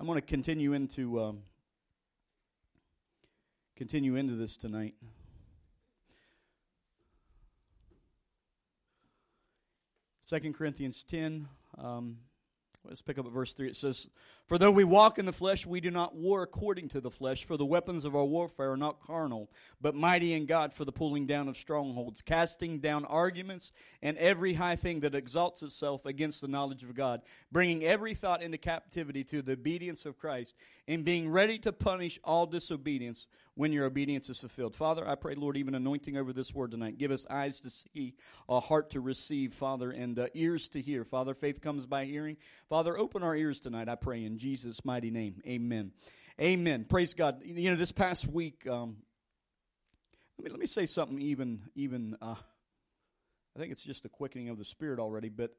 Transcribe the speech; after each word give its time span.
I'm 0.00 0.06
going 0.06 0.14
to 0.14 0.24
continue 0.24 0.74
into 0.74 1.20
um, 1.20 1.42
continue 3.76 4.14
into 4.14 4.34
this 4.36 4.56
tonight. 4.56 4.94
Second 10.24 10.54
Corinthians 10.54 11.02
ten. 11.02 11.48
Um, 11.76 12.18
let's 12.84 13.02
pick 13.02 13.18
up 13.18 13.26
at 13.26 13.32
verse 13.32 13.54
three. 13.54 13.66
It 13.66 13.74
says, 13.74 14.08
"For 14.48 14.56
though 14.56 14.70
we 14.70 14.82
walk 14.82 15.18
in 15.18 15.26
the 15.26 15.32
flesh, 15.32 15.66
we 15.66 15.80
do 15.80 15.90
not 15.90 16.16
war 16.16 16.42
according 16.42 16.88
to 16.88 17.00
the 17.00 17.10
flesh. 17.10 17.44
For 17.44 17.58
the 17.58 17.66
weapons 17.66 18.06
of 18.06 18.16
our 18.16 18.24
warfare 18.24 18.72
are 18.72 18.76
not 18.78 19.00
carnal, 19.00 19.50
but 19.78 19.94
mighty 19.94 20.32
in 20.32 20.46
God 20.46 20.72
for 20.72 20.86
the 20.86 20.92
pulling 20.92 21.26
down 21.26 21.48
of 21.48 21.56
strongholds, 21.58 22.22
casting 22.22 22.78
down 22.80 23.04
arguments 23.04 23.72
and 24.02 24.16
every 24.16 24.54
high 24.54 24.76
thing 24.76 25.00
that 25.00 25.14
exalts 25.14 25.62
itself 25.62 26.06
against 26.06 26.40
the 26.40 26.48
knowledge 26.48 26.82
of 26.82 26.94
God, 26.94 27.20
bringing 27.52 27.84
every 27.84 28.14
thought 28.14 28.42
into 28.42 28.56
captivity 28.56 29.22
to 29.24 29.42
the 29.42 29.52
obedience 29.52 30.06
of 30.06 30.18
Christ, 30.18 30.56
and 30.86 31.04
being 31.04 31.30
ready 31.30 31.58
to 31.58 31.70
punish 31.70 32.18
all 32.24 32.46
disobedience 32.46 33.26
when 33.54 33.72
your 33.72 33.86
obedience 33.86 34.30
is 34.30 34.38
fulfilled. 34.38 34.72
Father, 34.72 35.06
I 35.06 35.16
pray, 35.16 35.34
Lord, 35.34 35.56
even 35.56 35.74
anointing 35.74 36.16
over 36.16 36.32
this 36.32 36.54
word 36.54 36.70
tonight. 36.70 36.96
Give 36.96 37.10
us 37.10 37.26
eyes 37.28 37.60
to 37.62 37.70
see, 37.70 38.14
a 38.48 38.60
heart 38.60 38.90
to 38.90 39.00
receive, 39.00 39.52
Father, 39.52 39.90
and 39.90 40.16
uh, 40.16 40.28
ears 40.32 40.68
to 40.68 40.80
hear. 40.80 41.02
Father, 41.02 41.34
faith 41.34 41.60
comes 41.60 41.84
by 41.84 42.04
hearing. 42.04 42.36
Father, 42.68 42.96
open 42.96 43.24
our 43.24 43.34
ears 43.34 43.58
tonight, 43.58 43.88
I 43.88 43.96
pray, 43.96 44.24
in 44.24 44.37
Jesus' 44.38 44.84
mighty 44.84 45.10
name. 45.10 45.42
Amen. 45.46 45.92
Amen. 46.40 46.84
Praise 46.84 47.14
God. 47.14 47.42
You 47.44 47.70
know, 47.70 47.76
this 47.76 47.92
past 47.92 48.26
week, 48.26 48.66
um, 48.66 48.98
let 50.38 50.44
me 50.44 50.50
let 50.50 50.60
me 50.60 50.66
say 50.66 50.86
something. 50.86 51.20
Even 51.20 51.62
even, 51.74 52.16
uh, 52.22 52.36
I 53.56 53.58
think 53.58 53.72
it's 53.72 53.84
just 53.84 54.04
a 54.04 54.08
quickening 54.08 54.48
of 54.48 54.58
the 54.58 54.64
spirit 54.64 54.98
already. 55.00 55.28
But 55.28 55.54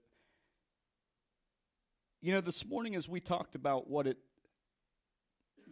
you 2.22 2.34
know, 2.34 2.42
this 2.42 2.66
morning 2.66 2.96
as 2.96 3.08
we 3.10 3.20
talked 3.20 3.56
about 3.56 3.90
what 3.90 4.08
it 4.08 4.18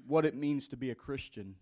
what 0.06 0.26
it 0.26 0.36
means 0.36 0.68
to 0.70 0.78
be 0.78 0.92
a 0.92 0.96
Christian 0.96 1.56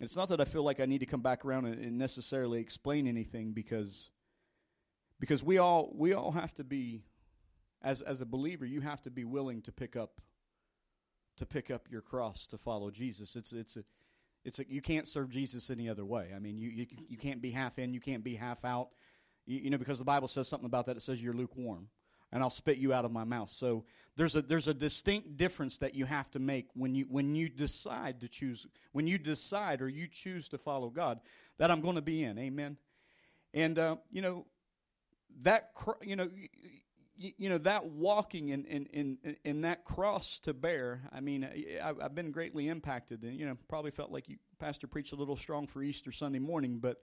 it's 0.00 0.16
not 0.16 0.28
that 0.28 0.40
I 0.40 0.44
feel 0.44 0.62
like 0.62 0.80
I 0.80 0.86
need 0.86 1.00
to 1.00 1.06
come 1.06 1.20
back 1.20 1.44
around 1.44 1.66
and, 1.66 1.98
necessarily 1.98 2.60
explain 2.60 3.06
anything 3.06 3.52
because 3.52 4.10
because 5.20 5.44
we 5.44 5.58
all 5.58 5.92
we 5.94 6.14
all 6.14 6.32
have 6.32 6.54
to 6.54 6.64
be 6.64 7.04
as 7.82 8.00
as 8.02 8.20
a 8.20 8.26
believer 8.26 8.64
you 8.64 8.80
have 8.80 9.00
to 9.02 9.10
be 9.10 9.24
willing 9.24 9.62
to 9.62 9.72
pick 9.72 9.96
up 9.96 10.20
to 11.36 11.46
pick 11.46 11.70
up 11.70 11.88
your 11.90 12.02
cross 12.02 12.46
to 12.48 12.58
follow 12.58 12.90
Jesus. 12.90 13.34
It's 13.34 13.52
it's 13.52 13.76
a 13.76 13.84
it's 14.44 14.58
a, 14.58 14.64
you 14.70 14.80
can't 14.80 15.06
serve 15.06 15.30
Jesus 15.30 15.70
any 15.70 15.88
other 15.88 16.04
way. 16.04 16.30
I 16.34 16.38
mean, 16.38 16.58
you, 16.58 16.68
you 16.68 16.86
you 17.08 17.16
can't 17.16 17.42
be 17.42 17.50
half 17.50 17.78
in, 17.78 17.92
you 17.94 18.00
can't 18.00 18.24
be 18.24 18.36
half 18.36 18.64
out. 18.64 18.88
You, 19.46 19.58
you 19.60 19.70
know, 19.70 19.78
because 19.78 19.98
the 19.98 20.04
Bible 20.04 20.28
says 20.28 20.48
something 20.48 20.66
about 20.66 20.86
that. 20.86 20.96
It 20.96 21.02
says 21.02 21.22
you're 21.22 21.34
lukewarm 21.34 21.88
and 22.32 22.42
I'll 22.42 22.50
spit 22.50 22.78
you 22.78 22.92
out 22.92 23.04
of 23.04 23.10
my 23.10 23.24
mouth. 23.24 23.50
So 23.50 23.84
there's 24.16 24.36
a 24.36 24.42
there's 24.42 24.68
a 24.68 24.74
distinct 24.74 25.36
difference 25.36 25.78
that 25.78 25.94
you 25.94 26.04
have 26.04 26.30
to 26.32 26.38
make 26.38 26.68
when 26.74 26.94
you 26.94 27.06
when 27.08 27.34
you 27.34 27.48
decide 27.48 28.20
to 28.20 28.28
choose 28.28 28.66
when 28.92 29.06
you 29.06 29.18
decide 29.18 29.82
or 29.82 29.88
you 29.88 30.06
choose 30.06 30.48
to 30.50 30.58
follow 30.58 30.90
God 30.90 31.20
that 31.58 31.70
I'm 31.70 31.80
going 31.80 31.96
to 31.96 32.02
be 32.02 32.22
in. 32.22 32.38
Amen. 32.38 32.76
And 33.52 33.78
uh, 33.78 33.96
you 34.10 34.22
know 34.22 34.46
that 35.42 35.70
you 36.02 36.16
know 36.16 36.28
you, 37.20 37.48
know 37.50 37.58
that 37.58 37.86
walking 37.86 38.48
in, 38.48 38.64
in, 38.64 38.86
in, 38.92 39.36
in 39.44 39.60
that 39.62 39.84
cross 39.84 40.38
to 40.40 40.54
bear. 40.54 41.02
I 41.12 41.20
mean, 41.20 41.44
I, 41.44 41.92
I've 42.02 42.14
been 42.14 42.32
greatly 42.32 42.68
impacted, 42.68 43.22
and 43.22 43.38
you 43.38 43.46
know 43.46 43.56
probably 43.68 43.90
felt 43.90 44.10
like 44.10 44.28
you 44.28 44.36
pastor 44.58 44.86
preached 44.86 45.12
a 45.12 45.16
little 45.16 45.36
strong 45.36 45.66
for 45.66 45.82
Easter 45.82 46.12
Sunday 46.12 46.38
morning, 46.38 46.78
but 46.80 47.00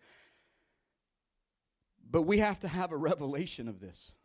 but 2.09 2.23
we 2.23 2.39
have 2.39 2.59
to 2.61 2.67
have 2.67 2.91
a 2.91 2.97
revelation 2.97 3.67
of 3.67 3.79
this. 3.79 4.15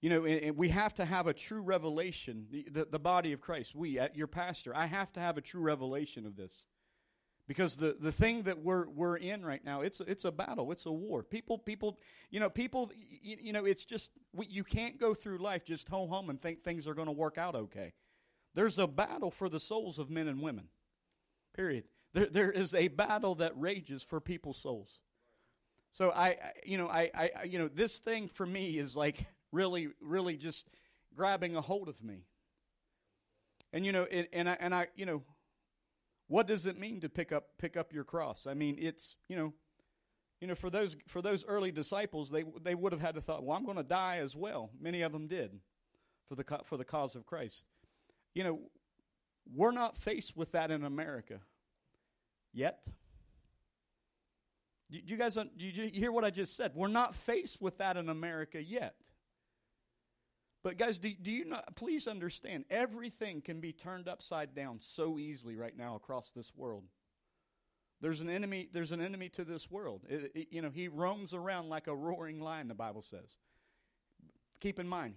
You 0.00 0.10
know, 0.10 0.24
and, 0.24 0.40
and 0.42 0.56
we 0.56 0.68
have 0.68 0.94
to 0.94 1.04
have 1.04 1.26
a 1.26 1.34
true 1.34 1.60
revelation. 1.60 2.46
The, 2.50 2.86
the 2.90 2.98
body 2.98 3.32
of 3.32 3.40
Christ, 3.40 3.74
we, 3.74 3.98
uh, 3.98 4.08
your 4.14 4.26
pastor, 4.26 4.76
I 4.76 4.86
have 4.86 5.12
to 5.14 5.20
have 5.20 5.38
a 5.38 5.40
true 5.40 5.62
revelation 5.62 6.26
of 6.26 6.36
this. 6.36 6.66
Because 7.46 7.76
the, 7.76 7.94
the 7.98 8.12
thing 8.12 8.42
that 8.44 8.60
we're, 8.60 8.88
we're 8.88 9.16
in 9.16 9.44
right 9.44 9.62
now, 9.62 9.82
it's, 9.82 10.00
it's 10.00 10.24
a 10.24 10.32
battle, 10.32 10.72
it's 10.72 10.86
a 10.86 10.92
war. 10.92 11.22
People, 11.22 11.58
people, 11.58 11.98
you 12.30 12.40
know, 12.40 12.48
people, 12.48 12.90
you, 12.96 13.36
you 13.38 13.52
know, 13.52 13.66
it's 13.66 13.84
just, 13.84 14.12
we, 14.32 14.46
you 14.46 14.64
can't 14.64 14.98
go 14.98 15.12
through 15.12 15.38
life 15.38 15.64
just 15.64 15.88
ho 15.88 16.06
hum 16.06 16.30
and 16.30 16.40
think 16.40 16.62
things 16.62 16.88
are 16.88 16.94
going 16.94 17.06
to 17.06 17.12
work 17.12 17.36
out 17.36 17.54
okay. 17.54 17.92
There's 18.54 18.78
a 18.78 18.86
battle 18.86 19.30
for 19.30 19.50
the 19.50 19.60
souls 19.60 19.98
of 19.98 20.08
men 20.08 20.26
and 20.26 20.40
women, 20.40 20.68
period. 21.54 21.84
There, 22.14 22.26
there 22.26 22.50
is 22.50 22.74
a 22.74 22.88
battle 22.88 23.34
that 23.36 23.52
rages 23.56 24.02
for 24.02 24.20
people's 24.20 24.58
souls. 24.58 25.00
So 25.90 26.12
I, 26.12 26.36
you 26.64 26.78
know, 26.78 26.88
I, 26.88 27.10
I, 27.14 27.44
you 27.44 27.58
know, 27.58 27.68
this 27.68 28.00
thing 28.00 28.28
for 28.28 28.46
me 28.46 28.78
is 28.78 28.96
like 28.96 29.26
really, 29.52 29.88
really 30.00 30.36
just 30.36 30.68
grabbing 31.14 31.56
a 31.56 31.60
hold 31.60 31.88
of 31.88 32.02
me. 32.02 32.24
And 33.72 33.84
you 33.84 33.92
know, 33.92 34.04
and 34.04 34.48
I 34.48 34.56
and 34.60 34.74
I, 34.74 34.86
you 34.94 35.04
know, 35.04 35.22
what 36.26 36.46
does 36.46 36.66
it 36.66 36.78
mean 36.78 37.00
to 37.00 37.08
pick 37.08 37.32
up 37.32 37.58
pick 37.58 37.76
up 37.76 37.92
your 37.92 38.04
cross? 38.04 38.46
I 38.46 38.54
mean, 38.54 38.76
it's 38.78 39.16
you 39.28 39.36
know, 39.36 39.52
you 40.40 40.48
know, 40.48 40.54
for 40.54 40.70
those 40.70 40.96
for 41.06 41.22
those 41.22 41.44
early 41.46 41.70
disciples, 41.70 42.30
they 42.30 42.44
they 42.62 42.74
would 42.74 42.92
have 42.92 43.00
had 43.00 43.14
to 43.14 43.20
thought, 43.20 43.44
well, 43.44 43.56
I'm 43.56 43.64
going 43.64 43.76
to 43.76 43.82
die 43.82 44.18
as 44.18 44.34
well. 44.34 44.70
Many 44.80 45.02
of 45.02 45.12
them 45.12 45.26
did, 45.26 45.60
for 46.28 46.34
the 46.34 46.44
for 46.64 46.76
the 46.76 46.84
cause 46.84 47.14
of 47.14 47.26
Christ. 47.26 47.64
You 48.34 48.44
know, 48.44 48.60
we're 49.54 49.72
not 49.72 49.96
faced 49.96 50.36
with 50.36 50.52
that 50.52 50.70
in 50.70 50.84
America 50.84 51.40
yet. 52.52 52.88
Do 54.90 55.00
you 55.04 55.16
guys 55.16 55.36
you 55.56 55.90
hear 55.90 56.12
what 56.12 56.24
I 56.24 56.30
just 56.30 56.56
said? 56.56 56.72
We're 56.74 56.88
not 56.88 57.14
faced 57.14 57.60
with 57.60 57.78
that 57.78 57.96
in 57.96 58.08
America 58.08 58.62
yet. 58.62 58.94
But 60.64 60.78
guys, 60.78 60.98
do, 60.98 61.12
do 61.12 61.30
you 61.30 61.44
not 61.44 61.76
please 61.76 62.08
understand 62.08 62.64
everything 62.70 63.42
can 63.42 63.60
be 63.60 63.72
turned 63.72 64.08
upside 64.08 64.54
down 64.54 64.80
so 64.80 65.18
easily 65.18 65.56
right 65.56 65.76
now 65.76 65.94
across 65.94 66.30
this 66.30 66.52
world. 66.56 66.84
There's 68.00 68.22
an 68.22 68.30
enemy, 68.30 68.68
there's 68.72 68.90
an 68.90 69.02
enemy 69.02 69.28
to 69.30 69.44
this 69.44 69.70
world. 69.70 70.06
It, 70.08 70.32
it, 70.34 70.48
you 70.50 70.62
know, 70.62 70.70
he 70.70 70.88
roams 70.88 71.34
around 71.34 71.68
like 71.68 71.86
a 71.86 71.94
roaring 71.94 72.40
lion, 72.40 72.68
the 72.68 72.74
Bible 72.74 73.02
says. 73.02 73.36
Keep 74.60 74.80
in 74.80 74.88
mind, 74.88 75.16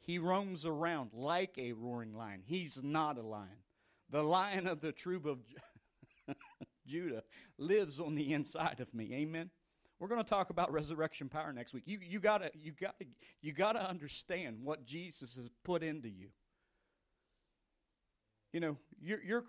he 0.00 0.18
roams 0.18 0.66
around 0.66 1.10
like 1.12 1.56
a 1.56 1.72
roaring 1.72 2.12
lion. 2.12 2.42
He's 2.44 2.82
not 2.82 3.18
a 3.18 3.22
lion. 3.22 3.62
The 4.10 4.22
lion 4.24 4.66
of 4.66 4.80
the 4.80 4.90
troop 4.90 5.26
of 5.26 5.38
Judah 6.86 7.22
lives 7.56 8.00
on 8.00 8.16
the 8.16 8.32
inside 8.32 8.80
of 8.80 8.92
me. 8.92 9.14
Amen. 9.14 9.50
We're 10.00 10.08
going 10.08 10.24
to 10.24 10.28
talk 10.28 10.48
about 10.48 10.72
resurrection 10.72 11.28
power 11.28 11.52
next 11.52 11.74
week. 11.74 11.84
You 11.86 11.98
you 12.02 12.18
got 12.18 12.42
you 12.56 12.72
got 12.72 12.98
to 12.98 13.06
you 13.42 13.52
got 13.52 13.74
to 13.74 13.86
understand 13.86 14.58
what 14.62 14.84
Jesus 14.84 15.36
has 15.36 15.48
put 15.62 15.82
into 15.82 16.08
you. 16.08 16.28
You 18.52 18.60
know, 18.60 18.76
you're, 19.00 19.22
you're 19.22 19.44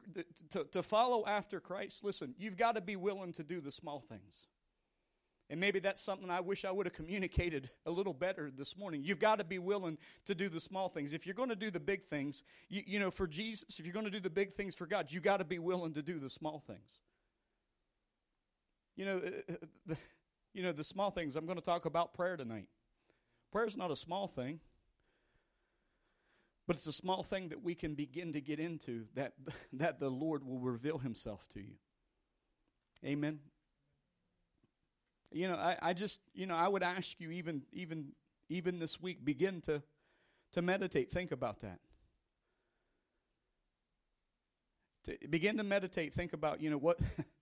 to, 0.52 0.66
to 0.66 0.84
follow 0.84 1.26
after 1.26 1.60
Christ. 1.60 2.04
Listen, 2.04 2.36
you've 2.38 2.58
got 2.58 2.76
to 2.76 2.82
be 2.82 2.96
willing 2.96 3.32
to 3.34 3.44
do 3.44 3.60
the 3.60 3.72
small 3.72 4.00
things. 4.00 4.48
And 5.50 5.60
maybe 5.60 5.80
that's 5.80 6.00
something 6.00 6.30
I 6.30 6.40
wish 6.40 6.64
I 6.64 6.72
would 6.72 6.86
have 6.86 6.94
communicated 6.94 7.72
a 7.86 7.92
little 7.92 8.14
better 8.14 8.52
this 8.56 8.78
morning. 8.78 9.04
You've 9.04 9.20
got 9.20 9.40
to 9.40 9.44
be 9.44 9.58
willing 9.58 9.98
to 10.26 10.36
do 10.36 10.50
the 10.50 10.62
small 10.62 10.88
things. 10.88 11.14
If 11.14 11.26
you're 11.26 11.36
going 11.36 11.50
to 11.50 11.56
do 11.56 11.72
the 11.72 11.80
big 11.80 12.06
things, 12.06 12.44
you, 12.70 12.84
you 12.86 13.00
know, 13.00 13.12
for 13.12 13.28
Jesus, 13.28 13.80
if 13.80 13.86
you're 13.86 13.94
going 13.94 14.06
to 14.06 14.12
do 14.12 14.22
the 14.22 14.30
big 14.30 14.54
things 14.54 14.76
for 14.76 14.86
God, 14.86 15.12
you've 15.12 15.24
got 15.24 15.38
to 15.38 15.46
be 15.46 15.60
willing 15.60 15.94
to 15.94 16.02
do 16.02 16.20
the 16.20 16.30
small 16.30 16.60
things. 16.60 17.02
You 18.96 19.06
know, 19.06 19.18
uh, 19.18 19.54
uh, 19.54 19.56
the, 19.88 19.98
you 20.54 20.64
know, 20.64 20.72
the 20.72 20.84
small 20.84 21.12
things. 21.12 21.36
I'm 21.36 21.46
going 21.46 21.58
to 21.58 21.64
talk 21.64 21.86
about 21.86 22.14
prayer 22.14 22.38
tonight. 22.38 22.68
Prayer 23.52 23.66
is 23.66 23.78
not 23.78 23.92
a 23.92 23.96
small 23.96 24.28
thing, 24.28 24.60
but 26.68 26.76
it's 26.76 26.88
a 26.88 26.94
small 26.94 27.24
thing 27.24 27.50
that 27.50 27.64
we 27.64 27.76
can 27.76 27.96
begin 27.96 28.34
to 28.34 28.42
get 28.42 28.60
into 28.60 29.06
that, 29.16 29.34
that 29.74 30.00
the 30.00 30.10
Lord 30.10 30.46
will 30.46 30.60
reveal 30.60 30.98
Himself 30.98 31.48
to 31.50 31.60
you. 31.60 31.76
Amen. 33.06 33.40
You 35.32 35.48
know, 35.48 35.56
I, 35.56 35.78
I 35.82 35.94
just, 35.94 36.20
you 36.34 36.46
know, 36.46 36.56
I 36.56 36.68
would 36.68 36.84
ask 36.84 37.20
you 37.20 37.32
even 37.32 37.64
even 37.72 38.10
even 38.50 38.80
this 38.80 39.02
week, 39.02 39.24
begin 39.24 39.62
to 39.62 39.82
to 40.52 40.62
meditate, 40.62 41.10
think 41.10 41.32
about 41.32 41.62
that. 41.62 41.80
To 45.06 45.18
begin 45.30 45.58
to 45.58 45.64
meditate, 45.64 46.14
think 46.14 46.34
about, 46.34 46.62
you 46.62 46.70
know, 46.70 46.78
what 46.78 47.00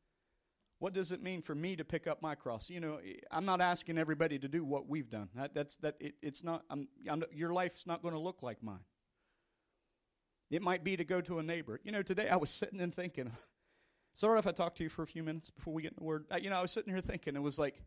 what 0.79 0.93
does 0.93 1.11
it 1.11 1.21
mean 1.21 1.41
for 1.41 1.53
me 1.53 1.75
to 1.75 1.83
pick 1.83 2.07
up 2.07 2.21
my 2.21 2.35
cross? 2.35 2.69
You 2.69 2.79
know, 2.79 2.99
I'm 3.29 3.45
not 3.45 3.59
asking 3.59 3.97
everybody 3.97 4.39
to 4.39 4.47
do 4.47 4.63
what 4.63 4.87
we've 4.87 5.09
done. 5.09 5.27
That, 5.35 5.53
that's 5.53 5.75
that. 5.77 5.95
It, 5.99 6.15
it's 6.21 6.43
not. 6.43 6.63
I'm, 6.69 6.87
I'm, 7.09 7.23
your 7.33 7.53
life's 7.53 7.85
not 7.85 8.01
going 8.01 8.13
to 8.13 8.19
look 8.19 8.41
like 8.41 8.63
mine. 8.63 8.79
It 10.49 10.61
might 10.61 10.83
be 10.83 10.97
to 10.97 11.03
go 11.03 11.21
to 11.21 11.39
a 11.39 11.43
neighbor. 11.43 11.79
You 11.83 11.91
know, 11.91 12.01
today 12.01 12.29
I 12.29 12.37
was 12.37 12.49
sitting 12.49 12.79
and 12.79 12.95
thinking. 12.95 13.31
Sorry 14.13 14.39
if 14.39 14.47
I 14.47 14.51
talk 14.51 14.73
to 14.75 14.83
you 14.83 14.89
for 14.89 15.03
a 15.03 15.07
few 15.07 15.21
minutes 15.21 15.49
before 15.49 15.73
we 15.73 15.83
get 15.83 15.91
in 15.91 15.97
the 15.99 16.03
word. 16.03 16.25
you 16.41 16.49
know, 16.49 16.57
I 16.57 16.61
was 16.61 16.71
sitting 16.71 16.91
here 16.91 17.01
thinking. 17.01 17.35
It 17.35 17.43
was 17.43 17.59
like, 17.59 17.83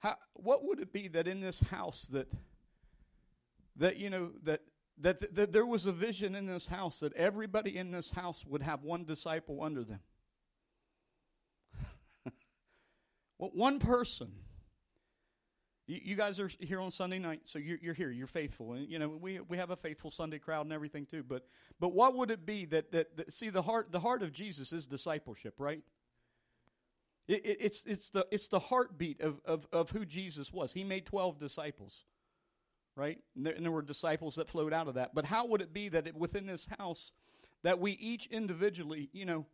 how, 0.00 0.16
what 0.32 0.64
would 0.64 0.80
it 0.80 0.92
be 0.92 1.08
that 1.08 1.28
in 1.28 1.40
this 1.40 1.60
house 1.60 2.06
that 2.06 2.28
that 3.76 3.96
you 3.98 4.10
know 4.10 4.30
that 4.42 4.60
that, 4.98 5.20
that, 5.20 5.34
that 5.34 5.52
there 5.52 5.66
was 5.66 5.86
a 5.86 5.92
vision 5.92 6.34
in 6.34 6.46
this 6.46 6.66
house 6.68 7.00
that 7.00 7.14
everybody 7.14 7.76
in 7.76 7.90
this 7.90 8.10
house 8.10 8.44
would 8.46 8.62
have 8.62 8.82
one 8.82 9.04
disciple 9.04 9.62
under 9.62 9.84
them 9.84 10.00
one 13.48 13.78
person. 13.78 14.32
You, 15.86 16.00
you 16.02 16.16
guys 16.16 16.38
are 16.38 16.48
here 16.60 16.80
on 16.80 16.90
Sunday 16.90 17.18
night, 17.18 17.42
so 17.44 17.58
you're, 17.58 17.78
you're 17.82 17.94
here. 17.94 18.10
You're 18.10 18.26
faithful, 18.26 18.72
and 18.72 18.88
you 18.88 18.98
know 18.98 19.08
we 19.08 19.40
we 19.40 19.56
have 19.56 19.70
a 19.70 19.76
faithful 19.76 20.10
Sunday 20.10 20.38
crowd 20.38 20.64
and 20.66 20.72
everything 20.72 21.06
too. 21.06 21.22
But 21.22 21.46
but 21.80 21.92
what 21.92 22.14
would 22.16 22.30
it 22.30 22.46
be 22.46 22.66
that 22.66 22.92
that, 22.92 23.16
that 23.16 23.32
see 23.32 23.50
the 23.50 23.62
heart 23.62 23.90
the 23.90 24.00
heart 24.00 24.22
of 24.22 24.32
Jesus 24.32 24.72
is 24.72 24.86
discipleship, 24.86 25.54
right? 25.58 25.82
It, 27.28 27.44
it, 27.44 27.56
it's 27.60 27.84
it's 27.84 28.10
the 28.10 28.26
it's 28.30 28.48
the 28.48 28.58
heartbeat 28.60 29.20
of, 29.20 29.40
of 29.44 29.66
of 29.72 29.90
who 29.90 30.04
Jesus 30.04 30.52
was. 30.52 30.72
He 30.72 30.84
made 30.84 31.04
twelve 31.04 31.38
disciples, 31.38 32.04
right? 32.96 33.18
And 33.34 33.46
there, 33.46 33.54
and 33.54 33.64
there 33.64 33.72
were 33.72 33.82
disciples 33.82 34.36
that 34.36 34.48
flowed 34.48 34.72
out 34.72 34.88
of 34.88 34.94
that. 34.94 35.14
But 35.14 35.24
how 35.24 35.46
would 35.46 35.62
it 35.62 35.72
be 35.72 35.88
that 35.88 36.06
it, 36.06 36.14
within 36.16 36.46
this 36.46 36.68
house 36.78 37.12
that 37.62 37.80
we 37.80 37.92
each 37.92 38.26
individually, 38.26 39.08
you 39.12 39.24
know, 39.24 39.46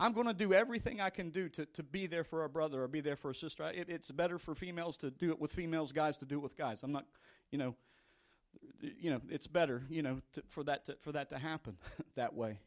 I'm 0.00 0.12
going 0.12 0.26
to 0.26 0.34
do 0.34 0.52
everything 0.52 1.00
I 1.00 1.10
can 1.10 1.30
do 1.30 1.48
to, 1.50 1.66
to 1.66 1.82
be 1.82 2.06
there 2.06 2.24
for 2.24 2.44
a 2.44 2.48
brother 2.48 2.82
or 2.82 2.88
be 2.88 3.00
there 3.00 3.16
for 3.16 3.30
a 3.30 3.34
sister. 3.34 3.64
It, 3.68 3.88
it's 3.88 4.10
better 4.10 4.38
for 4.38 4.54
females 4.54 4.96
to 4.98 5.10
do 5.10 5.30
it 5.30 5.40
with 5.40 5.52
females, 5.52 5.90
guys 5.92 6.18
to 6.18 6.24
do 6.24 6.36
it 6.36 6.42
with 6.42 6.56
guys. 6.56 6.82
I'm 6.82 6.92
not, 6.92 7.06
you 7.50 7.58
know, 7.58 7.74
you 8.80 9.10
know, 9.10 9.20
it's 9.28 9.46
better, 9.46 9.82
you 9.88 10.02
know, 10.02 10.20
to, 10.34 10.42
for 10.46 10.62
that 10.64 10.86
to, 10.86 10.96
for 11.00 11.12
that 11.12 11.30
to 11.30 11.38
happen 11.38 11.76
that 12.14 12.34
way. 12.34 12.60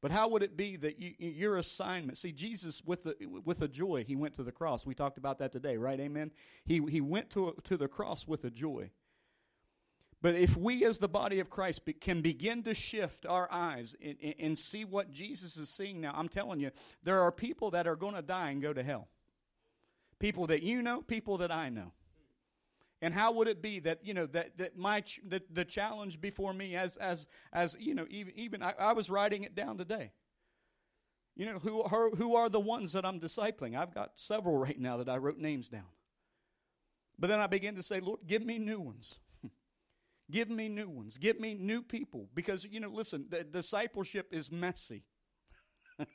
But 0.00 0.10
how 0.10 0.28
would 0.28 0.42
it 0.42 0.56
be 0.56 0.76
that 0.78 0.98
you, 1.00 1.14
your 1.18 1.56
assignment? 1.56 2.18
See, 2.18 2.32
Jesus 2.32 2.82
with 2.84 3.04
the 3.04 3.16
with 3.44 3.62
a 3.62 3.68
joy, 3.68 4.04
he 4.06 4.16
went 4.16 4.34
to 4.34 4.42
the 4.42 4.50
cross. 4.50 4.84
We 4.84 4.94
talked 4.94 5.16
about 5.16 5.38
that 5.38 5.52
today, 5.52 5.76
right? 5.76 5.98
Amen. 5.98 6.32
He 6.64 6.80
he 6.88 7.00
went 7.00 7.30
to 7.30 7.54
to 7.64 7.76
the 7.76 7.88
cross 7.88 8.26
with 8.26 8.44
a 8.44 8.50
joy. 8.50 8.90
But 10.22 10.36
if 10.36 10.56
we, 10.56 10.84
as 10.84 11.00
the 11.00 11.08
body 11.08 11.40
of 11.40 11.50
Christ, 11.50 11.84
be, 11.84 11.92
can 11.92 12.22
begin 12.22 12.62
to 12.62 12.74
shift 12.74 13.26
our 13.26 13.48
eyes 13.50 13.96
and, 14.00 14.16
and, 14.38 14.56
see 14.56 14.84
what 14.84 15.10
Jesus 15.10 15.56
is 15.56 15.68
seeing 15.68 16.00
now, 16.00 16.14
I'm 16.16 16.28
telling 16.28 16.60
you, 16.60 16.70
there 17.02 17.20
are 17.20 17.32
people 17.32 17.72
that 17.72 17.88
are 17.88 17.96
going 17.96 18.14
to 18.14 18.22
die 18.22 18.50
and 18.50 18.62
go 18.62 18.72
to 18.72 18.84
hell. 18.84 19.08
People 20.20 20.46
that 20.46 20.62
you 20.62 20.80
know, 20.80 21.02
people 21.02 21.38
that 21.38 21.50
I 21.50 21.70
know. 21.70 21.90
And 23.00 23.12
how 23.12 23.32
would 23.32 23.48
it 23.48 23.60
be 23.60 23.80
that 23.80 23.98
you 24.04 24.14
know 24.14 24.26
that 24.26 24.56
that 24.58 24.78
my 24.78 25.00
ch- 25.00 25.18
the, 25.26 25.42
the 25.50 25.64
challenge 25.64 26.20
before 26.20 26.54
me 26.54 26.76
as 26.76 26.96
as 26.98 27.26
as 27.52 27.76
you 27.80 27.96
know 27.96 28.06
even 28.08 28.32
even 28.36 28.62
I, 28.62 28.74
I 28.78 28.92
was 28.92 29.10
writing 29.10 29.42
it 29.42 29.56
down 29.56 29.76
today. 29.76 30.12
You 31.34 31.46
know 31.46 31.58
who 31.58 31.82
are, 31.82 32.10
who 32.10 32.36
are 32.36 32.48
the 32.48 32.60
ones 32.60 32.92
that 32.92 33.04
I'm 33.04 33.18
discipling? 33.18 33.76
I've 33.76 33.92
got 33.92 34.12
several 34.14 34.56
right 34.56 34.78
now 34.78 34.98
that 34.98 35.08
I 35.08 35.16
wrote 35.16 35.38
names 35.38 35.68
down. 35.68 35.90
But 37.18 37.26
then 37.26 37.40
I 37.40 37.48
began 37.48 37.74
to 37.74 37.82
say, 37.82 37.98
Lord, 37.98 38.20
give 38.24 38.46
me 38.46 38.60
new 38.60 38.78
ones. 38.78 39.18
Give 40.32 40.48
me 40.48 40.68
new 40.68 40.88
ones. 40.88 41.18
Give 41.18 41.38
me 41.38 41.52
new 41.52 41.82
people. 41.82 42.28
Because, 42.34 42.64
you 42.64 42.80
know, 42.80 42.88
listen, 42.88 43.26
the 43.28 43.44
discipleship 43.44 44.28
is 44.32 44.50
messy. 44.50 45.04
can, 45.98 46.08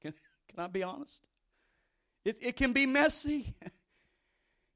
can 0.00 0.58
I 0.58 0.68
be 0.68 0.84
honest? 0.84 1.20
It, 2.24 2.38
it 2.40 2.56
can 2.56 2.72
be 2.72 2.86
messy. 2.86 3.52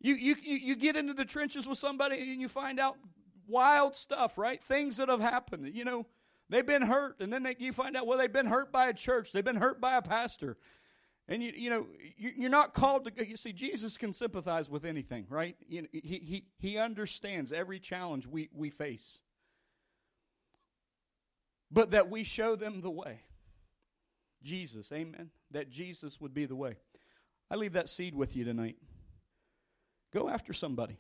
you, 0.01 0.15
you, 0.15 0.35
you 0.43 0.75
get 0.75 0.97
into 0.97 1.15
the 1.15 1.25
trenches 1.25 1.69
with 1.69 1.79
somebody 1.79 2.33
and 2.33 2.41
you 2.41 2.49
find 2.49 2.81
out 2.81 2.97
wild 3.47 3.95
stuff, 3.95 4.37
right? 4.37 4.63
Things 4.63 4.97
that 4.97 5.09
have 5.09 5.21
happened. 5.21 5.73
You 5.73 5.85
know, 5.85 6.07
they've 6.51 6.67
been 6.67 6.83
hurt, 6.83 7.21
and 7.21 7.33
then 7.33 7.45
they, 7.45 7.55
you 7.61 7.73
find 7.73 7.97
out, 7.97 8.09
well, 8.09 8.19
they've 8.19 8.33
been 8.33 8.47
hurt 8.47 8.73
by 8.73 8.89
a 8.89 8.93
church, 8.93 9.31
they've 9.31 9.45
been 9.45 9.57
hurt 9.57 9.81
by 9.81 9.97
a 9.97 10.03
pastor. 10.03 10.59
And 11.29 11.43
you, 11.43 11.53
you 11.55 11.69
know, 11.69 11.87
you're 12.17 12.49
not 12.49 12.73
called 12.73 13.05
to. 13.05 13.11
go. 13.11 13.23
You 13.23 13.37
see, 13.37 13.53
Jesus 13.53 13.99
can 13.99 14.15
sympathize 14.15 14.71
with 14.71 14.87
anything, 14.87 15.27
right? 15.29 15.57
You 15.69 15.87
he, 15.93 16.01
he, 16.01 16.45
he 16.59 16.79
understands 16.79 17.53
every 17.53 17.79
challenge 17.79 18.27
we, 18.27 18.49
we 18.55 18.71
face. 18.71 19.21
But 21.71 21.91
that 21.91 22.09
we 22.09 22.25
show 22.25 22.57
them 22.57 22.81
the 22.81 22.91
way. 22.91 23.21
Jesus, 24.43 24.91
amen. 24.91 25.31
That 25.51 25.69
Jesus 25.69 26.19
would 26.19 26.33
be 26.33 26.47
the 26.47 26.57
way. 26.57 26.77
I 27.51 27.57
leave 27.57 27.75
that 27.75 27.91
seed 27.91 28.15
with 28.15 28.35
you 28.35 28.45
tonight. 28.45 28.77
Go 30.15 30.31
after 30.31 30.55
somebody. 30.55 30.97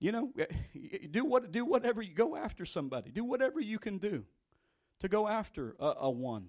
You 0.00 0.12
know, 0.12 0.30
eh, 0.38 0.46
do 1.10 1.26
what 1.26 1.52
do 1.52 1.66
whatever 1.66 2.00
you 2.00 2.14
go 2.14 2.36
after 2.36 2.64
somebody. 2.64 3.10
Do 3.10 3.24
whatever 3.24 3.60
you 3.60 3.78
can 3.78 3.98
do 3.98 4.24
to 5.00 5.08
go 5.08 5.28
after 5.28 5.76
a, 5.78 5.92
a 6.00 6.10
one 6.10 6.48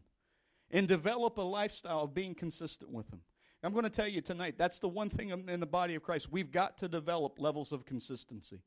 and 0.72 0.88
develop 0.88 1.38
a 1.38 1.42
lifestyle 1.42 2.02
of 2.02 2.14
being 2.14 2.36
consistent 2.36 2.92
with 2.92 3.12
Him. 3.12 3.22
I'm 3.62 3.74
going 3.74 3.84
to 3.84 3.90
tell 3.90 4.08
you 4.08 4.22
tonight 4.22 4.56
that's 4.58 4.80
the 4.80 4.88
one 4.88 5.10
thing 5.10 5.30
in 5.30 5.60
the 5.60 5.66
body 5.66 5.96
of 5.96 6.04
Christ. 6.04 6.32
We've 6.32 6.52
got 6.52 6.78
to 6.78 6.88
develop 6.88 7.40
levels 7.40 7.72
of 7.72 7.86
consistency. 7.86 8.62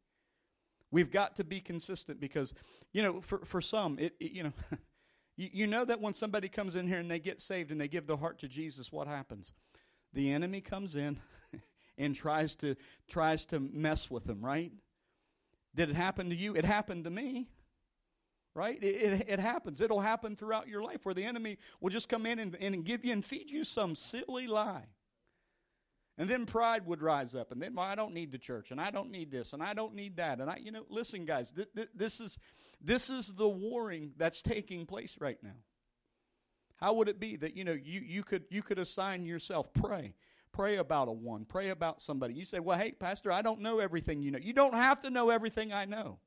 We've 0.91 1.11
got 1.11 1.37
to 1.37 1.45
be 1.45 1.61
consistent 1.61 2.21
because, 2.21 2.53
you 2.93 3.03
know, 3.03 3.23
for, 3.23 3.39
for 3.47 3.63
some, 3.63 3.99
it, 3.99 4.15
it 4.21 4.33
you 4.33 4.43
know, 4.43 4.53
you, 5.37 5.49
you 5.53 5.67
know 5.67 5.87
that 5.87 6.03
when 6.03 6.13
somebody 6.13 6.49
comes 6.49 6.77
in 6.77 6.87
here 6.87 6.99
and 6.99 7.11
they 7.11 7.19
get 7.19 7.41
saved 7.41 7.71
and 7.71 7.81
they 7.81 7.89
give 7.89 8.07
their 8.07 8.19
heart 8.19 8.39
to 8.41 8.49
Jesus, 8.49 8.93
what 8.93 9.09
happens? 9.09 9.53
The 10.13 10.31
enemy 10.31 10.61
comes 10.61 10.95
in 10.95 11.19
and 11.99 12.15
tries 12.15 12.55
to 12.57 12.77
tries 13.09 13.47
to 13.47 13.61
mess 13.61 14.11
with 14.11 14.25
them, 14.25 14.45
right? 14.45 14.73
Did 15.75 15.89
it 15.89 15.97
happen 15.97 16.29
to 16.29 16.37
you? 16.37 16.55
It 16.55 16.67
happened 16.67 17.05
to 17.05 17.11
me 17.11 17.49
right? 18.55 18.83
It, 18.83 19.13
it, 19.13 19.25
it, 19.29 19.39
happens. 19.39 19.81
It'll 19.81 20.01
happen 20.01 20.37
throughout 20.37 20.69
your 20.69 20.83
life 20.83 21.05
where 21.05 21.15
the 21.15 21.25
enemy 21.25 21.59
will 21.81 21.91
just 21.91 22.09
come 22.09 22.27
in 22.27 22.39
and, 22.39 22.57
and 22.57 22.85
give 22.85 23.05
you 23.05 23.13
and 23.13 23.25
feed 23.25 23.51
you 23.51 23.65
some 23.65 23.95
silly 23.95 24.47
lie. 24.47 24.87
And 26.19 26.29
then 26.29 26.45
pride 26.45 26.87
would 26.87 27.01
rise 27.01 27.35
up, 27.35 27.53
and 27.53 27.63
then 27.63 27.75
well, 27.75 27.87
I 27.87 27.95
don't 27.95 28.13
need 28.13 28.33
the 28.33 28.39
church, 28.39 28.71
and 28.71 28.79
I 28.79 28.91
don't 28.91 29.11
need 29.11 29.31
this, 29.31 29.55
and 29.55 29.63
I 29.63 29.73
don't 29.73 29.95
need 29.95 30.17
that, 30.17 30.41
and 30.41 30.51
I, 30.51 30.59
you 30.63 30.71
know, 30.71 30.85
listen, 30.91 31.25
guys, 31.25 31.51
th- 31.51 31.69
th- 31.75 31.89
this 31.95 32.21
is 32.21 32.39
this 32.83 33.09
is 33.09 33.33
the 33.33 33.49
warring 33.49 34.13
that's 34.19 34.43
taking 34.43 34.85
place 34.85 35.17
right 35.21 35.39
now. 35.43 35.57
How 36.77 36.93
would 36.95 37.09
it 37.09 37.19
be 37.19 37.37
that 37.37 37.57
you 37.57 37.65
know 37.65 37.73
you 37.73 38.01
you 38.01 38.23
could 38.25 38.45
you 38.51 38.63
could 38.63 38.79
assign 38.79 39.25
yourself 39.25 39.73
pray, 39.73 40.15
pray 40.53 40.77
about 40.77 41.09
a 41.09 41.13
one, 41.13 41.47
pray 41.47 41.71
about 41.71 42.01
somebody. 42.01 42.35
You 42.35 42.45
say, 42.45 42.59
well, 42.59 42.79
hey, 42.79 42.93
pastor, 42.93 43.33
I 43.33 43.41
don't 43.41 43.61
know 43.61 43.79
everything 43.79 44.21
you 44.21 44.31
know. 44.31 44.39
You 44.39 44.53
don't 44.53 44.75
have 44.75 45.01
to 45.03 45.11
know 45.11 45.31
everything 45.31 45.73
I 45.73 45.87
know. 45.87 46.19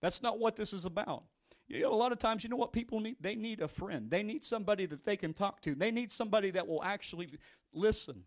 That's 0.00 0.22
not 0.22 0.38
what 0.38 0.56
this 0.56 0.72
is 0.72 0.84
about. 0.84 1.24
You 1.68 1.82
know, 1.82 1.92
a 1.92 1.94
lot 1.94 2.10
of 2.10 2.18
times, 2.18 2.42
you 2.42 2.50
know 2.50 2.56
what 2.56 2.72
people 2.72 2.98
need? 2.98 3.16
They 3.20 3.36
need 3.36 3.60
a 3.60 3.68
friend. 3.68 4.10
They 4.10 4.24
need 4.24 4.44
somebody 4.44 4.86
that 4.86 5.04
they 5.04 5.16
can 5.16 5.32
talk 5.32 5.62
to. 5.62 5.74
They 5.74 5.92
need 5.92 6.10
somebody 6.10 6.50
that 6.50 6.66
will 6.66 6.82
actually 6.82 7.30
listen. 7.72 8.24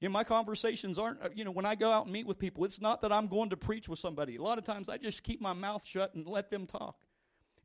You 0.00 0.08
know, 0.08 0.12
my 0.12 0.24
conversations 0.24 0.98
aren't, 0.98 1.22
uh, 1.22 1.28
you 1.34 1.44
know, 1.44 1.50
when 1.50 1.66
I 1.66 1.74
go 1.74 1.90
out 1.90 2.04
and 2.04 2.12
meet 2.12 2.26
with 2.26 2.38
people, 2.38 2.64
it's 2.64 2.80
not 2.80 3.02
that 3.02 3.12
I'm 3.12 3.26
going 3.26 3.50
to 3.50 3.56
preach 3.56 3.88
with 3.88 3.98
somebody. 3.98 4.36
A 4.36 4.42
lot 4.42 4.58
of 4.58 4.64
times 4.64 4.88
I 4.88 4.96
just 4.96 5.22
keep 5.22 5.40
my 5.40 5.52
mouth 5.52 5.86
shut 5.86 6.14
and 6.14 6.26
let 6.26 6.50
them 6.50 6.66
talk. 6.66 6.96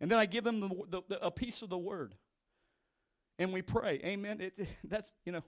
And 0.01 0.11
then 0.11 0.17
I 0.17 0.25
give 0.25 0.43
them 0.43 0.59
the, 0.59 0.69
the, 0.89 1.01
the, 1.07 1.25
a 1.25 1.31
piece 1.31 1.61
of 1.61 1.69
the 1.69 1.77
word. 1.77 2.15
And 3.37 3.53
we 3.53 3.61
pray. 3.61 4.01
Amen. 4.03 4.41
It, 4.41 4.59
that's, 4.83 5.13
you 5.25 5.31
know, 5.31 5.43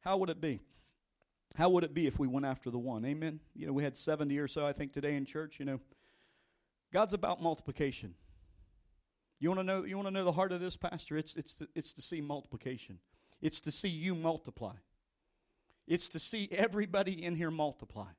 how 0.00 0.16
would 0.18 0.30
it 0.30 0.40
be? 0.40 0.60
How 1.56 1.68
would 1.70 1.82
it 1.82 1.92
be 1.92 2.06
if 2.06 2.18
we 2.18 2.28
went 2.28 2.46
after 2.46 2.70
the 2.70 2.78
one? 2.78 3.04
Amen. 3.04 3.40
You 3.54 3.66
know, 3.66 3.72
we 3.72 3.82
had 3.82 3.96
70 3.96 4.38
or 4.38 4.46
so, 4.46 4.64
I 4.64 4.72
think, 4.72 4.92
today 4.92 5.16
in 5.16 5.24
church, 5.24 5.58
you 5.58 5.64
know. 5.64 5.80
God's 6.92 7.12
about 7.12 7.42
multiplication. 7.42 8.14
You 9.38 9.48
want 9.48 9.60
to 9.60 9.64
know 9.64 9.84
you 9.84 9.96
want 9.96 10.08
to 10.08 10.12
know 10.12 10.24
the 10.24 10.32
heart 10.32 10.52
of 10.52 10.60
this 10.60 10.76
pastor? 10.76 11.16
It's 11.16 11.34
it's 11.36 11.54
to, 11.54 11.68
it's 11.74 11.92
to 11.94 12.02
see 12.02 12.20
multiplication. 12.20 12.98
It's 13.40 13.60
to 13.60 13.70
see 13.70 13.88
you 13.88 14.14
multiply. 14.14 14.74
It's 15.86 16.08
to 16.10 16.18
see 16.18 16.48
everybody 16.52 17.24
in 17.24 17.36
here 17.36 17.50
multiply. 17.50 18.10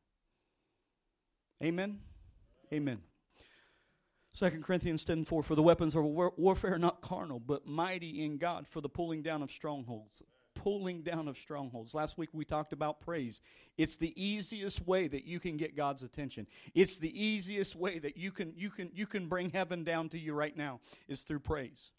Amen. 1.64 2.00
Amen. 2.74 3.02
2 4.34 4.50
Corinthians 4.64 5.04
10 5.04 5.26
4 5.26 5.44
For 5.44 5.56
the 5.56 5.62
weapons 5.62 5.96
of 5.96 6.04
warfare 6.04 6.76
are 6.76 6.80
not 6.80 7.02
carnal, 7.02 7.40
but 7.40 7.68
mighty 7.68 8.24
in 8.24 8.38
God 8.38 8.68
for 8.68 8.82
the 8.82 8.90
pulling 8.90 9.22
down 9.22 9.44
of 9.44 9.52
strongholds 9.52 10.24
pulling 10.56 11.02
down 11.02 11.28
of 11.28 11.38
strongholds. 11.38 11.94
Last 11.94 12.18
week 12.18 12.30
we 12.34 12.46
talked 12.46 12.74
about 12.74 13.02
praise. 13.02 13.42
It's 13.78 13.98
the 13.98 14.14
easiest 14.22 14.86
way 14.86 15.08
that 15.08 15.26
you 15.26 15.40
can 15.40 15.58
get 15.58 15.76
God's 15.76 16.04
attention. 16.04 16.48
It's 16.74 16.98
the 16.98 17.24
easiest 17.24 17.76
way 17.76 18.00
that 18.00 18.18
you 18.18 18.32
can 18.32 18.54
you 18.56 18.70
can 18.70 18.92
you 18.94 19.08
can 19.08 19.28
bring 19.28 19.50
heaven 19.50 19.84
down 19.84 20.10
to 20.10 20.20
you 20.20 20.34
right 20.34 20.56
now 20.56 20.80
is 21.08 21.22
through 21.22 21.40
praise. 21.40 21.92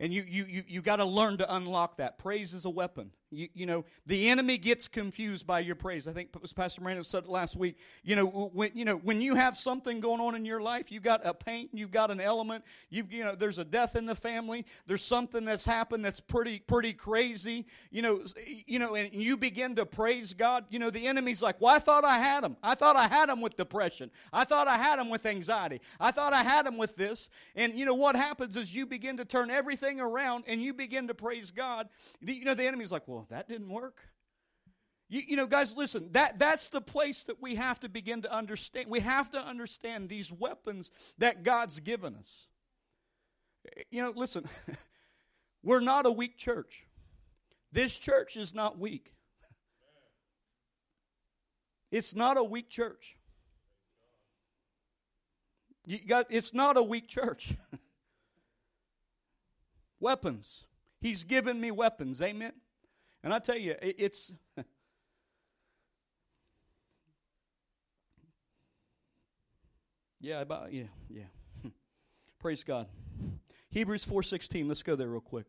And 0.00 0.12
you 0.12 0.24
you 0.28 0.44
you, 0.44 0.64
you 0.66 0.82
got 0.82 0.96
to 0.96 1.04
learn 1.04 1.38
to 1.38 1.54
unlock 1.54 1.96
that. 1.96 2.18
Praise 2.18 2.54
is 2.54 2.64
a 2.64 2.70
weapon. 2.70 3.10
You, 3.30 3.48
you 3.52 3.66
know, 3.66 3.84
the 4.06 4.28
enemy 4.28 4.56
gets 4.56 4.88
confused 4.88 5.46
by 5.46 5.60
your 5.60 5.74
praise. 5.74 6.08
I 6.08 6.12
think 6.12 6.30
Pastor 6.54 6.80
Miranda 6.80 7.04
said 7.04 7.26
last 7.26 7.56
week. 7.56 7.76
You 8.02 8.16
know, 8.16 8.26
when 8.26 8.70
you 8.74 8.86
know 8.86 8.96
when 8.96 9.20
you 9.20 9.34
have 9.34 9.54
something 9.54 10.00
going 10.00 10.20
on 10.20 10.34
in 10.34 10.46
your 10.46 10.62
life, 10.62 10.90
you've 10.90 11.02
got 11.02 11.26
a 11.26 11.34
pain, 11.34 11.68
you've 11.72 11.90
got 11.90 12.10
an 12.10 12.20
element, 12.20 12.64
you've 12.88 13.12
you 13.12 13.24
know, 13.24 13.34
there's 13.34 13.58
a 13.58 13.66
death 13.66 13.96
in 13.96 14.06
the 14.06 14.14
family, 14.14 14.64
there's 14.86 15.04
something 15.04 15.44
that's 15.44 15.66
happened 15.66 16.04
that's 16.04 16.20
pretty 16.20 16.60
pretty 16.60 16.94
crazy. 16.94 17.66
You 17.90 18.00
know, 18.00 18.22
you 18.46 18.78
know, 18.78 18.94
and 18.94 19.12
you 19.12 19.36
begin 19.36 19.76
to 19.76 19.84
praise 19.84 20.32
God. 20.32 20.64
You 20.70 20.78
know, 20.78 20.88
the 20.88 21.06
enemy's 21.06 21.42
like, 21.42 21.60
"Well, 21.60 21.74
I 21.74 21.80
thought 21.80 22.04
I 22.04 22.18
had 22.18 22.44
him. 22.44 22.56
I 22.62 22.74
thought 22.74 22.96
I 22.96 23.08
had 23.08 23.28
him 23.28 23.42
with 23.42 23.56
depression. 23.56 24.10
I 24.32 24.44
thought 24.44 24.68
I 24.68 24.78
had 24.78 24.98
him 24.98 25.10
with 25.10 25.26
anxiety. 25.26 25.82
I 26.00 26.12
thought 26.12 26.32
I 26.32 26.42
had 26.42 26.66
him 26.66 26.78
with 26.78 26.96
this." 26.96 27.28
And 27.54 27.74
you 27.74 27.84
know 27.84 27.94
what 27.94 28.16
happens 28.16 28.56
is 28.56 28.74
you 28.74 28.86
begin 28.86 29.18
to 29.18 29.26
turn 29.26 29.50
everything 29.50 30.00
around 30.00 30.44
and 30.46 30.62
you 30.62 30.72
begin 30.72 31.08
to 31.08 31.14
praise 31.14 31.50
God. 31.50 31.90
The, 32.22 32.32
you 32.32 32.46
know, 32.46 32.54
the 32.54 32.66
enemy's 32.66 32.90
like, 32.90 33.06
"Well." 33.06 33.17
That 33.30 33.48
didn't 33.48 33.68
work. 33.68 34.02
You, 35.08 35.22
you 35.26 35.36
know, 35.36 35.46
guys, 35.46 35.74
listen, 35.76 36.10
that, 36.12 36.38
that's 36.38 36.68
the 36.68 36.80
place 36.80 37.22
that 37.24 37.40
we 37.40 37.54
have 37.54 37.80
to 37.80 37.88
begin 37.88 38.22
to 38.22 38.32
understand. 38.32 38.90
We 38.90 39.00
have 39.00 39.30
to 39.30 39.38
understand 39.38 40.08
these 40.08 40.30
weapons 40.30 40.92
that 41.16 41.42
God's 41.42 41.80
given 41.80 42.14
us. 42.14 42.46
You 43.90 44.02
know, 44.02 44.12
listen, 44.14 44.44
we're 45.62 45.80
not 45.80 46.04
a 46.04 46.10
weak 46.10 46.36
church. 46.36 46.86
This 47.72 47.98
church 47.98 48.36
is 48.36 48.54
not 48.54 48.78
weak. 48.78 49.14
It's 51.90 52.14
not 52.14 52.36
a 52.36 52.44
weak 52.44 52.68
church. 52.68 53.16
You 55.86 55.98
got, 56.06 56.26
it's 56.28 56.52
not 56.52 56.76
a 56.76 56.82
weak 56.82 57.08
church. 57.08 57.54
weapons. 60.00 60.64
He's 61.00 61.24
given 61.24 61.60
me 61.60 61.70
weapons. 61.70 62.20
Amen. 62.20 62.52
And 63.22 63.34
I 63.34 63.38
tell 63.38 63.56
you, 63.56 63.74
it, 63.82 63.96
it's. 63.98 64.32
yeah, 70.20 70.40
about 70.40 70.72
yeah, 70.72 70.84
yeah. 71.08 71.24
Praise 72.38 72.64
God. 72.64 72.86
Hebrews 73.70 74.04
4:16. 74.04 74.66
Let's 74.68 74.82
go 74.82 74.96
there 74.96 75.08
real 75.08 75.20
quick. 75.20 75.46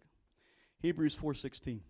Hebrews 0.80 1.16
4:16. 1.16 1.82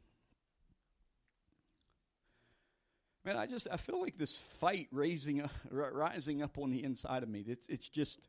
Man, 3.26 3.38
I 3.38 3.46
just 3.46 3.68
I 3.72 3.78
feel 3.78 4.02
like 4.02 4.18
this 4.18 4.38
fight 4.38 4.88
raising 4.92 5.42
up, 5.42 5.52
rising 5.72 6.42
up 6.42 6.58
on 6.58 6.72
the 6.72 6.84
inside 6.84 7.24
of 7.24 7.30
me. 7.30 7.44
It's 7.48 7.68
it's 7.68 7.90
just 7.90 8.28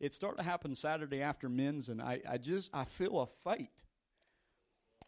it 0.00 0.12
started 0.14 0.38
to 0.38 0.42
happen 0.42 0.74
Saturday 0.74 1.22
after 1.22 1.48
men's, 1.48 1.88
and 1.88 2.00
I, 2.02 2.20
I 2.28 2.38
just 2.38 2.70
I 2.74 2.84
feel 2.84 3.20
a 3.20 3.26
fight. 3.26 3.84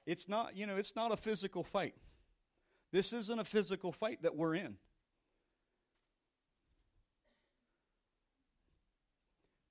It's 0.06 0.28
not, 0.28 0.56
you 0.56 0.66
know, 0.66 0.76
it's 0.76 0.94
not 0.94 1.12
a 1.12 1.16
physical 1.16 1.64
fight. 1.64 1.94
This 2.92 3.12
isn't 3.12 3.38
a 3.38 3.44
physical 3.44 3.92
fight 3.92 4.22
that 4.22 4.36
we're 4.36 4.54
in. 4.54 4.76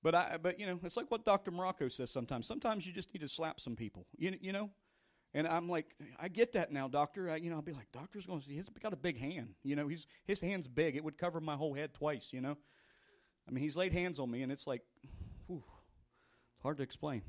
But 0.04 0.14
I, 0.14 0.38
but 0.40 0.60
you 0.60 0.68
know, 0.68 0.80
it's 0.84 0.98
like 0.98 1.10
what 1.10 1.26
Dr. 1.26 1.50
Morocco 1.50 1.88
says 1.88 2.12
sometimes. 2.12 2.46
Sometimes 2.46 2.86
you 2.86 2.94
just 2.94 3.12
need 3.14 3.22
to 3.22 3.28
slap 3.28 3.60
some 3.60 3.76
people. 3.76 4.06
You, 4.18 4.36
you 4.40 4.52
know, 4.52 4.70
and 5.34 5.48
I'm 5.48 5.68
like, 5.68 5.96
I 6.20 6.28
get 6.28 6.54
that 6.54 6.72
now, 6.72 6.88
doctor. 6.88 7.30
I, 7.30 7.38
you 7.38 7.50
know, 7.50 7.56
I'll 7.56 7.64
be 7.64 7.72
like, 7.72 7.92
doctor's 7.92 8.28
going 8.28 8.40
to 8.40 8.46
see. 8.46 8.54
He's 8.54 8.70
got 8.70 8.94
a 8.94 8.98
big 8.98 9.20
hand. 9.20 9.56
You 9.64 9.76
know, 9.76 9.88
he's 9.88 10.06
his 10.26 10.42
hand's 10.42 10.68
big. 10.68 10.96
It 10.96 11.04
would 11.04 11.18
cover 11.18 11.42
my 11.42 11.56
whole 11.56 11.74
head 11.74 11.94
twice. 11.96 12.32
You 12.34 12.42
know, 12.42 12.56
I 13.48 13.52
mean, 13.52 13.64
he's 13.64 13.76
laid 13.76 13.94
hands 13.94 14.20
on 14.20 14.30
me, 14.30 14.44
and 14.44 14.52
it's 14.52 14.68
like, 14.68 14.82
whew, 15.48 15.64
it's 16.54 16.62
hard 16.62 16.78
to 16.78 16.84
explain. 16.84 17.24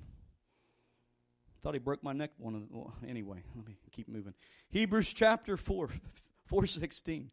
Thought 1.67 1.75
he 1.75 1.81
broke 1.81 2.05
my 2.05 2.13
neck. 2.13 2.31
One 2.39 2.55
of 2.55 2.61
the, 2.61 2.69
well, 2.71 2.95
anyway. 3.09 3.43
Let 3.57 3.67
me 3.67 3.77
keep 3.91 4.09
moving. 4.09 4.35
Hebrews 4.71 5.13
chapter 5.13 5.57
four, 5.57 5.89
four 6.45 6.65
sixteen. 6.65 7.33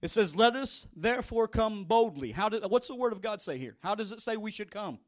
It 0.00 0.10
says, 0.10 0.36
"Let 0.36 0.54
us 0.54 0.86
therefore 0.94 1.48
come 1.48 1.82
boldly." 1.82 2.30
How 2.30 2.48
did? 2.48 2.62
What's 2.70 2.86
the 2.86 2.94
word 2.94 3.12
of 3.12 3.20
God 3.20 3.42
say 3.42 3.58
here? 3.58 3.76
How 3.82 3.96
does 3.96 4.12
it 4.12 4.20
say 4.20 4.36
we 4.36 4.52
should 4.52 4.70
come? 4.70 5.00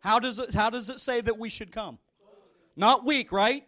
How 0.00 0.18
does 0.18 0.38
it? 0.38 0.54
How 0.54 0.70
does 0.70 0.88
it 0.88 1.00
say 1.00 1.20
that 1.20 1.36
we 1.36 1.50
should 1.50 1.70
come? 1.70 1.98
Not 2.76 3.04
weak, 3.04 3.30
right? 3.30 3.66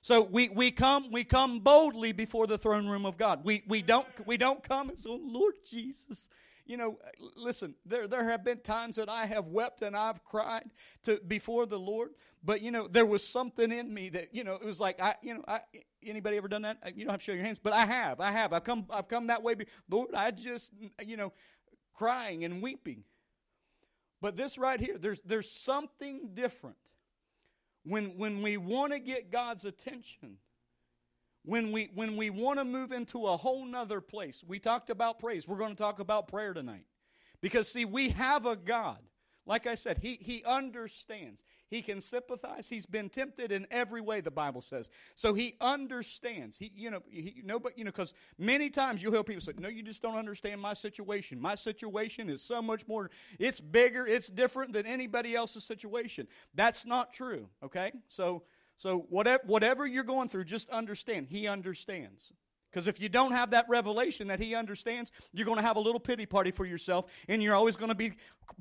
So 0.00 0.22
we, 0.22 0.48
we 0.48 0.70
come 0.70 1.10
we 1.12 1.22
come 1.22 1.60
boldly 1.60 2.12
before 2.12 2.46
the 2.46 2.56
throne 2.56 2.86
room 2.86 3.04
of 3.04 3.18
God. 3.18 3.44
We 3.44 3.64
we 3.68 3.82
don't 3.82 4.08
we 4.26 4.38
don't 4.38 4.62
come 4.62 4.92
say, 4.96 5.10
oh, 5.10 5.20
Lord 5.22 5.56
Jesus, 5.62 6.30
you 6.66 6.76
know, 6.76 6.98
uh, 7.04 7.26
listen, 7.36 7.74
there, 7.84 8.08
there 8.08 8.24
have 8.24 8.44
been 8.44 8.58
times 8.58 8.96
that 8.96 9.08
I 9.08 9.26
have 9.26 9.46
wept 9.46 9.82
and 9.82 9.96
I've 9.96 10.24
cried 10.24 10.70
to 11.02 11.20
before 11.26 11.66
the 11.66 11.78
Lord, 11.78 12.10
but 12.42 12.62
you 12.62 12.70
know, 12.70 12.88
there 12.88 13.06
was 13.06 13.26
something 13.26 13.70
in 13.70 13.92
me 13.92 14.08
that, 14.10 14.34
you 14.34 14.44
know, 14.44 14.54
it 14.54 14.64
was 14.64 14.80
like 14.80 15.00
I, 15.00 15.14
you 15.22 15.34
know, 15.34 15.44
I 15.46 15.60
anybody 16.02 16.36
ever 16.36 16.48
done 16.48 16.62
that? 16.62 16.78
Uh, 16.84 16.90
you 16.94 17.04
don't 17.04 17.12
have 17.12 17.20
to 17.20 17.24
show 17.24 17.32
your 17.32 17.44
hands, 17.44 17.58
but 17.58 17.72
I 17.72 17.84
have. 17.86 18.20
I 18.20 18.30
have. 18.30 18.52
I've 18.52 18.64
come 18.64 18.86
I've 18.90 19.08
come 19.08 19.26
that 19.28 19.42
way. 19.42 19.54
Lord, 19.90 20.10
I 20.14 20.30
just 20.30 20.72
uh, 20.98 21.04
you 21.04 21.16
know, 21.16 21.32
crying 21.94 22.44
and 22.44 22.62
weeping. 22.62 23.04
But 24.20 24.36
this 24.36 24.56
right 24.56 24.80
here, 24.80 24.96
there's 24.98 25.20
there's 25.22 25.50
something 25.50 26.30
different 26.34 26.76
when 27.84 28.16
when 28.16 28.42
we 28.42 28.56
want 28.56 28.92
to 28.92 28.98
get 28.98 29.30
God's 29.30 29.64
attention 29.64 30.38
when 31.44 31.72
we 31.72 31.90
when 31.94 32.16
we 32.16 32.30
want 32.30 32.58
to 32.58 32.64
move 32.64 32.92
into 32.92 33.26
a 33.26 33.36
whole 33.36 33.64
nother 33.64 34.00
place 34.00 34.42
we 34.46 34.58
talked 34.58 34.90
about 34.90 35.18
praise. 35.18 35.46
We're 35.46 35.58
going 35.58 35.74
to 35.74 35.82
talk 35.82 35.98
about 36.00 36.28
prayer 36.28 36.54
tonight. 36.54 36.86
Because 37.40 37.68
see 37.70 37.84
we 37.84 38.10
have 38.10 38.46
a 38.46 38.56
god. 38.56 38.98
Like 39.46 39.66
i 39.66 39.74
said 39.74 39.98
he 39.98 40.18
he 40.20 40.42
understands. 40.44 41.44
He 41.68 41.82
can 41.82 42.00
sympathize. 42.00 42.68
He's 42.68 42.86
been 42.86 43.10
tempted 43.10 43.50
in 43.52 43.66
every 43.70 44.00
way 44.00 44.22
the 44.22 44.30
bible 44.30 44.62
says. 44.62 44.88
So 45.16 45.34
he 45.34 45.56
understands. 45.60 46.56
He 46.56 46.72
you 46.74 46.90
know 46.90 47.02
he, 47.10 47.42
no 47.44 47.58
but 47.58 47.76
you 47.76 47.84
know 47.84 47.90
because 47.90 48.14
many 48.38 48.70
times 48.70 49.02
you'll 49.02 49.12
hear 49.12 49.22
people 49.22 49.42
say 49.42 49.52
no 49.58 49.68
you 49.68 49.82
just 49.82 50.00
don't 50.00 50.16
understand 50.16 50.62
my 50.62 50.72
situation. 50.72 51.38
My 51.38 51.54
situation 51.54 52.30
is 52.30 52.40
so 52.40 52.62
much 52.62 52.88
more 52.88 53.10
it's 53.38 53.60
bigger 53.60 54.06
it's 54.06 54.28
different 54.28 54.72
than 54.72 54.86
anybody 54.86 55.34
else's 55.34 55.64
situation. 55.64 56.26
That's 56.54 56.86
not 56.86 57.12
true 57.12 57.50
okay? 57.62 57.92
So 58.08 58.44
so 58.76 59.06
whatever, 59.08 59.42
whatever 59.46 59.86
you're 59.86 60.04
going 60.04 60.28
through, 60.28 60.44
just 60.44 60.70
understand 60.70 61.28
He 61.28 61.46
understands. 61.46 62.32
Because 62.74 62.88
if 62.88 63.00
you 63.00 63.08
don't 63.08 63.30
have 63.30 63.52
that 63.52 63.66
revelation 63.68 64.26
that 64.28 64.40
He 64.40 64.56
understands, 64.56 65.12
you're 65.32 65.44
going 65.44 65.58
to 65.58 65.62
have 65.62 65.76
a 65.76 65.80
little 65.80 66.00
pity 66.00 66.26
party 66.26 66.50
for 66.50 66.66
yourself, 66.66 67.06
and 67.28 67.40
you're 67.40 67.54
always 67.54 67.76
going 67.76 67.90
to 67.90 67.94
be, 67.94 68.14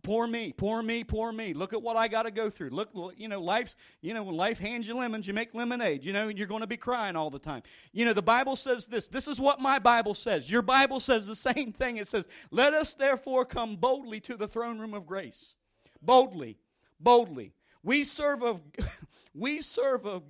poor 0.03 0.27
me, 0.27 0.53
poor 0.55 0.84
me, 0.84 1.03
poor 1.03 1.32
me. 1.32 1.55
Look 1.55 1.74
at 1.74 1.82
what 1.82 1.98
I 1.98 2.08
got 2.08 2.24
to 2.24 2.32
go 2.32 2.51
through. 2.51 2.70
Look, 2.70 2.91
you 3.17 3.27
know, 3.27 3.41
life's, 3.41 3.75
you 4.01 4.13
know, 4.13 4.22
when 4.22 4.36
life 4.36 4.60
hands 4.60 4.88
you 4.88 4.96
lemons, 4.96 5.25
you 5.25 5.34
make 5.34 5.55
lemonade. 5.55 6.05
You 6.05 6.13
know, 6.13 6.29
and 6.29 6.38
you're 6.38 6.46
going 6.46 6.62
to 6.62 6.67
be 6.67 6.77
crying 6.77 7.15
all 7.15 7.32
the 7.32 7.39
time. 7.39 7.63
You 7.91 8.05
know, 8.05 8.13
the 8.13 8.22
Bible 8.22 8.55
says 8.55 8.86
this. 8.86 9.08
This 9.08 9.27
is 9.27 9.41
what 9.41 9.60
my 9.60 9.79
Bible 9.79 10.13
says. 10.13 10.50
Your 10.50 10.62
Bible 10.62 11.00
says 11.00 11.25
the 11.25 11.36
same 11.53 11.72
thing. 11.72 11.98
It 11.98 12.08
says, 12.08 12.27
"Let 12.51 12.75
us 12.75 12.93
therefore 12.93 13.46
come 13.46 13.77
boldly 13.77 14.20
to 14.22 14.38
the 14.38 14.48
throne 14.48 14.77
room 14.77 14.93
of 14.93 15.08
grace." 15.08 15.55
Boldly, 16.03 16.60
boldly. 17.00 17.53
We 17.84 18.04
serve 18.04 18.44
a, 18.44 18.60
we 19.34 19.62
serve 19.62 20.06
a. 20.06 20.22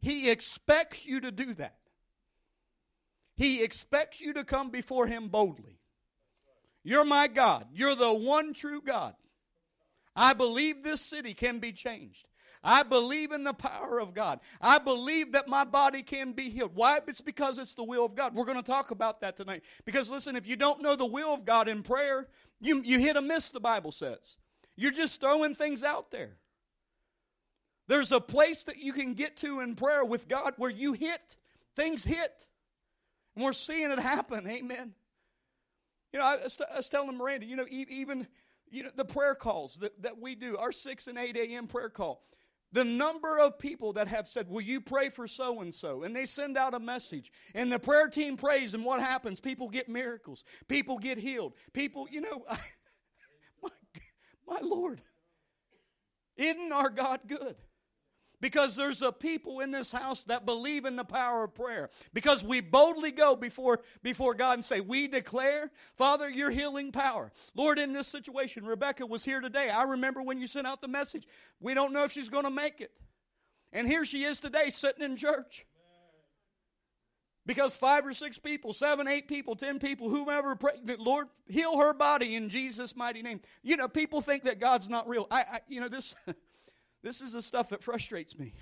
He 0.00 0.30
expects 0.30 1.06
you 1.06 1.20
to 1.20 1.30
do 1.30 1.54
that. 1.54 1.76
He 3.36 3.62
expects 3.62 4.20
you 4.20 4.32
to 4.34 4.44
come 4.44 4.70
before 4.70 5.06
Him 5.06 5.28
boldly. 5.28 5.78
You're 6.82 7.04
my 7.04 7.28
God. 7.28 7.66
You're 7.72 7.94
the 7.94 8.12
one 8.12 8.52
true 8.52 8.80
God. 8.80 9.14
I 10.14 10.32
believe 10.34 10.82
this 10.82 11.00
city 11.00 11.34
can 11.34 11.58
be 11.58 11.72
changed. 11.72 12.26
I 12.62 12.82
believe 12.82 13.32
in 13.32 13.44
the 13.44 13.52
power 13.52 14.00
of 14.00 14.14
God. 14.14 14.40
I 14.60 14.78
believe 14.78 15.32
that 15.32 15.48
my 15.48 15.64
body 15.64 16.02
can 16.02 16.32
be 16.32 16.48
healed. 16.48 16.72
Why? 16.74 17.00
It's 17.06 17.20
because 17.20 17.58
it's 17.58 17.74
the 17.74 17.84
will 17.84 18.06
of 18.06 18.14
God. 18.14 18.34
We're 18.34 18.46
going 18.46 18.56
to 18.56 18.62
talk 18.62 18.90
about 18.90 19.20
that 19.20 19.36
tonight. 19.36 19.62
Because 19.84 20.10
listen, 20.10 20.34
if 20.34 20.46
you 20.46 20.56
don't 20.56 20.80
know 20.80 20.96
the 20.96 21.04
will 21.04 21.34
of 21.34 21.44
God 21.44 21.68
in 21.68 21.82
prayer, 21.82 22.26
you, 22.60 22.80
you 22.82 22.98
hit 22.98 23.16
a 23.16 23.22
miss, 23.22 23.50
the 23.50 23.60
Bible 23.60 23.92
says. 23.92 24.38
You're 24.76 24.92
just 24.92 25.20
throwing 25.20 25.54
things 25.54 25.84
out 25.84 26.10
there. 26.10 26.38
There's 27.86 28.12
a 28.12 28.20
place 28.20 28.64
that 28.64 28.78
you 28.78 28.92
can 28.92 29.14
get 29.14 29.36
to 29.38 29.60
in 29.60 29.74
prayer 29.74 30.04
with 30.04 30.28
God 30.28 30.54
where 30.56 30.70
you 30.70 30.92
hit, 30.94 31.36
things 31.76 32.04
hit. 32.04 32.46
And 33.34 33.44
we're 33.44 33.52
seeing 33.52 33.90
it 33.90 33.98
happen. 33.98 34.46
Amen. 34.48 34.94
You 36.12 36.20
know, 36.20 36.26
I 36.26 36.36
was, 36.36 36.56
I 36.72 36.76
was 36.76 36.88
telling 36.88 37.16
Miranda, 37.16 37.46
you 37.46 37.56
know, 37.56 37.66
even 37.68 38.28
you 38.70 38.82
know, 38.82 38.90
the 38.94 39.04
prayer 39.04 39.34
calls 39.34 39.76
that, 39.76 40.00
that 40.02 40.20
we 40.20 40.34
do, 40.34 40.56
our 40.56 40.72
6 40.72 41.06
and 41.06 41.18
8 41.18 41.36
a.m. 41.36 41.66
prayer 41.66 41.88
call, 41.88 42.24
the 42.72 42.84
number 42.84 43.38
of 43.38 43.58
people 43.58 43.92
that 43.92 44.08
have 44.08 44.26
said, 44.26 44.48
Will 44.48 44.60
you 44.60 44.80
pray 44.80 45.08
for 45.08 45.28
so 45.28 45.60
and 45.60 45.72
so? 45.72 46.02
And 46.02 46.14
they 46.14 46.26
send 46.26 46.56
out 46.56 46.74
a 46.74 46.80
message. 46.80 47.30
And 47.54 47.70
the 47.70 47.78
prayer 47.78 48.08
team 48.08 48.36
prays, 48.36 48.74
and 48.74 48.84
what 48.84 49.00
happens? 49.00 49.40
People 49.40 49.68
get 49.68 49.88
miracles. 49.88 50.44
People 50.66 50.98
get 50.98 51.18
healed. 51.18 51.54
People, 51.72 52.08
you 52.10 52.20
know, 52.20 52.44
my, 53.62 53.70
my 54.48 54.58
Lord, 54.60 55.00
isn't 56.36 56.72
our 56.72 56.90
God 56.90 57.20
good? 57.28 57.54
Because 58.44 58.76
there's 58.76 59.00
a 59.00 59.10
people 59.10 59.60
in 59.60 59.70
this 59.70 59.90
house 59.90 60.24
that 60.24 60.44
believe 60.44 60.84
in 60.84 60.96
the 60.96 61.04
power 61.04 61.44
of 61.44 61.54
prayer. 61.54 61.88
Because 62.12 62.44
we 62.44 62.60
boldly 62.60 63.10
go 63.10 63.34
before 63.34 63.80
before 64.02 64.34
god 64.34 64.58
and 64.58 64.62
say 64.62 64.80
we 64.80 65.08
declare 65.08 65.70
father 65.96 66.28
your 66.28 66.50
healing 66.50 66.92
power. 66.92 67.32
Lord 67.54 67.78
in 67.78 67.94
this 67.94 68.06
situation 68.06 68.66
rebecca 68.66 69.06
was 69.06 69.24
here 69.24 69.40
today. 69.40 69.70
I 69.70 69.84
remember 69.84 70.20
when 70.20 70.42
you 70.42 70.46
sent 70.46 70.66
out 70.66 70.82
the 70.82 70.88
message. 70.88 71.26
We 71.58 71.72
don't 71.72 71.94
know 71.94 72.04
if 72.04 72.12
she's 72.12 72.28
going 72.28 72.44
to 72.44 72.50
make 72.50 72.82
it. 72.82 72.90
And 73.72 73.86
here 73.86 74.04
she 74.04 74.24
is 74.24 74.40
today 74.40 74.68
sitting 74.68 75.02
in 75.02 75.16
church. 75.16 75.64
Because 77.46 77.78
five 77.78 78.04
or 78.04 78.12
six 78.12 78.38
people, 78.38 78.74
seven, 78.74 79.08
eight 79.08 79.26
people, 79.26 79.56
ten 79.56 79.78
people, 79.78 80.10
whomever, 80.10 80.54
pray, 80.54 80.72
Lord, 80.98 81.28
heal 81.48 81.78
her 81.78 81.94
body 81.94 82.34
in 82.34 82.50
Jesus' 82.50 82.94
mighty 82.94 83.22
name. 83.22 83.40
You 83.62 83.78
know, 83.78 83.88
people 83.88 84.20
think 84.20 84.42
that 84.42 84.60
God's 84.60 84.90
not 84.90 85.08
real. 85.08 85.26
I, 85.30 85.40
I 85.40 85.60
you 85.66 85.80
know, 85.80 85.88
this 85.88 86.14
This 87.04 87.20
is 87.20 87.34
the 87.34 87.42
stuff 87.42 87.68
that 87.68 87.82
frustrates 87.82 88.38
me. 88.38 88.54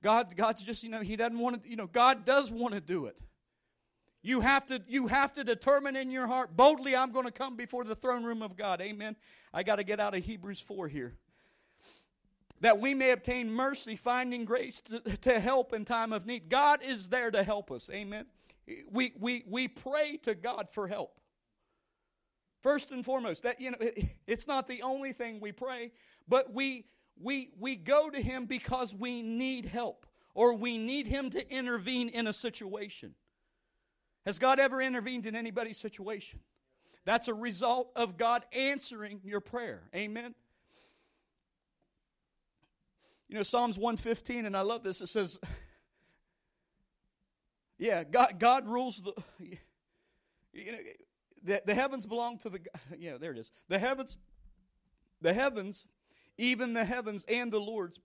God, 0.00 0.34
God's 0.36 0.64
just, 0.64 0.84
you 0.84 0.88
know, 0.88 1.00
He 1.00 1.16
doesn't 1.16 1.38
want 1.38 1.62
to, 1.62 1.68
you 1.68 1.74
know, 1.74 1.88
God 1.88 2.24
does 2.24 2.50
want 2.50 2.72
to 2.72 2.80
do 2.80 3.06
it. 3.06 3.16
You 4.22 4.40
have 4.42 4.64
to, 4.66 4.80
you 4.86 5.08
have 5.08 5.32
to 5.34 5.44
determine 5.44 5.96
in 5.96 6.10
your 6.10 6.28
heart, 6.28 6.56
boldly, 6.56 6.94
I'm 6.94 7.10
going 7.10 7.24
to 7.24 7.32
come 7.32 7.56
before 7.56 7.82
the 7.82 7.96
throne 7.96 8.22
room 8.22 8.42
of 8.42 8.56
God. 8.56 8.80
Amen. 8.80 9.16
I 9.52 9.64
got 9.64 9.76
to 9.76 9.84
get 9.84 9.98
out 9.98 10.14
of 10.14 10.24
Hebrews 10.24 10.60
4 10.60 10.86
here. 10.86 11.16
That 12.60 12.78
we 12.78 12.94
may 12.94 13.10
obtain 13.10 13.50
mercy, 13.50 13.96
finding 13.96 14.44
grace 14.44 14.80
to, 14.82 15.00
to 15.00 15.40
help 15.40 15.72
in 15.72 15.84
time 15.84 16.12
of 16.12 16.26
need. 16.26 16.48
God 16.48 16.82
is 16.84 17.08
there 17.08 17.30
to 17.30 17.42
help 17.42 17.72
us. 17.72 17.90
Amen. 17.92 18.26
We, 18.90 19.14
we, 19.18 19.42
we 19.48 19.66
pray 19.66 20.18
to 20.22 20.36
God 20.36 20.70
for 20.70 20.86
help. 20.86 21.18
First 22.62 22.92
and 22.92 23.04
foremost, 23.04 23.42
that 23.42 23.60
you 23.60 23.72
know, 23.72 23.78
it, 23.80 24.04
it's 24.28 24.46
not 24.46 24.68
the 24.68 24.82
only 24.82 25.12
thing 25.12 25.40
we 25.40 25.50
pray, 25.50 25.90
but 26.28 26.52
we 26.54 26.84
we, 27.18 27.50
we 27.58 27.76
go 27.76 28.10
to 28.10 28.20
him 28.20 28.46
because 28.46 28.94
we 28.94 29.22
need 29.22 29.66
help 29.66 30.06
or 30.34 30.54
we 30.54 30.78
need 30.78 31.06
him 31.06 31.30
to 31.30 31.50
intervene 31.52 32.08
in 32.08 32.26
a 32.26 32.32
situation. 32.32 33.14
Has 34.26 34.38
God 34.38 34.60
ever 34.60 34.80
intervened 34.80 35.26
in 35.26 35.34
anybody's 35.34 35.78
situation? 35.78 36.40
That's 37.04 37.28
a 37.28 37.34
result 37.34 37.90
of 37.96 38.16
God 38.16 38.44
answering 38.52 39.20
your 39.24 39.40
prayer. 39.40 39.82
Amen. 39.94 40.34
You 43.28 43.36
know, 43.36 43.42
Psalms 43.42 43.78
115, 43.78 44.44
and 44.44 44.56
I 44.56 44.62
love 44.62 44.82
this, 44.82 45.00
it 45.00 45.06
says, 45.06 45.38
Yeah, 47.80 48.04
God, 48.04 48.38
God 48.38 48.68
rules 48.68 49.02
the. 49.02 49.12
You 50.52 50.72
know, 50.72 50.78
the, 51.44 51.62
the 51.64 51.74
heavens 51.76 52.06
belong 52.06 52.38
to 52.38 52.50
the. 52.50 52.58
Yeah, 52.98 53.18
there 53.18 53.30
it 53.30 53.38
is. 53.38 53.52
The 53.68 53.78
heavens, 53.78 54.18
the 55.20 55.32
heavens, 55.32 55.86
even 56.40 56.72
the 56.72 56.84
heavens 56.84 57.24
and 57.28 57.52
the 57.52 57.60
Lord's 57.60 58.00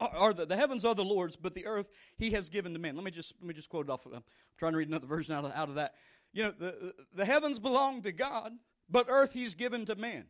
uh, 0.00 0.08
are 0.12 0.32
the, 0.32 0.46
the 0.46 0.56
heavens 0.56 0.84
are 0.84 0.94
the 0.94 1.04
Lord's, 1.04 1.36
but 1.36 1.54
the 1.54 1.66
earth 1.66 1.88
He 2.16 2.30
has 2.30 2.48
given 2.48 2.72
to 2.72 2.78
man. 2.78 2.94
Let 2.94 3.04
me 3.04 3.10
just 3.10 3.34
let 3.40 3.48
me 3.48 3.54
just 3.54 3.68
quote 3.68 3.86
it 3.86 3.90
off. 3.90 4.06
I'm 4.06 4.22
trying 4.58 4.72
to 4.72 4.78
read 4.78 4.88
another 4.88 5.06
version 5.06 5.34
out 5.34 5.44
of, 5.44 5.52
out 5.52 5.68
of 5.68 5.76
that. 5.76 5.94
You 6.32 6.44
know, 6.44 6.52
the 6.58 6.94
the 7.14 7.24
heavens 7.24 7.58
belong 7.58 8.02
to 8.02 8.12
God, 8.12 8.52
but 8.88 9.06
earth 9.08 9.32
He's 9.32 9.54
given 9.54 9.86
to 9.86 9.96
man. 9.96 10.26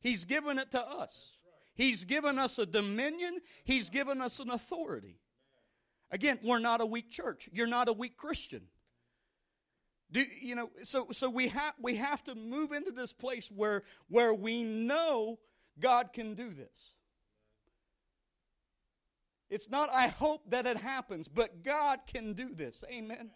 He's 0.00 0.24
given 0.24 0.58
it 0.58 0.70
to 0.72 0.80
us. 0.80 1.36
He's 1.74 2.04
given 2.04 2.38
us 2.38 2.58
a 2.58 2.66
dominion. 2.66 3.38
He's 3.64 3.88
given 3.88 4.20
us 4.20 4.40
an 4.40 4.50
authority. 4.50 5.20
Again, 6.10 6.38
we're 6.42 6.58
not 6.58 6.80
a 6.80 6.86
weak 6.86 7.10
church. 7.10 7.48
You're 7.52 7.66
not 7.66 7.88
a 7.88 7.92
weak 7.92 8.16
Christian. 8.16 8.62
Do 10.10 10.22
you 10.40 10.54
know? 10.54 10.70
So 10.82 11.08
so 11.12 11.30
we 11.30 11.48
have 11.48 11.74
we 11.80 11.96
have 11.96 12.22
to 12.24 12.34
move 12.34 12.72
into 12.72 12.90
this 12.90 13.12
place 13.12 13.50
where 13.50 13.84
where 14.08 14.34
we 14.34 14.62
know 14.62 15.38
God 15.80 16.12
can 16.12 16.34
do 16.34 16.52
this. 16.52 16.94
It's 19.50 19.68
not, 19.68 19.90
I 19.92 20.06
hope 20.06 20.48
that 20.50 20.66
it 20.66 20.78
happens, 20.78 21.28
but 21.28 21.62
God 21.62 22.00
can 22.06 22.32
do 22.32 22.54
this. 22.54 22.84
Amen. 22.90 23.30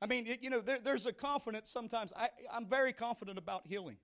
I 0.00 0.06
mean, 0.06 0.36
you 0.40 0.50
know, 0.50 0.60
there, 0.60 0.78
there's 0.78 1.06
a 1.06 1.12
confidence 1.12 1.68
sometimes. 1.70 2.12
I, 2.16 2.28
I'm 2.52 2.66
very 2.66 2.92
confident 2.92 3.38
about 3.38 3.66
healing. 3.66 3.96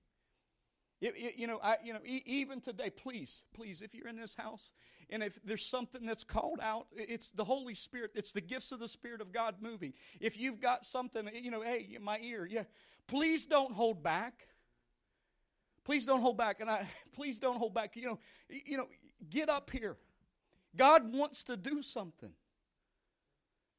You, 1.00 1.12
you, 1.36 1.46
know, 1.46 1.58
I, 1.62 1.76
you 1.84 1.92
know, 1.92 2.00
even 2.04 2.60
today, 2.60 2.88
please, 2.90 3.42
please, 3.54 3.82
if 3.82 3.94
you're 3.94 4.08
in 4.08 4.16
this 4.16 4.36
house 4.36 4.72
and 5.10 5.22
if 5.22 5.38
there's 5.44 5.66
something 5.66 6.06
that's 6.06 6.24
called 6.24 6.60
out, 6.62 6.86
it's 6.96 7.30
the 7.30 7.44
Holy 7.44 7.74
Spirit. 7.74 8.12
It's 8.14 8.32
the 8.32 8.40
gifts 8.40 8.72
of 8.72 8.78
the 8.78 8.88
Spirit 8.88 9.20
of 9.20 9.32
God 9.32 9.56
moving. 9.60 9.94
If 10.20 10.38
you've 10.38 10.60
got 10.60 10.84
something, 10.84 11.28
you 11.34 11.50
know, 11.50 11.62
hey, 11.62 11.98
my 12.00 12.18
ear, 12.20 12.46
yeah, 12.50 12.64
please 13.08 13.46
don't 13.46 13.72
hold 13.72 14.02
back. 14.02 14.46
Please 15.84 16.06
don't 16.06 16.20
hold 16.20 16.36
back, 16.36 16.60
and 16.60 16.70
I 16.70 16.86
please 17.12 17.38
don't 17.38 17.56
hold 17.56 17.74
back. 17.74 17.96
You 17.96 18.06
know, 18.06 18.18
you 18.48 18.76
know, 18.76 18.86
Get 19.30 19.48
up 19.48 19.70
here. 19.70 19.96
God 20.76 21.14
wants 21.14 21.44
to 21.44 21.56
do 21.56 21.82
something. 21.82 22.32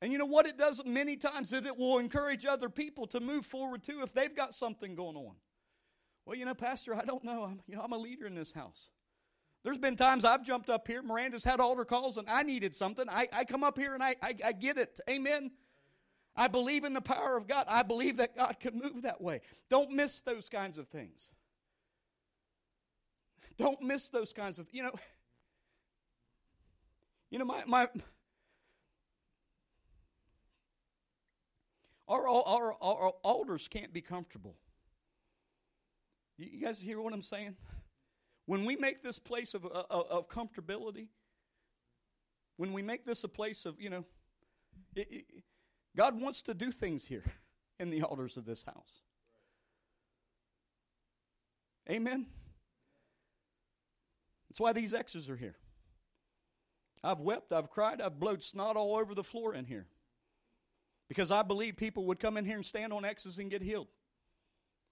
And 0.01 0.12
you 0.12 0.17
know 0.17 0.25
what 0.25 0.45
it 0.45 0.57
does 0.57 0.81
many 0.86 1.15
times 1.15 1.51
that 1.51 1.65
it 1.65 1.77
will 1.77 1.98
encourage 1.98 2.45
other 2.45 2.69
people 2.69 3.07
to 3.07 3.19
move 3.19 3.45
forward 3.45 3.83
too 3.83 4.01
if 4.03 4.13
they've 4.13 4.36
got 4.36 4.53
something 4.53 4.95
going 4.95 5.15
on. 5.15 5.36
Well, 6.25 6.38
you 6.38 6.45
know, 6.45 6.53
Pastor, 6.53 6.93
I 6.93 7.03
don't 7.03 7.24
know. 7.24 7.43
I'm, 7.43 7.62
you 7.67 7.75
know, 7.75 7.81
I'm 7.81 7.93
a 7.93 7.98
leader 7.98 8.25
in 8.25 8.36
this 8.36 8.51
house. 8.53 8.89
There's 9.63 9.77
been 9.77 9.95
times 9.95 10.25
I've 10.25 10.43
jumped 10.43 10.69
up 10.69 10.88
here. 10.88 11.01
Miranda's 11.01 11.43
had 11.43 11.62
altar 11.62 11.86
calls, 11.86 12.17
and 12.17 12.29
I 12.29 12.43
needed 12.43 12.75
something. 12.75 13.05
I, 13.10 13.27
I 13.31 13.45
come 13.45 13.63
up 13.63 13.77
here 13.77 13.93
and 13.93 14.03
I, 14.03 14.15
I, 14.22 14.36
I 14.45 14.51
get 14.51 14.77
it. 14.77 15.00
Amen. 15.10 15.51
I 16.36 16.48
believe 16.48 16.83
in 16.83 16.93
the 16.93 17.01
power 17.01 17.38
of 17.38 17.48
God. 17.48 17.65
I 17.69 17.83
believe 17.83 18.17
that 18.17 18.36
God 18.36 18.57
can 18.60 18.77
move 18.77 19.03
that 19.03 19.22
way. 19.22 19.39
Don't 19.69 19.91
miss 19.91 20.22
those 20.22 20.50
kinds 20.50 20.77
of 20.77 20.89
things. 20.89 21.31
Don't 23.57 23.81
miss 23.81 24.10
those 24.10 24.33
kinds 24.33 24.60
of, 24.60 24.67
you 24.72 24.83
know. 24.83 24.93
You 27.29 27.39
know, 27.39 27.45
my, 27.45 27.63
my 27.65 27.88
our, 32.07 32.29
our, 32.29 32.75
our, 32.79 33.13
our 33.25 33.57
can't 33.72 33.91
be 33.91 34.01
comfortable. 34.01 34.55
You 36.38 36.62
guys 36.62 36.79
hear 36.79 37.01
what 37.01 37.13
I'm 37.13 37.22
saying? 37.22 37.55
When 38.45 38.65
we 38.65 38.75
make 38.75 39.01
this 39.01 39.19
place 39.19 39.53
of, 39.53 39.65
of, 39.65 39.86
of 39.89 40.27
comfortability, 40.27 41.07
when 42.57 42.74
we 42.74 42.81
make 42.81 43.05
this 43.05 43.24
a 43.24 43.27
place 43.27 43.66
of, 43.66 43.79
you 43.79 43.89
know, 43.89 44.05
it, 44.96 45.07
it, 45.09 45.25
God 45.96 46.20
wants 46.20 46.42
to 46.44 46.53
do 46.53 46.72
things 46.72 47.05
here 47.05 47.24
in 47.79 47.89
the 47.89 48.03
altars 48.03 48.37
of 48.37 48.46
this 48.46 48.63
house. 48.63 49.01
Amen? 51.89 52.27
That's 54.53 54.59
why 54.59 54.72
these 54.72 54.94
X's 54.94 55.31
are 55.31 55.35
here. 55.35 55.55
I've 57.03 57.22
wept, 57.22 57.51
I've 57.51 57.72
cried, 57.72 58.00
I've 58.00 58.20
blowed 58.20 58.44
snot 58.44 58.75
all 58.75 58.96
over 58.98 59.16
the 59.16 59.24
floor 59.24 59.55
in 59.55 59.66
here. 59.66 59.87
Because 61.09 61.31
I 61.31 61.42
believe 61.42 61.75
people 61.75 62.05
would 62.05 62.20
come 62.20 62.37
in 62.37 62.46
here 62.46 62.57
and 62.57 62.63
stand 62.63 62.94
on 62.94 63.03
X's 63.03 63.39
and 63.39 63.50
get 63.50 63.63
healed. 63.63 63.87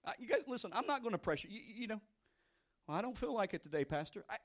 I, 0.04 0.14
you 0.18 0.26
guys, 0.26 0.48
listen, 0.48 0.72
I'm 0.74 0.88
not 0.88 1.02
going 1.02 1.12
to 1.12 1.18
pressure 1.18 1.46
you. 1.48 1.60
You 1.76 1.86
know, 1.86 2.00
well, 2.88 2.98
I 2.98 3.02
don't 3.02 3.16
feel 3.16 3.32
like 3.32 3.54
it 3.54 3.62
today, 3.62 3.84
Pastor. 3.84 4.24
I, 4.28 4.38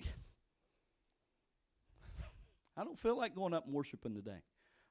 I 2.78 2.84
don't 2.84 3.00
feel 3.00 3.18
like 3.18 3.34
going 3.34 3.56
up 3.56 3.66
and 3.66 3.74
worshiping 3.74 4.14
today. 4.14 4.44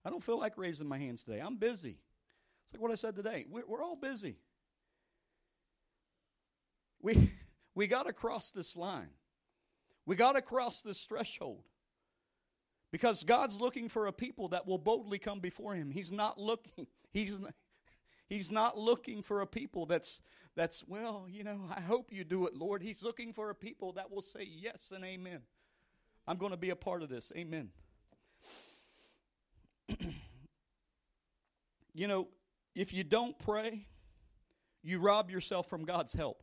I 0.05 0.11
don't 0.11 0.25
feel 0.25 0.41
like 0.41 0.59
raising 0.59 0.89
my 0.89 0.99
hands 0.99 1.23
today. 1.23 1.39
I'm 1.39 1.57
busy. 1.57 1.99
It's 2.65 2.75
like 2.75 2.83
what 2.83 2.91
I 2.91 2.97
said 2.97 3.15
today. 3.15 3.47
We're, 3.49 3.65
we're 3.65 3.85
all 3.85 3.95
busy. 3.95 4.39
We, 7.01 7.31
we 7.77 7.87
got 7.87 8.07
to 8.09 8.12
cross 8.12 8.51
this 8.51 8.75
line. 8.75 9.11
We 10.07 10.16
got 10.16 10.33
to 10.33 10.42
cross 10.42 10.83
this 10.83 11.05
threshold. 11.05 11.64
Because 12.92 13.25
God's 13.25 13.61
looking 13.61 13.88
for 13.88 14.07
a 14.07 14.12
people 14.12 14.49
that 14.49 14.66
will 14.66 14.79
boldly 14.79 15.19
come 15.19 15.40
before 15.40 15.75
him. 15.75 15.90
He's 15.90 16.12
not 16.12 16.38
looking 16.38 16.87
he's 17.12 17.38
he's 18.29 18.51
not 18.51 18.79
looking 18.79 19.23
for 19.23 19.40
a 19.40 19.47
people 19.47 19.87
that's 19.87 20.23
that's 20.55 20.83
well, 20.87 21.27
you 21.29 21.45
know, 21.45 21.69
I 21.75 21.81
hope 21.81 22.12
you 22.12 22.25
do 22.25 22.47
it, 22.47 22.55
Lord. 22.57 22.83
He's 22.83 23.03
looking 23.03 23.33
for 23.33 23.51
a 23.51 23.55
people 23.55 23.92
that 23.92 24.11
will 24.11 24.23
say 24.23 24.49
yes 24.49 24.92
and 24.95 25.05
amen. 25.05 25.40
I'm 26.27 26.38
going 26.38 26.53
to 26.53 26.57
be 26.57 26.71
a 26.71 26.77
part 26.77 27.03
of 27.03 27.09
this. 27.09 27.33
Amen. 27.37 27.71
you 31.95 32.09
know, 32.09 32.29
if 32.75 32.92
you 32.92 33.05
don't 33.05 33.38
pray, 33.38 33.87
you 34.83 34.99
rob 34.99 35.31
yourself 35.31 35.69
from 35.69 35.85
God's 35.85 36.12
help. 36.14 36.42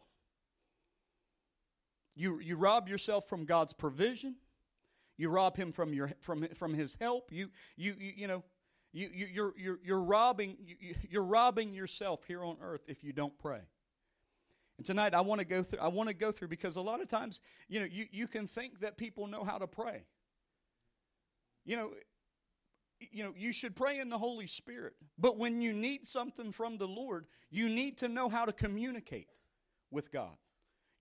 You, 2.15 2.39
you 2.39 2.56
rob 2.56 2.88
yourself 2.88 3.28
from 3.28 3.45
God's 3.45 3.73
provision. 3.73 4.36
You 5.17 5.30
rob 5.30 5.56
him 5.56 5.71
from 5.71 5.93
your 5.93 6.12
from 6.21 6.47
from 6.56 6.73
his 6.73 6.97
help. 6.99 7.32
You 7.32 7.49
you 7.76 7.95
you, 7.99 8.13
you 8.17 8.28
know 8.28 8.43
you, 8.91 9.10
you 9.13 9.28
you're 9.32 9.54
you're 9.58 9.80
you're 9.84 10.02
robbing 10.02 10.58
you, 10.65 10.95
you're 11.10 11.23
robbing 11.23 11.73
yourself 11.73 12.26
here 12.26 12.43
on 12.43 12.58
earth 12.62 12.82
if 12.88 13.04
you 13.04 13.13
don't 13.13 13.38
pray. 13.38 13.62
And 14.78 14.86
tonight 14.86 15.13
I 15.13 15.21
want 15.21 15.39
to 15.39 15.45
go 15.45 15.62
through 15.62 15.80
I 15.80 15.88
want 15.88 16.10
to 16.10 16.15
go 16.15 16.32
through 16.32 16.47
because 16.47 16.78
a 16.78 16.82
lot 16.82 17.02
of 17.02 17.08
times, 17.08 17.41
you 17.67 17.80
know, 17.80 17.86
you, 17.86 18.08
you 18.12 18.28
can 18.28 18.47
think 18.47 18.80
that 18.80 18.97
people 18.97 19.28
know 19.28 19.43
how 19.43 19.60
to 19.60 19.67
pray. 19.67 20.04
You 21.63 21.76
know, 21.78 21.91
you 23.12 23.23
know, 23.23 23.34
you 23.38 23.52
should 23.52 23.76
pray 23.76 23.99
in 23.99 24.10
the 24.10 24.17
Holy 24.17 24.47
Spirit. 24.47 24.93
But 25.17 25.38
when 25.38 25.62
you 25.62 25.73
need 25.73 26.08
something 26.08 26.52
from 26.52 26.78
the 26.78 26.88
Lord, 26.88 27.28
you 27.52 27.69
need 27.69 27.97
to 27.99 28.08
know 28.08 28.30
how 28.30 28.45
to 28.45 28.52
communicate 28.52 29.28
with 29.91 30.12
God. 30.12 30.36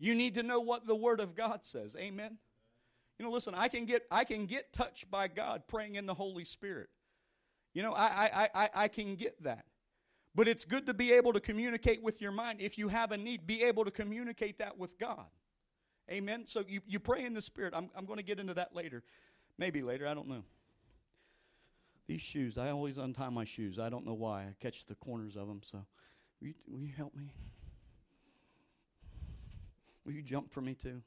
You 0.03 0.17
need 0.17 0.35
to 0.35 0.43
know 0.43 0.59
what 0.59 0.85
the 0.85 0.97
Word 0.97 1.21
of 1.21 1.37
God 1.37 1.61
says. 1.65 1.95
Amen. 1.97 2.39
You 3.19 3.25
know, 3.25 3.31
listen, 3.31 3.55
I 3.55 3.69
can 3.69 3.85
get 3.85 4.03
I 4.11 4.25
can 4.25 4.47
get 4.47 4.73
touched 4.73 5.09
by 5.09 5.29
God 5.29 5.63
praying 5.69 5.95
in 5.95 6.07
the 6.07 6.15
Holy 6.15 6.45
Spirit. 6.45 6.89
You 7.73 7.83
know, 7.83 7.93
I 7.93 8.29
I 8.35 8.49
I, 8.53 8.71
I 8.75 8.89
can 8.89 9.15
get 9.15 9.41
that. 9.45 9.65
But 10.35 10.49
it's 10.49 10.65
good 10.65 10.87
to 10.87 10.95
be 10.95 11.13
able 11.13 11.33
to 11.35 11.39
communicate 11.39 12.03
with 12.03 12.21
your 12.21 12.33
mind. 12.33 12.61
If 12.61 12.79
you 12.79 12.89
have 12.89 13.13
a 13.13 13.17
need, 13.17 13.47
be 13.47 13.63
able 13.63 13.85
to 13.85 13.93
communicate 13.93 14.59
that 14.59 14.77
with 14.77 14.99
God. 14.99 15.27
Amen. 16.11 16.47
So 16.47 16.65
you, 16.67 16.81
you 16.85 16.99
pray 16.99 17.25
in 17.25 17.33
the 17.33 17.43
Spirit. 17.43 17.73
I'm, 17.77 17.89
I'm 17.95 18.05
going 18.05 18.17
to 18.17 18.25
get 18.25 18.41
into 18.41 18.55
that 18.55 18.75
later. 18.75 19.05
Maybe 19.57 19.83
later. 19.83 20.09
I 20.09 20.15
don't 20.15 20.27
know. 20.27 20.43
These 22.09 22.23
shoes, 22.23 22.59
I 22.59 22.71
always 22.71 22.99
untie 22.99 23.29
my 23.29 23.45
shoes. 23.45 23.79
I 23.79 23.89
don't 23.89 24.05
know 24.05 24.15
why. 24.15 24.41
I 24.41 24.55
catch 24.61 24.87
the 24.87 24.97
corners 24.97 25.37
of 25.37 25.47
them. 25.47 25.61
So 25.63 25.85
will 26.41 26.49
you, 26.49 26.55
will 26.67 26.81
you 26.81 26.93
help 26.97 27.15
me? 27.15 27.31
Will 30.05 30.13
you 30.13 30.23
jump 30.23 30.53
for 30.53 30.61
me 30.61 30.75
too? 30.75 31.03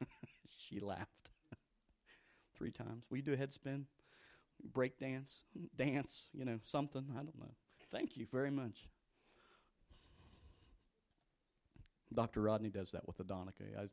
She 0.56 0.80
laughed 0.80 1.30
three 2.56 2.70
times. 2.70 3.04
Will 3.08 3.16
you 3.16 3.22
do 3.22 3.32
a 3.32 3.36
head 3.36 3.54
spin? 3.54 3.86
Break 4.72 4.98
dance? 4.98 5.40
Dance, 5.76 6.28
you 6.34 6.44
know, 6.44 6.58
something. 6.62 7.06
I 7.12 7.22
don't 7.22 7.38
know. 7.38 7.54
Thank 7.90 8.16
you 8.16 8.26
very 8.30 8.50
much. 8.50 8.88
Dr. 12.12 12.42
Rodney 12.42 12.70
does 12.70 12.90
that 12.90 13.06
with 13.06 13.18
Adonica. 13.18 13.78
I 13.78 13.86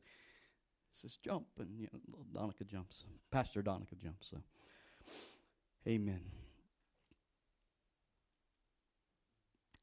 says 0.92 1.18
jump, 1.18 1.46
and 1.60 1.80
you 1.80 1.88
know, 1.94 2.00
Donica 2.34 2.64
jumps. 2.64 3.06
Pastor 3.32 3.62
Donica 3.62 3.96
jumps. 3.96 4.30
So, 4.32 4.38
Amen. 5.88 6.22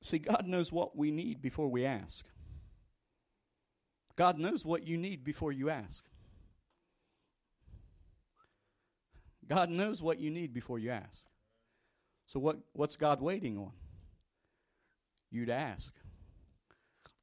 See, 0.02 0.18
God 0.18 0.46
knows 0.46 0.70
what 0.70 0.96
we 0.96 1.10
need 1.10 1.40
before 1.40 1.68
we 1.68 1.86
ask. 1.86 2.26
God 4.16 4.38
knows 4.38 4.66
what 4.66 4.86
you 4.86 4.98
need 4.98 5.24
before 5.24 5.52
you 5.52 5.70
ask. 5.70 6.04
God 9.48 9.70
knows 9.70 10.02
what 10.02 10.18
you 10.18 10.30
need 10.30 10.52
before 10.52 10.78
you 10.78 10.90
ask. 10.90 11.26
So 12.26 12.38
what, 12.38 12.58
what's 12.72 12.96
God 12.96 13.20
waiting 13.20 13.56
on? 13.56 13.72
you'd 15.32 15.50
ask. 15.50 15.92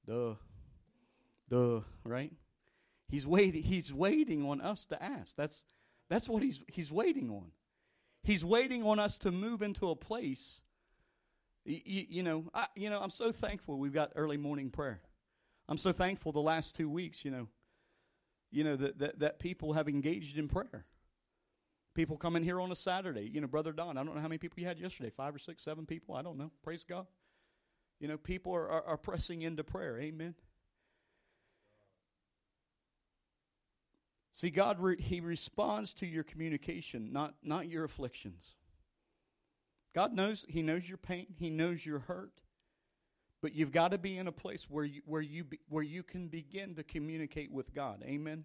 Duh. 0.05 0.33
Duh, 1.47 1.81
right? 2.03 2.33
He's 3.07 3.25
waiting 3.25 3.63
he's 3.63 3.93
waiting 3.93 4.45
on 4.47 4.61
us 4.61 4.85
to 4.87 5.01
ask. 5.01 5.35
That's 5.35 5.63
that's 6.09 6.27
what 6.27 6.43
he's 6.43 6.61
he's 6.67 6.91
waiting 6.91 7.29
on. 7.29 7.51
He's 8.23 8.43
waiting 8.43 8.83
on 8.83 8.99
us 8.99 9.17
to 9.19 9.31
move 9.31 9.61
into 9.61 9.89
a 9.89 9.95
place 9.95 10.61
you, 11.69 12.05
you 12.09 12.23
know, 12.23 12.45
I, 12.53 12.67
you 12.75 12.89
know, 12.89 12.99
I'm 12.99 13.11
so 13.11 13.31
thankful 13.31 13.77
we've 13.77 13.93
got 13.93 14.11
early 14.15 14.37
morning 14.37 14.69
prayer. 14.69 15.01
I'm 15.67 15.77
so 15.77 15.91
thankful 15.91 16.31
the 16.31 16.39
last 16.39 16.75
2 16.75 16.89
weeks, 16.89 17.23
you 17.23 17.31
know, 17.31 17.47
you 18.51 18.63
know 18.63 18.75
that, 18.75 18.97
that 18.97 19.19
that 19.19 19.39
people 19.39 19.73
have 19.73 19.87
engaged 19.87 20.37
in 20.37 20.47
prayer. 20.47 20.85
People 21.93 22.17
come 22.17 22.35
in 22.35 22.43
here 22.43 22.59
on 22.59 22.71
a 22.71 22.75
Saturday. 22.75 23.29
You 23.31 23.41
know, 23.41 23.47
Brother 23.47 23.71
Don, 23.71 23.97
I 23.97 24.03
don't 24.03 24.15
know 24.15 24.21
how 24.21 24.27
many 24.27 24.37
people 24.37 24.59
you 24.59 24.67
had 24.67 24.79
yesterday, 24.79 25.09
five 25.09 25.35
or 25.35 25.39
six, 25.39 25.61
seven 25.63 25.85
people. 25.85 26.15
I 26.15 26.21
don't 26.21 26.37
know. 26.37 26.51
Praise 26.63 26.83
God. 26.83 27.05
You 27.99 28.07
know, 28.07 28.17
people 28.17 28.53
are, 28.53 28.69
are, 28.69 28.83
are 28.83 28.97
pressing 28.97 29.41
into 29.41 29.63
prayer. 29.63 29.99
Amen. 29.99 30.35
See, 34.31 34.49
God, 34.49 34.79
re- 34.79 35.01
He 35.01 35.19
responds 35.19 35.93
to 35.95 36.07
your 36.07 36.23
communication, 36.23 37.11
not, 37.11 37.35
not 37.43 37.67
your 37.67 37.83
afflictions. 37.83 38.55
God 39.93 40.13
knows, 40.13 40.45
He 40.47 40.61
knows 40.61 40.87
your 40.87 40.97
pain, 40.97 41.27
He 41.37 41.49
knows 41.49 41.85
your 41.85 41.99
hurt. 41.99 42.41
But 43.41 43.55
you've 43.55 43.71
got 43.71 43.91
to 43.91 43.97
be 43.97 44.17
in 44.17 44.27
a 44.27 44.31
place 44.31 44.69
where 44.69 44.83
you, 44.83 45.01
where, 45.05 45.21
you 45.21 45.45
be, 45.45 45.59
where 45.69 45.83
you 45.83 46.03
can 46.03 46.27
begin 46.27 46.75
to 46.75 46.83
communicate 46.83 47.51
with 47.51 47.73
God. 47.73 48.03
Amen. 48.05 48.43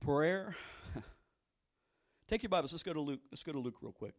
Prayer. 0.00 0.54
Take 2.28 2.42
your 2.42 2.50
Bibles. 2.50 2.72
Let's 2.72 2.82
go 2.82 2.92
to 2.92 3.00
Luke. 3.00 3.20
Let's 3.30 3.42
go 3.42 3.52
to 3.52 3.58
Luke 3.58 3.76
real 3.80 3.92
quick. 3.92 4.14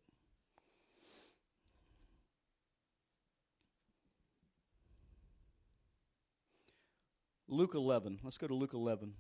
Luke 7.47 7.75
11. 7.75 8.19
Let's 8.23 8.38
go 8.38 8.47
to 8.47 8.56
Luke 8.56 8.73
11. 8.73 9.13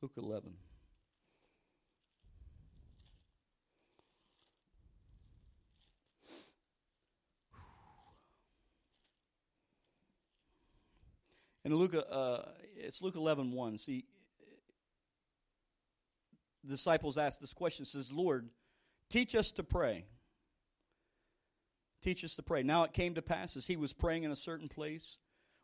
Luke 0.00 0.12
11. 0.16 0.52
In 11.64 11.74
Luke, 11.74 11.94
uh, 12.10 12.38
it's 12.76 13.02
Luke 13.02 13.16
11, 13.16 13.52
1. 13.52 13.78
See, 13.78 14.04
the 16.62 16.70
disciples 16.70 17.18
asked 17.18 17.40
this 17.40 17.52
question, 17.52 17.82
It 17.82 17.88
says, 17.88 18.12
Lord, 18.12 18.48
teach 19.10 19.34
us 19.34 19.52
to 19.52 19.64
pray. 19.64 20.06
Teach 22.00 22.24
us 22.24 22.36
to 22.36 22.42
pray. 22.42 22.62
Now 22.62 22.84
it 22.84 22.92
came 22.92 23.16
to 23.16 23.22
pass 23.22 23.56
as 23.56 23.66
he 23.66 23.76
was 23.76 23.92
praying 23.92 24.22
in 24.22 24.30
a 24.30 24.36
certain 24.36 24.68
place, 24.68 25.18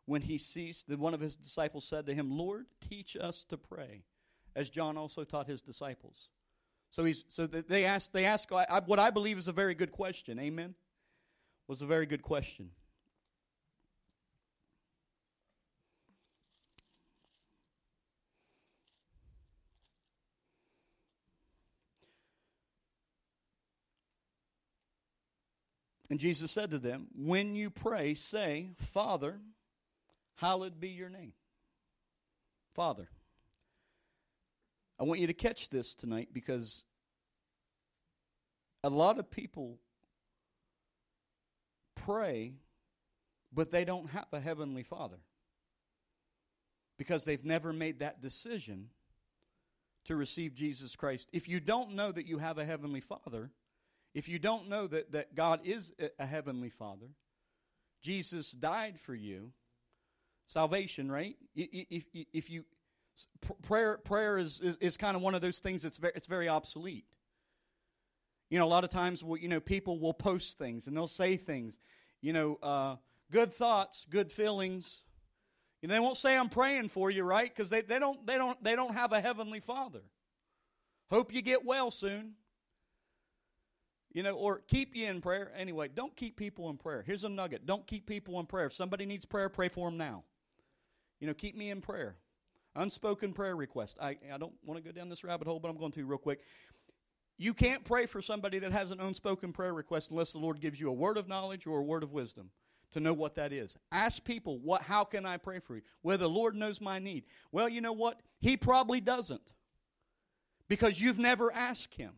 when 0.05 0.21
he 0.21 0.37
ceased, 0.37 0.87
that 0.89 0.99
one 0.99 1.13
of 1.13 1.21
his 1.21 1.35
disciples 1.35 1.87
said 1.87 2.05
to 2.05 2.13
him, 2.13 2.37
Lord, 2.37 2.65
teach 2.81 3.17
us 3.19 3.43
to 3.45 3.57
pray, 3.57 4.03
as 4.55 4.69
John 4.69 4.97
also 4.97 5.23
taught 5.23 5.47
his 5.47 5.61
disciples. 5.61 6.29
So 6.91 7.03
he's 7.03 7.25
so 7.27 7.45
they 7.45 7.85
asked 7.85 8.13
they 8.13 8.25
ask 8.25 8.49
what 8.51 8.99
I 8.99 9.09
believe 9.09 9.37
is 9.37 9.47
a 9.47 9.53
very 9.53 9.75
good 9.75 9.91
question. 9.91 10.39
Amen. 10.39 10.75
Was 11.67 11.81
a 11.81 11.85
very 11.85 12.05
good 12.05 12.21
question. 12.21 12.69
And 26.09 26.19
Jesus 26.19 26.51
said 26.51 26.71
to 26.71 26.77
them, 26.77 27.07
When 27.15 27.55
you 27.55 27.69
pray, 27.69 28.13
say, 28.13 28.69
Father, 28.77 29.39
hallowed 30.35 30.79
be 30.79 30.89
your 30.89 31.09
name. 31.09 31.33
Father. 32.73 33.09
I 34.99 35.03
want 35.03 35.19
you 35.19 35.27
to 35.27 35.33
catch 35.33 35.69
this 35.69 35.93
tonight 35.93 36.29
because 36.31 36.85
a 38.83 38.89
lot 38.89 39.19
of 39.19 39.29
people 39.29 39.79
pray, 41.95 42.53
but 43.51 43.71
they 43.71 43.83
don't 43.83 44.09
have 44.11 44.27
a 44.31 44.39
heavenly 44.39 44.83
Father 44.83 45.17
because 46.97 47.25
they've 47.25 47.43
never 47.43 47.73
made 47.73 47.99
that 47.99 48.21
decision 48.21 48.89
to 50.05 50.15
receive 50.15 50.53
Jesus 50.53 50.95
Christ. 50.95 51.29
If 51.33 51.49
you 51.49 51.59
don't 51.59 51.93
know 51.93 52.11
that 52.11 52.25
you 52.25 52.37
have 52.37 52.57
a 52.57 52.65
heavenly 52.65 53.01
Father, 53.01 53.51
if 54.13 54.29
you 54.29 54.39
don't 54.39 54.69
know 54.69 54.87
that, 54.87 55.11
that 55.11 55.35
God 55.35 55.61
is 55.65 55.93
a 56.17 56.25
heavenly 56.25 56.69
Father, 56.69 57.07
Jesus 58.01 58.51
died 58.51 58.99
for 58.99 59.15
you, 59.15 59.51
salvation, 60.47 61.11
right? 61.11 61.35
If, 61.55 62.05
if 62.13 62.49
you 62.49 62.65
prayer 63.63 63.97
prayer 63.97 64.37
is, 64.37 64.59
is, 64.59 64.77
is 64.77 64.97
kind 64.97 65.15
of 65.15 65.21
one 65.21 65.35
of 65.35 65.41
those 65.41 65.59
things 65.59 65.83
that's 65.83 65.97
very, 65.97 66.13
it's 66.15 66.27
very 66.27 66.49
obsolete. 66.49 67.05
You 68.49 68.59
know, 68.59 68.65
a 68.65 68.69
lot 68.69 68.83
of 68.83 68.89
times, 68.89 69.23
we'll, 69.23 69.39
you 69.39 69.47
know, 69.47 69.59
people 69.59 69.99
will 69.99 70.13
post 70.13 70.57
things 70.57 70.87
and 70.87 70.95
they'll 70.95 71.07
say 71.07 71.35
things, 71.35 71.79
you 72.21 72.33
know, 72.33 72.59
uh, 72.61 72.95
good 73.31 73.51
thoughts, 73.51 74.05
good 74.09 74.31
feelings. 74.31 75.01
Know, 75.81 75.93
they 75.93 75.99
won't 75.99 76.17
say 76.17 76.35
I'm 76.35 76.49
praying 76.49 76.89
for 76.89 77.11
you, 77.11 77.23
right? 77.23 77.53
Because 77.53 77.69
they, 77.69 77.81
they 77.81 77.99
don't 77.99 78.25
they 78.25 78.37
don't 78.37 78.61
they 78.63 78.75
don't 78.75 78.93
have 78.93 79.11
a 79.11 79.21
heavenly 79.21 79.59
Father. 79.59 80.01
Hope 81.11 81.33
you 81.33 81.41
get 81.41 81.63
well 81.63 81.91
soon. 81.91 82.33
You 84.11 84.23
know, 84.23 84.33
or 84.33 84.61
keep 84.67 84.95
you 84.95 85.07
in 85.07 85.21
prayer. 85.21 85.51
Anyway, 85.55 85.89
don't 85.93 86.15
keep 86.15 86.37
people 86.37 86.69
in 86.69 86.77
prayer. 86.77 87.03
Here's 87.05 87.25
a 87.25 87.29
nugget. 87.29 87.65
Don't 87.65 87.85
keep 87.85 88.07
people 88.07 88.39
in 88.39 88.45
prayer. 88.45 88.67
If 88.67 88.73
somebody 88.73 89.05
needs 89.05 89.25
prayer, 89.25 89.49
pray 89.49 89.67
for 89.67 89.89
them 89.89 89.97
now. 89.97 90.23
You 91.19 91.27
know, 91.27 91.33
keep 91.33 91.55
me 91.57 91.69
in 91.69 91.81
prayer. 91.81 92.15
Unspoken 92.75 93.33
prayer 93.33 93.55
request. 93.55 93.97
I, 94.01 94.17
I 94.33 94.37
don't 94.37 94.53
want 94.65 94.83
to 94.83 94.83
go 94.83 94.91
down 94.91 95.09
this 95.09 95.23
rabbit 95.23 95.47
hole, 95.47 95.59
but 95.59 95.69
I'm 95.69 95.77
going 95.77 95.91
to 95.93 96.05
real 96.05 96.17
quick. 96.17 96.41
You 97.37 97.53
can't 97.53 97.83
pray 97.83 98.05
for 98.05 98.21
somebody 98.21 98.59
that 98.59 98.71
has 98.71 98.91
an 98.91 98.99
unspoken 98.99 99.51
prayer 99.51 99.73
request 99.73 100.11
unless 100.11 100.31
the 100.31 100.39
Lord 100.39 100.61
gives 100.61 100.79
you 100.79 100.89
a 100.89 100.93
word 100.93 101.17
of 101.17 101.27
knowledge 101.27 101.67
or 101.67 101.79
a 101.79 101.83
word 101.83 102.03
of 102.03 102.11
wisdom 102.11 102.49
to 102.91 102.99
know 102.99 103.13
what 103.13 103.35
that 103.35 103.51
is. 103.51 103.75
Ask 103.91 104.23
people, 104.23 104.59
what 104.59 104.81
how 104.81 105.03
can 105.03 105.25
I 105.25 105.37
pray 105.37 105.59
for 105.59 105.75
you? 105.75 105.81
Whether 106.01 106.23
the 106.23 106.29
Lord 106.29 106.55
knows 106.55 106.79
my 106.79 106.99
need. 106.99 107.25
Well, 107.51 107.67
you 107.67 107.81
know 107.81 107.93
what? 107.93 108.21
He 108.39 108.55
probably 108.55 109.01
doesn't. 109.01 109.53
Because 110.67 110.99
you've 111.01 111.19
never 111.19 111.51
asked 111.53 111.95
him. 111.95 112.13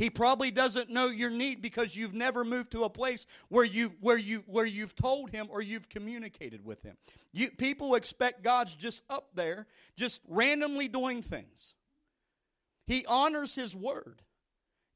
He 0.00 0.08
probably 0.08 0.50
doesn't 0.50 0.88
know 0.88 1.08
your 1.08 1.28
need 1.28 1.60
because 1.60 1.94
you've 1.94 2.14
never 2.14 2.42
moved 2.42 2.72
to 2.72 2.84
a 2.84 2.88
place 2.88 3.26
where 3.50 3.66
you 3.66 3.92
where 4.00 4.16
you 4.16 4.42
where 4.46 4.64
you've 4.64 4.94
told 4.94 5.28
him 5.28 5.48
or 5.50 5.60
you've 5.60 5.90
communicated 5.90 6.64
with 6.64 6.82
him. 6.82 6.96
You, 7.32 7.50
people 7.50 7.94
expect 7.94 8.42
God's 8.42 8.74
just 8.74 9.02
up 9.10 9.28
there, 9.34 9.66
just 9.96 10.22
randomly 10.26 10.88
doing 10.88 11.20
things. 11.20 11.74
He 12.86 13.04
honors 13.04 13.54
his 13.54 13.76
word. 13.76 14.22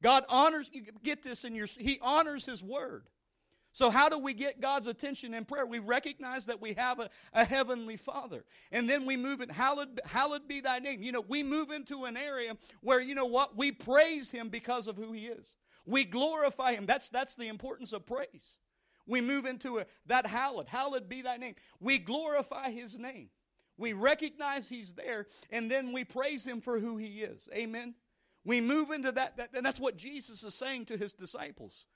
God 0.03 0.25
honors 0.31 0.71
you 0.73 0.85
get 1.03 1.23
this 1.23 1.45
in 1.45 1.55
your 1.55 1.67
he 1.67 1.99
honors 2.01 2.47
his 2.47 2.65
word. 2.65 3.11
So, 3.75 3.91
how 3.91 4.09
do 4.09 4.19
we 4.19 4.35
get 4.35 4.61
God's 4.61 4.87
attention 4.87 5.35
in 5.35 5.45
prayer? 5.45 5.67
We 5.67 5.81
recognize 5.81 6.47
that 6.47 6.63
we 6.63 6.75
have 6.75 7.01
a, 7.01 7.11
a 7.33 7.45
heavenly 7.45 7.97
Father. 7.97 8.45
And 8.71 8.89
then 8.89 9.05
we 9.05 9.17
move 9.17 9.41
in, 9.41 9.49
hallowed, 9.49 10.01
hallowed 10.05 10.47
be 10.47 10.61
thy 10.61 10.79
name. 10.79 11.03
You 11.03 11.11
know, 11.11 11.25
we 11.27 11.43
move 11.43 11.73
into 11.73 12.05
an 12.05 12.17
area 12.17 12.57
where, 12.83 13.01
you 13.01 13.17
know 13.17 13.27
what, 13.27 13.57
we 13.57 13.73
praise 13.73 14.31
him 14.31 14.49
because 14.49 14.87
of 14.87 14.97
who 14.97 15.11
he 15.11 15.27
is. 15.27 15.57
We 15.85 16.05
glorify 16.05 16.75
him. 16.75 16.87
That's, 16.87 17.09
that's 17.09 17.35
the 17.35 17.49
importance 17.49 17.93
of 17.93 18.07
praise. 18.07 18.59
We 19.09 19.21
move 19.21 19.45
into 19.45 19.81
a, 19.81 19.87
that 20.07 20.25
hallowed, 20.25 20.69
hallowed 20.69 21.09
be 21.09 21.23
thy 21.23 21.37
name. 21.37 21.57
We 21.81 21.99
glorify 21.99 22.71
his 22.71 22.97
name. 22.97 23.31
We 23.77 23.93
recognize 23.93 24.69
he's 24.69 24.93
there, 24.93 25.27
and 25.51 25.69
then 25.69 25.93
we 25.93 26.05
praise 26.05 26.47
him 26.47 26.61
for 26.61 26.79
who 26.79 26.97
he 26.97 27.23
is. 27.23 27.49
Amen. 27.53 27.97
We 28.45 28.61
move 28.61 28.93
into 28.93 29.11
that, 29.11 29.37
that 29.39 29.51
and 29.53 29.67
that's 29.67 29.81
what 29.81 29.97
Jesus 29.97 30.45
is 30.45 30.55
saying 30.55 30.85
to 30.87 30.97
his 30.97 31.13
disciples. 31.13 31.87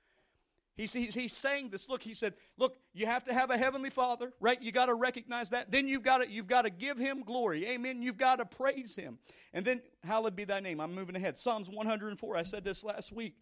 He's, 0.78 0.92
he's, 0.92 1.12
he's 1.12 1.36
saying 1.36 1.70
this. 1.70 1.88
Look, 1.88 2.04
he 2.04 2.14
said, 2.14 2.34
look, 2.56 2.76
you 2.94 3.06
have 3.06 3.24
to 3.24 3.34
have 3.34 3.50
a 3.50 3.58
heavenly 3.58 3.90
father, 3.90 4.32
right? 4.38 4.62
You 4.62 4.70
got 4.70 4.86
to 4.86 4.94
recognize 4.94 5.50
that. 5.50 5.72
Then 5.72 5.88
you've 5.88 6.04
got 6.04 6.18
to, 6.18 6.30
you've 6.30 6.46
got 6.46 6.62
to 6.62 6.70
give 6.70 6.98
him 6.98 7.24
glory. 7.24 7.66
Amen. 7.66 8.00
You've 8.00 8.16
got 8.16 8.36
to 8.36 8.46
praise 8.46 8.94
him. 8.94 9.18
And 9.52 9.64
then, 9.64 9.82
hallowed 10.04 10.36
be 10.36 10.44
thy 10.44 10.60
name. 10.60 10.80
I'm 10.80 10.94
moving 10.94 11.16
ahead. 11.16 11.36
Psalms 11.36 11.68
104. 11.68 12.36
I 12.36 12.44
said 12.44 12.62
this 12.62 12.84
last 12.84 13.12
week. 13.12 13.34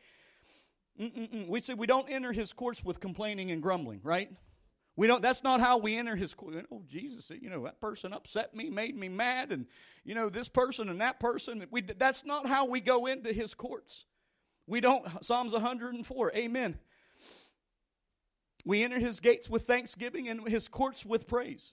Mm-mm-mm. 0.99 1.46
We 1.46 1.61
said 1.61 1.79
we 1.79 1.87
don't 1.87 2.09
enter 2.09 2.33
his 2.33 2.55
courts 2.55 2.83
with 2.83 3.01
complaining 3.01 3.51
and 3.51 3.62
grumbling, 3.62 4.01
right? 4.03 4.31
We 4.96 5.07
don't. 5.07 5.20
That's 5.20 5.44
not 5.44 5.61
how 5.61 5.77
we 5.77 5.94
enter 5.94 6.16
His. 6.16 6.35
Oh, 6.72 6.83
Jesus! 6.87 7.31
You 7.38 7.51
know 7.51 7.64
that 7.64 7.83
person 7.83 8.14
upset 8.14 8.57
me, 8.57 8.70
made 8.70 8.96
me 8.96 9.11
mad, 9.11 9.53
and 9.53 9.66
you 10.05 10.14
know 10.14 10.31
this 10.31 10.49
person 10.49 10.88
and 10.88 11.03
that 11.03 11.20
person. 11.20 11.66
We. 11.70 11.83
That's 11.83 12.25
not 12.25 12.46
how 12.46 12.64
we 12.64 12.81
go 12.81 13.05
into 13.05 13.31
His 13.31 13.53
courts. 13.53 14.07
We 14.66 14.81
don't. 14.81 15.07
Psalms 15.22 15.53
104. 15.53 16.33
Amen. 16.35 16.79
We 18.66 18.83
enter 18.83 18.98
his 18.98 19.20
gates 19.20 19.48
with 19.48 19.62
thanksgiving 19.62 20.29
and 20.29 20.46
his 20.46 20.66
courts 20.66 21.07
with 21.07 21.29
praise. 21.29 21.72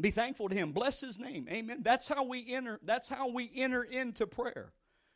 Be 0.00 0.10
thankful 0.10 0.48
to 0.48 0.54
him. 0.54 0.72
Bless 0.72 1.00
his 1.00 1.18
name. 1.18 1.46
Amen. 1.50 1.82
That's 1.82 2.08
how 2.08 2.24
we 2.24 2.52
enter 2.52 2.80
that's 2.82 3.08
how 3.08 3.30
we 3.30 3.50
enter 3.54 3.82
into 3.82 4.26
prayer. 4.26 4.72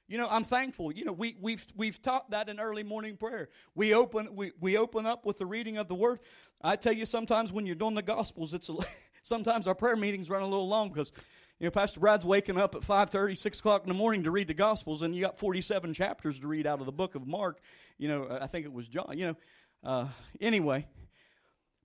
You 0.09 0.18
know, 0.18 0.29
I'm 0.29 0.44
thankful. 0.44 0.92
You 0.92 1.07
know, 1.07 1.12
we, 1.12 1.37
we've, 1.40 1.64
we've 1.75 2.03
taught 2.03 2.33
that 2.33 2.51
in 2.51 2.61
early 2.61 2.83
morning 2.83 3.16
prayer. 3.16 3.48
We 3.75 3.94
open, 3.94 4.35
we, 4.35 4.53
we 4.61 4.77
open 4.77 5.07
up 5.07 5.25
with 5.25 5.38
the 5.38 5.46
reading 5.46 5.79
of 5.79 5.88
the 5.88 5.94
word. 5.94 6.18
I 6.61 6.77
tell 6.77 6.92
you, 6.92 7.07
sometimes 7.07 7.51
when 7.51 7.64
you're 7.64 7.77
doing 7.77 7.94
the 7.94 8.03
Gospels, 8.03 8.53
it's 8.53 8.68
a, 8.68 8.77
sometimes 9.22 9.66
our 9.66 9.75
prayer 9.75 9.96
meetings 9.96 10.29
run 10.29 10.42
a 10.42 10.46
little 10.46 10.68
long 10.68 10.90
because, 10.90 11.12
you 11.59 11.66
know, 11.66 11.70
Pastor 11.70 12.01
Brad's 12.01 12.27
waking 12.27 12.59
up 12.59 12.75
at 12.75 12.83
5.30, 12.83 13.38
6 13.38 13.61
o'clock 13.61 13.85
in 13.85 13.88
the 13.88 13.94
morning 13.94 14.25
to 14.25 14.31
read 14.31 14.48
the 14.48 14.55
Gospels, 14.55 15.01
and 15.01 15.14
you 15.14 15.22
got 15.22 15.38
47 15.38 15.94
chapters 15.94 16.40
to 16.40 16.46
read 16.46 16.66
out 16.66 16.81
of 16.81 16.87
the 16.87 16.92
book 16.92 17.14
of 17.14 17.27
Mark. 17.27 17.61
You 17.96 18.09
know, 18.09 18.38
I 18.38 18.48
think 18.48 18.66
it 18.66 18.72
was 18.72 18.88
John. 18.88 19.14
You 19.16 19.29
know, 19.29 19.37
uh, 19.85 20.09
anyway, 20.40 20.87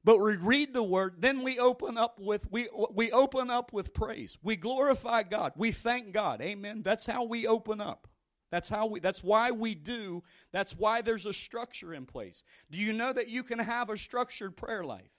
but 0.03 0.19
we 0.19 0.35
read 0.35 0.73
the 0.73 0.83
word 0.83 1.15
then 1.19 1.43
we 1.43 1.59
open 1.59 1.97
up 1.97 2.19
with 2.19 2.49
we 2.51 2.69
we 2.93 3.11
open 3.11 3.49
up 3.49 3.73
with 3.73 3.93
praise. 3.93 4.37
We 4.41 4.55
glorify 4.55 5.23
god. 5.23 5.53
We 5.55 5.71
thank 5.71 6.13
god. 6.13 6.41
Amen. 6.41 6.81
That's 6.81 7.05
how 7.05 7.25
we 7.25 7.47
open 7.47 7.81
up. 7.81 8.07
That's 8.49 8.69
how 8.69 8.85
we 8.85 8.99
that's 8.99 9.23
why 9.23 9.51
we 9.51 9.75
do. 9.75 10.23
That's 10.51 10.75
why 10.75 11.01
there's 11.01 11.25
a 11.25 11.33
structure 11.33 11.93
in 11.93 12.05
place. 12.05 12.43
Do 12.71 12.77
you 12.77 12.93
know 12.93 13.11
that 13.11 13.27
you 13.27 13.43
can 13.43 13.59
have 13.59 13.89
a 13.89 13.97
structured 13.97 14.55
prayer 14.55 14.85
life? 14.85 15.11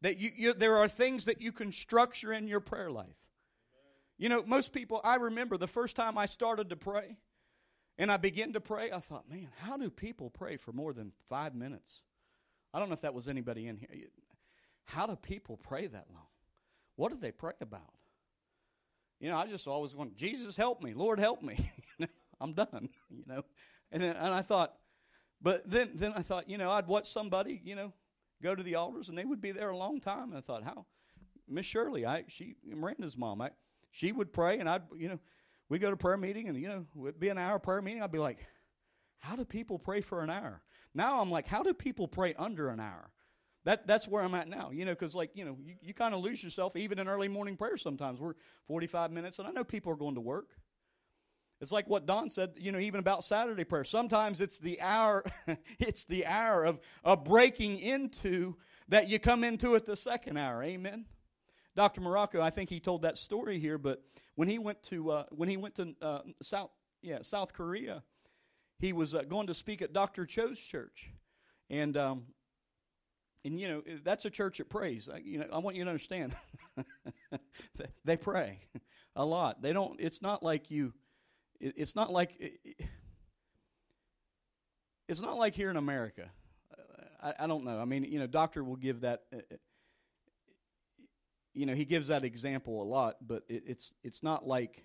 That 0.00 0.18
you, 0.18 0.30
you 0.34 0.52
there 0.52 0.78
are 0.78 0.88
things 0.88 1.26
that 1.26 1.40
you 1.40 1.52
can 1.52 1.70
structure 1.70 2.32
in 2.32 2.48
your 2.48 2.60
prayer 2.60 2.90
life. 2.90 3.14
You 4.18 4.28
know 4.28 4.42
most 4.46 4.72
people 4.72 5.00
i 5.04 5.16
remember 5.16 5.56
the 5.56 5.66
first 5.66 5.96
time 5.96 6.16
i 6.16 6.26
started 6.26 6.70
to 6.70 6.76
pray 6.76 7.16
and 7.98 8.10
i 8.10 8.16
began 8.16 8.52
to 8.52 8.60
pray 8.60 8.90
i 8.90 8.98
thought 8.98 9.28
man 9.28 9.48
how 9.60 9.76
do 9.76 9.90
people 9.90 10.30
pray 10.30 10.56
for 10.56 10.72
more 10.72 10.92
than 10.92 11.12
five 11.28 11.54
minutes 11.54 12.02
i 12.72 12.78
don't 12.78 12.88
know 12.88 12.94
if 12.94 13.00
that 13.00 13.14
was 13.14 13.28
anybody 13.28 13.66
in 13.66 13.76
here 13.76 13.88
how 14.84 15.06
do 15.06 15.16
people 15.16 15.56
pray 15.56 15.86
that 15.86 16.06
long 16.12 16.26
what 16.96 17.10
do 17.10 17.18
they 17.18 17.32
pray 17.32 17.52
about 17.60 17.94
you 19.22 19.28
know, 19.28 19.36
I 19.38 19.46
just 19.46 19.68
always 19.68 19.94
want, 19.94 20.16
Jesus 20.16 20.56
help 20.56 20.82
me, 20.82 20.94
Lord 20.94 21.20
help 21.20 21.42
me. 21.42 21.70
I'm 22.40 22.54
done, 22.54 22.88
you 23.08 23.22
know. 23.24 23.44
And 23.92 24.02
then, 24.02 24.16
and 24.16 24.34
I 24.34 24.42
thought, 24.42 24.74
but 25.40 25.62
then 25.70 25.90
then 25.94 26.12
I 26.16 26.22
thought, 26.22 26.50
you 26.50 26.58
know, 26.58 26.72
I'd 26.72 26.88
watch 26.88 27.08
somebody, 27.08 27.60
you 27.64 27.76
know, 27.76 27.92
go 28.42 28.56
to 28.56 28.62
the 28.64 28.74
altars 28.74 29.08
and 29.08 29.16
they 29.16 29.24
would 29.24 29.40
be 29.40 29.52
there 29.52 29.70
a 29.70 29.76
long 29.76 30.00
time. 30.00 30.30
And 30.30 30.36
I 30.36 30.40
thought, 30.40 30.64
how 30.64 30.86
Miss 31.48 31.66
Shirley, 31.66 32.04
I 32.04 32.24
she 32.26 32.56
Miranda's 32.66 33.16
mom, 33.16 33.40
I 33.40 33.50
she 33.92 34.10
would 34.10 34.32
pray 34.32 34.58
and 34.58 34.68
I'd 34.68 34.82
you 34.96 35.08
know, 35.08 35.20
we'd 35.68 35.80
go 35.80 35.90
to 35.90 35.96
prayer 35.96 36.16
meeting 36.16 36.48
and 36.48 36.60
you 36.60 36.68
know, 36.68 36.86
it'd 37.02 37.20
be 37.20 37.28
an 37.28 37.38
hour 37.38 37.58
prayer 37.58 37.82
meeting. 37.82 38.02
I'd 38.02 38.12
be 38.12 38.18
like, 38.18 38.38
how 39.18 39.36
do 39.36 39.44
people 39.44 39.78
pray 39.78 40.00
for 40.00 40.22
an 40.22 40.30
hour? 40.30 40.62
Now 40.94 41.20
I'm 41.20 41.30
like, 41.30 41.46
how 41.46 41.62
do 41.62 41.72
people 41.72 42.08
pray 42.08 42.34
under 42.34 42.68
an 42.68 42.80
hour? 42.80 43.10
That, 43.64 43.86
that's 43.86 44.08
where 44.08 44.22
I'm 44.22 44.34
at 44.34 44.48
now, 44.48 44.70
you 44.72 44.84
know, 44.84 44.92
because, 44.92 45.14
like, 45.14 45.30
you 45.34 45.44
know, 45.44 45.56
you, 45.62 45.76
you 45.80 45.94
kind 45.94 46.14
of 46.14 46.20
lose 46.20 46.42
yourself 46.42 46.74
even 46.74 46.98
in 46.98 47.06
early 47.06 47.28
morning 47.28 47.56
prayer 47.56 47.76
sometimes. 47.76 48.20
We're 48.20 48.34
45 48.66 49.12
minutes, 49.12 49.38
and 49.38 49.46
I 49.46 49.52
know 49.52 49.62
people 49.62 49.92
are 49.92 49.96
going 49.96 50.16
to 50.16 50.20
work. 50.20 50.48
It's 51.60 51.70
like 51.70 51.88
what 51.88 52.04
Don 52.04 52.28
said, 52.28 52.54
you 52.56 52.72
know, 52.72 52.80
even 52.80 52.98
about 52.98 53.22
Saturday 53.22 53.62
prayer. 53.62 53.84
Sometimes 53.84 54.40
it's 54.40 54.58
the 54.58 54.80
hour, 54.80 55.22
it's 55.78 56.04
the 56.06 56.26
hour 56.26 56.64
of, 56.64 56.80
of 57.04 57.22
breaking 57.22 57.78
into 57.78 58.56
that 58.88 59.08
you 59.08 59.20
come 59.20 59.44
into 59.44 59.76
at 59.76 59.86
the 59.86 59.96
second 59.96 60.38
hour. 60.38 60.60
Amen. 60.64 61.04
Dr. 61.74 62.00
Morocco, 62.00 62.40
I 62.40 62.50
think 62.50 62.68
he 62.68 62.80
told 62.80 63.02
that 63.02 63.16
story 63.16 63.58
here, 63.58 63.78
but 63.78 64.02
when 64.34 64.48
he 64.48 64.58
went 64.58 64.82
to 64.84 65.10
uh, 65.10 65.24
when 65.30 65.48
he 65.48 65.56
went 65.56 65.74
to 65.76 65.94
uh, 66.02 66.20
South 66.42 66.70
yeah 67.00 67.18
South 67.22 67.52
Korea, 67.52 68.02
he 68.78 68.92
was 68.92 69.14
uh, 69.14 69.22
going 69.22 69.46
to 69.46 69.54
speak 69.54 69.82
at 69.82 69.92
Dr. 69.92 70.26
Cho's 70.26 70.60
church, 70.60 71.12
and 71.70 71.96
um, 71.96 72.24
and 73.44 73.58
you 73.60 73.68
know 73.68 73.82
that's 74.04 74.24
a 74.24 74.30
church 74.30 74.58
that 74.58 74.68
prays. 74.68 75.08
I, 75.12 75.18
you 75.18 75.38
know, 75.38 75.46
I 75.52 75.58
want 75.58 75.76
you 75.76 75.84
to 75.84 75.90
understand, 75.90 76.34
they 78.04 78.16
pray 78.16 78.58
a 79.16 79.24
lot. 79.24 79.62
They 79.62 79.72
don't. 79.72 79.98
It's 79.98 80.20
not 80.20 80.42
like 80.42 80.70
you 80.70 80.92
it, 81.62 81.74
it's 81.76 81.96
not 81.96 82.12
like 82.12 82.36
it, 82.38 82.60
it's 85.08 85.20
not 85.20 85.36
like 85.36 85.54
here 85.54 85.70
in 85.70 85.76
America. 85.76 86.30
I, 87.22 87.34
I, 87.40 87.46
don't 87.46 87.64
know. 87.64 87.78
I 87.78 87.84
mean, 87.84 88.04
you 88.04 88.18
know, 88.18 88.26
doctor 88.26 88.64
will 88.64 88.76
give 88.76 89.02
that. 89.02 89.22
You 91.54 91.66
know, 91.66 91.74
he 91.74 91.84
gives 91.84 92.08
that 92.08 92.24
example 92.24 92.82
a 92.82 92.84
lot, 92.84 93.16
but 93.26 93.42
it, 93.48 93.64
it's 93.66 93.92
it's 94.02 94.22
not 94.22 94.46
like 94.46 94.84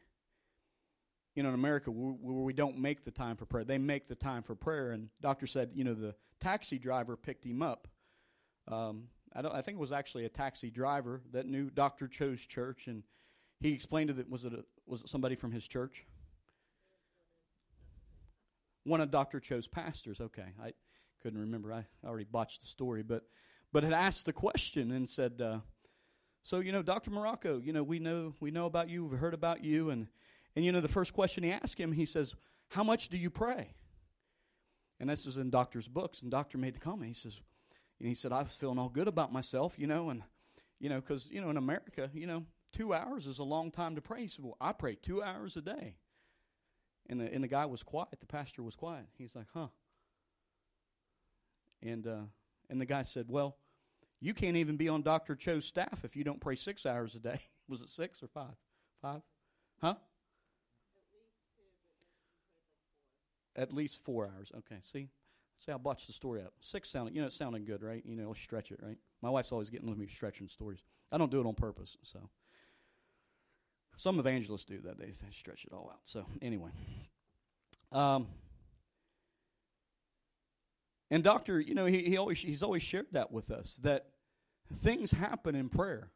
you 1.36 1.44
know 1.44 1.50
in 1.50 1.56
America 1.56 1.92
where, 1.92 2.14
we 2.44 2.54
don't 2.54 2.78
make 2.78 3.04
the 3.04 3.12
time 3.12 3.36
for 3.36 3.46
prayer. 3.46 3.64
They 3.64 3.78
make 3.78 4.08
the 4.08 4.16
time 4.16 4.44
for 4.44 4.56
prayer, 4.56 4.92
and 4.92 5.10
doctor 5.22 5.48
said, 5.48 5.72
you 5.74 5.84
know, 5.84 5.94
the 5.94 6.16
taxi 6.40 6.78
driver 6.78 7.16
picked 7.16 7.46
him 7.46 7.62
up. 7.62 7.88
Um, 8.68 9.06
I 9.34 9.42
don't. 9.42 9.54
I 9.54 9.62
think 9.62 9.78
it 9.78 9.82
was 9.82 9.92
actually 9.92 10.26
a 10.26 10.30
taxi 10.30 10.70
driver 10.70 11.22
that 11.32 11.46
knew 11.46 11.70
Doctor 11.70 12.08
Cho's 12.08 12.46
church, 12.46 12.88
and 12.88 13.04
he 13.60 13.72
explained 13.72 14.10
to 14.10 14.20
it. 14.20 14.30
Was 14.30 14.46
it 14.46 14.54
a, 14.54 14.64
was 14.86 15.02
it 15.02 15.10
somebody 15.10 15.36
from 15.36 15.52
his 15.52 15.68
church? 15.68 16.06
one 18.88 19.02
of 19.02 19.12
Dr. 19.12 19.40
Cho's 19.40 19.68
pastors. 19.68 20.20
Okay, 20.20 20.54
I 20.62 20.74
couldn't 21.22 21.40
remember. 21.40 21.74
I 21.74 21.86
already 22.06 22.26
botched 22.26 22.62
the 22.62 22.68
story, 22.68 23.04
but 23.04 23.24
but 23.74 23.84
had 23.84 23.94
asked 23.94 24.26
the 24.26 24.34
question 24.34 24.92
and 24.92 25.08
said, 25.10 25.42
uh, 25.42 25.60
"So 26.48 26.62
you 26.62 26.72
know, 26.72 26.82
Dr. 26.82 27.12
Morocco, 27.12 27.60
you 27.60 27.74
know, 27.74 27.84
we 27.84 28.00
know 28.00 28.34
we 28.40 28.52
know 28.52 28.68
about 28.68 28.88
you. 28.90 29.06
We've 29.06 29.20
heard 29.20 29.34
about 29.34 29.66
you, 29.66 29.90
and 29.90 30.08
and 30.56 30.64
you 30.64 30.72
know, 30.72 30.80
the 30.80 30.88
first 30.88 31.12
question 31.12 31.44
he 31.44 31.52
asked 31.52 31.78
him, 31.78 31.92
he 31.92 32.06
says, 32.06 32.36
"How 32.70 32.86
much 32.86 33.10
do 33.10 33.18
you 33.18 33.30
pray?" 33.30 33.74
And 34.98 35.10
this 35.10 35.26
is 35.26 35.36
in 35.36 35.50
Doctor's 35.50 35.90
books. 35.90 36.22
And 36.22 36.32
Doctor 36.32 36.58
made 36.58 36.74
the 36.74 36.80
comment. 36.80 37.10
He 37.10 37.14
says, 37.14 37.42
and 38.00 38.08
he 38.08 38.16
said, 38.16 38.32
"I 38.32 38.44
was 38.44 38.56
feeling 38.56 38.80
all 38.80 38.88
good 38.88 39.10
about 39.10 39.34
myself, 39.34 39.78
you 39.78 39.88
know, 39.88 40.10
and 40.10 40.24
you 40.80 40.88
know, 40.88 41.02
because 41.02 41.30
you 41.30 41.42
know, 41.42 41.50
in 41.50 41.58
America, 41.58 42.10
you 42.14 42.28
know." 42.28 42.46
Two 42.74 42.94
hours 42.94 43.28
is 43.28 43.40
a 43.40 43.46
long 43.46 43.72
time 43.72 43.96
to 43.96 44.02
pray. 44.02 44.24
He 44.24 44.28
said, 44.28 44.44
Well, 44.44 44.58
I 44.60 44.74
pray 44.74 44.96
two 44.96 45.24
hours 45.24 45.56
a 45.56 45.62
day. 45.62 45.96
And 47.10 47.22
the, 47.22 47.34
and 47.34 47.42
the 47.42 47.48
guy 47.48 47.66
was 47.66 47.82
quiet. 47.82 48.20
The 48.20 48.26
pastor 48.26 48.62
was 48.62 48.76
quiet. 48.76 49.06
He's 49.18 49.36
like, 49.36 49.48
huh. 49.54 49.68
And, 51.82 52.06
uh, 52.06 52.24
and 52.70 52.82
the 52.82 52.86
guy 52.86 53.04
said, 53.04 53.28
well, 53.30 53.56
you 54.20 54.34
can't 54.34 54.58
even 54.58 54.78
be 54.78 54.90
on 54.90 55.02
Dr. 55.02 55.36
Cho's 55.36 55.66
staff 55.66 56.04
if 56.04 56.16
you 56.16 56.24
don't 56.24 56.40
pray 56.40 56.56
six 56.56 56.86
hours 56.86 57.16
a 57.16 57.20
day. 57.20 57.42
was 57.68 57.82
it 57.82 57.90
six 57.90 58.24
or 58.24 58.28
five? 58.28 58.56
Five? 59.02 59.22
Huh? 59.80 59.96
At 63.56 63.74
least 63.74 64.04
four 64.04 64.26
hours. 64.26 64.52
Okay, 64.56 64.78
see? 64.82 65.10
See, 65.56 65.72
I 65.72 65.78
botched 65.78 66.08
the 66.08 66.14
story 66.14 66.42
up. 66.42 66.54
Six 66.60 66.90
sounded, 66.90 67.16
you 67.16 67.22
know, 67.22 67.28
it 67.28 67.34
sounded 67.34 67.66
good, 67.66 67.82
right? 67.82 68.04
You 68.06 68.16
know, 68.16 68.34
stretch 68.34 68.72
it, 68.72 68.80
right? 68.82 68.98
My 69.22 69.30
wife's 69.30 69.52
always 69.52 69.70
getting 69.72 69.90
with 69.90 69.98
me 69.98 70.06
stretching 70.08 70.48
stories. 70.48 70.84
I 71.12 71.18
don't 71.18 71.32
do 71.32 71.40
it 71.40 71.48
on 71.48 71.56
purpose, 71.56 71.98
so. 72.04 72.30
Some 73.96 74.20
evangelists 74.20 74.66
do 74.66 74.80
that, 74.82 75.00
they, 75.00 75.08
they 75.08 75.32
stretch 75.32 75.66
it 75.66 75.74
all 75.74 75.90
out. 75.92 76.02
So, 76.06 76.28
anyway. 76.42 76.70
Um, 77.92 78.28
and 81.10 81.24
Doctor, 81.24 81.60
you 81.60 81.74
know, 81.74 81.86
he, 81.86 82.04
he 82.04 82.18
always, 82.18 82.40
he's 82.40 82.64
always 82.64 82.84
shared 82.84 83.08
that 83.12 83.32
with 83.32 83.52
us 83.52 83.78
that 83.84 84.08
things 84.74 85.12
happen 85.12 85.56
in 85.56 85.70
prayer. 85.70 86.12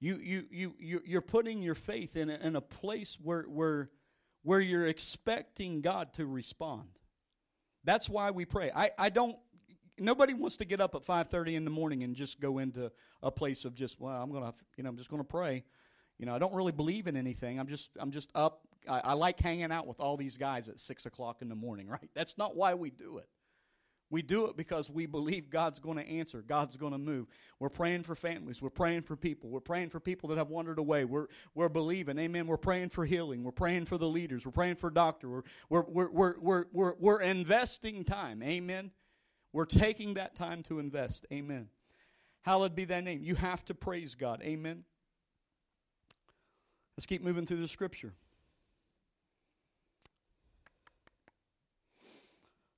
You, 0.00 0.16
you, 0.16 0.44
you, 0.50 0.74
you, 0.78 1.02
you're 1.04 1.20
putting 1.20 1.62
your 1.62 1.74
faith 1.74 2.16
in 2.16 2.30
a, 2.30 2.34
in 2.36 2.56
a 2.56 2.60
place 2.60 3.18
where, 3.20 3.42
where, 3.42 3.90
where 4.42 4.60
you're 4.60 4.86
expecting 4.86 5.80
God 5.80 6.12
to 6.14 6.26
respond. 6.26 6.88
That's 7.84 8.08
why 8.08 8.30
we 8.30 8.44
pray. 8.44 8.70
I, 8.74 8.90
I 8.98 9.08
don't 9.08 9.36
nobody 10.00 10.32
wants 10.32 10.58
to 10.58 10.64
get 10.64 10.80
up 10.80 10.94
at 10.94 11.02
5:30 11.02 11.54
in 11.54 11.64
the 11.64 11.70
morning 11.70 12.04
and 12.04 12.14
just 12.14 12.40
go 12.40 12.58
into 12.58 12.92
a 13.20 13.32
place 13.32 13.64
of 13.64 13.74
just 13.74 14.00
well 14.00 14.20
I'm 14.22 14.30
going 14.30 14.44
to 14.44 14.52
you 14.76 14.84
know 14.84 14.90
I'm 14.90 14.96
just 14.96 15.10
going 15.10 15.20
to 15.22 15.28
pray 15.28 15.64
you 16.18 16.26
know, 16.26 16.34
I 16.34 16.38
don't 16.38 16.54
really 16.54 16.72
believe 16.72 17.06
in 17.06 17.16
anything. 17.16 17.60
I'm 17.60 17.68
just 17.68 17.90
I'm 17.98 18.10
just 18.10 18.30
up. 18.34 18.66
I, 18.86 19.00
I 19.04 19.12
like 19.14 19.40
hanging 19.40 19.72
out 19.72 19.86
with 19.86 20.00
all 20.00 20.16
these 20.16 20.36
guys 20.36 20.68
at 20.68 20.80
six 20.80 21.06
o'clock 21.06 21.42
in 21.42 21.48
the 21.48 21.54
morning, 21.54 21.88
right? 21.88 22.10
That's 22.14 22.36
not 22.36 22.56
why 22.56 22.74
we 22.74 22.90
do 22.90 23.18
it. 23.18 23.28
We 24.10 24.22
do 24.22 24.46
it 24.46 24.56
because 24.56 24.88
we 24.88 25.04
believe 25.04 25.50
God's 25.50 25.78
going 25.78 25.98
to 25.98 26.08
answer. 26.08 26.40
God's 26.40 26.78
going 26.78 26.92
to 26.92 26.98
move. 26.98 27.26
We're 27.58 27.68
praying 27.68 28.04
for 28.04 28.14
families. 28.14 28.62
We're 28.62 28.70
praying 28.70 29.02
for 29.02 29.16
people. 29.16 29.50
We're 29.50 29.60
praying 29.60 29.90
for 29.90 30.00
people 30.00 30.30
that 30.30 30.38
have 30.38 30.48
wandered 30.48 30.78
away. 30.78 31.04
We're, 31.04 31.26
we're 31.54 31.68
believing. 31.68 32.18
Amen. 32.18 32.46
We're 32.46 32.56
praying 32.56 32.88
for 32.88 33.04
healing. 33.04 33.44
We're 33.44 33.50
praying 33.52 33.84
for 33.84 33.98
the 33.98 34.08
leaders. 34.08 34.46
We're 34.46 34.52
praying 34.52 34.76
for 34.76 34.88
doctor. 34.88 35.28
We're, 35.28 35.42
we're, 35.68 35.84
we're, 35.88 36.10
we're, 36.10 36.34
we're, 36.40 36.64
we're, 36.72 36.94
we're 36.98 37.20
investing 37.20 38.02
time. 38.02 38.42
Amen. 38.42 38.92
We're 39.52 39.66
taking 39.66 40.14
that 40.14 40.34
time 40.34 40.62
to 40.64 40.78
invest. 40.78 41.26
Amen. 41.30 41.68
Hallowed 42.42 42.74
be 42.74 42.86
thy 42.86 43.00
name. 43.00 43.22
You 43.22 43.34
have 43.34 43.62
to 43.66 43.74
praise 43.74 44.14
God. 44.14 44.40
Amen. 44.42 44.84
Let's 46.96 47.06
keep 47.06 47.22
moving 47.22 47.44
through 47.44 47.60
the 47.60 47.68
scripture. 47.68 48.14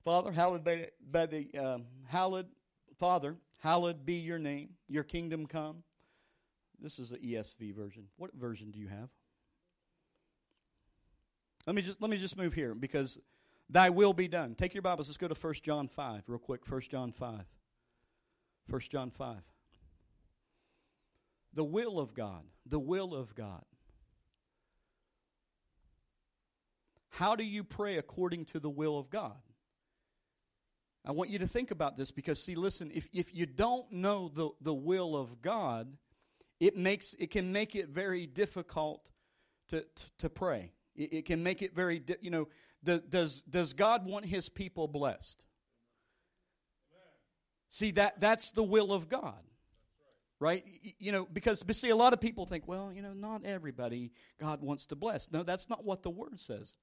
Father, 0.03 0.33
hallowed 0.33 0.65
be, 0.65 0.87
by 1.11 1.27
the 1.27 1.49
um, 1.59 1.85
hallowed 2.07 2.47
Father, 2.99 3.37
hallowed 3.59 4.05
be 4.05 4.15
your 4.15 4.39
name. 4.39 4.71
Your 4.89 5.05
kingdom 5.05 5.47
come. 5.47 5.83
This 6.81 6.99
is 6.99 7.11
the 7.11 7.19
ESV 7.19 7.75
version. 7.75 8.05
What 8.17 8.35
version 8.35 8.71
do 8.71 8.79
you 8.79 8.89
have? 8.89 9.11
Let 11.67 11.77
me 11.77 11.83
just 11.83 12.01
let 12.01 12.11
me 12.11 12.17
just 12.17 12.39
move 12.39 12.55
here 12.55 12.75
because 12.75 13.19
thy 13.69 13.91
will 13.91 14.15
be 14.15 14.29
done. 14.29 14.55
Take 14.55 14.75
your 14.75 14.83
Bibles. 14.83 15.09
Let's 15.09 15.19
go 15.19 15.29
to 15.29 15.35
1 15.35 15.55
John 15.63 15.89
5 15.89 16.25
real 16.29 16.39
quick. 16.39 16.67
1 16.67 16.81
John 16.83 17.13
5. 17.13 17.45
1 18.69 18.81
John 18.89 19.11
5. 19.11 19.37
The 21.53 21.65
will 21.65 21.99
of 21.99 22.15
God. 22.15 22.45
The 22.65 22.79
will 22.79 23.15
of 23.15 23.35
God. 23.35 23.65
How 27.11 27.37
do 27.37 27.45
you 27.45 27.65
pray 27.65 27.99
according 27.99 28.47
to 28.47 28.61
the 28.61 28.71
will 28.71 28.99
of 28.99 29.11
God? 29.11 29.37
I 31.05 31.13
want 31.13 31.31
you 31.31 31.39
to 31.39 31.47
think 31.47 31.71
about 31.71 31.97
this 31.97 32.11
because, 32.11 32.43
see, 32.43 32.55
listen, 32.55 32.91
if, 32.95 33.09
if 33.13 33.35
you 33.35 33.47
don't 33.47 33.91
know 33.91 34.29
the, 34.29 34.51
the 34.61 34.75
will 34.75 35.17
of 35.17 35.41
God, 35.41 35.97
it, 36.59 36.77
makes, 36.77 37.15
it 37.19 37.31
can 37.31 37.53
make 37.53 37.75
it 37.75 37.89
very 37.89 38.27
difficult 38.27 39.11
to, 39.69 39.81
to, 39.81 40.05
to 40.19 40.31
pray. 40.31 40.73
It, 40.95 41.13
it, 41.13 41.25
can 41.25 41.43
make 41.43 41.63
it 41.63 41.75
very, 41.75 42.01
di- 42.01 42.17
you 42.21 42.31
know, 42.31 42.49
does, 42.85 43.01
does, 43.03 43.43
does 43.43 43.73
God 43.73 44.07
want 44.07 44.27
his 44.27 44.49
people 44.49 44.89
blessed? 44.89 45.45
See, 47.71 47.93
that, 47.93 48.21
that's 48.21 48.53
the 48.53 48.63
will 48.63 48.93
of 48.93 49.09
God 49.09 49.41
right? 50.41 50.65
You 50.99 51.13
know, 51.13 51.29
because 51.31 51.63
see, 51.73 51.91
a 51.91 51.97
lot 51.97 52.13
of 52.15 52.21
people 52.21 52.47
think, 52.47 52.67
well, 52.67 52.91
you 52.93 53.03
know, 53.03 53.13
not 53.13 53.45
everybody 53.45 54.11
God 54.41 54.63
wants 54.63 54.87
to 54.87 54.97
bless. 54.97 55.31
No, 55.31 55.43
that's 55.43 55.69
not 55.69 55.85
what 55.85 56.03
the 56.03 56.11
word 56.11 56.41
says. 56.41 56.77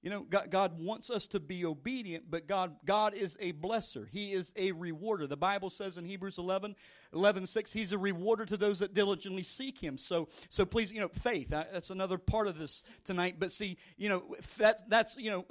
You 0.00 0.10
know, 0.10 0.20
God, 0.20 0.50
God, 0.50 0.78
wants 0.78 1.10
us 1.10 1.26
to 1.28 1.40
be 1.40 1.64
obedient, 1.64 2.30
but 2.30 2.46
God, 2.46 2.76
God 2.84 3.14
is 3.14 3.36
a 3.40 3.52
blesser. 3.52 4.06
He 4.08 4.32
is 4.32 4.52
a 4.54 4.70
rewarder. 4.70 5.26
The 5.26 5.36
Bible 5.36 5.70
says 5.70 5.98
in 5.98 6.04
Hebrews 6.04 6.38
11, 6.38 6.76
11 7.12 7.46
6, 7.46 7.72
He's 7.72 7.90
a 7.90 7.98
rewarder 7.98 8.46
to 8.46 8.56
those 8.56 8.78
that 8.78 8.94
diligently 8.94 9.42
seek 9.42 9.80
Him. 9.80 9.98
So, 9.98 10.28
so 10.48 10.64
please, 10.64 10.92
you 10.92 11.00
know, 11.00 11.08
faith, 11.08 11.52
uh, 11.52 11.64
that's 11.72 11.90
another 11.90 12.16
part 12.16 12.46
of 12.46 12.56
this 12.58 12.84
tonight. 13.02 13.36
But 13.40 13.50
see, 13.50 13.76
you 13.96 14.08
know, 14.08 14.36
that's, 14.56 14.82
that's, 14.86 15.16
you 15.16 15.30
know, 15.30 15.46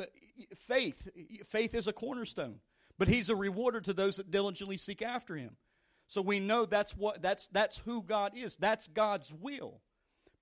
faith. 0.56 1.10
Faith 1.46 1.76
is 1.76 1.88
a 1.88 1.94
cornerstone, 1.94 2.60
but 2.98 3.10
He's 3.10 3.30
a 3.30 3.36
rewarder 3.36 3.82
to 3.82 3.92
those 3.92 4.16
that 4.16 4.32
diligently 4.32 4.78
seek 4.78 5.02
after 5.02 5.36
Him. 5.36 5.58
So 6.08 6.22
we 6.22 6.40
know 6.40 6.66
that's 6.66 6.96
what, 6.96 7.22
that's, 7.22 7.50
that's 7.50 7.80
who 7.80 8.02
God 8.02 8.32
is. 8.34 8.56
That's 8.56 8.88
God's 8.88 9.34
will 9.34 9.82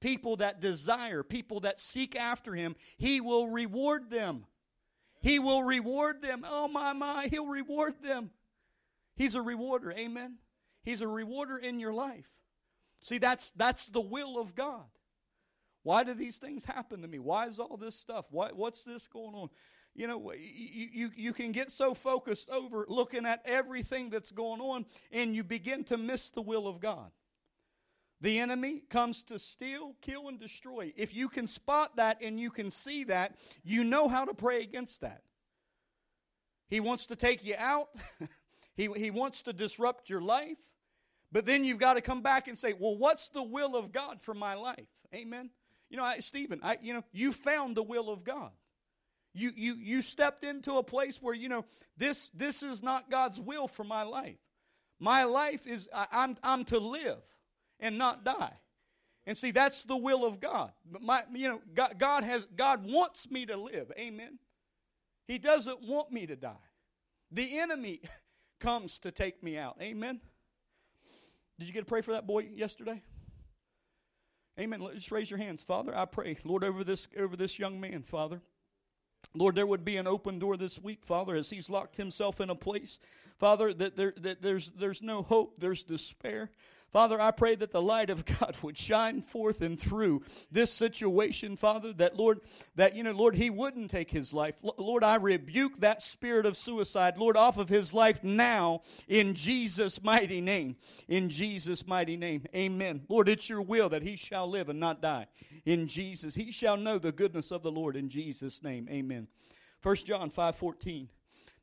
people 0.06 0.36
that 0.36 0.62
desire, 0.62 1.24
people 1.24 1.62
that 1.62 1.80
seek 1.80 2.16
after 2.16 2.54
him, 2.54 2.76
he 2.96 3.20
will 3.20 3.48
reward 3.48 4.12
them. 4.12 4.46
He 5.24 5.40
will 5.40 5.64
reward 5.64 6.22
them. 6.22 6.46
Oh, 6.48 6.68
my, 6.68 6.94
my, 6.94 7.28
he'll 7.32 7.48
reward 7.48 7.96
them. 8.04 8.30
He's 9.16 9.34
a 9.34 9.42
rewarder. 9.42 9.92
Amen. 9.94 10.36
He's 10.84 11.02
a 11.02 11.08
rewarder 11.08 11.58
in 11.58 11.80
your 11.80 11.92
life. 11.92 12.30
See, 13.02 13.18
that's, 13.18 13.50
that's 13.54 13.88
the 13.88 14.00
will 14.00 14.40
of 14.40 14.54
God. 14.54 14.86
Why 15.82 16.04
do 16.04 16.14
these 16.14 16.38
things 16.38 16.66
happen 16.66 17.02
to 17.02 17.08
me? 17.08 17.18
Why 17.18 17.48
is 17.48 17.58
all 17.60 17.76
this 17.76 17.96
stuff? 17.96 18.28
Why, 18.30 18.50
what's 18.54 18.84
this 18.84 19.08
going 19.08 19.34
on? 19.34 19.50
You 19.96 20.06
know, 20.06 20.34
you, 20.34 20.88
you, 20.94 21.12
you 21.16 21.34
can 21.34 21.52
get 21.52 21.72
so 21.72 21.96
focused 21.96 22.52
over 22.52 22.86
looking 22.88 23.26
at 23.26 23.42
everything 23.44 24.12
that's 24.12 24.30
going 24.30 24.62
on, 24.62 24.86
and 25.12 25.34
you 25.36 25.44
begin 25.44 25.84
to 25.86 25.98
miss 25.98 26.30
the 26.30 26.44
will 26.44 26.68
of 26.68 26.80
God. 26.80 27.10
The 28.26 28.40
enemy 28.40 28.82
comes 28.90 29.22
to 29.26 29.38
steal, 29.38 29.94
kill, 30.02 30.30
and 30.30 30.40
destroy. 30.40 30.92
If 30.98 31.14
you 31.14 31.30
can 31.30 31.46
spot 31.46 31.98
that 31.98 32.24
and 32.24 32.40
you 32.40 32.50
can 32.50 32.72
see 32.72 33.04
that, 33.04 33.36
you 33.64 33.84
know 33.84 34.08
how 34.08 34.26
to 34.26 34.34
pray 34.34 34.64
against 34.64 35.02
that. 35.02 35.22
He 36.68 36.80
wants 36.80 37.06
to 37.06 37.16
take 37.16 37.46
you 37.46 37.54
out, 37.56 37.90
he, 38.76 38.90
he 38.98 39.12
wants 39.12 39.44
to 39.44 39.54
disrupt 39.54 40.10
your 40.10 40.22
life. 40.22 40.58
But 41.32 41.46
then 41.46 41.64
you've 41.64 41.78
got 41.78 41.94
to 41.94 42.02
come 42.02 42.24
back 42.24 42.48
and 42.48 42.58
say, 42.58 42.74
well, 42.74 42.98
what's 42.98 43.30
the 43.30 43.44
will 43.44 43.76
of 43.76 43.92
God 43.92 44.20
for 44.20 44.34
my 44.34 44.56
life? 44.56 44.88
Amen. 45.14 45.52
You 45.92 45.98
know, 45.98 46.04
I, 46.04 46.18
Stephen, 46.22 46.62
I, 46.64 46.80
you 46.82 46.96
know, 46.96 47.04
you 47.12 47.32
found 47.32 47.78
the 47.78 47.84
will 47.84 48.10
of 48.10 48.24
God. 48.24 48.50
You, 49.36 49.52
you, 49.56 49.76
you 49.76 50.02
stepped 50.02 50.44
into 50.44 50.80
a 50.80 50.84
place 50.84 51.22
where, 51.22 51.36
you 51.36 51.48
know, 51.48 51.64
this, 51.96 52.32
this 52.34 52.64
is 52.64 52.82
not 52.82 53.12
God's 53.12 53.40
will 53.40 53.68
for 53.68 53.84
my 53.84 54.02
life. 54.02 54.40
My 55.00 55.26
life 55.26 55.68
is, 55.68 55.88
I, 55.94 56.08
I'm, 56.12 56.38
I'm 56.42 56.64
to 56.66 56.80
live 56.80 57.22
and 57.80 57.98
not 57.98 58.24
die. 58.24 58.54
And 59.28 59.36
see, 59.36 59.52
that's 59.52 59.84
the 59.84 59.98
will 59.98 60.24
of 60.24 60.40
God. 60.40 60.72
My, 61.02 61.24
you 61.34 61.48
know, 61.48 61.62
God, 61.74 61.96
God 61.98 62.24
has 62.24 62.46
God 62.56 62.86
wants 62.86 63.30
me 63.32 63.46
to 63.48 63.58
live. 63.58 63.92
Amen. 63.98 64.40
He 65.28 65.40
doesn't 65.40 65.82
want 65.82 66.12
me 66.12 66.28
to 66.28 66.36
die. 66.36 66.54
The 67.32 67.60
enemy 67.60 68.02
comes 68.60 69.00
to 69.00 69.12
take 69.12 69.42
me 69.42 69.58
out. 69.58 69.78
Amen. 69.82 70.22
Did 71.58 71.68
you 71.68 71.74
get 71.74 71.80
to 71.80 71.86
pray 71.86 72.02
for 72.02 72.12
that 72.12 72.28
boy 72.28 72.48
yesterday? 72.54 73.02
Amen. 74.60 74.80
Let, 74.80 74.94
just 74.94 75.12
raise 75.12 75.30
your 75.30 75.40
hands, 75.40 75.64
Father. 75.64 75.96
I 75.98 76.06
pray, 76.06 76.38
Lord, 76.44 76.64
over 76.64 76.84
this 76.84 77.08
over 77.18 77.36
this 77.36 77.58
young 77.58 77.82
man, 77.82 78.04
Father. 78.04 78.42
Lord, 79.34 79.56
there 79.56 79.66
would 79.66 79.84
be 79.84 79.98
an 79.98 80.08
open 80.08 80.40
door 80.40 80.56
this 80.56 80.82
week, 80.82 81.04
Father, 81.04 81.36
as 81.36 81.50
he's 81.50 81.70
locked 81.70 81.98
himself 81.98 82.40
in 82.40 82.50
a 82.50 82.56
place, 82.56 83.00
Father, 83.38 83.74
that, 83.74 83.98
there, 83.98 84.14
that 84.18 84.42
there's, 84.42 84.70
there's 84.72 85.02
no 85.02 85.24
hope, 85.24 85.56
there's 85.58 85.84
despair. 85.84 86.52
Father, 86.92 87.20
I 87.20 87.32
pray 87.32 87.56
that 87.56 87.72
the 87.72 87.82
light 87.82 88.10
of 88.10 88.26
God 88.40 88.56
would 88.62 88.78
shine 88.78 89.22
forth 89.22 89.62
and 89.62 89.80
through 89.80 90.24
this 90.52 90.72
situation, 90.72 91.56
Father, 91.56 91.92
that 91.94 92.16
Lord, 92.16 92.42
that, 92.76 92.96
you 92.96 93.04
know, 93.04 93.12
Lord, 93.12 93.36
he 93.36 93.50
wouldn't 93.50 93.92
take 93.92 94.12
his 94.12 94.34
life. 94.34 94.64
Lord, 94.78 95.04
I 95.04 95.16
rebuke 95.16 95.78
that 95.80 96.02
spirit 96.02 96.46
of 96.46 96.56
suicide, 96.56 97.18
Lord, 97.18 97.38
off 97.38 97.58
of 97.58 97.70
his 97.70 97.94
life 97.94 98.24
now 98.24 98.82
in 99.08 99.34
Jesus' 99.34 100.02
mighty 100.04 100.42
name. 100.42 100.78
In 101.08 101.30
Jesus' 101.30 101.86
mighty 101.86 102.18
name. 102.18 102.46
Amen. 102.56 103.02
Lord, 103.10 103.30
it's 103.30 103.50
your 103.50 103.62
will 103.62 103.90
that 103.90 104.04
he 104.04 104.16
shall 104.16 104.50
live 104.50 104.70
and 104.70 104.80
not 104.80 105.02
die. 105.02 105.28
In 105.66 105.88
Jesus, 105.88 106.36
he 106.36 106.52
shall 106.52 106.78
know 106.78 106.98
the 106.98 107.12
goodness 107.12 107.52
of 107.52 107.64
the 107.64 107.72
Lord 107.72 107.96
in 107.96 108.10
Jesus' 108.10 108.64
name. 108.64 108.88
Amen. 108.90 109.28
1 109.82 109.96
John 109.98 110.30
5 110.30 110.56
14. 110.56 111.10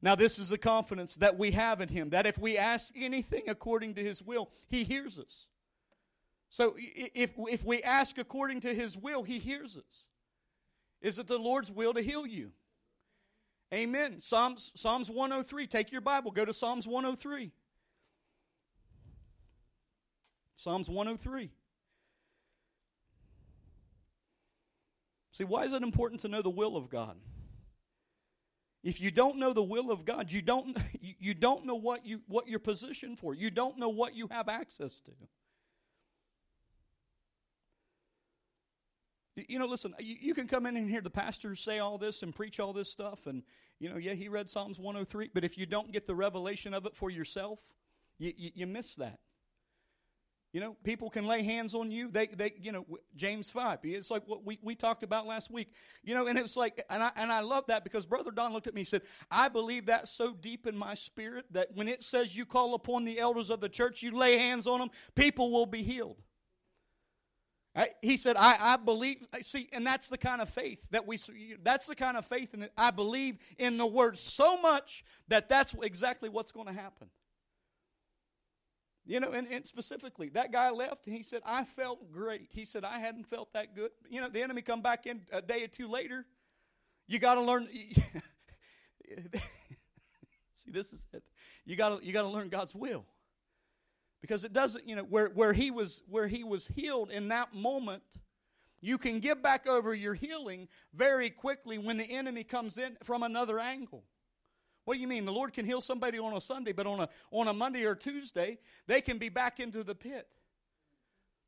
Now, 0.03 0.17
this 0.17 0.41
is 0.41 0.49
the 0.49 0.59
confidence 0.59 1.15
that 1.17 1.39
we 1.39 1.53
have 1.53 1.81
in 1.81 1.89
Him 1.89 2.11
that 2.11 2.27
if 2.27 2.37
we 2.37 2.59
ask 2.59 2.93
anything 2.97 3.45
according 3.47 3.95
to 3.95 4.03
His 4.03 4.21
will, 4.21 4.51
He 4.69 4.83
hears 4.83 5.17
us. 5.17 5.47
So, 6.51 6.75
if, 6.77 7.33
if 7.37 7.65
we 7.65 7.83
ask 7.83 8.19
according 8.19 8.61
to 8.63 8.75
His 8.75 8.97
will, 8.97 9.23
He 9.23 9.39
hears 9.39 9.77
us. 9.77 10.09
Is 11.01 11.21
it 11.21 11.29
the 11.29 11.39
Lord's 11.39 11.71
will 11.71 11.95
to 11.95 12.03
heal 12.03 12.27
you? 12.27 12.51
Amen. 13.73 14.21
Psalms, 14.21 14.73
Psalms 14.75 15.09
103. 15.09 15.67
Take 15.69 15.93
your 15.93 16.01
Bible, 16.01 16.33
go 16.33 16.45
to 16.45 16.53
Psalms 16.53 16.87
103. 16.87 17.53
Psalms 20.57 20.89
103. 20.89 21.51
See, 25.31 25.45
why 25.45 25.65
is 25.65 25.73
it 25.73 25.83
important 25.83 26.21
to 26.21 26.29
know 26.29 26.43
the 26.43 26.51
will 26.51 26.77
of 26.77 26.91
God? 26.91 27.17
If 28.83 29.01
you 29.01 29.13
don't 29.13 29.39
know 29.39 29.53
the 29.53 29.63
will 29.63 29.91
of 29.91 30.05
God, 30.05 30.33
you 30.33 30.43
don't, 30.43 30.77
you 31.01 31.35
don't 31.35 31.65
know 31.65 31.77
what, 31.77 32.05
you, 32.05 32.21
what 32.27 32.49
you're 32.49 32.59
positioned 32.59 33.19
for. 33.19 33.35
You 33.35 33.51
don't 33.51 33.79
know 33.79 33.89
what 33.89 34.15
you 34.15 34.29
have 34.29 34.49
access 34.49 35.01
to. 35.01 35.13
You 39.35 39.59
know, 39.59 39.67
listen, 39.67 39.95
you, 39.99 40.17
you 40.21 40.35
can 40.35 40.47
come 40.47 40.67
in 40.67 40.77
and 40.77 40.91
hear 40.91 41.01
the 41.01 41.11
pastor 41.11 41.57
say 41.57 41.79
all 41.79 41.97
this 41.97 42.23
and 42.23 42.35
preach 42.35 42.61
all 42.61 42.73
this 42.73 42.91
stuff, 42.91 43.27
and, 43.27 43.43
you 43.79 43.89
know, 43.89 43.97
yeah, 43.97 44.13
he 44.13 44.29
read 44.29 44.51
Psalms 44.51 44.79
103, 44.79 45.31
but 45.33 45.43
if 45.43 45.57
you 45.57 45.65
don't 45.65 45.91
get 45.91 46.05
the 46.05 46.15
revelation 46.15 46.75
of 46.75 46.85
it 46.85 46.95
for 46.95 47.09
yourself, 47.09 47.59
you, 48.19 48.33
you, 48.37 48.51
you 48.55 48.67
miss 48.67 48.95
that. 48.97 49.21
You 50.53 50.61
know, 50.61 50.77
people 50.85 51.09
can 51.09 51.27
lay 51.27 51.43
hands 51.43 51.75
on 51.75 51.91
you. 51.91 52.11
They, 52.11 52.27
they, 52.27 52.53
you 52.61 52.73
know, 52.73 52.85
James 53.17 53.49
5. 53.49 53.79
It's 53.85 54.11
like 54.11 54.29
what 54.29 54.45
we, 54.45 54.59
we 54.61 54.75
talked 54.75 55.03
about 55.03 55.27
last 55.27 55.51
week. 55.51 55.69
You 56.05 56.15
know, 56.15 56.27
and 56.27 56.39
it's 56.39 56.59
like, 56.59 56.85
and 56.91 57.03
I, 57.03 57.11
and 57.17 57.33
I 57.33 57.41
love 57.41 57.65
that 57.69 57.85
because 57.85 58.05
Brother 58.05 58.31
Don 58.31 58.53
looked 58.53 58.67
at 58.67 58.75
me 58.75 58.83
and 58.83 58.89
said, 58.89 59.03
I 59.31 59.49
believe 59.49 59.87
that 59.87 60.09
so 60.09 60.35
deep 60.35 60.67
in 60.67 60.77
my 60.77 60.93
spirit 60.93 61.47
that 61.53 61.69
when 61.75 61.89
it 61.89 62.03
says 62.03 62.37
you 62.37 62.45
call 62.45 62.75
upon 62.75 63.07
the 63.07 63.19
elders 63.19 63.49
of 63.49 63.61
the 63.61 63.69
church, 63.71 64.03
you 64.03 64.11
lay 64.11 64.37
hands 64.37 64.67
on 64.67 64.81
them, 64.81 64.91
people 65.15 65.51
will 65.51 65.65
be 65.67 65.83
healed. 65.83 66.21
I, 67.75 67.89
he 68.03 68.19
said, 68.19 68.37
I, 68.37 68.75
I 68.75 68.77
believe, 68.77 69.27
see, 69.41 69.71
and 69.73 69.87
that's 69.87 70.11
the 70.11 70.19
kind 70.19 70.43
of 70.43 70.51
faith 70.51 70.87
that 70.91 71.07
we, 71.07 71.19
that's 71.63 71.87
the 71.87 71.95
kind 71.95 72.19
of 72.19 72.27
faith, 72.27 72.53
and 72.53 72.69
I 72.77 72.91
believe 72.91 73.39
in 73.57 73.79
the 73.79 73.87
word 73.87 74.19
so 74.19 74.61
much 74.61 75.03
that 75.29 75.49
that's 75.49 75.75
exactly 75.83 76.29
what's 76.29 76.53
going 76.53 76.67
to 76.67 76.75
happen. 76.75 77.09
You 79.05 79.19
know, 79.19 79.33
and, 79.33 79.49
and 79.49 79.67
specifically, 79.67 80.29
that 80.31 80.53
guy 80.53 80.71
left 80.71 81.07
and 81.07 81.17
he 81.17 81.25
said, 81.25 81.43
I 81.45 81.65
felt 81.65 82.13
great. 82.13 82.49
He 82.53 82.65
said, 82.65 82.85
I 82.85 82.99
hadn't 83.01 83.25
felt 83.25 83.53
that 83.53 83.75
good. 83.75 83.91
You 84.09 84.21
know, 84.21 84.29
the 84.29 84.43
enemy 84.43 84.63
come 84.63 84.81
back 84.81 85.07
in 85.07 85.23
a 85.33 85.43
day 85.43 85.65
or 85.65 85.69
two 85.69 85.89
later. 85.89 86.25
You 87.09 87.19
got 87.19 87.35
to 87.35 87.43
learn. 87.43 87.67
See, 90.55 90.71
this 90.71 90.93
is 90.93 91.05
it. 91.13 91.25
You 91.65 91.75
got 91.75 91.99
to 92.01 92.07
you 92.07 92.13
got 92.13 92.23
to 92.23 92.29
learn 92.29 92.49
God's 92.49 92.75
will. 92.75 93.05
Because 94.21 94.45
it 94.45 94.53
doesn't, 94.53 94.89
you 94.89 94.95
know, 94.95 95.03
where, 95.03 95.29
where 95.31 95.53
he 95.53 95.73
was 95.73 96.05
where 96.09 96.29
he 96.29 96.45
was 96.45 96.69
healed 96.69 97.11
in 97.11 97.27
that 97.29 97.53
moment, 97.53 98.05
you 98.81 98.97
can 98.97 99.19
get 99.19 99.43
back 99.43 99.67
over 99.67 99.93
your 99.93 100.15
healing 100.15 100.69
very 100.95 101.29
quickly 101.29 101.77
when 101.77 101.97
the 101.97 102.05
enemy 102.05 102.45
comes 102.45 102.79
in 102.79 102.97
from 103.03 103.25
another 103.25 103.59
angle. 103.59 104.05
What 104.85 104.95
do 104.95 105.01
you 105.01 105.09
mean? 105.09 105.25
The 105.25 105.33
Lord 105.33 105.53
can 105.53 105.65
heal 105.65 105.81
somebody 105.81 106.19
on 106.19 106.35
a 106.35 106.41
Sunday, 106.41 106.73
but 106.73 106.87
on 106.87 107.01
a, 107.01 107.09
on 107.31 107.49
a 107.49 107.53
Monday 107.53 107.85
or 107.85 107.95
Tuesday, 107.95 108.59
they 108.87 109.01
can 109.01 109.19
be 109.19 109.29
back 109.29 109.61
into 109.61 109.85
the 109.85 109.95
pit. 109.95 110.27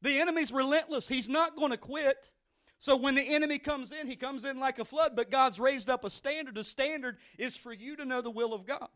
The 0.03 0.21
enemy's 0.21 0.53
relentless. 0.53 1.09
He's 1.09 1.29
not 1.29 1.57
going 1.57 1.71
to 1.71 1.77
quit. 1.77 2.31
So 2.79 2.97
when 2.97 3.15
the 3.15 3.35
enemy 3.35 3.59
comes 3.59 3.93
in, 3.93 4.07
he 4.07 4.17
comes 4.17 4.45
in 4.45 4.61
like 4.61 4.79
a 4.79 4.85
flood, 4.85 5.17
but 5.17 5.31
God's 5.31 5.59
raised 5.59 5.89
up 5.89 6.05
a 6.05 6.11
standard. 6.11 6.55
The 6.55 6.65
standard 6.65 7.17
is 7.39 7.57
for 7.57 7.73
you 7.73 7.97
to 7.97 8.05
know 8.05 8.21
the 8.21 8.31
will 8.31 8.53
of 8.53 8.67
God. 8.67 8.89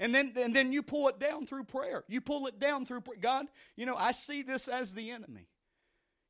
And 0.00 0.14
then, 0.14 0.32
and 0.36 0.54
then 0.54 0.72
you 0.72 0.82
pull 0.82 1.08
it 1.08 1.20
down 1.20 1.46
through 1.46 1.64
prayer. 1.64 2.04
You 2.08 2.20
pull 2.20 2.46
it 2.46 2.58
down 2.58 2.84
through. 2.84 3.02
God, 3.20 3.46
you 3.76 3.86
know, 3.86 3.96
I 3.96 4.12
see 4.12 4.42
this 4.42 4.66
as 4.66 4.94
the 4.94 5.10
enemy. 5.10 5.46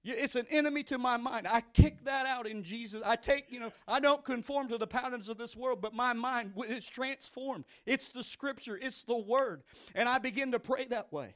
It's 0.05 0.35
an 0.35 0.47
enemy 0.51 0.83
to 0.85 0.99
my 0.99 1.17
mind. 1.17 1.47
I 1.49 1.63
kick 1.73 2.05
that 2.05 2.27
out 2.27 2.47
in 2.47 2.63
Jesus. 2.63 3.01
I 3.05 3.17
take, 3.17 3.51
you 3.51 3.59
know, 3.59 3.73
I 3.89 4.01
don't 4.01 4.23
conform 4.23 4.69
to 4.69 4.77
the 4.77 4.87
patterns 4.87 5.31
of 5.31 5.39
this 5.39 5.57
world, 5.57 5.81
but 5.81 5.95
my 5.95 6.13
mind 6.13 6.53
is 6.69 6.87
transformed. 6.87 7.65
It's 7.87 8.11
the 8.11 8.23
scripture, 8.23 8.79
it's 8.81 9.05
the 9.05 9.17
word. 9.17 9.63
And 9.95 10.09
I 10.09 10.19
begin 10.19 10.53
to 10.53 10.59
pray 10.59 10.85
that 10.87 11.11
way. 11.11 11.35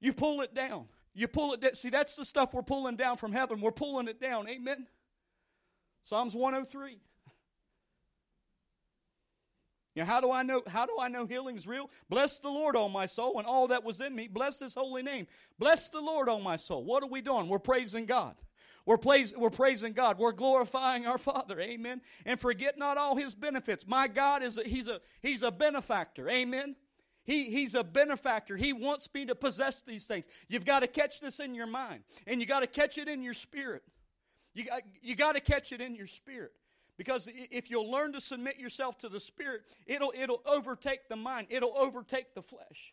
You 0.00 0.14
pull 0.14 0.40
it 0.40 0.54
down. 0.54 0.86
You 1.12 1.28
pull 1.28 1.52
it 1.52 1.60
down. 1.60 1.74
See, 1.74 1.90
that's 1.90 2.16
the 2.16 2.24
stuff 2.24 2.54
we're 2.54 2.62
pulling 2.62 2.96
down 2.96 3.18
from 3.18 3.32
heaven. 3.32 3.60
We're 3.60 3.72
pulling 3.72 4.08
it 4.08 4.20
down. 4.20 4.48
Amen. 4.48 4.86
Psalms 6.04 6.34
103. 6.34 6.98
You 9.94 10.02
know, 10.02 10.06
how 10.06 10.20
do 10.20 10.30
I 10.30 10.42
know 10.42 10.62
how 10.68 10.86
do 10.86 10.96
I 11.00 11.08
know 11.08 11.26
healing's 11.26 11.66
real? 11.66 11.90
Bless 12.08 12.38
the 12.38 12.50
Lord, 12.50 12.76
on 12.76 12.92
my 12.92 13.06
soul, 13.06 13.38
and 13.38 13.46
all 13.46 13.68
that 13.68 13.82
was 13.82 14.00
in 14.00 14.14
me. 14.14 14.28
Bless 14.28 14.60
his 14.60 14.74
holy 14.74 15.02
name. 15.02 15.26
Bless 15.58 15.88
the 15.88 16.00
Lord, 16.00 16.28
on 16.28 16.42
my 16.42 16.56
soul. 16.56 16.84
What 16.84 17.02
are 17.02 17.08
we 17.08 17.20
doing? 17.20 17.48
We're 17.48 17.58
praising 17.58 18.06
God. 18.06 18.36
We're, 18.86 18.96
praise, 18.96 19.34
we're 19.36 19.50
praising 19.50 19.92
God. 19.92 20.18
We're 20.18 20.32
glorifying 20.32 21.06
our 21.06 21.18
Father. 21.18 21.60
Amen. 21.60 22.00
And 22.24 22.40
forget 22.40 22.78
not 22.78 22.96
all 22.96 23.14
his 23.14 23.34
benefits. 23.34 23.86
My 23.86 24.08
God 24.08 24.42
is 24.42 24.58
a, 24.58 24.64
he's 24.64 24.88
a 24.88 25.00
he's 25.20 25.42
a 25.42 25.50
benefactor. 25.50 26.28
Amen. 26.28 26.76
He, 27.22 27.50
he's 27.50 27.74
a 27.74 27.84
benefactor. 27.84 28.56
He 28.56 28.72
wants 28.72 29.08
me 29.12 29.26
to 29.26 29.34
possess 29.34 29.82
these 29.82 30.06
things. 30.06 30.26
You've 30.48 30.64
got 30.64 30.80
to 30.80 30.86
catch 30.86 31.20
this 31.20 31.38
in 31.38 31.54
your 31.54 31.66
mind, 31.66 32.02
and 32.26 32.40
you 32.40 32.46
got 32.46 32.60
to 32.60 32.66
catch 32.66 32.98
it 32.98 33.08
in 33.08 33.22
your 33.22 33.34
spirit. 33.34 33.82
You 34.54 34.64
got, 34.64 34.82
you 35.02 35.14
got 35.14 35.34
to 35.34 35.40
catch 35.40 35.72
it 35.72 35.80
in 35.80 35.94
your 35.94 36.06
spirit. 36.06 36.52
Because 37.00 37.30
if 37.32 37.70
you'll 37.70 37.90
learn 37.90 38.12
to 38.12 38.20
submit 38.20 38.58
yourself 38.58 38.98
to 38.98 39.08
the 39.08 39.20
Spirit, 39.20 39.62
it'll, 39.86 40.12
it'll 40.14 40.42
overtake 40.44 41.08
the 41.08 41.16
mind, 41.16 41.46
it'll 41.48 41.74
overtake 41.74 42.34
the 42.34 42.42
flesh. 42.42 42.92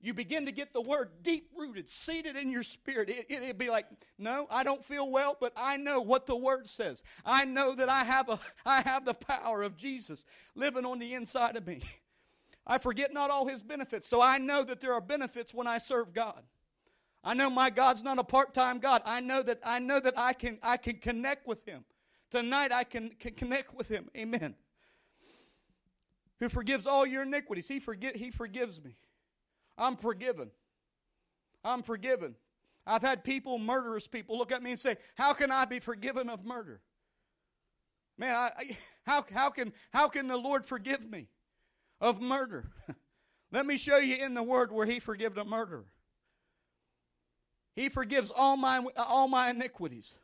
You 0.00 0.14
begin 0.14 0.46
to 0.46 0.52
get 0.52 0.72
the 0.72 0.80
word 0.80 1.10
deep 1.24 1.50
rooted, 1.58 1.90
seated 1.90 2.36
in 2.36 2.52
your 2.52 2.62
spirit. 2.62 3.08
It, 3.08 3.26
it, 3.28 3.42
it'd 3.42 3.58
be 3.58 3.70
like, 3.70 3.86
no, 4.18 4.46
I 4.52 4.62
don't 4.62 4.84
feel 4.84 5.10
well, 5.10 5.36
but 5.40 5.52
I 5.56 5.76
know 5.78 6.00
what 6.00 6.28
the 6.28 6.36
word 6.36 6.68
says. 6.68 7.02
I 7.26 7.44
know 7.44 7.74
that 7.74 7.88
I 7.88 8.04
have, 8.04 8.28
a, 8.28 8.38
I 8.64 8.82
have 8.82 9.04
the 9.04 9.14
power 9.14 9.64
of 9.64 9.76
Jesus 9.76 10.24
living 10.54 10.84
on 10.86 11.00
the 11.00 11.14
inside 11.14 11.56
of 11.56 11.66
me. 11.66 11.80
I 12.68 12.78
forget 12.78 13.12
not 13.12 13.30
all 13.30 13.48
his 13.48 13.64
benefits, 13.64 14.06
so 14.06 14.22
I 14.22 14.38
know 14.38 14.62
that 14.62 14.78
there 14.78 14.92
are 14.92 15.00
benefits 15.00 15.52
when 15.52 15.66
I 15.66 15.78
serve 15.78 16.12
God. 16.12 16.44
I 17.24 17.34
know 17.34 17.50
my 17.50 17.70
God's 17.70 18.04
not 18.04 18.20
a 18.20 18.24
part-time 18.24 18.78
God. 18.78 19.02
I 19.04 19.18
know 19.18 19.42
that 19.42 19.58
I 19.64 19.80
know 19.80 19.98
that 19.98 20.16
I 20.16 20.34
can 20.34 20.58
I 20.62 20.76
can 20.76 20.98
connect 20.98 21.48
with 21.48 21.64
him. 21.64 21.84
Tonight 22.30 22.72
I 22.72 22.84
can, 22.84 23.10
can 23.10 23.34
connect 23.34 23.74
with 23.74 23.88
him. 23.88 24.08
Amen. 24.16 24.54
Who 26.40 26.48
forgives 26.48 26.86
all 26.86 27.06
your 27.06 27.22
iniquities. 27.22 27.68
He, 27.68 27.78
forget, 27.78 28.16
he 28.16 28.30
forgives 28.30 28.82
me. 28.82 28.96
I'm 29.78 29.96
forgiven. 29.96 30.50
I'm 31.64 31.82
forgiven. 31.82 32.34
I've 32.86 33.02
had 33.02 33.24
people, 33.24 33.58
murderous 33.58 34.06
people, 34.06 34.36
look 34.36 34.52
at 34.52 34.62
me 34.62 34.70
and 34.70 34.78
say, 34.78 34.96
How 35.14 35.32
can 35.32 35.50
I 35.50 35.64
be 35.64 35.78
forgiven 35.78 36.28
of 36.28 36.44
murder? 36.44 36.80
Man, 38.18 38.34
I, 38.34 38.50
I, 38.56 38.76
how, 39.06 39.24
how, 39.32 39.50
can, 39.50 39.72
how 39.92 40.08
can 40.08 40.28
the 40.28 40.36
Lord 40.36 40.64
forgive 40.64 41.08
me 41.08 41.28
of 42.00 42.20
murder? 42.20 42.70
Let 43.52 43.66
me 43.66 43.76
show 43.76 43.98
you 43.98 44.16
in 44.16 44.34
the 44.34 44.42
Word 44.42 44.72
where 44.72 44.86
He 44.86 45.00
forgives 45.00 45.36
a 45.38 45.44
murderer. 45.44 45.86
He 47.74 47.88
forgives 47.88 48.30
all 48.30 48.56
my, 48.56 48.84
all 48.96 49.28
my 49.28 49.50
iniquities. 49.50 50.16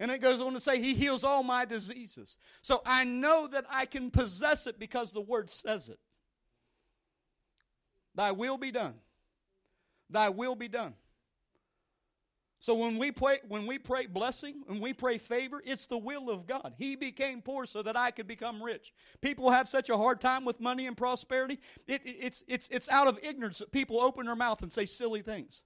And 0.00 0.10
it 0.10 0.22
goes 0.22 0.40
on 0.40 0.54
to 0.54 0.60
say, 0.60 0.80
He 0.80 0.94
heals 0.94 1.22
all 1.22 1.42
my 1.42 1.66
diseases. 1.66 2.38
So 2.62 2.80
I 2.86 3.04
know 3.04 3.46
that 3.48 3.66
I 3.70 3.84
can 3.84 4.10
possess 4.10 4.66
it 4.66 4.78
because 4.78 5.12
the 5.12 5.20
Word 5.20 5.50
says 5.50 5.90
it. 5.90 6.00
Thy 8.14 8.32
will 8.32 8.56
be 8.56 8.72
done. 8.72 8.94
Thy 10.08 10.30
will 10.30 10.56
be 10.56 10.68
done. 10.68 10.94
So 12.62 12.74
when 12.74 12.98
we 12.98 13.10
pray, 13.10 13.38
when 13.48 13.66
we 13.66 13.78
pray 13.78 14.06
blessing, 14.06 14.62
when 14.66 14.80
we 14.80 14.92
pray 14.92 15.16
favor, 15.18 15.62
it's 15.64 15.86
the 15.86 15.96
will 15.96 16.28
of 16.28 16.46
God. 16.46 16.74
He 16.76 16.96
became 16.96 17.40
poor 17.40 17.64
so 17.64 17.82
that 17.82 17.96
I 17.96 18.10
could 18.10 18.26
become 18.26 18.62
rich. 18.62 18.92
People 19.20 19.50
have 19.50 19.68
such 19.68 19.88
a 19.88 19.96
hard 19.96 20.20
time 20.20 20.44
with 20.44 20.60
money 20.60 20.86
and 20.86 20.96
prosperity. 20.96 21.58
It, 21.86 22.02
it, 22.04 22.16
it's, 22.20 22.44
it's, 22.48 22.68
it's 22.68 22.88
out 22.90 23.06
of 23.06 23.18
ignorance 23.22 23.60
that 23.60 23.72
people 23.72 24.00
open 24.00 24.26
their 24.26 24.36
mouth 24.36 24.62
and 24.62 24.70
say 24.70 24.84
silly 24.84 25.22
things. 25.22 25.62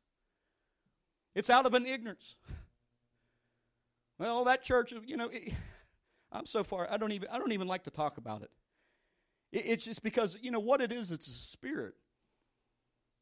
It's 1.34 1.50
out 1.50 1.66
of 1.66 1.74
an 1.74 1.86
ignorance. 1.86 2.36
Well, 4.18 4.44
that 4.44 4.62
church, 4.62 4.92
you 5.04 5.16
know, 5.16 5.28
it, 5.32 5.52
I'm 6.32 6.46
so 6.46 6.64
far. 6.64 6.90
I 6.90 6.96
don't 6.96 7.12
even. 7.12 7.28
I 7.30 7.38
don't 7.38 7.52
even 7.52 7.68
like 7.68 7.84
to 7.84 7.90
talk 7.90 8.16
about 8.18 8.42
it. 8.42 8.50
it. 9.52 9.64
It's 9.66 9.84
just 9.84 10.02
because 10.02 10.36
you 10.40 10.50
know 10.50 10.60
what 10.60 10.80
it 10.80 10.92
is. 10.92 11.10
It's 11.10 11.26
a 11.26 11.30
spirit. 11.30 11.94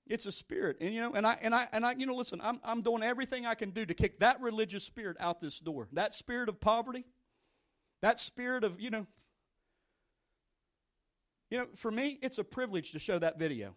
It's 0.07 0.27
a 0.27 0.33
spirit, 0.33 0.79
and 0.81 0.93
you 0.93 1.01
know, 1.01 1.13
and 1.13 1.27
I 1.27 1.39
and 1.41 1.55
I 1.55 1.69
and 1.73 1.87
I, 1.87 1.93
you 1.93 2.07
know, 2.07 2.15
listen. 2.15 2.41
I'm 2.43 2.59
I'm 2.65 2.83
doing 2.83 3.03
everything 3.03 3.47
I 3.47 3.55
can 3.55 3.71
do 3.71 3.87
to 3.87 3.95
kick 3.95 4.19
that 4.19 4.41
religious 4.41 4.85
spirit 4.85 5.17
out 5.21 5.41
this 5.41 5.61
door. 5.61 5.89
That 5.93 6.13
spirit 6.13 6.49
of 6.49 6.61
poverty, 6.61 7.05
that 8.01 8.19
spirit 8.19 8.65
of 8.65 8.81
you 8.81 8.91
know. 8.91 9.07
You 11.51 11.59
know, 11.59 11.67
for 11.77 11.91
me, 11.91 12.19
it's 12.23 12.39
a 12.39 12.45
privilege 12.45 12.93
to 12.93 12.99
show 12.99 13.19
that 13.19 13.39
video. 13.39 13.77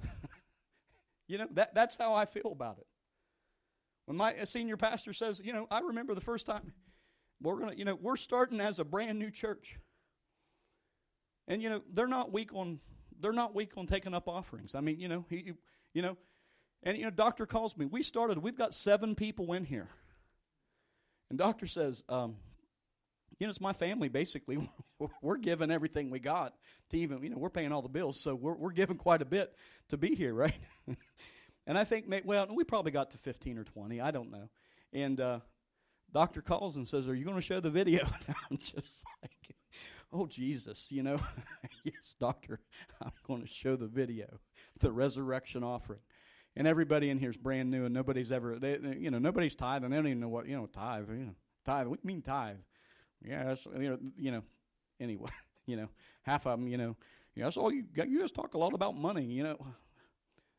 you 1.26 1.38
know, 1.38 1.48
that, 1.54 1.74
that's 1.74 1.96
how 1.96 2.14
I 2.14 2.24
feel 2.24 2.52
about 2.52 2.78
it. 2.78 2.86
When 4.06 4.16
my 4.16 4.44
senior 4.44 4.76
pastor 4.76 5.12
says, 5.12 5.40
you 5.42 5.52
know, 5.52 5.66
I 5.70 5.80
remember 5.80 6.14
the 6.14 6.20
first 6.20 6.46
time 6.46 6.72
we're 7.40 7.56
going 7.56 7.70
to, 7.70 7.78
you 7.78 7.84
know, 7.84 7.94
we're 7.94 8.16
starting 8.16 8.60
as 8.60 8.78
a 8.78 8.84
brand 8.84 9.18
new 9.18 9.30
church. 9.30 9.78
And, 11.48 11.62
you 11.62 11.68
know, 11.68 11.82
they're 11.92 12.06
not 12.06 12.32
weak 12.32 12.54
on, 12.54 12.80
they're 13.20 13.32
not 13.32 13.54
weak 13.54 13.72
on 13.76 13.86
taking 13.86 14.14
up 14.14 14.28
offerings. 14.28 14.74
I 14.74 14.80
mean, 14.80 14.98
you 14.98 15.08
know, 15.08 15.24
he, 15.28 15.52
you 15.92 16.02
know, 16.02 16.16
and, 16.82 16.96
you 16.96 17.04
know, 17.04 17.10
doctor 17.10 17.46
calls 17.46 17.76
me. 17.76 17.86
We 17.86 18.02
started, 18.02 18.38
we've 18.38 18.56
got 18.56 18.74
seven 18.74 19.14
people 19.14 19.52
in 19.52 19.64
here. 19.64 19.88
And 21.30 21.38
doctor 21.38 21.66
says, 21.66 22.02
um, 22.08 22.36
you 23.38 23.46
know, 23.46 23.50
it's 23.50 23.60
my 23.60 23.72
family 23.72 24.08
basically. 24.08 24.70
we're 25.22 25.38
giving 25.38 25.70
everything 25.70 26.10
we 26.10 26.18
got 26.18 26.54
to 26.90 26.98
even, 26.98 27.22
you 27.22 27.30
know, 27.30 27.38
we're 27.38 27.50
paying 27.50 27.72
all 27.72 27.82
the 27.82 27.88
bills, 27.88 28.22
so 28.22 28.34
we're, 28.34 28.54
we're 28.54 28.72
giving 28.72 28.96
quite 28.96 29.22
a 29.22 29.26
bit 29.26 29.54
to 29.88 29.96
be 29.96 30.14
here, 30.14 30.32
right? 30.32 30.54
And 31.66 31.78
I 31.78 31.84
think, 31.84 32.06
well, 32.24 32.46
we 32.54 32.64
probably 32.64 32.92
got 32.92 33.10
to 33.12 33.18
15 33.18 33.58
or 33.58 33.64
20. 33.64 34.00
I 34.00 34.10
don't 34.10 34.30
know. 34.30 34.48
And 34.92 35.20
uh, 35.20 35.40
doctor 36.12 36.42
calls 36.42 36.76
and 36.76 36.86
says, 36.86 37.08
Are 37.08 37.14
you 37.14 37.24
going 37.24 37.36
to 37.36 37.42
show 37.42 37.60
the 37.60 37.70
video? 37.70 38.04
I'm 38.50 38.56
just 38.56 39.04
like, 39.22 39.56
Oh, 40.12 40.26
Jesus, 40.26 40.86
you 40.90 41.02
know, 41.02 41.18
yes, 41.84 42.14
doctor, 42.20 42.60
I'm 43.02 43.10
going 43.26 43.42
to 43.42 43.48
show 43.48 43.74
the 43.74 43.88
video, 43.88 44.38
the 44.78 44.92
resurrection 44.92 45.64
offering. 45.64 46.00
And 46.56 46.68
everybody 46.68 47.10
in 47.10 47.18
here 47.18 47.30
is 47.30 47.36
brand 47.36 47.70
new, 47.70 47.84
and 47.84 47.92
nobody's 47.92 48.30
ever, 48.30 48.60
they, 48.60 48.76
they, 48.76 48.96
you 48.96 49.10
know, 49.10 49.18
nobody's 49.18 49.56
tithing. 49.56 49.90
They 49.90 49.96
don't 49.96 50.06
even 50.06 50.20
know 50.20 50.28
what, 50.28 50.46
you 50.46 50.56
know, 50.56 50.66
tithe, 50.66 51.08
you 51.08 51.26
know, 51.26 51.34
tithe. 51.64 51.88
What 51.88 51.96
do 51.96 52.00
you 52.04 52.14
mean 52.14 52.22
tithe? 52.22 52.58
Yeah, 53.26 53.42
that's, 53.42 53.66
you 53.66 53.90
know, 53.90 53.98
you 54.16 54.30
know, 54.30 54.42
anyway, 55.00 55.30
you 55.66 55.76
know, 55.76 55.88
half 56.22 56.46
of 56.46 56.60
them, 56.60 56.68
you 56.68 56.76
know, 56.76 56.96
yeah, 57.34 57.44
that's 57.44 57.56
all 57.56 57.72
you 57.72 57.82
got. 57.82 58.08
You 58.08 58.20
just 58.20 58.34
talk 58.34 58.54
a 58.54 58.58
lot 58.58 58.74
about 58.74 58.96
money, 58.96 59.24
you 59.24 59.42
know. 59.42 59.58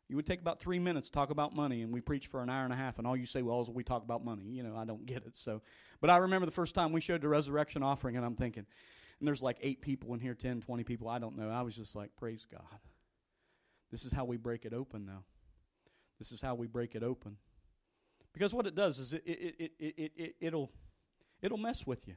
You 0.08 0.16
would 0.16 0.26
take 0.26 0.40
about 0.40 0.60
three 0.60 0.78
minutes 0.78 1.10
to 1.10 1.14
talk 1.14 1.32
about 1.32 1.56
money, 1.56 1.82
and 1.82 1.92
we 1.92 2.00
preach 2.00 2.28
for 2.28 2.42
an 2.42 2.50
hour 2.50 2.64
and 2.64 2.72
a 2.72 2.76
half, 2.76 3.00
and 3.00 3.08
all 3.08 3.18
you 3.18 3.26
say, 3.26 3.42
well, 3.42 3.62
is 3.62 3.70
we 3.70 3.84
talk 3.84 4.04
about 4.04 4.24
money. 4.24 4.44
You 4.44 4.62
know, 4.62 4.76
I 4.76 4.86
don't 4.86 5.06
get 5.06 5.26
it. 5.26 5.36
So, 5.36 5.62
but 6.00 6.10
I 6.12 6.18
remember 6.18 6.46
the 6.46 6.52
first 6.52 6.76
time 6.76 6.92
we 6.92 7.02
showed 7.02 7.22
the 7.22 7.28
resurrection 7.28 7.82
offering, 7.82 8.16
and 8.16 8.24
I'm 8.24 8.36
thinking, 8.36 8.66
and 9.20 9.28
there's 9.28 9.42
like 9.42 9.58
eight 9.62 9.82
people 9.82 10.14
in 10.14 10.20
here, 10.20 10.36
10, 10.36 10.62
20 10.62 10.84
people, 10.84 11.10
I 11.10 11.20
don't 11.20 11.38
know. 11.38 11.50
I 11.50 11.64
was 11.64 11.76
just 11.76 11.96
like, 11.96 12.16
praise 12.18 12.46
God. 12.52 12.80
This 13.92 14.06
is 14.06 14.12
how 14.12 14.26
we 14.26 14.38
break 14.38 14.66
it 14.66 14.74
open 14.74 15.06
now. 15.06 15.24
This 16.20 16.32
is 16.32 16.42
how 16.42 16.56
we 16.56 16.68
break 16.68 16.96
it 16.96 17.04
open. 17.04 17.38
Because 18.34 18.54
what 18.54 18.68
it 18.68 18.76
does 18.76 19.00
is 19.00 19.14
it, 19.14 19.24
it, 19.26 19.56
it, 19.58 19.72
it, 19.80 19.94
it, 19.98 20.12
it, 20.16 20.36
it'll, 20.40 20.72
it'll 21.42 21.58
mess 21.58 21.88
with 21.88 22.08
you. 22.08 22.16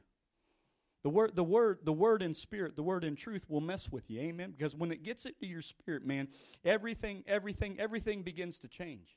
The 1.03 1.09
word, 1.09 1.35
the 1.35 1.43
word, 1.43 1.79
the 1.83 1.93
word 1.93 2.21
in 2.21 2.33
spirit, 2.33 2.75
the 2.75 2.83
word 2.83 3.03
in 3.03 3.15
truth 3.15 3.45
will 3.49 3.61
mess 3.61 3.89
with 3.89 4.09
you. 4.09 4.19
Amen. 4.19 4.51
Because 4.51 4.75
when 4.75 4.91
it 4.91 5.03
gets 5.03 5.25
into 5.25 5.45
your 5.45 5.61
spirit, 5.61 6.05
man, 6.05 6.27
everything, 6.65 7.23
everything, 7.25 7.79
everything 7.79 8.21
begins 8.21 8.59
to 8.59 8.67
change. 8.67 9.15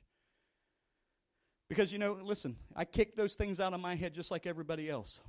Because 1.69 1.93
you 1.93 1.99
know, 1.99 2.19
listen, 2.23 2.57
I 2.77 2.85
kick 2.85 3.17
those 3.17 3.35
things 3.35 3.59
out 3.59 3.73
of 3.73 3.81
my 3.81 3.97
head 3.97 4.15
just 4.15 4.31
like 4.31 4.47
everybody 4.47 4.89
else. 4.89 5.23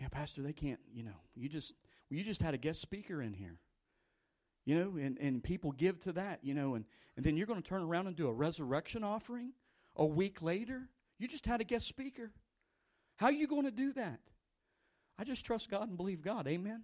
Yeah, 0.00 0.08
Pastor, 0.08 0.42
they 0.42 0.52
can't, 0.52 0.80
you 0.92 1.02
know, 1.02 1.16
you 1.34 1.48
just 1.48 1.74
well, 2.10 2.18
you 2.18 2.24
just 2.24 2.42
had 2.42 2.54
a 2.54 2.58
guest 2.58 2.80
speaker 2.80 3.22
in 3.22 3.32
here. 3.32 3.58
You 4.64 4.76
know, 4.76 4.96
and, 4.96 5.18
and 5.18 5.42
people 5.42 5.72
give 5.72 5.98
to 6.00 6.12
that, 6.12 6.40
you 6.42 6.54
know, 6.54 6.74
and, 6.76 6.84
and 7.16 7.24
then 7.24 7.36
you're 7.36 7.48
going 7.48 7.60
to 7.60 7.68
turn 7.68 7.82
around 7.82 8.06
and 8.06 8.14
do 8.14 8.28
a 8.28 8.32
resurrection 8.32 9.02
offering 9.02 9.52
a 9.96 10.06
week 10.06 10.42
later. 10.42 10.88
You 11.18 11.26
just 11.26 11.46
had 11.46 11.60
a 11.60 11.64
guest 11.64 11.88
speaker. 11.88 12.30
How 13.16 13.26
are 13.26 13.32
you 13.32 13.48
going 13.48 13.64
to 13.64 13.72
do 13.72 13.92
that? 13.94 14.20
I 15.18 15.24
just 15.24 15.44
trust 15.44 15.70
God 15.70 15.88
and 15.88 15.96
believe 15.96 16.22
God. 16.22 16.46
Amen. 16.48 16.82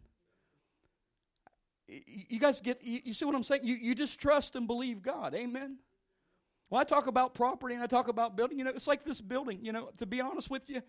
You 1.86 2.38
guys 2.38 2.60
get, 2.60 2.82
you 2.84 3.14
see 3.14 3.24
what 3.24 3.34
I'm 3.34 3.42
saying? 3.42 3.62
You, 3.64 3.74
you 3.74 3.94
just 3.94 4.20
trust 4.20 4.56
and 4.56 4.66
believe 4.66 5.02
God. 5.02 5.34
Amen. 5.34 5.78
Well, 6.70 6.80
I 6.80 6.84
talk 6.84 7.06
about 7.06 7.34
property 7.34 7.74
and 7.74 7.82
I 7.82 7.86
talk 7.86 8.08
about 8.08 8.36
building. 8.36 8.58
You 8.58 8.64
know, 8.64 8.70
it's 8.70 8.86
like 8.86 9.04
this 9.04 9.20
building. 9.20 9.60
You 9.62 9.72
know, 9.72 9.90
to 9.96 10.06
be 10.06 10.20
honest 10.20 10.50
with 10.50 10.68
you, 10.68 10.82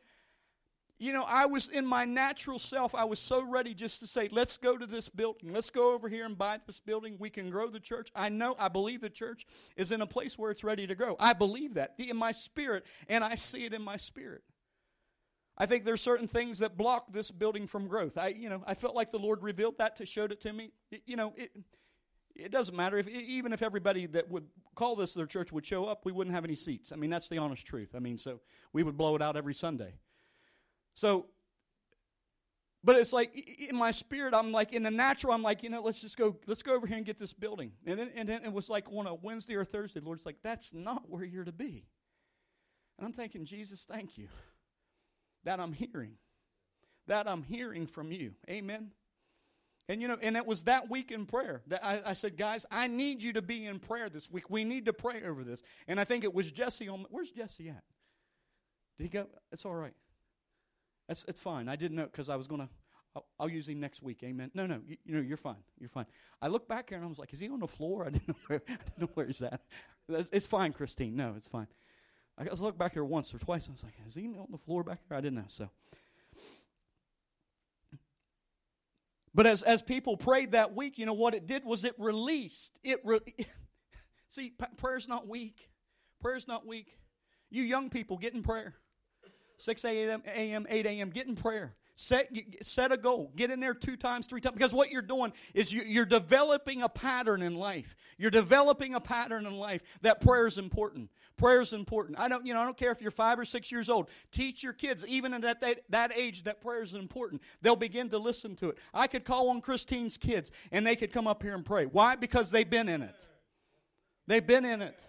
you 1.01 1.13
know, 1.13 1.23
I 1.25 1.45
was 1.45 1.69
in 1.69 1.85
my 1.85 2.03
natural 2.03 2.59
self, 2.59 2.93
I 2.93 3.05
was 3.05 3.19
so 3.19 3.41
ready 3.41 3.73
just 3.73 4.01
to 4.01 4.07
say, 4.07 4.27
let's 4.29 4.57
go 4.57 4.77
to 4.77 4.85
this 4.85 5.07
building. 5.07 5.53
Let's 5.53 5.69
go 5.69 5.93
over 5.93 6.09
here 6.09 6.25
and 6.25 6.37
buy 6.37 6.59
this 6.67 6.81
building. 6.81 7.15
We 7.17 7.29
can 7.29 7.49
grow 7.49 7.69
the 7.69 7.79
church. 7.79 8.09
I 8.13 8.27
know, 8.27 8.57
I 8.59 8.67
believe 8.67 8.99
the 8.99 9.09
church 9.09 9.45
is 9.77 9.91
in 9.91 10.01
a 10.01 10.05
place 10.05 10.37
where 10.37 10.51
it's 10.51 10.65
ready 10.65 10.85
to 10.85 10.95
grow. 10.95 11.15
I 11.17 11.31
believe 11.31 11.75
that 11.75 11.93
in 11.97 12.17
my 12.17 12.33
spirit, 12.33 12.85
and 13.07 13.23
I 13.23 13.35
see 13.35 13.63
it 13.63 13.73
in 13.73 13.81
my 13.81 13.95
spirit. 13.95 14.43
I 15.59 15.65
think 15.65 15.83
there's 15.83 16.01
certain 16.01 16.27
things 16.27 16.59
that 16.59 16.77
block 16.77 17.11
this 17.11 17.31
building 17.31 17.67
from 17.67 17.87
growth. 17.87 18.17
I, 18.17 18.29
you 18.29 18.47
know, 18.47 18.63
I 18.65 18.75
felt 18.75 18.95
like 18.95 19.11
the 19.11 19.19
Lord 19.19 19.43
revealed 19.43 19.77
that 19.79 19.97
to 19.97 20.05
showed 20.05 20.31
it 20.31 20.39
to 20.41 20.53
me. 20.53 20.71
It, 20.89 21.01
you 21.05 21.17
know, 21.17 21.33
it, 21.35 21.51
it 22.33 22.51
doesn't 22.51 22.75
matter 22.75 22.97
if 22.97 23.09
even 23.09 23.51
if 23.51 23.61
everybody 23.61 24.05
that 24.05 24.29
would 24.29 24.45
call 24.73 24.95
this 24.95 25.13
their 25.13 25.25
church 25.25 25.51
would 25.51 25.65
show 25.65 25.85
up, 25.85 26.05
we 26.05 26.13
wouldn't 26.13 26.33
have 26.33 26.45
any 26.45 26.55
seats. 26.55 26.93
I 26.93 26.95
mean, 26.95 27.09
that's 27.09 27.27
the 27.27 27.39
honest 27.39 27.65
truth. 27.67 27.89
I 27.93 27.99
mean, 27.99 28.17
so 28.17 28.39
we 28.71 28.83
would 28.83 28.95
blow 28.95 29.17
it 29.17 29.21
out 29.21 29.35
every 29.35 29.53
Sunday. 29.53 29.95
So, 30.93 31.25
but 32.81 32.95
it's 32.95 33.11
like 33.11 33.35
in 33.35 33.75
my 33.75 33.91
spirit, 33.91 34.33
I'm 34.33 34.53
like 34.53 34.71
in 34.71 34.83
the 34.83 34.91
natural, 34.91 35.33
I'm 35.33 35.41
like, 35.41 35.61
you 35.61 35.69
know, 35.69 35.81
let's 35.81 35.99
just 35.99 36.15
go, 36.15 36.37
let's 36.47 36.63
go 36.63 36.73
over 36.73 36.87
here 36.87 36.95
and 36.95 37.05
get 37.05 37.17
this 37.17 37.33
building. 37.33 37.73
And 37.85 37.99
then, 37.99 38.11
and 38.15 38.29
then 38.29 38.45
it 38.45 38.53
was 38.53 38.69
like 38.69 38.85
on 38.93 39.07
a 39.07 39.13
Wednesday 39.13 39.55
or 39.55 39.65
Thursday, 39.65 39.99
the 39.99 40.05
Lord's 40.05 40.25
like, 40.25 40.37
that's 40.41 40.73
not 40.73 41.09
where 41.09 41.25
you're 41.25 41.43
to 41.43 41.51
be. 41.51 41.83
And 42.97 43.05
I'm 43.05 43.13
thinking, 43.13 43.43
Jesus, 43.43 43.83
thank 43.83 44.17
you 44.17 44.29
that 45.43 45.59
I'm 45.59 45.73
hearing, 45.73 46.13
that 47.07 47.27
I'm 47.27 47.43
hearing 47.43 47.87
from 47.87 48.11
you. 48.11 48.33
Amen. 48.49 48.91
And 49.89 50.03
you 50.03 50.07
know, 50.07 50.17
and 50.21 50.37
it 50.37 50.45
was 50.45 50.63
that 50.65 50.87
week 50.87 51.11
in 51.11 51.25
prayer 51.25 51.63
that 51.67 51.83
I, 51.83 52.01
I, 52.05 52.13
said, 52.13 52.37
guys, 52.37 52.65
I 52.69 52.85
need 52.85 53.23
you 53.23 53.33
to 53.33 53.41
be 53.41 53.65
in 53.65 53.79
prayer 53.79 54.07
this 54.07 54.29
week. 54.29 54.47
We 54.47 54.63
need 54.63 54.85
to 54.85 54.93
pray 54.93 55.23
over 55.23 55.43
this. 55.43 55.63
And 55.87 55.99
I 55.99 56.03
think 56.03 56.23
it 56.23 56.33
was 56.33 56.51
Jesse 56.51 56.87
on. 56.87 57.07
Where's 57.09 57.31
Jesse 57.31 57.69
at? 57.69 57.83
Did 58.99 59.03
he 59.03 59.09
go? 59.09 59.25
It's 59.51 59.65
all 59.65 59.73
right. 59.73 59.93
That's 61.07 61.25
it's 61.27 61.41
fine. 61.41 61.67
I 61.67 61.75
didn't 61.75 61.97
know 61.97 62.05
because 62.05 62.29
I 62.29 62.35
was 62.35 62.45
gonna. 62.47 62.69
I'll, 63.15 63.25
I'll, 63.39 63.49
use 63.49 63.67
him 63.67 63.79
next 63.79 64.03
week. 64.03 64.21
Amen. 64.23 64.51
No, 64.53 64.67
no, 64.67 64.81
you, 64.87 64.97
you, 65.03 65.15
know 65.15 65.21
you're 65.21 65.37
fine. 65.37 65.63
You're 65.79 65.89
fine. 65.89 66.05
I 66.39 66.47
looked 66.47 66.69
back 66.69 66.89
here 66.89 66.99
and 66.99 67.05
I 67.05 67.09
was 67.09 67.17
like, 67.17 67.33
is 67.33 67.39
he 67.39 67.49
on 67.49 67.59
the 67.59 67.67
floor? 67.67 68.05
I 68.07 68.11
didn't 68.11 68.27
know 68.27 68.35
where. 68.45 68.61
I 68.67 68.73
didn't 68.73 68.99
know 68.99 69.09
where 69.15 69.25
he's 69.25 69.41
at. 69.41 69.61
It's 70.07 70.45
fine, 70.45 70.73
Christine. 70.73 71.15
No, 71.15 71.33
it's 71.35 71.47
fine. 71.47 71.67
I 72.39 72.49
was 72.49 72.61
looked 72.61 72.77
back 72.77 72.93
here 72.93 73.03
once 73.03 73.33
or 73.33 73.37
twice. 73.37 73.67
I 73.67 73.73
was 73.73 73.83
like, 73.83 73.93
is 74.07 74.15
he 74.15 74.27
on 74.27 74.47
the 74.49 74.57
floor 74.57 74.83
back 74.83 74.99
there? 75.09 75.17
I 75.17 75.21
didn't 75.21 75.39
know. 75.39 75.45
So. 75.47 75.69
But 79.35 79.45
as, 79.45 79.61
as 79.61 79.81
people 79.81 80.17
prayed 80.17 80.53
that 80.53 80.73
week, 80.73 80.97
you 80.97 81.05
know 81.05 81.13
what 81.13 81.35
it 81.35 81.45
did 81.45 81.65
was 81.65 81.83
it 81.83 81.95
released. 81.97 82.79
It 82.83 83.01
re- 83.03 83.19
See, 84.29 84.51
p- 84.51 84.65
prayer's 84.77 85.07
not 85.07 85.27
weak. 85.27 85.69
Prayer's 86.21 86.47
not 86.47 86.65
weak. 86.65 86.97
You 87.49 87.63
young 87.63 87.89
people, 87.89 88.17
get 88.17 88.33
in 88.33 88.41
prayer. 88.41 88.75
6 89.57 89.83
a.m., 89.85 90.23
8 90.69 90.85
a.m., 90.85 91.09
get 91.09 91.27
in 91.27 91.35
prayer. 91.35 91.75
Set, 92.01 92.29
set 92.61 92.93
a 92.93 92.97
goal. 92.97 93.29
Get 93.35 93.51
in 93.51 93.59
there 93.59 93.73
two 93.73 93.97
times, 93.97 94.25
three 94.25 94.39
times. 94.39 94.53
Because 94.53 94.73
what 94.73 94.89
you're 94.89 95.01
doing 95.01 95.33
is 95.53 95.73
you, 95.73 95.83
you're 95.83 96.05
developing 96.05 96.81
a 96.81 96.87
pattern 96.87 97.41
in 97.41 97.55
life. 97.55 97.93
You're 98.17 98.31
developing 98.31 98.95
a 98.95 99.01
pattern 99.01 99.45
in 99.45 99.53
life 99.53 99.83
that 100.01 100.21
prayer 100.21 100.47
is 100.47 100.57
important. 100.57 101.09
Prayer 101.35 101.59
is 101.59 101.73
important. 101.73 102.17
I 102.17 102.29
don't, 102.29 102.45
you 102.45 102.53
know, 102.53 102.61
I 102.61 102.63
don't 102.63 102.77
care 102.77 102.93
if 102.93 103.01
you're 103.01 103.11
five 103.11 103.37
or 103.37 103.43
six 103.43 103.69
years 103.69 103.89
old. 103.89 104.07
Teach 104.31 104.63
your 104.63 104.71
kids, 104.71 105.05
even 105.05 105.33
at 105.33 105.59
that, 105.59 105.81
that 105.89 106.13
age, 106.15 106.43
that 106.43 106.61
prayer 106.61 106.83
is 106.83 106.93
important. 106.93 107.41
They'll 107.61 107.75
begin 107.75 108.07
to 108.11 108.17
listen 108.17 108.55
to 108.55 108.69
it. 108.69 108.77
I 108.93 109.07
could 109.07 109.25
call 109.25 109.49
on 109.49 109.59
Christine's 109.59 110.15
kids 110.15 110.53
and 110.71 110.87
they 110.87 110.95
could 110.95 111.11
come 111.11 111.27
up 111.27 111.43
here 111.43 111.53
and 111.53 111.65
pray. 111.65 111.85
Why? 111.85 112.15
Because 112.15 112.49
they've 112.49 112.69
been 112.69 112.87
in 112.87 113.01
it. 113.01 113.27
They've 114.25 114.47
been 114.47 114.63
in 114.63 114.81
it. 114.81 115.05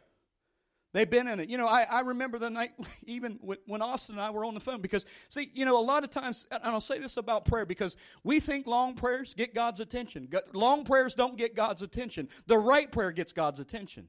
They've 0.92 1.08
been 1.08 1.28
in 1.28 1.38
it. 1.38 1.48
You 1.48 1.56
know, 1.56 1.68
I, 1.68 1.82
I 1.82 2.00
remember 2.00 2.38
the 2.38 2.50
night, 2.50 2.72
even 3.06 3.38
when 3.66 3.80
Austin 3.80 4.16
and 4.16 4.22
I 4.22 4.30
were 4.30 4.44
on 4.44 4.54
the 4.54 4.60
phone, 4.60 4.80
because, 4.80 5.06
see, 5.28 5.50
you 5.54 5.64
know, 5.64 5.78
a 5.78 5.82
lot 5.82 6.02
of 6.02 6.10
times, 6.10 6.46
and 6.50 6.60
I'll 6.64 6.80
say 6.80 6.98
this 6.98 7.16
about 7.16 7.44
prayer, 7.44 7.64
because 7.64 7.96
we 8.24 8.40
think 8.40 8.66
long 8.66 8.94
prayers 8.94 9.34
get 9.34 9.54
God's 9.54 9.80
attention. 9.80 10.28
Long 10.52 10.84
prayers 10.84 11.14
don't 11.14 11.36
get 11.36 11.54
God's 11.54 11.82
attention. 11.82 12.28
The 12.46 12.58
right 12.58 12.90
prayer 12.90 13.12
gets 13.12 13.32
God's 13.32 13.60
attention. 13.60 14.08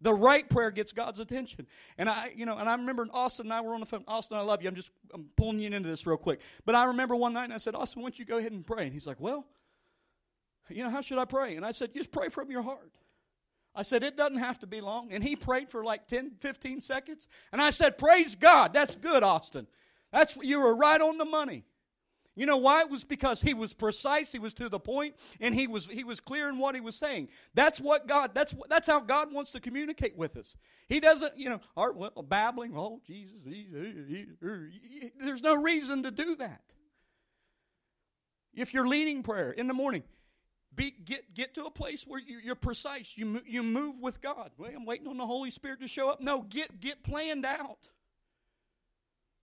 The 0.00 0.14
right 0.14 0.48
prayer 0.48 0.70
gets 0.70 0.92
God's 0.92 1.18
attention. 1.18 1.66
And 1.98 2.08
I, 2.08 2.32
you 2.34 2.46
know, 2.46 2.56
and 2.56 2.68
I 2.68 2.74
remember 2.74 3.06
Austin 3.12 3.46
and 3.46 3.52
I 3.52 3.60
were 3.60 3.74
on 3.74 3.80
the 3.80 3.86
phone. 3.86 4.04
Austin, 4.06 4.36
I 4.36 4.42
love 4.42 4.62
you. 4.62 4.68
I'm 4.68 4.76
just 4.76 4.92
I'm 5.12 5.28
pulling 5.36 5.58
you 5.58 5.70
into 5.70 5.88
this 5.88 6.06
real 6.06 6.16
quick. 6.16 6.40
But 6.64 6.76
I 6.76 6.84
remember 6.84 7.16
one 7.16 7.32
night 7.32 7.44
and 7.44 7.52
I 7.52 7.56
said, 7.56 7.74
Austin, 7.74 8.02
why 8.02 8.06
don't 8.06 8.18
you 8.18 8.24
go 8.24 8.38
ahead 8.38 8.52
and 8.52 8.64
pray? 8.64 8.84
And 8.84 8.92
he's 8.92 9.08
like, 9.08 9.20
Well, 9.20 9.44
you 10.68 10.84
know, 10.84 10.90
how 10.90 11.00
should 11.00 11.18
I 11.18 11.24
pray? 11.24 11.56
And 11.56 11.66
I 11.66 11.72
said, 11.72 11.92
Just 11.94 12.12
pray 12.12 12.28
from 12.28 12.48
your 12.48 12.62
heart. 12.62 12.92
I 13.74 13.82
said, 13.82 14.02
it 14.02 14.16
doesn't 14.16 14.38
have 14.38 14.58
to 14.60 14.66
be 14.66 14.80
long. 14.80 15.12
And 15.12 15.22
he 15.22 15.36
prayed 15.36 15.70
for 15.70 15.84
like 15.84 16.08
10, 16.08 16.32
15 16.40 16.80
seconds. 16.80 17.28
And 17.52 17.62
I 17.62 17.70
said, 17.70 17.96
praise 17.96 18.34
God. 18.34 18.72
That's 18.72 18.96
good, 18.96 19.22
Austin. 19.22 19.66
That's 20.12 20.36
you 20.42 20.60
were 20.60 20.76
right 20.76 21.00
on 21.00 21.18
the 21.18 21.24
money. 21.24 21.64
You 22.38 22.46
know 22.46 22.56
why? 22.56 22.82
It 22.82 22.90
was 22.90 23.02
because 23.02 23.42
he 23.42 23.52
was 23.52 23.72
precise, 23.72 24.30
he 24.30 24.38
was 24.38 24.54
to 24.54 24.68
the 24.68 24.78
point, 24.78 25.16
and 25.40 25.52
he 25.52 25.66
was 25.66 25.88
he 25.88 26.04
was 26.04 26.20
clear 26.20 26.48
in 26.48 26.58
what 26.58 26.76
he 26.76 26.80
was 26.80 26.94
saying. 26.94 27.30
That's 27.52 27.80
what 27.80 28.06
God. 28.06 28.32
That's 28.32 28.54
that's 28.68 28.86
how 28.86 29.00
God 29.00 29.32
wants 29.32 29.50
to 29.52 29.60
communicate 29.60 30.16
with 30.16 30.36
us. 30.36 30.54
He 30.86 31.00
doesn't, 31.00 31.36
you 31.36 31.50
know, 31.50 31.60
art 31.76 31.96
well, 31.96 32.12
babbling. 32.22 32.74
Oh 32.76 33.00
Jesus, 33.04 33.34
there's 35.20 35.42
no 35.42 35.56
reason 35.56 36.04
to 36.04 36.12
do 36.12 36.36
that. 36.36 36.62
If 38.54 38.72
you're 38.72 38.86
leading 38.86 39.24
prayer 39.24 39.50
in 39.50 39.66
the 39.66 39.74
morning, 39.74 40.04
be, 40.78 40.94
get, 41.04 41.34
get 41.34 41.54
to 41.56 41.64
a 41.64 41.70
place 41.70 42.06
where 42.06 42.20
you, 42.20 42.52
are 42.52 42.54
precise. 42.54 43.12
You, 43.16 43.42
you 43.46 43.62
move 43.62 44.00
with 44.00 44.22
God. 44.22 44.50
I'm 44.64 44.86
waiting 44.86 45.08
on 45.08 45.18
the 45.18 45.26
Holy 45.26 45.50
Spirit 45.50 45.80
to 45.80 45.88
show 45.88 46.08
up. 46.08 46.20
No, 46.20 46.42
get, 46.42 46.80
get 46.80 47.02
planned 47.02 47.44
out 47.44 47.90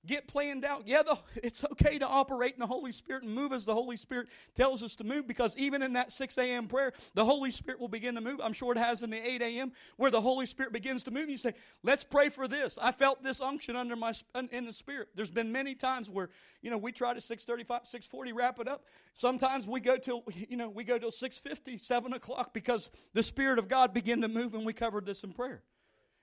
get 0.06 0.28
planned 0.28 0.66
out. 0.66 0.88
Yeah, 0.88 1.04
the, 1.04 1.18
it's 1.44 1.64
okay 1.64 2.00
to 2.00 2.08
operate 2.08 2.54
in 2.54 2.60
the 2.60 2.68
Holy 2.68 2.92
Spirit 2.92 3.24
and 3.24 3.34
move 3.34 3.54
as 3.54 3.66
the 3.66 3.74
Holy 3.74 3.98
Spirit 3.98 4.28
tells 4.56 4.84
us 4.84 4.96
to 4.98 5.04
move 5.04 5.28
because 5.28 5.58
even 5.58 5.82
in 5.82 5.94
that 5.94 6.12
6 6.12 6.38
a.m. 6.38 6.68
prayer, 6.68 6.94
the 7.14 7.26
Holy 7.26 7.52
Spirit 7.52 7.80
will 7.80 7.88
begin 7.88 8.16
to 8.16 8.22
move. 8.22 8.40
I'm 8.44 8.54
sure 8.54 8.72
it 8.72 8.78
has 8.78 9.04
in 9.04 9.10
the 9.10 9.30
8 9.30 9.42
a.m. 9.42 9.72
where 9.98 10.12
the 10.12 10.22
Holy 10.22 10.46
Spirit 10.46 10.74
begins 10.74 11.04
to 11.04 11.12
move. 11.12 11.24
And 11.24 11.32
You 11.32 11.38
say, 11.38 11.54
let's 11.84 12.04
pray 12.04 12.30
for 12.30 12.48
this. 12.48 12.78
I 12.82 12.92
felt 12.92 13.24
this 13.24 13.42
unction 13.42 13.76
under 13.76 13.96
my 13.96 14.14
in 14.52 14.66
the 14.66 14.74
Spirit. 14.74 15.10
There's 15.16 15.32
been 15.32 15.52
many 15.52 15.76
times 15.76 16.10
where, 16.10 16.30
you 16.62 16.70
know, 16.70 16.78
we 16.78 16.92
try 16.92 17.14
to 17.14 17.22
635, 17.22 17.88
640 17.88 18.34
wrap 18.34 18.60
it 18.60 18.68
up. 18.68 18.86
Sometimes 19.14 19.68
we 19.68 19.80
go 19.80 19.98
till, 19.98 20.24
you 20.50 20.58
know, 20.58 20.70
we 20.70 20.84
go 20.84 20.98
till 20.98 21.12
650, 21.12 21.78
7 21.78 22.14
o'clock 22.14 22.54
because 22.54 22.90
the 23.14 23.24
Spirit 23.24 23.60
of 23.60 23.68
God 23.68 23.94
begin 23.94 24.22
to 24.22 24.28
move 24.28 24.54
and 24.54 24.66
we 24.66 24.74
covered 24.74 25.06
this 25.06 25.24
in 25.24 25.34
prayer. 25.34 25.64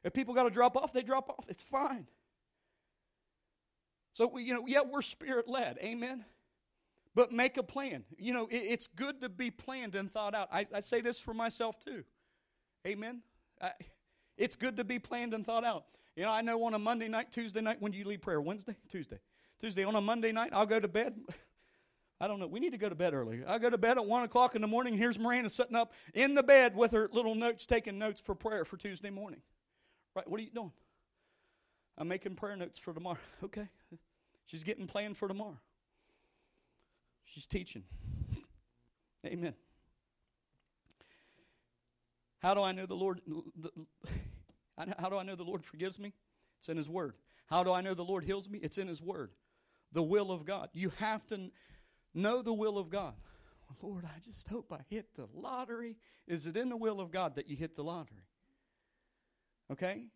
If 0.04 0.12
people 0.12 0.34
got 0.34 0.44
to 0.44 0.50
drop 0.50 0.76
off, 0.76 0.92
they 0.92 1.02
drop 1.02 1.28
off. 1.28 1.46
It's 1.48 1.62
fine. 1.62 2.06
So, 4.12 4.36
you 4.38 4.54
know, 4.54 4.64
yeah, 4.66 4.80
we're 4.88 5.02
spirit 5.02 5.48
led. 5.48 5.78
Amen. 5.82 6.24
But 7.14 7.32
make 7.32 7.56
a 7.56 7.62
plan. 7.62 8.04
You 8.18 8.32
know, 8.32 8.46
it, 8.46 8.56
it's 8.56 8.86
good 8.86 9.20
to 9.20 9.28
be 9.28 9.50
planned 9.50 9.94
and 9.94 10.10
thought 10.10 10.34
out. 10.34 10.48
I, 10.52 10.66
I 10.72 10.80
say 10.80 11.00
this 11.00 11.18
for 11.20 11.34
myself 11.34 11.78
too. 11.78 12.04
Amen. 12.86 13.22
I, 13.60 13.72
it's 14.36 14.56
good 14.56 14.76
to 14.78 14.84
be 14.84 14.98
planned 14.98 15.34
and 15.34 15.44
thought 15.44 15.64
out. 15.64 15.84
You 16.16 16.24
know, 16.24 16.30
I 16.30 16.42
know 16.42 16.62
on 16.64 16.74
a 16.74 16.78
Monday 16.78 17.08
night, 17.08 17.30
Tuesday 17.30 17.60
night, 17.60 17.78
when 17.80 17.92
do 17.92 17.98
you 17.98 18.04
lead 18.04 18.22
prayer? 18.22 18.40
Wednesday? 18.40 18.76
Tuesday. 18.88 19.18
Tuesday. 19.60 19.84
On 19.84 19.94
a 19.94 20.00
Monday 20.00 20.32
night, 20.32 20.50
I'll 20.52 20.66
go 20.66 20.80
to 20.80 20.88
bed. 20.88 21.14
I 22.20 22.28
don't 22.28 22.38
know. 22.38 22.46
We 22.46 22.60
need 22.60 22.72
to 22.72 22.78
go 22.78 22.88
to 22.88 22.94
bed 22.94 23.14
early. 23.14 23.42
I 23.46 23.58
go 23.58 23.68
to 23.68 23.78
bed 23.78 23.98
at 23.98 24.06
1 24.06 24.22
o'clock 24.22 24.54
in 24.54 24.60
the 24.60 24.68
morning. 24.68 24.96
Here's 24.96 25.18
Miranda 25.18 25.50
sitting 25.50 25.74
up 25.74 25.92
in 26.14 26.34
the 26.34 26.42
bed 26.42 26.76
with 26.76 26.92
her 26.92 27.08
little 27.12 27.34
notes, 27.34 27.66
taking 27.66 27.98
notes 27.98 28.20
for 28.20 28.34
prayer 28.34 28.64
for 28.64 28.76
Tuesday 28.76 29.10
morning. 29.10 29.40
Right? 30.14 30.28
What 30.28 30.38
are 30.38 30.42
you 30.44 30.50
doing? 30.50 30.72
I'm 31.98 32.08
making 32.08 32.36
prayer 32.36 32.56
notes 32.56 32.78
for 32.78 32.92
tomorrow. 32.92 33.18
Okay. 33.44 33.68
She's 34.46 34.62
getting 34.62 34.86
planned 34.86 35.16
for 35.16 35.28
tomorrow. 35.28 35.60
She's 37.24 37.46
teaching. 37.46 37.84
Amen. 39.26 39.54
How 42.40 42.54
do 42.54 42.62
I 42.62 42.72
know 42.72 42.86
the 42.86 42.94
Lord? 42.94 43.20
How 44.98 45.08
do 45.08 45.16
I 45.16 45.22
know 45.22 45.36
the 45.36 45.44
Lord 45.44 45.64
forgives 45.64 45.98
me? 45.98 46.12
It's 46.58 46.68
in 46.68 46.76
His 46.76 46.88
Word. 46.88 47.14
How 47.46 47.62
do 47.62 47.72
I 47.72 47.80
know 47.80 47.94
the 47.94 48.04
Lord 48.04 48.24
heals 48.24 48.50
me? 48.50 48.58
It's 48.62 48.78
in 48.78 48.88
His 48.88 49.00
Word. 49.00 49.30
The 49.92 50.02
will 50.02 50.32
of 50.32 50.44
God. 50.44 50.68
You 50.72 50.90
have 50.98 51.26
to 51.28 51.50
know 52.14 52.42
the 52.42 52.52
will 52.52 52.78
of 52.78 52.90
God. 52.90 53.14
Lord, 53.80 54.04
I 54.04 54.18
just 54.24 54.48
hope 54.48 54.72
I 54.72 54.80
hit 54.90 55.14
the 55.14 55.26
lottery. 55.34 55.96
Is 56.26 56.46
it 56.46 56.56
in 56.56 56.68
the 56.68 56.76
will 56.76 57.00
of 57.00 57.10
God 57.10 57.36
that 57.36 57.48
you 57.48 57.56
hit 57.56 57.74
the 57.74 57.82
lottery? 57.82 58.26
Okay? 59.70 60.06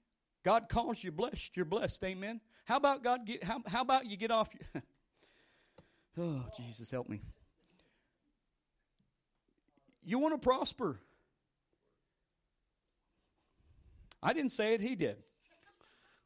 God 0.47 0.69
calls 0.69 1.03
you 1.03 1.11
blessed, 1.11 1.57
you're 1.57 1.65
blessed. 1.67 2.05
Amen. 2.05 2.41
How 2.67 2.77
about 2.77 3.03
God 3.03 3.27
get 3.27 3.43
how, 3.43 3.61
how 3.67 3.83
about 3.83 4.07
you 4.07 4.17
get 4.17 4.31
off 4.31 4.55
your 4.55 4.83
Oh, 6.19 6.45
Jesus 6.57 6.89
help 6.89 7.09
me. 7.09 7.21
You 10.05 10.21
want 10.21 10.35
to 10.35 10.39
prosper. 10.39 11.01
I 14.23 14.33
didn't 14.33 14.53
say 14.53 14.75
it, 14.75 14.81
he 14.81 14.95
did. 14.95 15.17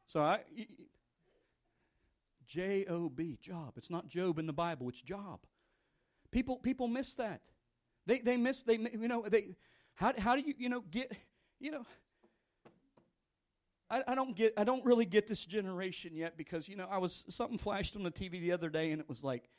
So 0.05 0.21
I 0.21 0.41
J 2.45 2.85
O 2.85 3.09
B, 3.09 3.39
job. 3.41 3.73
It's 3.75 3.89
not 3.89 4.07
Job 4.07 4.37
in 4.37 4.45
the 4.45 4.53
Bible, 4.53 4.87
it's 4.89 5.01
job. 5.01 5.39
People 6.29 6.57
people 6.57 6.87
miss 6.87 7.15
that. 7.15 7.41
They 8.05 8.19
they 8.19 8.37
miss 8.37 8.61
they 8.61 8.77
you 8.77 9.07
know 9.07 9.25
they 9.27 9.55
how 9.95 10.13
how 10.15 10.35
do 10.35 10.43
you 10.43 10.53
you 10.59 10.69
know 10.69 10.81
get 10.91 11.11
you 11.59 11.71
know 11.71 11.87
I, 13.91 14.03
I 14.07 14.15
don't 14.15 14.35
get 14.35 14.53
I 14.57 14.63
don't 14.63 14.83
really 14.85 15.05
get 15.05 15.27
this 15.27 15.45
generation 15.45 16.15
yet 16.15 16.37
because 16.37 16.69
you 16.69 16.77
know 16.77 16.87
I 16.89 16.97
was 16.97 17.25
something 17.27 17.57
flashed 17.57 17.95
on 17.97 18.03
the 18.03 18.11
TV 18.11 18.39
the 18.39 18.53
other 18.53 18.69
day 18.69 18.91
and 18.91 19.01
it 19.01 19.09
was 19.09 19.23
like 19.23 19.49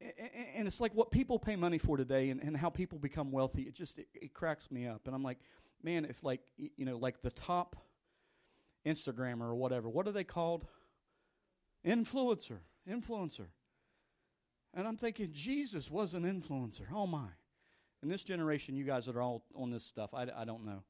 and 0.00 0.66
it's 0.66 0.80
like 0.80 0.92
what 0.94 1.10
people 1.10 1.38
pay 1.38 1.54
money 1.54 1.78
for 1.78 1.96
today 1.96 2.30
and, 2.30 2.42
and 2.42 2.56
how 2.56 2.70
people 2.70 2.98
become 2.98 3.30
wealthy 3.30 3.62
it 3.62 3.74
just 3.74 3.98
it, 3.98 4.08
it 4.14 4.34
cracks 4.34 4.70
me 4.70 4.86
up. 4.86 5.02
And 5.06 5.14
i'm 5.14 5.22
like 5.22 5.38
man 5.82 6.06
if 6.06 6.24
like 6.24 6.40
you 6.56 6.86
know 6.86 6.96
like 6.96 7.20
the 7.20 7.30
top 7.30 7.76
instagrammer 8.86 9.42
or 9.42 9.54
whatever 9.54 9.88
what 9.88 10.08
are 10.08 10.12
they 10.12 10.24
called? 10.24 10.66
Influencer 11.86 12.60
influencer. 12.90 13.46
And 14.72 14.88
i'm 14.88 14.96
thinking 14.96 15.28
jesus 15.32 15.90
was 15.90 16.14
an 16.14 16.22
influencer. 16.22 16.86
Oh 16.92 17.06
my. 17.06 17.28
In 18.02 18.08
this 18.08 18.24
generation 18.24 18.74
you 18.74 18.84
guys 18.84 19.04
that 19.04 19.16
are 19.16 19.22
all 19.22 19.44
on 19.54 19.70
this 19.70 19.84
stuff 19.84 20.14
i, 20.14 20.26
I 20.34 20.46
don't 20.46 20.64
know 20.64 20.82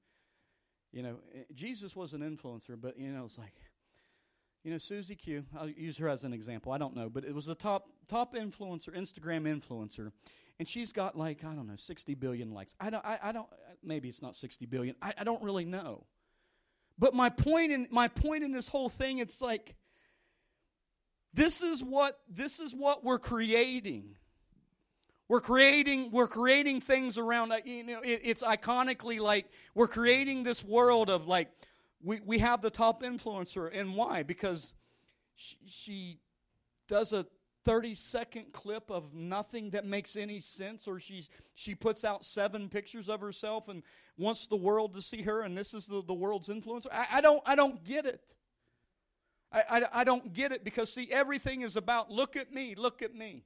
you 0.95 1.03
know, 1.03 1.17
eh, 1.35 1.43
Jesus 1.53 1.97
was 1.97 2.15
an 2.15 2.21
influencer, 2.21 2.81
but, 2.81 2.97
you 2.99 3.11
know, 3.11 3.25
it's 3.25 3.37
like, 3.37 3.55
you 4.63 4.71
know, 4.71 4.79
Susie 4.79 5.17
Q, 5.17 5.45
I'll 5.59 5.69
use 5.69 5.99
her 5.99 6.09
as 6.09 6.23
an 6.23 6.33
example. 6.33 6.73
I 6.73 6.79
don't 6.79 6.95
know, 6.95 7.11
but 7.11 7.25
it 7.25 7.35
was 7.35 7.47
the 7.47 7.55
top 7.55 7.89
top 8.09 8.35
influencer, 8.35 8.97
Instagram 8.97 9.43
influencer, 9.43 10.13
and 10.59 10.67
she's 10.67 10.91
got 10.91 11.19
like 11.19 11.45
I 11.45 11.55
don't 11.55 11.67
know, 11.67 11.77
sixty 11.77 12.15
billion 12.15 12.55
likes. 12.55 12.75
I 12.81 12.89
don't, 12.89 13.05
I, 13.05 13.19
I 13.23 13.33
don't. 13.33 13.47
Maybe 13.83 14.09
it's 14.09 14.23
not 14.23 14.37
sixty 14.37 14.65
billion. 14.65 14.97
I, 15.03 15.13
I 15.19 15.25
don't 15.25 15.43
really 15.43 15.67
know. 15.67 16.07
But 16.99 17.13
my 17.13 17.29
point 17.29 17.73
in 17.73 17.89
my 17.91 18.09
point 18.09 18.43
in 18.43 18.53
this 18.53 18.69
whole 18.69 18.89
thing, 18.89 19.19
it's 19.19 19.43
like 19.43 19.77
this 21.35 21.61
is 21.61 21.85
what 21.85 22.19
this 22.27 22.59
is 22.59 22.75
what 22.75 23.05
we're 23.05 23.19
creating. 23.19 24.17
We're 25.29 25.41
creating, 25.41 26.11
we're 26.11 26.29
creating 26.29 26.81
things 26.81 27.17
around, 27.17 27.53
uh, 27.53 27.59
you 27.65 27.85
know, 27.85 28.01
it, 28.03 28.21
it's 28.23 28.43
iconically 28.43 29.21
like 29.21 29.47
we're 29.75 29.89
creating 29.89 30.43
this 30.43 30.63
world 30.63 31.09
of 31.09 31.27
like, 31.27 31.49
we, 32.03 32.21
we 32.25 32.39
have 32.41 32.61
the 32.61 32.71
top 32.71 33.03
influencer. 33.03 33.71
And 33.73 33.95
why? 33.95 34.23
Because 34.23 34.75
she, 35.35 35.57
she 35.67 36.19
does 36.89 37.15
a 37.15 37.27
30 37.65 37.95
second 37.95 38.53
clip 38.53 38.91
of 38.91 39.15
nothing 39.15 39.71
that 39.71 39.87
makes 39.87 40.17
any 40.17 40.41
sense, 40.41 40.87
or 40.87 41.01
she, 41.01 41.27
she 41.55 41.75
puts 41.75 42.05
out 42.05 42.25
seven 42.25 42.69
pictures 42.69 43.09
of 43.09 43.23
herself 43.23 43.69
and 43.69 43.83
wants 44.19 44.47
the 44.47 44.57
world 44.57 44.93
to 44.93 45.01
see 45.01 45.23
her, 45.23 45.41
and 45.41 45.57
this 45.57 45.73
is 45.73 45.87
the, 45.87 46.03
the 46.03 46.15
world's 46.15 46.49
influencer. 46.49 46.89
I, 46.93 47.07
I, 47.15 47.21
don't, 47.23 47.43
I 47.47 47.55
don't 47.55 47.83
get 47.83 48.05
it. 48.05 48.35
I, 49.51 49.63
I, 49.71 49.83
I 50.01 50.05
don't 50.05 50.35
get 50.35 50.53
it 50.53 50.63
because, 50.63 50.93
see, 50.93 51.11
everything 51.11 51.63
is 51.63 51.77
about 51.77 52.11
look 52.11 52.37
at 52.37 52.53
me, 52.53 52.75
look 52.75 53.01
at 53.01 53.15
me. 53.15 53.45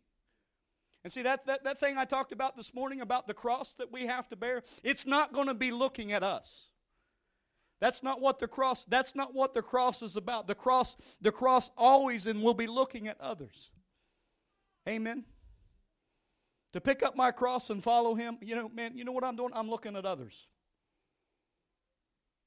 And 1.09 1.13
see, 1.15 1.23
that, 1.23 1.47
that, 1.47 1.65
that 1.65 1.79
thing 1.79 1.97
I 1.97 2.05
talked 2.05 2.33
about 2.33 2.55
this 2.55 2.75
morning 2.75 3.01
about 3.01 3.27
the 3.27 3.33
cross 3.33 3.73
that 3.79 3.91
we 3.91 4.05
have 4.09 4.29
to 4.29 4.37
bear, 4.37 4.63
it's 4.85 5.07
not 5.07 5.33
going 5.33 5.47
to 5.47 5.55
be 5.55 5.71
looking 5.71 6.13
at 6.13 6.23
us. 6.23 6.69
That's 7.81 8.03
not 8.03 8.21
what 8.21 8.39
the 8.39 8.47
cross, 8.47 8.85
that's 8.85 9.15
not 9.15 9.33
what 9.33 9.55
the 9.55 9.63
cross 9.63 10.03
is 10.03 10.17
about. 10.17 10.47
The 10.47 10.55
cross, 10.55 10.99
the 11.23 11.33
cross 11.33 11.71
always 11.79 12.27
and 12.27 12.43
will 12.43 12.53
be 12.53 12.67
looking 12.67 13.09
at 13.09 13.19
others. 13.23 13.71
Amen. 14.87 15.25
To 16.75 16.81
pick 16.83 17.03
up 17.03 17.17
my 17.17 17.31
cross 17.31 17.71
and 17.71 17.83
follow 17.83 18.15
him, 18.15 18.37
you 18.43 18.55
know, 18.55 18.69
man, 18.69 18.95
you 18.95 19.03
know 19.03 19.13
what 19.13 19.25
I'm 19.25 19.37
doing? 19.37 19.53
I'm 19.55 19.71
looking 19.71 19.97
at 19.97 20.05
others. 20.05 20.47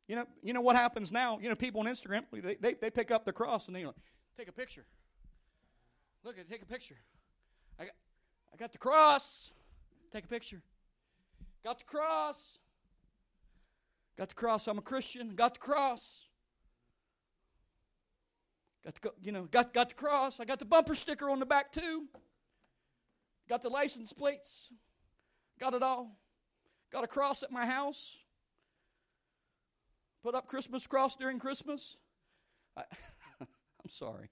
You 0.07 0.17
know, 0.17 0.25
you 0.43 0.53
know 0.53 0.61
what 0.61 0.75
happens 0.75 1.11
now? 1.11 1.39
You 1.41 1.49
know, 1.49 1.55
people 1.55 1.81
on 1.81 1.87
Instagram, 1.87 2.25
they, 2.31 2.57
they, 2.61 2.75
they 2.75 2.91
pick 2.91 3.09
up 3.09 3.25
the 3.25 3.33
cross 3.33 3.65
and 3.65 3.75
they 3.75 3.87
like, 3.87 3.95
take 4.37 4.49
a 4.49 4.53
picture. 4.53 4.85
Look 6.23 6.37
at 6.37 6.47
take 6.47 6.61
a 6.61 6.67
picture. 6.67 6.97
I 7.79 7.85
got, 7.85 7.93
I 8.53 8.57
got 8.57 8.71
the 8.71 8.77
cross. 8.77 9.51
Take 10.11 10.25
a 10.25 10.27
picture. 10.27 10.61
Got 11.63 11.79
the 11.79 11.85
cross. 11.85 12.57
Got 14.17 14.29
the 14.29 14.35
cross. 14.35 14.67
I'm 14.67 14.77
a 14.77 14.81
Christian. 14.81 15.35
Got 15.35 15.55
the 15.55 15.59
cross. 15.59 16.21
Got 18.83 18.95
the 18.95 19.11
you 19.21 19.31
know 19.31 19.43
got 19.45 19.73
got 19.73 19.89
the 19.89 19.95
cross. 19.95 20.39
I 20.39 20.45
got 20.45 20.59
the 20.59 20.65
bumper 20.65 20.95
sticker 20.95 21.29
on 21.29 21.39
the 21.39 21.45
back 21.45 21.71
too. 21.71 22.07
Got 23.47 23.61
the 23.61 23.69
license 23.69 24.11
plates. 24.11 24.69
Got 25.59 25.73
it 25.73 25.83
all. 25.83 26.19
Got 26.91 27.03
a 27.03 27.07
cross 27.07 27.43
at 27.43 27.51
my 27.51 27.65
house. 27.65 28.17
Put 30.23 30.35
up 30.35 30.47
Christmas 30.47 30.87
cross 30.87 31.15
during 31.15 31.39
Christmas. 31.39 31.95
I, 32.75 32.83
I'm 33.39 33.89
sorry. 33.89 34.29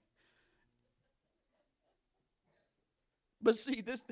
But 3.42 3.58
see, 3.58 3.80
this, 3.80 4.04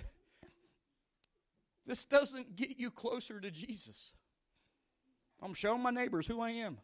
this 1.87 2.05
doesn't 2.05 2.57
get 2.57 2.79
you 2.79 2.91
closer 2.91 3.41
to 3.41 3.51
Jesus. 3.51 4.15
I'm 5.43 5.55
showing 5.55 5.83
my 5.83 5.91
neighbors 5.91 6.27
who 6.27 6.41
I 6.41 6.51
am. 6.51 6.79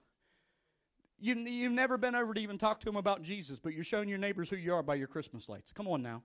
You, 1.18 1.34
you've 1.36 1.72
never 1.72 1.96
been 1.96 2.14
over 2.14 2.34
to 2.34 2.40
even 2.40 2.58
talk 2.58 2.80
to 2.80 2.86
them 2.86 2.96
about 2.96 3.22
Jesus, 3.22 3.58
but 3.58 3.72
you're 3.72 3.84
showing 3.84 4.08
your 4.08 4.18
neighbors 4.18 4.50
who 4.50 4.56
you 4.56 4.74
are 4.74 4.82
by 4.82 4.96
your 4.96 5.06
Christmas 5.06 5.48
lights. 5.48 5.72
Come 5.72 5.88
on 5.88 6.02
now. 6.02 6.22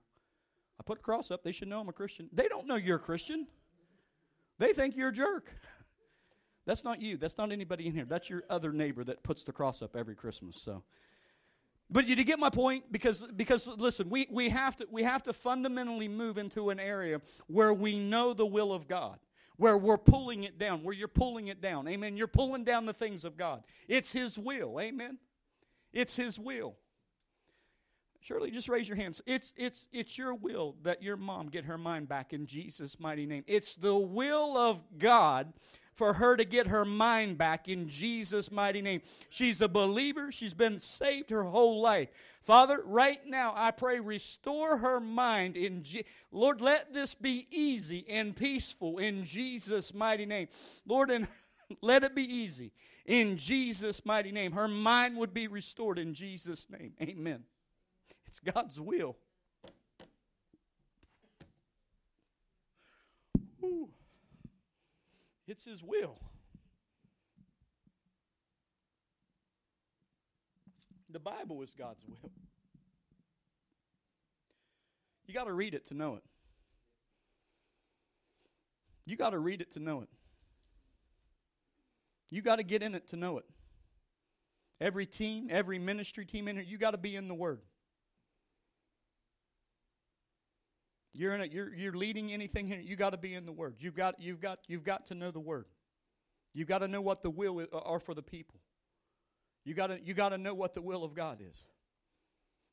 I 0.78 0.82
put 0.82 0.98
a 0.98 1.02
cross 1.02 1.30
up. 1.30 1.42
They 1.42 1.52
should 1.52 1.68
know 1.68 1.80
I'm 1.80 1.88
a 1.88 1.92
Christian. 1.92 2.28
They 2.32 2.48
don't 2.48 2.66
know 2.66 2.76
you're 2.76 2.96
a 2.96 3.00
Christian. 3.00 3.46
They 4.58 4.72
think 4.72 4.96
you're 4.96 5.08
a 5.08 5.12
jerk. 5.12 5.50
That's 6.66 6.84
not 6.84 7.00
you. 7.00 7.16
That's 7.16 7.38
not 7.38 7.52
anybody 7.52 7.86
in 7.86 7.94
here. 7.94 8.04
That's 8.04 8.28
your 8.28 8.42
other 8.50 8.72
neighbor 8.72 9.04
that 9.04 9.22
puts 9.22 9.44
the 9.44 9.52
cross 9.52 9.82
up 9.82 9.96
every 9.96 10.14
Christmas. 10.14 10.62
So 10.62 10.82
but 11.90 12.06
you 12.06 12.16
get 12.24 12.38
my 12.38 12.50
point 12.50 12.84
because 12.92 13.24
because 13.36 13.68
listen, 13.68 14.08
we, 14.10 14.28
we 14.30 14.48
have 14.50 14.76
to 14.76 14.86
we 14.90 15.02
have 15.02 15.22
to 15.24 15.32
fundamentally 15.32 16.08
move 16.08 16.38
into 16.38 16.70
an 16.70 16.78
area 16.78 17.20
where 17.48 17.74
we 17.74 17.98
know 17.98 18.32
the 18.32 18.46
will 18.46 18.72
of 18.72 18.86
God. 18.86 19.18
Where 19.56 19.76
we're 19.76 19.98
pulling 19.98 20.44
it 20.44 20.58
down, 20.58 20.84
where 20.84 20.94
you're 20.94 21.06
pulling 21.06 21.48
it 21.48 21.60
down. 21.60 21.86
Amen. 21.86 22.16
You're 22.16 22.28
pulling 22.28 22.64
down 22.64 22.86
the 22.86 22.94
things 22.94 23.26
of 23.26 23.36
God. 23.36 23.62
It's 23.88 24.10
His 24.10 24.38
will. 24.38 24.80
Amen. 24.80 25.18
It's 25.92 26.16
His 26.16 26.38
will. 26.38 26.76
Surely 28.20 28.50
just 28.50 28.70
raise 28.70 28.88
your 28.88 28.96
hands. 28.96 29.20
It's 29.26 29.52
it's 29.58 29.86
it's 29.92 30.16
your 30.16 30.34
will 30.34 30.76
that 30.82 31.02
your 31.02 31.16
mom 31.18 31.48
get 31.48 31.64
her 31.64 31.76
mind 31.76 32.08
back 32.08 32.32
in 32.32 32.46
Jesus' 32.46 32.98
mighty 33.00 33.26
name. 33.26 33.44
It's 33.46 33.76
the 33.76 33.96
will 33.96 34.56
of 34.56 34.82
God 34.96 35.52
for 36.00 36.14
her 36.14 36.34
to 36.34 36.46
get 36.46 36.68
her 36.68 36.86
mind 36.86 37.36
back 37.36 37.68
in 37.68 37.86
Jesus' 37.86 38.50
mighty 38.50 38.80
name. 38.80 39.02
She's 39.28 39.60
a 39.60 39.68
believer. 39.68 40.32
She's 40.32 40.54
been 40.54 40.80
saved 40.80 41.28
her 41.28 41.42
whole 41.42 41.82
life. 41.82 42.08
Father, 42.40 42.80
right 42.86 43.20
now, 43.26 43.52
I 43.54 43.70
pray, 43.70 44.00
restore 44.00 44.78
her 44.78 44.98
mind 44.98 45.58
in 45.58 45.82
Je- 45.82 46.06
Lord, 46.32 46.62
let 46.62 46.94
this 46.94 47.14
be 47.14 47.46
easy 47.50 48.06
and 48.08 48.34
peaceful 48.34 48.96
in 48.96 49.24
Jesus' 49.24 49.92
mighty 49.92 50.24
name. 50.24 50.48
Lord, 50.86 51.10
and 51.10 51.28
let 51.82 52.02
it 52.02 52.14
be 52.14 52.24
easy 52.24 52.72
in 53.04 53.36
Jesus' 53.36 54.06
mighty 54.06 54.32
name. 54.32 54.52
Her 54.52 54.68
mind 54.68 55.18
would 55.18 55.34
be 55.34 55.48
restored 55.48 55.98
in 55.98 56.14
Jesus' 56.14 56.66
name. 56.70 56.94
Amen. 57.02 57.44
It's 58.26 58.40
God's 58.40 58.80
will. 58.80 59.18
Ooh. 63.62 63.90
It's 65.50 65.64
His 65.64 65.82
will. 65.82 66.14
The 71.10 71.18
Bible 71.18 71.60
is 71.62 71.74
God's 71.76 72.04
will. 72.06 72.30
You 75.26 75.34
got 75.34 75.48
to 75.48 75.52
read 75.52 75.74
it 75.74 75.86
to 75.86 75.94
know 75.94 76.14
it. 76.14 76.22
You 79.04 79.16
got 79.16 79.30
to 79.30 79.40
read 79.40 79.60
it 79.60 79.72
to 79.72 79.80
know 79.80 80.02
it. 80.02 80.08
You 82.30 82.42
got 82.42 82.56
to 82.56 82.62
get 82.62 82.84
in 82.84 82.94
it 82.94 83.08
to 83.08 83.16
know 83.16 83.38
it. 83.38 83.44
Every 84.80 85.04
team, 85.04 85.48
every 85.50 85.80
ministry 85.80 86.24
team 86.24 86.46
in 86.46 86.54
here, 86.54 86.64
you 86.64 86.78
got 86.78 86.92
to 86.92 86.98
be 86.98 87.16
in 87.16 87.26
the 87.26 87.34
Word. 87.34 87.62
You're 91.12 91.34
in 91.34 91.40
a, 91.40 91.44
you're 91.44 91.74
you're 91.74 91.92
leading 91.92 92.32
anything 92.32 92.66
here. 92.66 92.80
You 92.80 92.96
got 92.96 93.10
to 93.10 93.16
be 93.16 93.34
in 93.34 93.44
the 93.44 93.52
Word. 93.52 93.76
You've 93.78 93.96
got 93.96 94.20
you've 94.20 94.40
got 94.40 94.60
you've 94.68 94.84
got 94.84 95.06
to 95.06 95.14
know 95.14 95.30
the 95.30 95.40
Word. 95.40 95.66
You've 96.52 96.68
got 96.68 96.78
to 96.78 96.88
know 96.88 97.00
what 97.00 97.22
the 97.22 97.30
will 97.30 97.60
uh, 97.72 97.78
are 97.78 98.00
for 98.00 98.14
the 98.14 98.22
people. 98.22 98.60
You 99.64 99.74
got 99.74 99.88
to 99.88 99.98
you 100.02 100.14
got 100.14 100.30
to 100.30 100.38
know 100.38 100.54
what 100.54 100.74
the 100.74 100.82
will 100.82 101.02
of 101.04 101.14
God 101.14 101.40
is. 101.40 101.64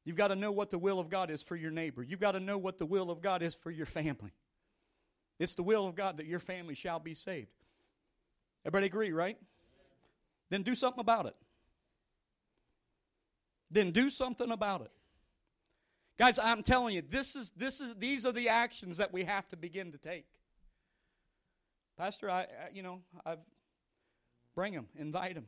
You've 0.06 0.16
got 0.16 0.30
to 0.30 0.36
know 0.36 0.52
what 0.52 0.70
the 0.70 0.78
will 0.78 1.00
of 1.00 1.10
God 1.10 1.30
is 1.30 1.44
for 1.44 1.56
your 1.56 1.72
neighbor. 1.72 2.02
You've 2.02 2.20
got 2.20 2.32
to 2.32 2.40
know 2.40 2.58
what 2.58 2.78
the 2.78 2.86
will 2.86 3.12
of 3.12 3.22
God 3.22 3.42
is 3.42 3.56
for 3.56 3.72
your 3.72 3.86
family. 3.86 4.32
It's 5.40 5.56
the 5.56 5.64
will 5.64 5.86
of 5.86 5.96
God 5.96 6.18
that 6.18 6.26
your 6.26 6.40
family 6.40 6.76
shall 6.76 7.00
be 7.00 7.14
saved. 7.14 7.52
Everybody 8.66 8.88
agree, 8.88 9.12
right? 9.12 9.38
Then 10.50 10.62
do 10.62 10.76
something 10.76 11.02
about 11.02 11.26
it. 11.26 11.36
Then 13.70 13.92
do 13.92 14.10
something 14.10 14.50
about 14.50 14.82
it. 14.82 14.92
Guys, 16.18 16.40
I'm 16.40 16.64
telling 16.64 16.96
you, 16.96 17.04
this 17.08 17.36
is, 17.36 17.52
this 17.52 17.80
is, 17.80 17.94
these 17.96 18.26
are 18.26 18.32
the 18.32 18.50
actions 18.50 18.98
that 18.98 19.14
we 19.14 19.24
have 19.24 19.48
to 19.50 19.58
begin 19.58 19.92
to 19.92 19.98
take. 19.98 20.26
Pastor, 21.98 22.30
I, 22.30 22.42
I 22.42 22.48
you 22.74 22.82
know, 22.82 23.02
I've 23.26 23.40
bring 24.58 24.74
them, 24.74 24.88
invite 24.98 25.36
them. 25.36 25.46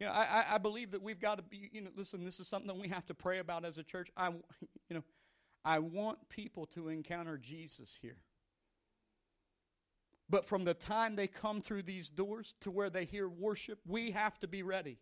You 0.00 0.06
know, 0.06 0.12
I, 0.12 0.44
I 0.52 0.58
believe 0.58 0.92
that 0.92 1.02
we've 1.02 1.20
got 1.20 1.36
to 1.36 1.42
be, 1.42 1.68
you 1.72 1.82
know, 1.82 1.90
listen, 1.94 2.24
this 2.24 2.40
is 2.40 2.48
something 2.48 2.78
we 2.78 2.88
have 2.88 3.04
to 3.06 3.14
pray 3.14 3.38
about 3.38 3.66
as 3.66 3.76
a 3.76 3.82
church. 3.82 4.10
I, 4.16 4.28
you 4.88 4.94
know, 4.94 5.04
I 5.64 5.78
want 5.80 6.28
people 6.30 6.64
to 6.68 6.88
encounter 6.88 7.36
Jesus 7.36 7.98
here. 8.00 8.16
But 10.28 10.46
from 10.46 10.64
the 10.64 10.74
time 10.74 11.16
they 11.16 11.26
come 11.26 11.60
through 11.60 11.82
these 11.82 12.10
doors 12.10 12.54
to 12.60 12.70
where 12.70 12.90
they 12.90 13.04
hear 13.04 13.28
worship, 13.28 13.78
we 13.86 14.10
have 14.12 14.40
to 14.40 14.48
be 14.48 14.62
ready. 14.62 14.98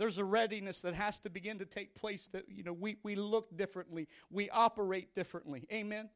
There's 0.00 0.16
a 0.16 0.24
readiness 0.24 0.80
that 0.80 0.94
has 0.94 1.18
to 1.18 1.28
begin 1.28 1.58
to 1.58 1.66
take 1.66 1.94
place 1.94 2.26
that, 2.28 2.46
you 2.48 2.62
know, 2.62 2.72
we, 2.72 2.96
we 3.02 3.16
look 3.16 3.54
differently. 3.54 4.08
We 4.30 4.48
operate 4.48 5.14
differently. 5.14 5.66
Amen. 5.70 6.08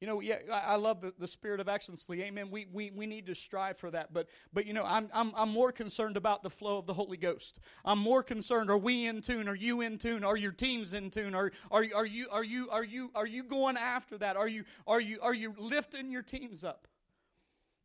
You 0.00 0.06
know, 0.06 0.20
yeah, 0.20 0.36
I, 0.52 0.76
love 0.76 1.00
the, 1.00 1.12
the 1.18 1.26
spirit 1.26 1.58
of 1.58 1.68
excellency. 1.68 2.22
Amen. 2.22 2.52
We, 2.52 2.68
we, 2.72 2.92
we 2.92 3.06
need 3.06 3.26
to 3.26 3.34
strive 3.34 3.78
for 3.78 3.90
that. 3.90 4.12
But, 4.14 4.28
but 4.52 4.64
you 4.64 4.72
know, 4.72 4.84
I'm, 4.84 5.10
I'm, 5.12 5.32
I'm 5.34 5.48
more 5.48 5.72
concerned 5.72 6.16
about 6.16 6.44
the 6.44 6.50
flow 6.50 6.78
of 6.78 6.86
the 6.86 6.94
Holy 6.94 7.16
Ghost. 7.16 7.58
I'm 7.84 7.98
more 7.98 8.22
concerned, 8.22 8.70
are 8.70 8.78
we 8.78 9.06
in 9.06 9.22
tune? 9.22 9.48
Are 9.48 9.56
you 9.56 9.80
in 9.80 9.98
tune? 9.98 10.22
Are 10.22 10.36
your 10.36 10.52
teams 10.52 10.92
in 10.92 11.10
tune? 11.10 11.34
Are, 11.34 11.50
are, 11.72 11.84
are, 11.96 12.06
you, 12.06 12.28
are, 12.30 12.44
you, 12.44 12.70
are, 12.70 12.84
you, 12.84 13.10
are 13.16 13.26
you 13.26 13.42
going 13.42 13.76
after 13.76 14.18
that? 14.18 14.36
Are 14.36 14.46
you, 14.46 14.62
are, 14.86 15.00
you, 15.00 15.18
are 15.20 15.34
you 15.34 15.52
lifting 15.58 16.12
your 16.12 16.22
teams 16.22 16.62
up? 16.62 16.86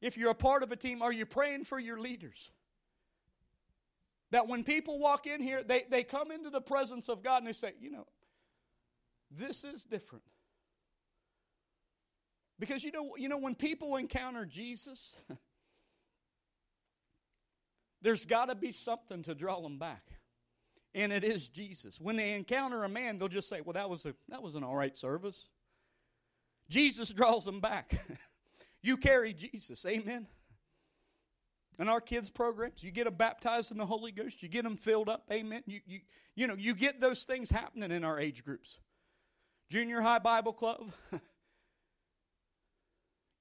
If 0.02 0.18
you're 0.18 0.30
a 0.30 0.36
part 0.36 0.62
of 0.62 0.72
a 0.72 0.76
team, 0.76 1.02
are 1.02 1.12
you 1.12 1.26
praying 1.26 1.64
for 1.64 1.80
your 1.80 2.00
leaders? 2.00 2.52
That 4.36 4.50
when 4.50 4.66
people 4.66 5.00
walk 5.00 5.28
in 5.28 5.42
here, 5.42 5.64
they, 5.64 5.86
they 5.90 6.04
come 6.04 6.30
into 6.30 6.50
the 6.50 6.60
presence 6.60 7.08
of 7.08 7.24
God 7.24 7.38
and 7.38 7.48
they 7.48 7.54
say, 7.54 7.72
you 7.80 7.90
know, 7.90 8.06
this 9.32 9.64
is 9.64 9.86
different. 9.86 10.26
Because 12.60 12.84
you 12.84 12.92
know, 12.92 13.16
you 13.16 13.30
know 13.30 13.38
when 13.38 13.56
people 13.56 13.96
encounter 13.96 14.46
Jesus, 14.46 15.16
there's 18.02 18.26
got 18.26 18.50
to 18.50 18.56
be 18.56 18.74
something 18.74 19.24
to 19.24 19.34
draw 19.34 19.62
them 19.62 19.80
back. 19.80 20.04
And 20.94 21.14
it 21.14 21.24
is 21.24 21.48
Jesus. 21.48 22.02
When 22.02 22.18
they 22.18 22.34
encounter 22.34 22.84
a 22.84 22.90
man, 22.90 23.18
they'll 23.18 23.30
just 23.30 23.48
say, 23.48 23.62
"Well, 23.62 23.76
that 23.76 23.90
was 23.90 24.06
a 24.06 24.16
that 24.28 24.44
was 24.44 24.56
an 24.56 24.66
all 24.66 24.76
right 24.76 24.98
service." 24.98 25.48
Jesus 26.68 27.14
draws 27.14 27.46
them 27.46 27.62
back. 27.62 27.98
you 28.82 28.98
carry 28.98 29.34
Jesus. 29.34 29.86
Amen. 29.86 30.28
In 31.78 31.90
our 31.90 32.00
kids' 32.00 32.30
programs, 32.30 32.84
you 32.84 32.92
get 32.92 33.06
them 33.06 33.16
baptized 33.16 33.72
in 33.72 33.78
the 33.78 33.86
Holy 33.86 34.12
Ghost. 34.12 34.42
You 34.42 34.50
get 34.50 34.64
them 34.64 34.78
filled 34.78 35.10
up. 35.10 35.24
Amen. 35.32 35.64
You, 35.66 35.82
you, 35.86 36.00
you 36.36 36.48
know, 36.48 36.56
you 36.56 36.74
get 36.74 37.00
those 37.00 37.24
things 37.24 37.50
happening 37.50 37.92
in 37.92 38.04
our 38.04 38.20
age 38.20 38.46
groups. 38.46 38.80
Junior 39.70 40.02
high 40.02 40.20
Bible 40.20 40.54
club. 40.54 40.92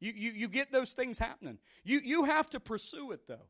You, 0.04 0.12
you, 0.14 0.32
you 0.32 0.48
get 0.48 0.70
those 0.70 0.92
things 0.92 1.18
happening. 1.18 1.56
You, 1.82 1.98
you 2.04 2.24
have 2.24 2.50
to 2.50 2.60
pursue 2.60 3.12
it, 3.12 3.26
though. 3.26 3.46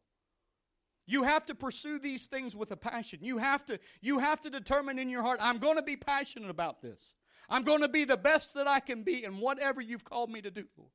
You 1.04 1.24
have 1.24 1.44
to 1.46 1.54
pursue 1.56 1.98
these 1.98 2.26
things 2.28 2.54
with 2.54 2.70
a 2.70 2.76
passion. 2.76 3.18
You 3.22 3.38
have 3.38 3.64
to, 3.66 3.80
you 4.00 4.20
have 4.20 4.40
to 4.42 4.50
determine 4.50 5.00
in 5.00 5.10
your 5.10 5.22
heart, 5.22 5.40
I'm 5.42 5.58
going 5.58 5.76
to 5.78 5.82
be 5.82 5.96
passionate 5.96 6.50
about 6.50 6.80
this. 6.80 7.12
I'm 7.50 7.64
going 7.64 7.80
to 7.80 7.88
be 7.88 8.04
the 8.04 8.16
best 8.16 8.54
that 8.54 8.68
I 8.68 8.78
can 8.78 9.02
be 9.02 9.24
in 9.24 9.38
whatever 9.38 9.80
you've 9.80 10.04
called 10.04 10.30
me 10.30 10.42
to 10.42 10.50
do, 10.50 10.64
Lord. 10.78 10.92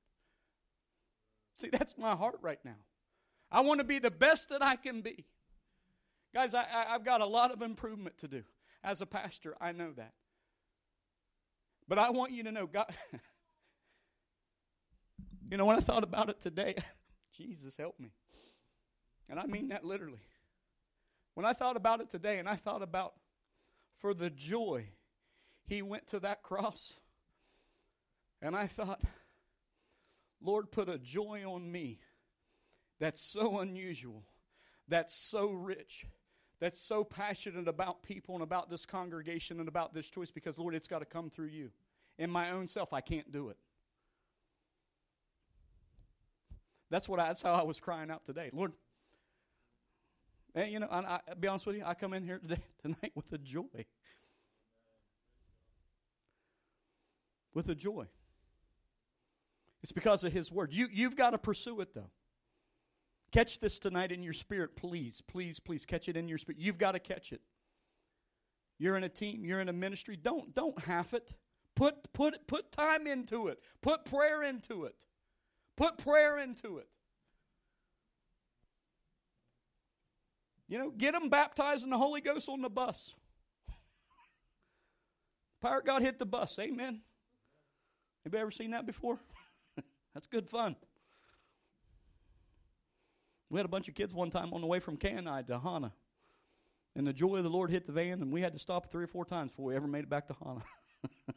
See, 1.59 1.69
that's 1.69 1.97
my 1.97 2.15
heart 2.15 2.39
right 2.41 2.59
now. 2.63 2.77
I 3.51 3.61
want 3.61 3.79
to 3.79 3.85
be 3.85 3.99
the 3.99 4.11
best 4.11 4.49
that 4.49 4.63
I 4.63 4.75
can 4.75 5.01
be. 5.01 5.25
Guys, 6.33 6.53
I, 6.53 6.65
I've 6.89 7.03
got 7.03 7.21
a 7.21 7.25
lot 7.25 7.51
of 7.51 7.61
improvement 7.61 8.17
to 8.19 8.27
do. 8.27 8.43
As 8.83 9.01
a 9.01 9.05
pastor, 9.05 9.55
I 9.59 9.71
know 9.71 9.91
that. 9.93 10.13
But 11.87 11.97
I 11.97 12.11
want 12.11 12.31
you 12.31 12.43
to 12.43 12.51
know, 12.51 12.67
God. 12.67 12.93
You 15.49 15.57
know, 15.57 15.65
when 15.65 15.77
I 15.77 15.79
thought 15.79 16.03
about 16.03 16.29
it 16.29 16.39
today, 16.39 16.75
Jesus 17.37 17.75
help 17.75 17.99
me. 17.99 18.11
And 19.29 19.39
I 19.39 19.45
mean 19.47 19.69
that 19.69 19.83
literally. 19.83 20.21
When 21.33 21.45
I 21.45 21.53
thought 21.53 21.75
about 21.75 22.01
it 22.01 22.09
today 22.09 22.37
and 22.37 22.47
I 22.47 22.55
thought 22.55 22.83
about 22.83 23.13
for 23.97 24.13
the 24.13 24.29
joy 24.29 24.85
he 25.65 25.81
went 25.81 26.07
to 26.07 26.19
that 26.19 26.43
cross, 26.43 26.99
and 28.41 28.55
I 28.55 28.67
thought, 28.67 29.01
Lord, 30.41 30.71
put 30.71 30.87
a 30.87 30.97
joy 30.97 31.43
on 31.45 31.71
me 31.71 31.99
that's 32.99 33.21
so 33.21 33.59
unusual, 33.59 34.23
that's 34.87 35.15
so 35.15 35.51
rich, 35.51 36.05
that's 36.59 36.79
so 36.79 37.03
passionate 37.03 37.67
about 37.67 38.03
people 38.03 38.35
and 38.35 38.43
about 38.43 38.69
this 38.69 38.85
congregation 38.85 39.59
and 39.59 39.67
about 39.67 39.93
this 39.93 40.09
choice 40.09 40.31
because, 40.31 40.57
Lord, 40.57 40.75
it's 40.75 40.87
got 40.87 40.99
to 40.99 41.05
come 41.05 41.29
through 41.29 41.47
you. 41.47 41.71
In 42.17 42.29
my 42.29 42.51
own 42.51 42.67
self, 42.67 42.91
I 42.91 42.99
can't 42.99 43.31
do 43.31 43.49
it. 43.49 43.57
That's 46.89 47.07
what 47.07 47.19
I, 47.19 47.27
that's 47.27 47.41
how 47.41 47.53
I 47.53 47.63
was 47.63 47.79
crying 47.79 48.11
out 48.11 48.25
today. 48.25 48.49
Lord, 48.51 48.73
and 50.55 50.71
you 50.71 50.79
know, 50.79 50.87
I, 50.91 51.19
I 51.27 51.33
be 51.39 51.47
honest 51.47 51.65
with 51.65 51.77
you, 51.77 51.83
I 51.85 51.93
come 51.93 52.13
in 52.13 52.23
here 52.23 52.39
today 52.39 52.61
tonight 52.81 53.11
with 53.15 53.31
a 53.31 53.37
joy. 53.37 53.85
With 57.53 57.69
a 57.69 57.75
joy. 57.75 58.07
It's 59.81 59.91
because 59.91 60.23
of 60.23 60.33
his 60.33 60.51
word. 60.51 60.73
You 60.73 60.87
you've 60.91 61.15
got 61.15 61.31
to 61.31 61.37
pursue 61.37 61.79
it 61.81 61.93
though. 61.93 62.09
Catch 63.31 63.59
this 63.59 63.77
tonight 63.77 64.11
in 64.11 64.23
your 64.23 64.33
spirit, 64.33 64.75
please, 64.75 65.21
please, 65.21 65.59
please 65.59 65.85
catch 65.85 66.09
it 66.09 66.17
in 66.17 66.27
your 66.27 66.37
spirit. 66.37 66.59
You've 66.59 66.79
got 66.79 66.93
to 66.93 66.99
catch 66.99 67.31
it. 67.31 67.41
You're 68.79 68.97
in 68.97 69.03
a 69.03 69.09
team, 69.09 69.45
you're 69.45 69.59
in 69.59 69.69
a 69.69 69.73
ministry. 69.73 70.15
Don't 70.15 70.55
don't 70.55 70.79
half 70.83 71.13
it. 71.13 71.33
Put 71.75 72.11
put 72.13 72.47
put 72.47 72.71
time 72.71 73.05
into 73.07 73.49
it. 73.49 73.59
Put 73.81 74.05
prayer 74.05 74.41
into 74.41 74.85
it. 74.85 75.05
Put 75.77 75.97
prayer 75.97 76.39
into 76.39 76.77
it. 76.77 76.87
You 80.67 80.77
know, 80.77 80.91
get 80.91 81.13
them 81.13 81.29
baptized 81.29 81.83
in 81.83 81.89
the 81.89 81.97
Holy 81.97 82.21
Ghost 82.21 82.47
on 82.47 82.61
the 82.61 82.69
bus. 82.69 83.13
Of 85.61 85.83
God 85.83 86.01
hit 86.01 86.19
the 86.19 86.25
bus. 86.25 86.57
Amen. 86.57 87.01
Anybody 88.25 88.41
ever 88.41 88.51
seen 88.51 88.71
that 88.71 88.85
before? 88.85 89.19
That's 90.13 90.27
good 90.27 90.49
fun. 90.49 90.75
We 93.49 93.57
had 93.57 93.65
a 93.65 93.69
bunch 93.69 93.87
of 93.87 93.95
kids 93.95 94.13
one 94.13 94.29
time 94.29 94.53
on 94.53 94.61
the 94.61 94.67
way 94.67 94.79
from 94.79 94.97
Kenai 94.97 95.43
to 95.43 95.59
Hana. 95.59 95.91
And 96.95 97.07
the 97.07 97.13
joy 97.13 97.37
of 97.37 97.43
the 97.43 97.49
Lord 97.49 97.69
hit 97.69 97.85
the 97.85 97.91
van, 97.91 98.21
and 98.21 98.31
we 98.31 98.41
had 98.41 98.53
to 98.53 98.59
stop 98.59 98.87
three 98.87 99.03
or 99.03 99.07
four 99.07 99.25
times 99.25 99.51
before 99.51 99.65
we 99.65 99.75
ever 99.75 99.87
made 99.87 100.03
it 100.03 100.09
back 100.09 100.27
to 100.27 100.35
Hana. 100.43 100.61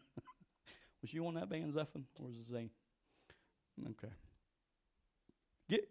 was 1.03 1.13
you 1.13 1.27
on 1.27 1.35
that 1.35 1.49
van, 1.49 1.73
Zephon, 1.73 2.05
or 2.21 2.27
was 2.27 2.37
it 2.37 2.47
Zane? 2.47 2.71
Okay. 3.91 4.13
Get, 5.69 5.89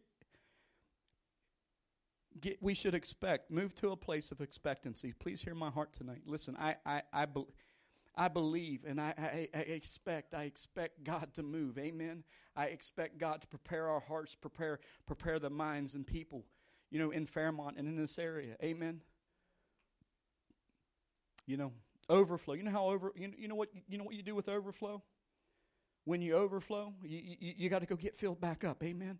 get, 2.39 2.57
we 2.61 2.73
should 2.73 2.93
expect, 2.93 3.49
move 3.49 3.73
to 3.75 3.91
a 3.91 3.95
place 3.95 4.31
of 4.31 4.41
expectancy. 4.41 5.13
Please 5.13 5.41
hear 5.41 5.55
my 5.55 5.69
heart 5.69 5.93
tonight. 5.93 6.21
Listen, 6.25 6.55
I, 6.59 6.75
I, 6.85 7.01
I, 7.13 7.25
be, 7.25 7.43
I 8.21 8.27
believe 8.27 8.85
and 8.87 9.01
I, 9.01 9.15
I, 9.17 9.47
I 9.51 9.61
expect, 9.61 10.35
I 10.35 10.43
expect 10.43 11.03
God 11.03 11.33
to 11.33 11.41
move. 11.41 11.79
Amen. 11.79 12.23
I 12.55 12.65
expect 12.65 13.17
God 13.17 13.41
to 13.41 13.47
prepare 13.47 13.87
our 13.87 13.99
hearts, 13.99 14.35
prepare, 14.35 14.79
prepare 15.07 15.39
the 15.39 15.49
minds 15.49 15.95
and 15.95 16.05
people, 16.05 16.45
you 16.91 16.99
know, 16.99 17.09
in 17.09 17.25
Fairmont 17.25 17.77
and 17.79 17.87
in 17.87 17.95
this 17.95 18.19
area. 18.19 18.57
Amen. 18.63 19.01
You 21.47 21.57
know, 21.57 21.71
overflow. 22.11 22.53
You 22.53 22.61
know 22.61 22.69
how 22.69 22.85
over, 22.91 23.11
you 23.15 23.27
know, 23.27 23.33
you 23.39 23.47
know 23.47 23.55
what, 23.55 23.69
you 23.87 23.97
know 23.97 24.03
what 24.03 24.13
you 24.13 24.21
do 24.21 24.35
with 24.35 24.49
overflow? 24.49 25.01
When 26.05 26.21
you 26.21 26.35
overflow, 26.35 26.93
you, 27.03 27.21
you, 27.39 27.53
you 27.57 27.69
got 27.69 27.79
to 27.79 27.87
go 27.87 27.95
get 27.95 28.15
filled 28.15 28.39
back 28.39 28.63
up. 28.63 28.83
Amen. 28.83 29.17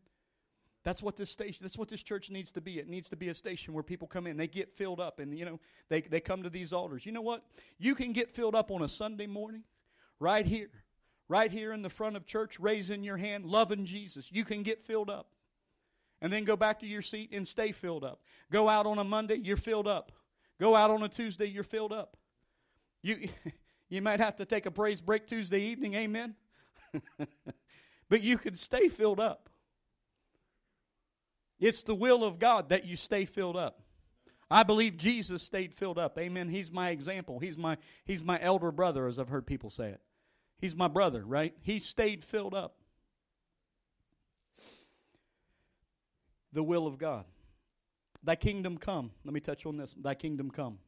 That's 0.84 1.04
what 1.04 1.16
this 1.16 1.30
station, 1.30 1.60
that's 1.62 1.78
what 1.78 1.90
this 1.90 2.02
church 2.02 2.32
needs 2.32 2.52
to 2.54 2.62
be. 2.62 2.80
It 2.80 2.88
needs 2.88 3.08
to 3.10 3.16
be 3.16 3.30
a 3.30 3.34
station 3.34 3.74
where 3.74 3.84
people 3.84 4.08
come 4.08 4.26
in, 4.26 4.38
they 4.38 4.48
get 4.48 4.74
filled 4.74 5.00
up, 5.00 5.20
and 5.20 5.38
you 5.38 5.46
know, 5.46 5.60
they, 5.90 6.02
they 6.02 6.20
come 6.20 6.42
to 6.44 6.50
these 6.50 6.74
altars. 6.74 7.06
You 7.06 7.12
know 7.12 7.22
what? 7.22 7.44
You 7.78 7.94
can 7.94 8.14
get 8.14 8.32
filled 8.32 8.56
up 8.56 8.72
on 8.72 8.82
a 8.82 8.88
Sunday 8.88 9.28
morning, 9.28 9.64
right 10.20 10.46
here, 10.46 10.72
right 11.28 11.52
here 11.52 11.72
in 11.72 11.84
the 11.84 11.90
front 11.90 12.16
of 12.16 12.26
church, 12.26 12.60
raising 12.60 13.04
your 13.04 13.18
hand, 13.18 13.46
loving 13.46 13.86
Jesus. 13.86 14.32
You 14.32 14.44
can 14.44 14.64
get 14.64 14.82
filled 14.82 15.10
up. 15.10 15.28
And 16.24 16.32
then 16.32 16.44
go 16.44 16.56
back 16.56 16.80
to 16.82 16.88
your 16.88 17.02
seat 17.02 17.32
and 17.32 17.48
stay 17.48 17.72
filled 17.72 18.04
up. 18.04 18.22
Go 18.52 18.70
out 18.70 18.86
on 18.86 19.00
a 19.00 19.04
Monday, 19.04 19.36
you're 19.36 19.58
filled 19.58 19.88
up. 19.88 20.12
Go 20.60 20.76
out 20.76 20.92
on 20.92 21.02
a 21.04 21.10
Tuesday, 21.10 21.46
you're 21.46 21.64
filled 21.64 21.94
up. 21.94 22.18
You 23.04 23.30
you 23.90 24.02
might 24.02 24.20
have 24.20 24.36
to 24.38 24.46
take 24.46 24.66
a 24.66 24.72
praise 24.72 25.00
break 25.00 25.28
Tuesday 25.28 25.62
evening, 25.62 25.94
amen. 25.94 26.36
but 28.10 28.22
you 28.22 28.38
could 28.38 28.58
stay 28.58 28.88
filled 28.88 29.20
up. 29.20 29.51
It's 31.62 31.84
the 31.84 31.96
will 31.96 32.24
of 32.24 32.40
God 32.40 32.70
that 32.70 32.86
you 32.86 32.96
stay 32.96 33.24
filled 33.24 33.56
up. 33.56 33.82
I 34.50 34.64
believe 34.64 34.98
Jesus 34.98 35.44
stayed 35.44 35.74
filled 35.74 35.98
up. 35.98 36.18
Amen. 36.18 36.50
He's 36.50 36.72
my 36.72 36.90
example. 36.90 37.40
He's 37.40 37.58
my 37.58 37.78
he's 38.04 38.24
my 38.24 38.38
elder 38.42 38.72
brother 38.72 39.08
as 39.08 39.18
I've 39.18 39.30
heard 39.30 39.48
people 39.48 39.70
say 39.70 39.90
it. 39.90 40.02
He's 40.60 40.76
my 40.76 40.90
brother, 40.90 41.24
right? 41.24 41.56
He 41.62 41.80
stayed 41.80 42.24
filled 42.24 42.54
up. 42.54 42.76
The 46.52 46.64
will 46.64 46.86
of 46.86 46.98
God. 46.98 47.24
Thy 48.24 48.36
kingdom 48.36 48.78
come. 48.78 49.12
Let 49.24 49.34
me 49.34 49.40
touch 49.40 49.66
on 49.66 49.78
this. 49.78 49.96
Thy 49.98 50.16
kingdom 50.16 50.52
come. 50.52 50.80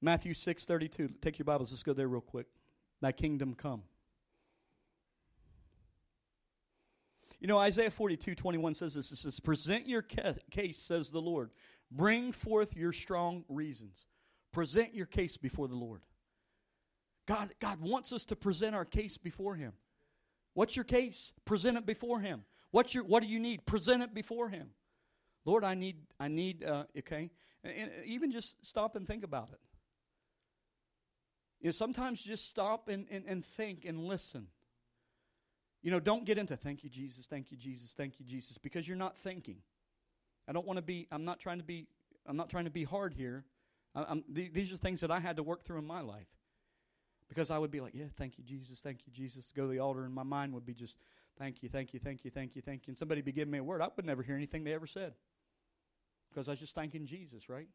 Matthew 0.00 0.32
6:32. 0.32 1.20
Take 1.20 1.38
your 1.38 1.44
Bibles. 1.44 1.70
Let's 1.70 1.82
go 1.82 1.92
there 1.92 2.08
real 2.08 2.20
quick. 2.20 2.46
Thy 3.00 3.12
kingdom 3.12 3.54
come. 3.54 3.82
You 7.40 7.46
know, 7.46 7.58
Isaiah 7.58 7.90
42 7.90 8.34
21 8.34 8.74
says 8.74 8.94
this. 8.94 9.10
It 9.10 9.16
says, 9.16 9.40
Present 9.40 9.88
your 9.88 10.02
case, 10.02 10.78
says 10.78 11.10
the 11.10 11.20
Lord. 11.20 11.50
Bring 11.90 12.32
forth 12.32 12.76
your 12.76 12.92
strong 12.92 13.44
reasons. 13.48 14.06
Present 14.52 14.94
your 14.94 15.06
case 15.06 15.36
before 15.36 15.66
the 15.66 15.74
Lord. 15.74 16.02
God, 17.26 17.50
God 17.60 17.80
wants 17.80 18.12
us 18.12 18.24
to 18.26 18.36
present 18.36 18.74
our 18.74 18.84
case 18.84 19.16
before 19.16 19.54
Him. 19.54 19.72
What's 20.54 20.76
your 20.76 20.84
case? 20.84 21.32
Present 21.44 21.78
it 21.78 21.86
before 21.86 22.20
Him. 22.20 22.44
What's 22.72 22.94
your, 22.94 23.04
what 23.04 23.22
do 23.22 23.28
you 23.28 23.38
need? 23.38 23.64
Present 23.66 24.02
it 24.02 24.14
before 24.14 24.48
Him. 24.48 24.70
Lord, 25.44 25.64
I 25.64 25.74
need, 25.74 25.96
I 26.18 26.28
need, 26.28 26.62
uh, 26.62 26.84
okay? 26.98 27.30
And, 27.64 27.72
and 27.72 27.90
even 28.04 28.30
just 28.30 28.64
stop 28.66 28.96
and 28.96 29.06
think 29.06 29.24
about 29.24 29.50
it. 29.52 29.60
You 31.60 31.68
know, 31.68 31.72
sometimes 31.72 32.22
just 32.22 32.48
stop 32.48 32.88
and, 32.88 33.06
and, 33.10 33.24
and 33.26 33.44
think 33.44 33.84
and 33.84 34.04
listen. 34.04 34.48
You 35.82 35.90
know, 35.90 36.00
don't 36.00 36.24
get 36.24 36.36
into 36.36 36.56
thank 36.56 36.84
you, 36.84 36.90
Jesus, 36.90 37.26
thank 37.26 37.50
you, 37.50 37.56
Jesus, 37.56 37.94
thank 37.94 38.20
you, 38.20 38.26
Jesus, 38.26 38.58
because 38.58 38.86
you're 38.86 38.96
not 38.96 39.16
thinking. 39.16 39.56
I 40.46 40.52
don't 40.52 40.66
want 40.66 40.76
to 40.78 40.82
be, 40.82 41.06
I'm 41.10 41.24
not 41.24 41.40
trying 41.40 41.58
to 41.58 41.64
be, 41.64 41.86
I'm 42.26 42.36
not 42.36 42.50
trying 42.50 42.64
to 42.64 42.70
be 42.70 42.84
hard 42.84 43.14
here. 43.14 43.44
I, 43.94 44.20
th- 44.34 44.52
these 44.52 44.72
are 44.72 44.76
things 44.76 45.00
that 45.00 45.10
I 45.10 45.20
had 45.20 45.36
to 45.36 45.42
work 45.42 45.62
through 45.62 45.78
in 45.78 45.86
my 45.86 46.00
life. 46.00 46.28
Because 47.28 47.50
I 47.50 47.58
would 47.58 47.70
be 47.70 47.80
like, 47.80 47.94
yeah, 47.94 48.06
thank 48.16 48.38
you, 48.38 48.44
Jesus, 48.44 48.80
thank 48.80 49.06
you, 49.06 49.12
Jesus. 49.12 49.52
Go 49.54 49.62
to 49.62 49.68
the 49.68 49.78
altar, 49.78 50.04
and 50.04 50.12
my 50.12 50.24
mind 50.24 50.52
would 50.52 50.66
be 50.66 50.74
just, 50.74 50.98
thank 51.38 51.62
you, 51.62 51.68
thank 51.68 51.94
you, 51.94 52.00
thank 52.00 52.24
you, 52.24 52.30
thank 52.30 52.56
you, 52.56 52.62
thank 52.62 52.86
you. 52.86 52.90
And 52.90 52.98
somebody 52.98 53.22
be 53.22 53.32
giving 53.32 53.52
me 53.52 53.58
a 53.58 53.64
word. 53.64 53.80
I 53.80 53.88
would 53.94 54.04
never 54.04 54.22
hear 54.22 54.34
anything 54.34 54.64
they 54.64 54.74
ever 54.74 54.86
said. 54.86 55.14
Because 56.28 56.48
I 56.48 56.52
was 56.52 56.60
just 56.60 56.74
thanking 56.74 57.06
Jesus, 57.06 57.48
right? 57.48 57.68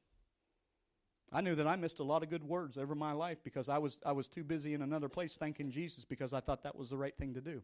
I 1.32 1.42
knew 1.42 1.56
that 1.56 1.68
I 1.68 1.76
missed 1.76 2.00
a 2.00 2.04
lot 2.04 2.22
of 2.22 2.30
good 2.30 2.44
words 2.44 2.78
over 2.78 2.96
my 2.96 3.14
life 3.14 3.40
because 3.44 3.68
I 3.68 3.78
was, 3.78 3.98
I 4.06 4.12
was 4.12 4.28
too 4.28 4.44
busy 4.44 4.74
in 4.74 4.82
another 4.82 5.10
place 5.10 5.38
thanking 5.38 5.72
Jesus 5.72 6.06
because 6.06 6.34
I 6.34 6.40
thought 6.40 6.64
that 6.64 6.78
was 6.78 6.90
the 6.90 6.98
right 6.98 7.16
thing 7.18 7.34
to 7.34 7.42
do. 7.42 7.62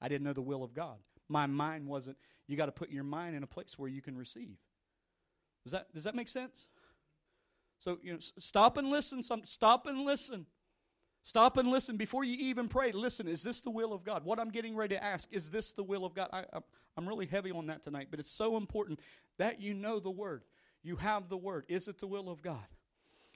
I 0.00 0.08
didn't 0.08 0.24
know 0.24 0.32
the 0.32 0.42
will 0.42 0.62
of 0.62 0.74
God. 0.74 0.96
My 1.28 1.46
mind 1.46 1.86
wasn't, 1.86 2.16
you 2.46 2.56
got 2.56 2.66
to 2.66 2.72
put 2.72 2.90
your 2.90 3.04
mind 3.04 3.36
in 3.36 3.42
a 3.42 3.46
place 3.46 3.78
where 3.78 3.88
you 3.88 4.02
can 4.02 4.16
receive. 4.16 4.56
Does 5.64 5.72
that, 5.72 5.92
does 5.94 6.04
that 6.04 6.14
make 6.14 6.28
sense? 6.28 6.66
So, 7.78 7.98
you 8.02 8.12
know, 8.12 8.18
stop 8.20 8.76
and 8.76 8.90
listen. 8.90 9.22
Some, 9.22 9.42
stop 9.44 9.86
and 9.86 10.00
listen. 10.00 10.46
Stop 11.22 11.56
and 11.58 11.68
listen 11.70 11.96
before 11.96 12.24
you 12.24 12.36
even 12.36 12.68
pray. 12.68 12.92
Listen, 12.92 13.28
is 13.28 13.42
this 13.42 13.60
the 13.60 13.70
will 13.70 13.92
of 13.92 14.04
God? 14.04 14.24
What 14.24 14.38
I'm 14.38 14.50
getting 14.50 14.74
ready 14.74 14.96
to 14.96 15.04
ask, 15.04 15.28
is 15.30 15.50
this 15.50 15.72
the 15.72 15.82
will 15.82 16.04
of 16.04 16.14
God? 16.14 16.28
I, 16.32 16.44
am 16.96 17.08
really 17.08 17.26
heavy 17.26 17.50
on 17.50 17.66
that 17.66 17.82
tonight, 17.82 18.08
but 18.10 18.20
it's 18.20 18.30
so 18.30 18.56
important 18.56 19.00
that 19.38 19.60
you 19.60 19.74
know 19.74 20.00
the 20.00 20.10
Word. 20.10 20.44
You 20.82 20.96
have 20.96 21.28
the 21.28 21.36
Word. 21.36 21.64
Is 21.68 21.88
it 21.88 21.98
the 21.98 22.06
will 22.06 22.30
of 22.30 22.42
God? 22.42 22.64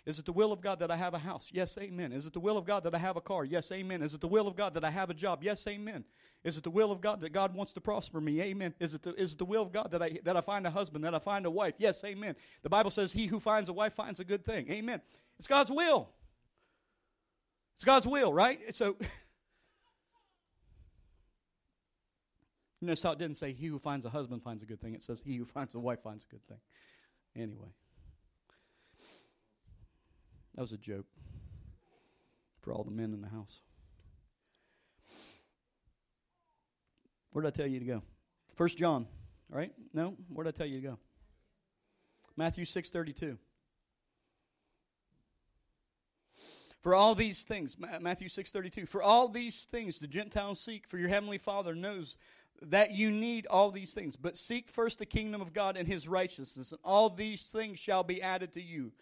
Is 0.07 0.19
it 0.19 0.27
the 0.27 0.33
will 0.33 0.53
of 0.53 0.61
God 0.61 0.81
that 0.81 0.91
I 0.91 0.97
have 0.97 1.15
a 1.15 1.19
house? 1.19 1.51
Yes, 1.53 1.79
amen. 1.79 2.13
Is 2.13 2.27
it 2.27 2.35
the 2.35 2.41
will 2.41 2.59
of 2.59 2.67
God 2.67 2.85
that 2.85 2.95
I 2.95 2.99
have 2.99 3.17
a 3.17 3.23
car? 3.23 3.45
Yes, 3.45 3.73
amen. 3.73 4.03
Is 4.03 4.13
it 4.13 4.21
the 4.21 4.29
will 4.29 4.47
of 4.47 4.55
God 4.55 4.75
that 4.75 4.85
I 4.85 4.91
have 4.91 5.09
a 5.09 5.15
job? 5.15 5.43
Yes, 5.43 5.67
amen. 5.67 6.05
Is 6.45 6.59
it 6.59 6.63
the 6.63 6.71
will 6.71 6.93
of 6.93 7.01
God 7.01 7.23
that 7.23 7.33
God 7.33 7.55
wants 7.55 7.73
to 7.73 7.81
prosper 7.81 8.21
me? 8.21 8.43
Amen. 8.43 8.75
Is 8.79 8.93
it 8.93 9.03
the, 9.03 9.15
is 9.15 9.33
it 9.33 9.39
the 9.39 9.47
will 9.47 9.63
of 9.63 9.73
God 9.73 9.91
that 9.93 10.03
I, 10.03 10.19
that 10.25 10.37
I 10.37 10.43
find 10.43 10.67
a 10.67 10.71
husband, 10.71 11.05
that 11.05 11.15
I 11.15 11.19
find 11.19 11.47
a 11.47 11.51
wife? 11.51 11.73
Yes, 11.79 12.05
amen. 12.05 12.37
The 12.63 12.69
Bible 12.69 12.91
says, 12.91 13.15
He 13.15 13.27
who 13.27 13.41
finds 13.41 13.71
a 13.71 13.73
wife 13.73 13.95
finds 13.95 14.21
a 14.21 14.25
good 14.25 14.45
thing. 14.45 14.71
Amen. 14.71 15.01
It's 15.39 15.49
God's 15.49 15.71
will. 15.71 16.11
It's 17.77 17.85
God's 17.85 18.07
will, 18.07 18.31
right? 18.31 18.75
So, 18.75 18.99
notice 22.83 23.03
how 23.03 23.13
it 23.13 23.19
didn't 23.19 23.39
say, 23.39 23.55
He 23.55 23.69
who 23.69 23.79
finds 23.79 24.05
a 24.05 24.11
husband 24.11 24.43
finds 24.43 24.63
a 24.63 24.67
good 24.67 24.83
thing. 24.83 24.95
It 24.95 25.03
says, 25.03 25.23
He 25.25 25.37
who 25.37 25.47
finds 25.47 25.75
a 25.75 25.79
wife 25.79 26.03
finds 26.03 26.25
a 26.25 26.29
good 26.29 26.47
thing. 26.47 26.61
Anyway. 27.35 27.73
That 30.55 30.61
was 30.61 30.73
a 30.73 30.79
joke 30.79 31.07
for 32.61 32.73
all 32.73 32.85
the 32.85 32.91
men 32.91 33.13
in 33.13 33.21
the 33.21 33.29
house. 33.29 33.61
Where 37.33 37.43
did 37.43 37.49
I 37.49 37.51
tell 37.51 37.67
you 37.67 37.81
to 37.81 37.85
go? 37.85 38.03
First 38.55 38.79
John, 38.79 39.09
right? 39.49 39.73
No? 39.93 40.17
Where 40.29 40.45
did 40.45 40.55
I 40.55 40.57
tell 40.57 40.67
you 40.67 40.81
to 40.81 40.87
go? 40.87 40.99
Matthew 42.37 42.65
6:32. 42.65 43.39
For 46.81 46.95
all 46.95 47.15
these 47.15 47.45
things, 47.45 47.77
Matthew 47.79 48.29
6:32. 48.29 48.87
For 48.87 49.03
all 49.03 49.27
these 49.29 49.65
things 49.65 49.99
the 49.99 50.07
Gentiles 50.07 50.61
seek, 50.61 50.87
for 50.87 50.99
your 50.99 51.09
heavenly 51.09 51.39
Father 51.39 51.75
knows 51.75 52.17
that 52.63 52.93
you 52.93 53.11
need 53.11 53.47
all 53.47 53.71
these 53.71 53.95
things. 53.95 54.17
But 54.17 54.37
seek 54.37 54.69
first 54.69 55.01
the 55.01 55.07
kingdom 55.07 55.41
of 55.41 55.53
God 55.53 55.77
and 55.77 55.89
his 55.89 56.07
righteousness, 56.07 56.71
and 56.71 56.81
all 56.85 57.11
these 57.11 57.47
things 57.47 57.81
shall 57.81 58.05
be 58.05 58.23
added 58.23 58.53
to 58.53 58.63
you. 58.63 58.93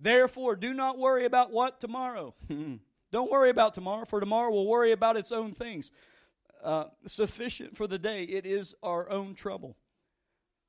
Therefore, 0.00 0.56
do 0.56 0.72
not 0.72 0.98
worry 0.98 1.26
about 1.26 1.52
what 1.52 1.78
tomorrow. 1.80 2.34
Don't 3.12 3.30
worry 3.30 3.50
about 3.50 3.74
tomorrow, 3.74 4.04
for 4.04 4.20
tomorrow 4.20 4.50
will 4.50 4.66
worry 4.66 4.92
about 4.92 5.16
its 5.16 5.30
own 5.30 5.52
things. 5.52 5.92
Uh, 6.62 6.84
sufficient 7.06 7.76
for 7.76 7.86
the 7.86 7.98
day, 7.98 8.24
it 8.24 8.46
is 8.46 8.74
our 8.82 9.10
own 9.10 9.34
trouble. 9.34 9.76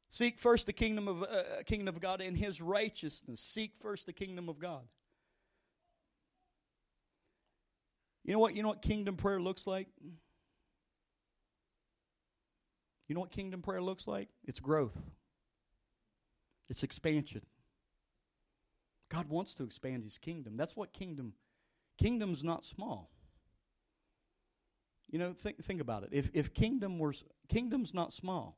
Seek 0.09 0.39
first 0.39 0.65
the 0.65 0.73
kingdom 0.73 1.07
of 1.07 1.23
uh, 1.23 1.63
kingdom 1.65 1.87
of 1.95 2.01
God 2.01 2.19
and 2.19 2.35
His 2.35 2.61
righteousness. 2.61 3.39
Seek 3.39 3.73
first 3.79 4.05
the 4.05 4.13
kingdom 4.13 4.49
of 4.49 4.59
God. 4.59 4.83
You 8.25 8.33
know 8.33 8.39
what? 8.39 8.55
You 8.55 8.63
know 8.63 8.69
what 8.69 8.81
kingdom 8.81 9.15
prayer 9.15 9.39
looks 9.39 9.65
like. 9.65 9.87
You 13.07 13.15
know 13.15 13.21
what 13.21 13.31
kingdom 13.31 13.61
prayer 13.61 13.81
looks 13.81 14.07
like? 14.07 14.29
It's 14.45 14.59
growth. 14.59 14.97
It's 16.69 16.83
expansion. 16.83 17.41
God 19.11 19.27
wants 19.27 19.53
to 19.55 19.63
expand 19.63 20.05
his 20.05 20.17
kingdom. 20.17 20.55
That's 20.55 20.75
what 20.75 20.93
kingdom 20.93 21.33
kingdom's 21.97 22.43
not 22.43 22.63
small. 22.63 23.11
You 25.09 25.19
know, 25.19 25.33
think 25.33 25.61
think 25.63 25.81
about 25.81 26.03
it. 26.03 26.09
If 26.13 26.31
if 26.33 26.53
kingdom 26.53 26.97
were 26.97 27.13
kingdom's 27.49 27.93
not 27.93 28.13
small. 28.13 28.57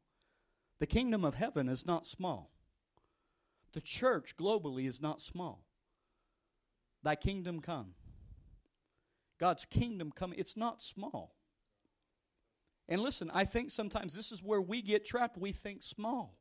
The 0.80 0.86
kingdom 0.86 1.26
of 1.26 1.36
heaven 1.36 1.70
is 1.70 1.86
not 1.86 2.06
small. 2.06 2.52
The 3.74 3.82
church 3.82 4.36
globally 4.38 4.88
is 4.88 5.02
not 5.02 5.22
small. 5.22 5.64
Thy 7.02 7.16
kingdom 7.16 7.60
come. 7.60 7.96
God's 9.40 9.66
kingdom 9.66 10.12
come. 10.12 10.34
It's 10.38 10.56
not 10.56 10.84
small. 10.84 11.36
And 12.88 13.02
listen, 13.02 13.32
I 13.34 13.46
think 13.46 13.72
sometimes 13.72 14.14
this 14.14 14.32
is 14.32 14.44
where 14.44 14.62
we 14.62 14.82
get 14.82 15.06
trapped. 15.06 15.38
We 15.38 15.52
think 15.52 15.82
small. 15.82 16.38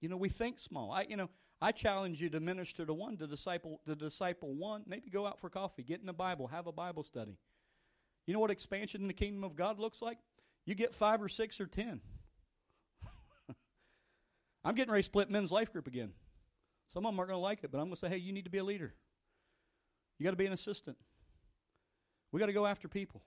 You 0.00 0.08
know, 0.08 0.16
we 0.16 0.28
think 0.28 0.60
small. 0.60 0.92
I, 0.92 1.02
you 1.08 1.16
know, 1.16 1.28
I 1.64 1.72
challenge 1.72 2.20
you 2.20 2.28
to 2.28 2.40
minister 2.40 2.84
to 2.84 2.92
one, 2.92 3.16
to 3.16 3.26
disciple, 3.26 3.80
to 3.86 3.94
disciple 3.94 4.52
one. 4.52 4.82
Maybe 4.86 5.08
go 5.08 5.26
out 5.26 5.40
for 5.40 5.48
coffee, 5.48 5.82
get 5.82 5.98
in 5.98 6.04
the 6.04 6.12
Bible, 6.12 6.46
have 6.48 6.66
a 6.66 6.72
Bible 6.72 7.02
study. 7.02 7.38
You 8.26 8.34
know 8.34 8.40
what 8.40 8.50
expansion 8.50 9.00
in 9.00 9.06
the 9.06 9.14
kingdom 9.14 9.44
of 9.44 9.56
God 9.56 9.78
looks 9.78 10.02
like? 10.02 10.18
You 10.66 10.74
get 10.74 10.92
five 10.92 11.22
or 11.22 11.28
six 11.30 11.62
or 11.62 11.66
ten. 11.66 12.02
I'm 14.64 14.74
getting 14.74 14.92
ready 14.92 15.00
to 15.00 15.06
split 15.06 15.30
men's 15.30 15.50
life 15.50 15.72
group 15.72 15.86
again. 15.86 16.12
Some 16.88 17.06
of 17.06 17.12
them 17.12 17.18
aren't 17.18 17.30
going 17.30 17.38
to 17.38 17.42
like 17.42 17.64
it, 17.64 17.72
but 17.72 17.78
I'm 17.78 17.84
going 17.84 17.94
to 17.94 18.00
say, 18.00 18.10
hey, 18.10 18.18
you 18.18 18.34
need 18.34 18.44
to 18.44 18.50
be 18.50 18.58
a 18.58 18.64
leader. 18.64 18.92
You 20.18 20.24
got 20.24 20.32
to 20.32 20.36
be 20.36 20.44
an 20.44 20.52
assistant. 20.52 20.98
We 22.30 22.40
got 22.40 22.46
to 22.46 22.52
go 22.52 22.66
after 22.66 22.88
people. 22.88 23.22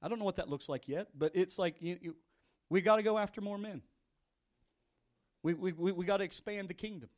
I 0.00 0.06
don't 0.06 0.20
know 0.20 0.24
what 0.24 0.36
that 0.36 0.48
looks 0.48 0.68
like 0.68 0.86
yet, 0.86 1.08
but 1.18 1.32
it's 1.34 1.58
like 1.58 1.74
you, 1.80 1.98
you, 2.00 2.16
we 2.70 2.80
got 2.80 2.94
to 2.94 3.02
go 3.02 3.18
after 3.18 3.40
more 3.40 3.58
men. 3.58 3.82
We, 5.46 5.54
we, 5.54 5.92
we, 5.92 6.04
got 6.04 6.16
to 6.16 6.24
expand 6.24 6.66
the 6.66 6.74
kingdom. 6.74 7.08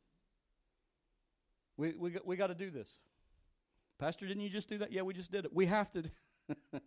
We, 1.77 1.95
we, 1.97 2.15
we 2.23 2.35
got 2.35 2.47
to 2.47 2.53
do 2.53 2.69
this. 2.69 2.99
Pastor, 3.97 4.27
didn't 4.27 4.43
you 4.43 4.51
just 4.51 4.69
do 4.69 4.77
that? 4.77 4.91
Yeah, 4.91 5.01
we 5.01 5.15
just 5.15 5.31
did 5.31 5.45
it. 5.45 5.51
We 5.51 5.65
have 5.65 5.89
to. 5.89 6.03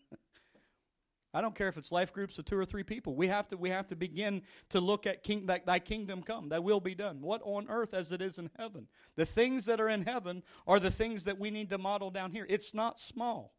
I 1.34 1.40
don't 1.40 1.56
care 1.56 1.66
if 1.66 1.76
it's 1.76 1.90
life 1.90 2.12
groups 2.12 2.38
of 2.38 2.44
two 2.44 2.56
or 2.56 2.64
three 2.64 2.84
people. 2.84 3.16
We 3.16 3.26
have 3.26 3.48
to, 3.48 3.56
we 3.56 3.70
have 3.70 3.88
to 3.88 3.96
begin 3.96 4.42
to 4.68 4.80
look 4.80 5.04
at 5.04 5.24
king, 5.24 5.46
that 5.46 5.66
thy 5.66 5.80
kingdom 5.80 6.22
come, 6.22 6.48
thy 6.48 6.60
will 6.60 6.78
be 6.78 6.94
done. 6.94 7.20
What 7.20 7.40
on 7.44 7.66
earth 7.68 7.92
as 7.92 8.12
it 8.12 8.22
is 8.22 8.38
in 8.38 8.48
heaven? 8.56 8.86
The 9.16 9.26
things 9.26 9.66
that 9.66 9.80
are 9.80 9.88
in 9.88 10.02
heaven 10.02 10.44
are 10.64 10.78
the 10.78 10.92
things 10.92 11.24
that 11.24 11.40
we 11.40 11.50
need 11.50 11.70
to 11.70 11.78
model 11.78 12.12
down 12.12 12.30
here. 12.30 12.46
It's 12.48 12.72
not 12.72 13.00
small. 13.00 13.52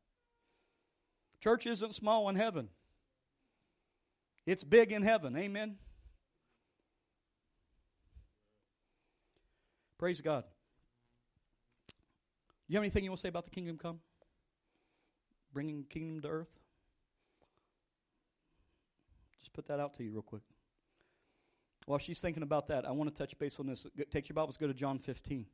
Church 1.42 1.68
isn't 1.68 1.96
small 1.96 2.30
in 2.30 2.38
heaven. 2.38 2.70
It's 4.46 4.64
big 4.64 4.94
in 4.94 5.02
heaven. 5.02 5.36
Amen. 5.36 5.80
Praise 10.04 10.20
God. 10.20 10.44
You 12.68 12.76
have 12.76 12.84
anything 12.84 13.06
you 13.06 13.10
want 13.10 13.20
to 13.20 13.22
say 13.22 13.30
about 13.30 13.46
the 13.46 13.52
kingdom 13.52 13.78
come? 13.78 14.02
Bringing 15.54 15.86
kingdom 15.86 16.20
to 16.24 16.28
earth? 16.28 16.50
Just 19.40 19.54
put 19.54 19.66
that 19.68 19.80
out 19.80 19.94
to 19.94 20.04
you 20.04 20.12
real 20.12 20.22
quick. 20.22 20.42
While 21.86 22.00
she's 22.00 22.20
thinking 22.20 22.44
about 22.44 22.68
that, 22.68 22.86
I 22.86 22.92
want 22.92 23.16
to 23.16 23.18
touch 23.18 23.40
base 23.40 23.58
on 23.62 23.68
this. 23.68 23.88
Take 24.12 24.28
your 24.28 24.34
Bibles, 24.34 24.58
go 24.58 24.68
to 24.68 24.74
John 24.74 25.00
15. 25.00 25.46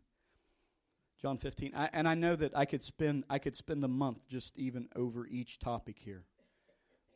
John 1.22 1.38
15. 1.38 1.74
I, 1.76 1.90
and 1.94 2.08
I 2.08 2.16
know 2.16 2.36
that 2.36 2.58
I 2.58 2.66
could 2.66 2.82
spend 2.82 3.26
I 3.30 3.38
could 3.38 3.56
spend 3.56 3.84
a 3.84 3.88
month 3.88 4.28
just 4.28 4.58
even 4.58 4.90
over 4.96 5.28
each 5.28 5.60
topic 5.60 6.00
here. 6.00 6.24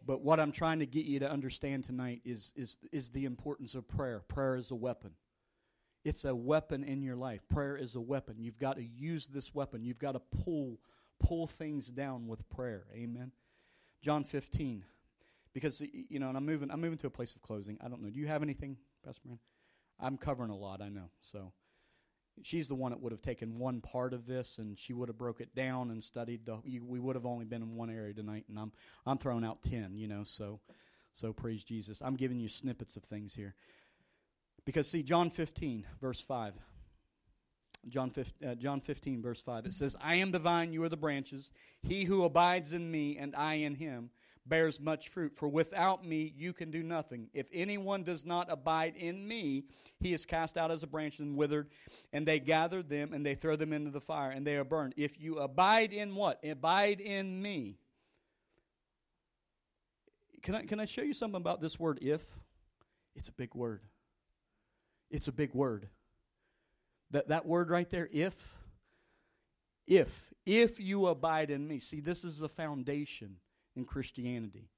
But 0.05 0.21
what 0.21 0.39
I'm 0.39 0.51
trying 0.51 0.77
to 0.81 0.85
get 0.85 1.05
you 1.05 1.17
to 1.17 1.31
understand 1.31 1.85
tonight 1.85 2.21
is 2.25 2.53
is 2.55 2.77
is 2.91 3.09
the 3.09 3.25
importance 3.25 3.73
of 3.73 3.87
prayer. 3.87 4.19
Prayer 4.19 4.55
is 4.55 4.69
a 4.69 4.75
weapon. 4.75 5.13
It's 6.03 6.25
a 6.25 6.35
weapon 6.35 6.83
in 6.83 7.01
your 7.01 7.15
life. 7.15 7.41
Prayer 7.47 7.77
is 7.77 7.95
a 7.95 8.01
weapon. 8.01 8.35
You've 8.39 8.59
got 8.59 8.75
to 8.75 8.83
use 8.83 9.27
this 9.27 9.55
weapon. 9.55 9.83
You've 9.83 9.99
got 9.99 10.13
to 10.13 10.21
pull 10.43 10.79
pull 11.19 11.47
things 11.47 11.87
down 11.87 12.27
with 12.27 12.49
prayer. 12.49 12.85
Amen. 12.93 13.31
John 14.01 14.23
15. 14.23 14.83
Because 15.53 15.81
you 16.09 16.19
know, 16.19 16.29
and 16.29 16.37
I'm 16.37 16.45
moving 16.45 16.71
I'm 16.71 16.81
moving 16.81 16.97
to 16.99 17.07
a 17.07 17.11
place 17.11 17.35
of 17.35 17.41
closing. 17.41 17.77
I 17.81 17.87
don't 17.87 18.01
know. 18.01 18.09
Do 18.09 18.19
you 18.19 18.27
have 18.27 18.43
anything, 18.43 18.77
Pastor 19.05 19.27
Man? 19.27 19.39
I'm 19.99 20.17
covering 20.17 20.49
a 20.49 20.57
lot, 20.57 20.81
I 20.81 20.89
know. 20.89 21.09
So 21.21 21.53
she's 22.41 22.67
the 22.67 22.75
one 22.75 22.91
that 22.91 22.99
would 22.99 23.11
have 23.11 23.21
taken 23.21 23.59
one 23.59 23.79
part 23.79 24.13
of 24.13 24.25
this 24.25 24.57
and 24.57 24.77
she 24.77 24.91
would 24.91 25.07
have 25.07 25.17
broke 25.17 25.39
it 25.39 25.53
down 25.55 25.91
and 25.91 26.03
studied 26.03 26.45
the 26.45 26.57
we 26.65 26.99
would 26.99 27.15
have 27.15 27.27
only 27.27 27.45
been 27.45 27.61
in 27.61 27.75
one 27.75 27.91
area 27.91 28.13
tonight 28.13 28.45
and 28.49 28.59
I'm 28.59 28.71
I'm 29.05 29.19
throwing 29.19 29.45
out 29.45 29.61
10, 29.61 29.95
you 29.95 30.07
know, 30.07 30.23
so 30.23 30.59
So 31.13 31.31
praise 31.31 31.63
Jesus. 31.63 32.01
I'm 32.01 32.15
giving 32.15 32.39
you 32.39 32.49
snippets 32.49 32.97
of 32.97 33.03
things 33.03 33.35
here. 33.35 33.55
Because, 34.65 34.89
see, 34.89 35.03
John 35.03 35.29
15, 35.29 35.85
verse 35.99 36.21
5. 36.21 36.53
John 37.89 38.09
15, 38.09 38.47
uh, 38.47 38.55
John 38.55 38.79
15, 38.79 39.21
verse 39.21 39.41
5. 39.41 39.65
It 39.65 39.73
says, 39.73 39.95
I 40.01 40.15
am 40.15 40.31
the 40.31 40.39
vine, 40.39 40.71
you 40.71 40.83
are 40.83 40.89
the 40.89 40.97
branches. 40.97 41.51
He 41.81 42.05
who 42.05 42.23
abides 42.23 42.71
in 42.71 42.89
me 42.89 43.17
and 43.17 43.35
I 43.35 43.55
in 43.55 43.75
him 43.75 44.09
bears 44.45 44.79
much 44.79 45.09
fruit. 45.09 45.35
For 45.35 45.47
without 45.47 46.05
me 46.05 46.33
you 46.35 46.53
can 46.53 46.71
do 46.71 46.83
nothing. 46.83 47.29
If 47.33 47.47
anyone 47.53 48.03
does 48.03 48.25
not 48.25 48.51
abide 48.51 48.95
in 48.95 49.27
me, 49.27 49.65
he 49.99 50.13
is 50.13 50.25
cast 50.25 50.57
out 50.57 50.71
as 50.71 50.83
a 50.83 50.87
branch 50.87 51.19
and 51.19 51.35
withered. 51.35 51.69
And 52.11 52.25
they 52.25 52.39
gather 52.39 52.81
them 52.81 53.13
and 53.13 53.25
they 53.25 53.35
throw 53.35 53.55
them 53.55 53.73
into 53.73 53.91
the 53.91 54.01
fire 54.01 54.31
and 54.31 54.45
they 54.45 54.55
are 54.55 54.63
burned. 54.63 54.93
If 54.97 55.19
you 55.19 55.37
abide 55.39 55.93
in 55.93 56.15
what? 56.15 56.43
Abide 56.45 57.01
in 57.01 57.41
me. 57.41 57.77
Can 60.41 60.55
I, 60.55 60.63
can 60.63 60.79
I 60.79 60.85
show 60.85 61.03
you 61.03 61.13
something 61.13 61.39
about 61.39 61.61
this 61.61 61.79
word 61.79 61.99
if? 62.01 62.29
It's 63.15 63.29
a 63.29 63.33
big 63.33 63.55
word. 63.55 63.81
It's 65.13 65.27
a 65.27 65.31
big 65.31 65.53
word. 65.53 65.87
That, 67.11 67.27
that 67.27 67.45
word 67.45 67.69
right 67.69 67.87
there, 67.87 68.09
if, 68.11 68.55
if, 69.85 70.33
if 70.43 70.79
you 70.79 71.05
abide 71.05 71.51
in 71.51 71.67
me. 71.67 71.79
See, 71.79 71.99
this 71.99 72.25
is 72.25 72.39
the 72.39 72.49
foundation 72.49 73.37
in 73.75 73.85
Christianity. 73.85 74.71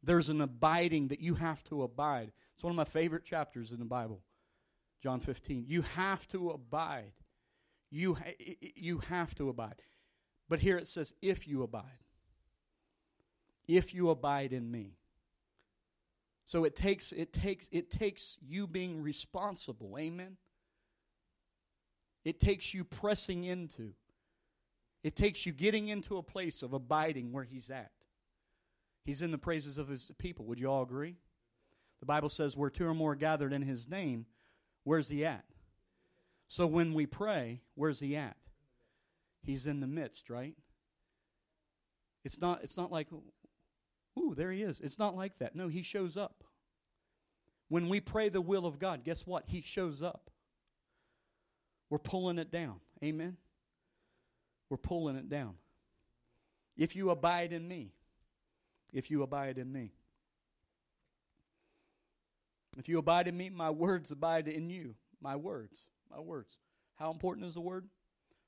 There's 0.00 0.28
an 0.28 0.40
abiding 0.40 1.08
that 1.08 1.20
you 1.20 1.34
have 1.34 1.64
to 1.64 1.82
abide. 1.82 2.30
It's 2.54 2.62
one 2.62 2.70
of 2.70 2.76
my 2.76 2.84
favorite 2.84 3.24
chapters 3.24 3.72
in 3.72 3.80
the 3.80 3.84
Bible, 3.84 4.22
John 5.02 5.18
15. 5.18 5.64
You 5.66 5.82
have 5.82 6.28
to 6.28 6.50
abide. 6.50 7.12
You, 7.90 8.14
ha- 8.14 8.54
you 8.76 8.98
have 9.08 9.34
to 9.34 9.48
abide. 9.48 9.82
But 10.48 10.60
here 10.60 10.78
it 10.78 10.86
says, 10.86 11.12
if 11.20 11.48
you 11.48 11.64
abide. 11.64 12.04
If 13.66 13.92
you 13.92 14.10
abide 14.10 14.52
in 14.52 14.70
me. 14.70 14.98
So 16.52 16.64
it 16.64 16.76
takes 16.76 17.12
it 17.12 17.32
takes 17.32 17.70
it 17.72 17.90
takes 17.90 18.36
you 18.46 18.66
being 18.66 19.00
responsible. 19.00 19.96
Amen. 19.98 20.36
It 22.26 22.40
takes 22.40 22.74
you 22.74 22.84
pressing 22.84 23.44
into. 23.44 23.94
It 25.02 25.16
takes 25.16 25.46
you 25.46 25.52
getting 25.52 25.88
into 25.88 26.18
a 26.18 26.22
place 26.22 26.62
of 26.62 26.74
abiding 26.74 27.32
where 27.32 27.44
He's 27.44 27.70
at. 27.70 27.90
He's 29.06 29.22
in 29.22 29.30
the 29.30 29.38
praises 29.38 29.78
of 29.78 29.88
His 29.88 30.12
people. 30.18 30.44
Would 30.44 30.60
you 30.60 30.70
all 30.70 30.82
agree? 30.82 31.16
The 32.00 32.06
Bible 32.06 32.28
says, 32.28 32.54
where 32.54 32.68
two 32.68 32.86
or 32.86 32.92
more 32.92 33.14
gathered 33.14 33.54
in 33.54 33.62
His 33.62 33.88
name, 33.88 34.26
where's 34.84 35.08
He 35.08 35.24
at? 35.24 35.46
So 36.48 36.66
when 36.66 36.92
we 36.92 37.06
pray, 37.06 37.62
where's 37.76 38.00
He 38.00 38.14
at? 38.14 38.36
He's 39.42 39.66
in 39.66 39.80
the 39.80 39.86
midst, 39.86 40.28
right? 40.28 40.54
It's 42.26 42.42
not, 42.42 42.62
it's 42.62 42.76
not 42.76 42.92
like, 42.92 43.08
ooh, 44.18 44.34
there 44.34 44.52
He 44.52 44.62
is. 44.62 44.80
It's 44.80 44.98
not 44.98 45.16
like 45.16 45.38
that. 45.38 45.54
No, 45.54 45.68
He 45.68 45.82
shows 45.82 46.16
up. 46.16 46.44
When 47.68 47.88
we 47.88 48.00
pray 48.00 48.28
the 48.28 48.40
will 48.40 48.66
of 48.66 48.78
God, 48.78 49.04
guess 49.04 49.26
what? 49.26 49.44
He 49.46 49.62
shows 49.62 50.02
up. 50.02 50.30
We're 51.88 51.98
pulling 51.98 52.38
it 52.38 52.50
down. 52.50 52.80
Amen? 53.02 53.36
We're 54.68 54.76
pulling 54.76 55.16
it 55.16 55.28
down. 55.28 55.54
If 56.76 56.96
you 56.96 57.10
abide 57.10 57.52
in 57.52 57.66
me, 57.66 57.92
if 58.92 59.10
you 59.10 59.22
abide 59.22 59.58
in 59.58 59.72
me. 59.72 59.92
If 62.78 62.88
you 62.88 62.98
abide 62.98 63.28
in 63.28 63.36
me, 63.36 63.50
my 63.50 63.70
words 63.70 64.10
abide 64.10 64.48
in 64.48 64.70
you. 64.70 64.94
My 65.20 65.36
words, 65.36 65.82
my 66.10 66.20
words. 66.20 66.56
How 66.96 67.10
important 67.10 67.46
is 67.46 67.54
the 67.54 67.60
word? 67.60 67.88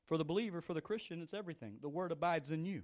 For 0.06 0.18
the 0.18 0.24
believer, 0.24 0.60
for 0.60 0.74
the 0.74 0.80
Christian, 0.80 1.22
it's 1.22 1.34
everything. 1.34 1.76
The 1.80 1.88
word 1.88 2.12
abides 2.12 2.50
in 2.50 2.64
you. 2.64 2.82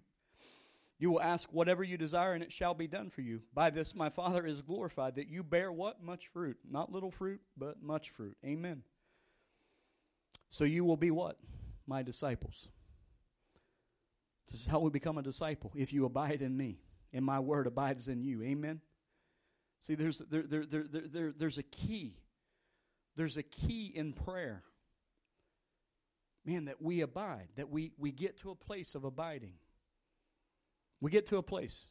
You 1.00 1.10
will 1.10 1.22
ask 1.22 1.48
whatever 1.50 1.82
you 1.82 1.96
desire, 1.96 2.34
and 2.34 2.42
it 2.42 2.52
shall 2.52 2.74
be 2.74 2.86
done 2.86 3.08
for 3.08 3.22
you. 3.22 3.40
By 3.54 3.70
this 3.70 3.94
my 3.94 4.10
Father 4.10 4.46
is 4.46 4.60
glorified, 4.60 5.14
that 5.14 5.28
you 5.28 5.42
bear 5.42 5.72
what? 5.72 6.02
Much 6.04 6.28
fruit. 6.28 6.58
Not 6.70 6.92
little 6.92 7.10
fruit, 7.10 7.40
but 7.56 7.82
much 7.82 8.10
fruit. 8.10 8.36
Amen. 8.44 8.82
So 10.50 10.64
you 10.64 10.84
will 10.84 10.98
be 10.98 11.10
what? 11.10 11.38
My 11.86 12.02
disciples. 12.02 12.68
This 14.50 14.60
is 14.60 14.66
how 14.66 14.80
we 14.80 14.90
become 14.90 15.16
a 15.16 15.22
disciple. 15.22 15.72
If 15.74 15.90
you 15.94 16.04
abide 16.04 16.42
in 16.42 16.54
me, 16.54 16.80
and 17.14 17.24
my 17.24 17.40
word 17.40 17.66
abides 17.66 18.08
in 18.08 18.22
you. 18.22 18.42
Amen. 18.42 18.82
See, 19.80 19.94
there's 19.94 20.18
there, 20.18 20.42
there, 20.42 20.66
there, 20.66 20.84
there, 20.86 21.32
there's 21.32 21.56
a 21.56 21.62
key. 21.62 22.18
There's 23.16 23.38
a 23.38 23.42
key 23.42 23.90
in 23.94 24.12
prayer. 24.12 24.64
Man, 26.44 26.66
that 26.66 26.82
we 26.82 27.00
abide, 27.00 27.48
that 27.56 27.70
we, 27.70 27.92
we 27.96 28.12
get 28.12 28.36
to 28.38 28.50
a 28.50 28.54
place 28.54 28.94
of 28.94 29.04
abiding. 29.04 29.54
We 31.00 31.10
get 31.10 31.26
to 31.26 31.38
a 31.38 31.42
place, 31.42 31.86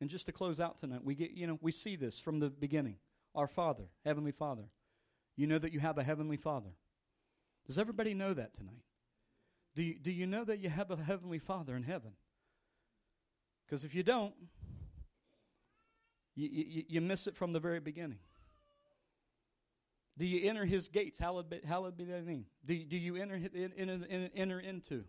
and 0.00 0.10
just 0.10 0.26
to 0.26 0.32
close 0.32 0.60
out 0.60 0.78
tonight, 0.78 1.04
we 1.04 1.14
get, 1.14 1.30
you 1.30 1.46
know, 1.46 1.58
we 1.62 1.72
see 1.72 1.96
this 1.96 2.18
from 2.18 2.40
the 2.40 2.50
beginning. 2.50 2.96
Our 3.34 3.46
Father, 3.46 3.84
Heavenly 4.04 4.32
Father. 4.32 4.64
You 5.36 5.46
know 5.46 5.58
that 5.58 5.72
you 5.72 5.80
have 5.80 5.98
a 5.98 6.02
Heavenly 6.02 6.36
Father. 6.36 6.70
Does 7.66 7.78
everybody 7.78 8.14
know 8.14 8.34
that 8.34 8.54
tonight? 8.54 8.82
Do 9.76 9.82
you, 9.82 9.94
do 9.94 10.10
you 10.10 10.26
know 10.26 10.44
that 10.44 10.58
you 10.58 10.68
have 10.68 10.90
a 10.90 10.96
Heavenly 10.96 11.38
Father 11.38 11.76
in 11.76 11.84
heaven? 11.84 12.12
Because 13.64 13.84
if 13.84 13.94
you 13.94 14.02
don't, 14.02 14.34
you, 16.34 16.48
you, 16.48 16.84
you, 16.88 17.00
miss 17.00 17.26
it 17.26 17.36
from 17.36 17.52
the 17.52 17.60
very 17.60 17.78
beginning. 17.78 18.18
Do 20.16 20.26
you 20.26 20.48
enter 20.48 20.64
his 20.64 20.88
gates? 20.88 21.18
Hallowed 21.18 21.50
be, 21.50 21.60
hallowed 21.64 21.96
be 21.96 22.04
thy 22.04 22.20
name. 22.20 22.46
Do, 22.64 22.76
do 22.76 22.96
you 22.96 23.16
enter, 23.16 23.40
enter, 23.54 24.30
enter 24.34 24.58
into 24.58 25.04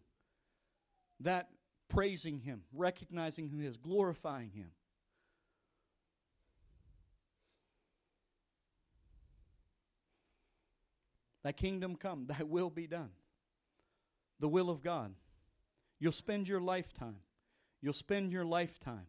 that 1.22 1.50
praising 1.90 2.40
him, 2.40 2.62
recognizing 2.72 3.50
who 3.50 3.58
he 3.58 3.66
is, 3.66 3.76
glorifying 3.76 4.52
him? 4.52 4.72
Thy 11.44 11.52
kingdom 11.52 11.96
come, 11.96 12.26
thy 12.28 12.44
will 12.44 12.70
be 12.70 12.88
done. 12.88 13.12
The 14.40 14.48
will 14.48 14.70
of 14.70 14.82
God. 14.82 15.14
You'll 16.00 16.12
spend 16.12 16.48
your 16.48 16.62
lifetime, 16.62 17.18
you'll 17.82 17.94
spend 17.94 18.32
your 18.32 18.46
lifetime 18.46 19.08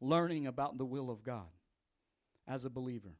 learning 0.00 0.46
about 0.46 0.76
the 0.78 0.84
will 0.84 1.10
of 1.10 1.22
God 1.24 1.48
as 2.46 2.64
a 2.64 2.70
believer. 2.70 3.16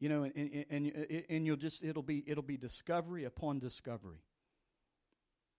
You 0.00 0.08
know, 0.08 0.22
and, 0.24 0.34
and, 0.36 0.66
and, 0.70 1.24
and 1.28 1.46
you'll 1.46 1.56
just, 1.56 1.82
it'll 1.82 2.02
be, 2.02 2.22
it'll 2.26 2.42
be 2.42 2.56
discovery 2.56 3.24
upon 3.24 3.58
discovery. 3.58 4.20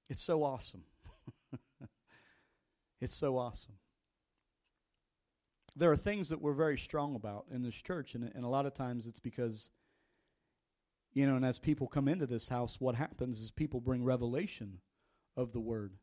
It's 0.09 0.23
so 0.23 0.43
awesome. 0.43 0.83
it's 3.01 3.15
so 3.15 3.37
awesome. 3.37 3.75
There 5.75 5.91
are 5.91 5.97
things 5.97 6.29
that 6.29 6.41
we're 6.41 6.53
very 6.53 6.77
strong 6.77 7.15
about 7.15 7.45
in 7.53 7.61
this 7.61 7.75
church, 7.75 8.15
and, 8.15 8.31
and 8.33 8.43
a 8.43 8.49
lot 8.49 8.65
of 8.65 8.73
times 8.73 9.05
it's 9.05 9.19
because 9.19 9.69
you 11.13 11.25
know, 11.25 11.35
and 11.35 11.45
as 11.45 11.57
people 11.57 11.87
come 11.87 12.07
into 12.07 12.27
this 12.27 12.49
house, 12.49 12.79
what 12.79 12.95
happens 12.95 13.41
is 13.41 13.49
people 13.49 13.81
bring 13.81 14.03
revelation 14.03 14.79
of 15.35 15.53
the 15.53 15.59
word. 15.59 15.93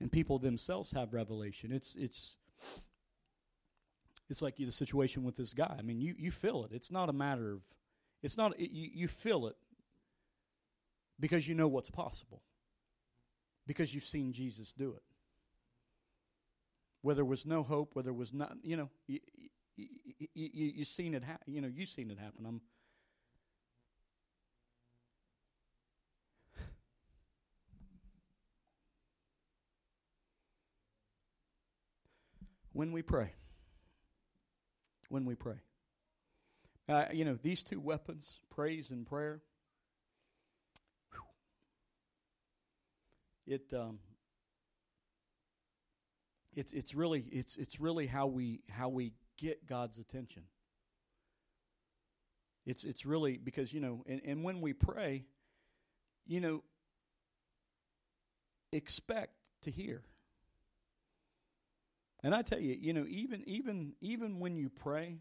And 0.00 0.10
people 0.10 0.40
themselves 0.40 0.90
have 0.92 1.14
revelation. 1.14 1.70
It's 1.70 1.94
it's 1.94 2.34
it's 4.28 4.42
like 4.42 4.56
the 4.56 4.70
situation 4.72 5.22
with 5.22 5.36
this 5.36 5.52
guy. 5.52 5.76
I 5.78 5.82
mean, 5.82 6.00
you, 6.00 6.14
you 6.18 6.30
feel 6.30 6.64
it. 6.64 6.72
It's 6.72 6.90
not 6.90 7.08
a 7.08 7.12
matter 7.12 7.52
of, 7.52 7.62
it's 8.22 8.36
not, 8.36 8.58
it, 8.58 8.70
you, 8.70 8.90
you 8.92 9.08
feel 9.08 9.46
it 9.46 9.56
because 11.20 11.46
you 11.46 11.54
know 11.54 11.68
what's 11.68 11.90
possible, 11.90 12.42
because 13.66 13.94
you've 13.94 14.04
seen 14.04 14.32
Jesus 14.32 14.72
do 14.72 14.94
it. 14.94 15.02
Where 17.02 17.14
there 17.14 17.24
was 17.24 17.46
no 17.46 17.62
hope, 17.62 17.94
where 17.94 18.02
there 18.02 18.12
was 18.12 18.32
not, 18.32 18.56
you 18.62 18.76
know, 18.76 18.88
you, 19.06 19.20
you, 19.76 19.88
you, 20.34 20.72
you 20.76 20.84
seen 20.84 21.14
it 21.14 21.22
happen. 21.22 21.52
You 21.52 21.60
know, 21.60 21.70
you've 21.72 21.88
seen 21.88 22.10
it 22.10 22.18
happen. 22.18 22.46
I'm, 22.46 22.60
when 32.72 32.92
we 32.92 33.02
pray. 33.02 33.32
When 35.08 35.24
we 35.24 35.34
pray. 35.34 35.56
Uh, 36.88 37.04
you 37.12 37.24
know, 37.24 37.38
these 37.42 37.62
two 37.62 37.80
weapons, 37.80 38.40
praise 38.50 38.90
and 38.90 39.06
prayer, 39.06 39.42
it 43.46 43.72
um, 43.72 43.98
it's 46.54 46.72
it's 46.72 46.94
really 46.94 47.20
it's 47.32 47.56
it's 47.56 47.80
really 47.80 48.06
how 48.06 48.26
we 48.26 48.60
how 48.70 48.88
we 48.88 49.12
get 49.36 49.66
God's 49.66 49.98
attention. 49.98 50.44
It's 52.66 52.84
it's 52.84 53.04
really 53.04 53.36
because 53.36 53.72
you 53.72 53.80
know, 53.80 54.04
and, 54.06 54.20
and 54.24 54.44
when 54.44 54.60
we 54.60 54.72
pray, 54.72 55.24
you 56.26 56.40
know, 56.40 56.62
expect 58.72 59.34
to 59.62 59.70
hear. 59.70 60.02
And 62.22 62.34
I 62.34 62.40
tell 62.40 62.60
you, 62.60 62.74
you 62.80 62.94
know, 62.94 63.04
even 63.06 63.42
even 63.46 63.92
even 64.00 64.40
when 64.40 64.56
you 64.56 64.70
pray, 64.70 65.18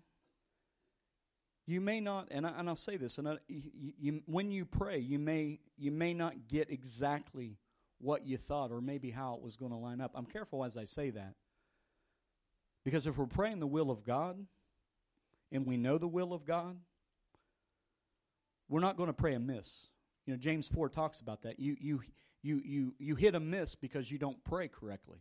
you 1.66 1.82
may 1.82 2.00
not, 2.00 2.30
and, 2.32 2.46
I, 2.48 2.52
and 2.58 2.70
I'll 2.70 2.76
say 2.78 2.96
this, 2.96 3.18
and 3.18 3.28
I, 3.28 3.38
you, 3.48 3.94
you, 4.00 4.22
when 4.26 4.52
you 4.52 4.64
pray, 4.64 5.00
you 5.00 5.20
may 5.20 5.60
you 5.78 5.92
may 5.92 6.14
not 6.14 6.48
get 6.48 6.70
exactly 6.70 7.58
what 8.04 8.28
you 8.28 8.38
thought, 8.38 8.72
or 8.72 8.82
maybe 8.82 9.10
how 9.10 9.36
it 9.36 9.42
was 9.42 9.56
going 9.56 9.72
to 9.72 9.78
line 9.78 10.02
up. 10.02 10.12
I'm 10.14 10.26
careful 10.26 10.64
as 10.64 10.78
I 10.78 10.86
say 10.86 11.10
that, 11.12 11.36
Because 12.84 13.08
if 13.08 13.18
we're 13.18 13.26
praying 13.26 13.60
the 13.60 13.68
will 13.68 13.90
of 13.90 14.04
God 14.04 14.46
and 15.52 15.66
we 15.66 15.78
know 15.78 15.98
the 15.98 16.08
will 16.08 16.34
of 16.34 16.46
God, 16.46 16.78
we're 18.70 18.82
not 18.82 18.98
going 18.98 19.08
to 19.08 19.14
pray 19.14 19.34
amiss. 19.34 19.88
You 20.26 20.34
know, 20.34 20.38
James 20.38 20.68
4 20.68 20.90
talks 20.90 21.20
about 21.20 21.44
that. 21.44 21.60
You, 21.60 21.76
you, 21.80 22.02
you, 22.42 22.62
you, 22.64 22.94
you 23.00 23.16
hit 23.16 23.36
a 23.36 23.40
miss 23.40 23.76
because 23.76 24.12
you 24.12 24.18
don't 24.18 24.44
pray 24.44 24.68
correctly. 24.68 25.20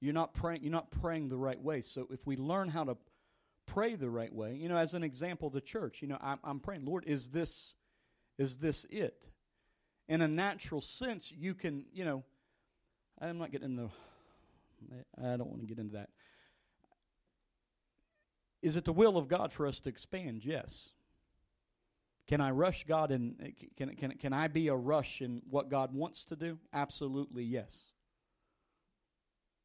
You're 0.00 0.14
not 0.14 0.34
praying, 0.34 0.62
you're 0.62 0.72
not 0.72 0.90
praying 0.90 1.28
the 1.28 1.36
right 1.36 1.60
way. 1.60 1.82
So 1.82 2.06
if 2.10 2.26
we 2.26 2.36
learn 2.36 2.68
how 2.68 2.84
to 2.84 2.96
pray 3.66 3.94
the 3.94 4.10
right 4.10 4.32
way, 4.32 4.54
you 4.54 4.68
know, 4.68 4.76
as 4.76 4.94
an 4.94 5.02
example, 5.02 5.50
the 5.50 5.60
church, 5.60 6.02
you 6.02 6.08
know, 6.08 6.18
I'm, 6.20 6.38
I'm 6.44 6.60
praying, 6.60 6.84
Lord, 6.84 7.04
is 7.06 7.30
this, 7.30 7.74
is 8.38 8.58
this 8.58 8.84
it? 8.90 9.28
In 10.08 10.22
a 10.22 10.28
natural 10.28 10.80
sense, 10.80 11.32
you 11.32 11.54
can, 11.54 11.84
you 11.92 12.04
know, 12.04 12.24
I'm 13.20 13.38
not 13.38 13.50
getting 13.50 13.70
into, 13.70 13.90
I 15.18 15.36
don't 15.36 15.48
want 15.48 15.60
to 15.60 15.66
get 15.66 15.78
into 15.78 15.94
that. 15.94 16.10
Is 18.62 18.76
it 18.76 18.84
the 18.84 18.92
will 18.92 19.16
of 19.16 19.28
God 19.28 19.52
for 19.52 19.66
us 19.66 19.80
to 19.80 19.88
expand? 19.88 20.44
Yes. 20.44 20.90
Can 22.26 22.40
I 22.40 22.50
rush 22.50 22.84
God 22.84 23.10
and 23.10 23.36
eh, 23.40 23.66
can, 23.76 23.94
can, 23.94 24.12
can 24.12 24.32
I 24.32 24.48
be 24.48 24.68
a 24.68 24.74
rush 24.74 25.22
in 25.22 25.42
what 25.48 25.68
God 25.68 25.94
wants 25.94 26.24
to 26.26 26.36
do? 26.36 26.58
Absolutely, 26.72 27.44
yes. 27.44 27.92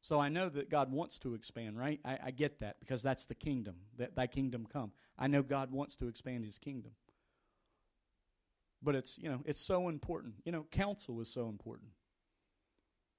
So 0.00 0.20
I 0.20 0.28
know 0.28 0.48
that 0.48 0.70
God 0.70 0.92
wants 0.92 1.18
to 1.20 1.34
expand, 1.34 1.78
right? 1.78 2.00
I, 2.04 2.18
I 2.26 2.30
get 2.30 2.60
that 2.60 2.78
because 2.80 3.02
that's 3.02 3.26
the 3.26 3.34
kingdom, 3.34 3.76
that 3.98 4.14
thy 4.14 4.26
kingdom 4.26 4.66
come. 4.70 4.92
I 5.18 5.26
know 5.26 5.42
God 5.42 5.70
wants 5.72 5.96
to 5.96 6.08
expand 6.08 6.44
his 6.44 6.58
kingdom. 6.58 6.92
But 8.82 8.94
it's, 8.96 9.18
you 9.18 9.28
know, 9.28 9.40
it's 9.44 9.60
so 9.60 9.88
important. 9.88 10.34
You 10.44 10.52
know, 10.52 10.66
counsel 10.70 11.20
is 11.20 11.32
so 11.32 11.48
important. 11.48 11.90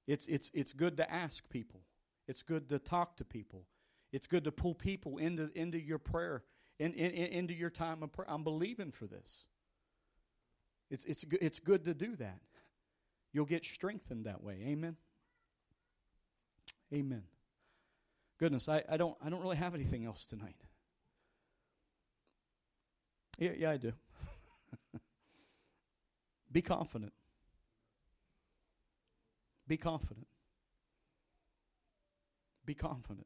It's, 0.08 0.28
it's, 0.28 0.52
it's 0.54 0.74
good 0.74 0.98
to 0.98 1.12
ask 1.12 1.50
people. 1.50 1.82
It's 2.28 2.42
good 2.42 2.70
to 2.70 2.80
talk 2.80 3.18
to 3.18 3.26
people. 3.26 3.66
It's 4.12 4.28
good 4.28 4.44
to 4.44 4.52
pull 4.52 4.76
people 4.76 5.18
into, 5.18 5.50
into 5.56 5.80
your 5.80 6.00
prayer 6.00 6.44
in, 6.80 6.94
in, 6.94 7.12
into 7.12 7.54
your 7.54 7.70
time 7.70 8.04
of 8.04 8.12
prayer. 8.12 8.30
I'm 8.30 8.44
believing 8.44 8.92
for 8.92 9.08
this. 9.08 9.46
It's, 10.92 11.06
it's, 11.06 11.26
it's 11.42 11.60
good 11.60 11.86
to 11.86 11.94
do 11.94 12.16
that. 12.18 12.40
You'll 13.32 13.46
get 13.46 13.66
strengthened 13.66 14.26
that 14.26 14.44
way. 14.44 14.60
Amen. 14.68 14.98
Amen. 16.94 17.24
Goodness, 18.40 18.68
I, 18.68 18.84
I 18.90 18.98
don't 18.98 19.16
I 19.24 19.30
don't 19.30 19.42
really 19.42 19.58
have 19.58 19.74
anything 19.74 20.06
else 20.06 20.26
tonight. 20.26 20.58
Yeah, 23.40 23.52
yeah, 23.58 23.72
I 23.72 23.78
do. 23.78 23.94
Be 26.54 26.62
confident. 26.62 27.12
Be 29.68 29.76
confident. 29.76 30.28
Be 32.66 32.76
confident. 32.76 33.26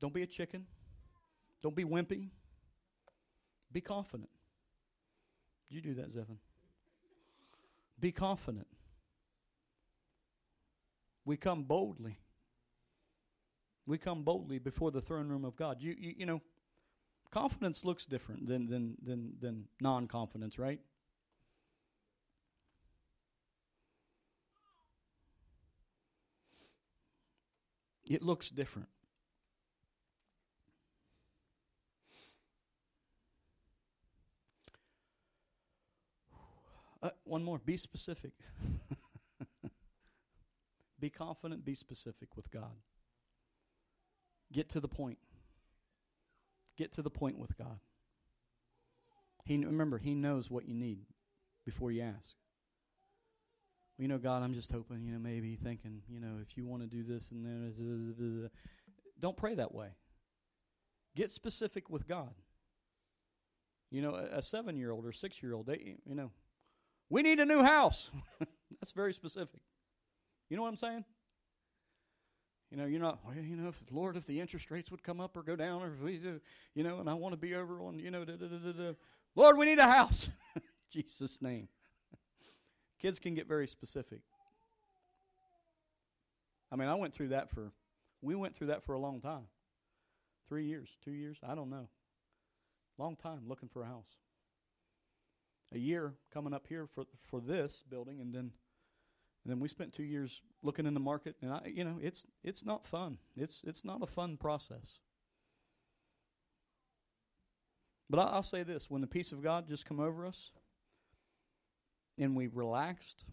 Don't 0.00 0.12
be 0.12 0.22
a 0.22 0.26
chicken. 0.26 0.66
Don't 1.62 1.76
be 1.76 1.84
wimpy. 1.84 2.30
Be 3.70 3.80
confident. 3.80 4.30
You 5.68 5.80
do 5.80 5.94
that, 5.94 6.10
Zephan. 6.10 6.38
Be 8.00 8.10
confident. 8.10 8.66
We 11.24 11.36
come 11.36 11.62
boldly. 11.62 12.18
We 13.86 13.98
come 13.98 14.24
boldly 14.24 14.58
before 14.58 14.90
the 14.90 15.00
throne 15.00 15.28
room 15.28 15.44
of 15.44 15.54
God. 15.54 15.80
You, 15.80 15.94
you, 15.96 16.14
you 16.18 16.26
know, 16.26 16.40
confidence 17.30 17.84
looks 17.84 18.06
different 18.06 18.46
than, 18.46 18.68
than, 18.68 18.96
than, 19.02 19.32
than 19.40 19.64
non 19.80 20.06
confidence, 20.06 20.58
right? 20.58 20.80
It 28.08 28.22
looks 28.22 28.50
different. 28.50 28.88
Uh, 37.02 37.10
one 37.24 37.42
more. 37.44 37.58
Be 37.58 37.76
specific. 37.76 38.32
be 41.00 41.08
confident, 41.08 41.64
be 41.64 41.74
specific 41.74 42.36
with 42.36 42.50
God. 42.50 42.76
Get 44.52 44.68
to 44.70 44.80
the 44.80 44.88
point. 44.88 45.18
Get 46.80 46.92
to 46.92 47.02
the 47.02 47.10
point 47.10 47.38
with 47.38 47.58
God. 47.58 47.78
He 49.44 49.62
remember 49.62 49.98
he 49.98 50.14
knows 50.14 50.50
what 50.50 50.66
you 50.66 50.74
need 50.74 51.00
before 51.66 51.92
you 51.92 52.00
ask. 52.00 52.36
Well, 53.98 54.04
you 54.04 54.08
know, 54.08 54.16
God, 54.16 54.42
I'm 54.42 54.54
just 54.54 54.72
hoping, 54.72 55.04
you 55.04 55.12
know, 55.12 55.18
maybe 55.18 55.56
thinking, 55.56 56.00
you 56.08 56.20
know, 56.20 56.38
if 56.40 56.56
you 56.56 56.64
want 56.64 56.80
to 56.80 56.88
do 56.88 57.02
this 57.02 57.32
and 57.32 57.44
then 57.44 58.50
don't 59.20 59.36
pray 59.36 59.54
that 59.56 59.74
way. 59.74 59.88
Get 61.14 61.32
specific 61.32 61.90
with 61.90 62.08
God. 62.08 62.32
You 63.90 64.00
know, 64.00 64.14
a, 64.14 64.38
a 64.38 64.42
seven 64.42 64.74
year 64.74 64.90
old 64.90 65.04
or 65.04 65.12
six 65.12 65.42
year 65.42 65.52
old, 65.52 65.66
they, 65.66 65.96
you 66.06 66.14
know, 66.14 66.30
we 67.10 67.20
need 67.20 67.40
a 67.40 67.44
new 67.44 67.62
house. 67.62 68.08
That's 68.80 68.92
very 68.92 69.12
specific. 69.12 69.60
You 70.48 70.56
know 70.56 70.62
what 70.62 70.70
I'm 70.70 70.76
saying? 70.76 71.04
You 72.70 72.76
know, 72.76 72.86
you're 72.86 73.00
not, 73.00 73.18
well, 73.24 73.34
you 73.34 73.56
know, 73.56 73.68
if, 73.68 73.82
Lord, 73.90 74.16
if 74.16 74.26
the 74.26 74.40
interest 74.40 74.70
rates 74.70 74.90
would 74.90 75.02
come 75.02 75.20
up 75.20 75.36
or 75.36 75.42
go 75.42 75.56
down, 75.56 75.82
or 75.82 75.92
if 75.92 76.00
we 76.00 76.18
do, 76.18 76.40
you 76.74 76.84
know, 76.84 77.00
and 77.00 77.10
I 77.10 77.14
want 77.14 77.32
to 77.32 77.36
be 77.36 77.54
over 77.54 77.80
on, 77.80 77.98
you 77.98 78.10
know, 78.10 78.24
da, 78.24 78.34
da, 78.36 78.46
da, 78.46 78.92
Lord, 79.34 79.56
we 79.58 79.66
need 79.66 79.78
a 79.78 79.86
house. 79.86 80.30
Jesus' 80.90 81.42
name. 81.42 81.68
Kids 83.00 83.18
can 83.18 83.34
get 83.34 83.48
very 83.48 83.66
specific. 83.66 84.20
I 86.70 86.76
mean, 86.76 86.88
I 86.88 86.94
went 86.94 87.12
through 87.12 87.28
that 87.28 87.50
for, 87.50 87.72
we 88.22 88.36
went 88.36 88.54
through 88.54 88.68
that 88.68 88.84
for 88.84 88.92
a 88.92 88.98
long 88.98 89.20
time. 89.20 89.46
Three 90.48 90.66
years, 90.66 90.96
two 91.04 91.12
years, 91.12 91.38
I 91.46 91.54
don't 91.54 91.70
know. 91.70 91.88
Long 92.98 93.16
time 93.16 93.40
looking 93.48 93.68
for 93.68 93.82
a 93.82 93.86
house 93.86 94.18
a 95.72 95.78
year 95.78 96.14
coming 96.32 96.52
up 96.52 96.66
here 96.68 96.86
for 96.86 97.04
for 97.22 97.40
this 97.40 97.84
building, 97.88 98.20
and 98.20 98.34
then 98.34 98.52
and 99.44 99.50
then 99.50 99.60
we 99.60 99.68
spent 99.68 99.92
two 99.92 100.02
years 100.02 100.42
looking 100.62 100.86
in 100.86 100.94
the 100.94 101.00
market, 101.00 101.36
and 101.40 101.52
I, 101.52 101.72
you 101.74 101.84
know, 101.84 101.98
it's 102.02 102.26
it's 102.44 102.64
not 102.64 102.84
fun. 102.84 103.18
It's 103.36 103.62
it's 103.66 103.84
not 103.84 104.02
a 104.02 104.06
fun 104.06 104.36
process. 104.36 104.98
But 108.10 108.20
I, 108.20 108.24
I'll 108.24 108.42
say 108.42 108.62
this: 108.62 108.90
when 108.90 109.00
the 109.00 109.06
peace 109.06 109.32
of 109.32 109.42
God 109.42 109.68
just 109.68 109.86
come 109.86 110.00
over 110.00 110.26
us, 110.26 110.50
and 112.18 112.36
we 112.36 112.48
relaxed, 112.48 113.24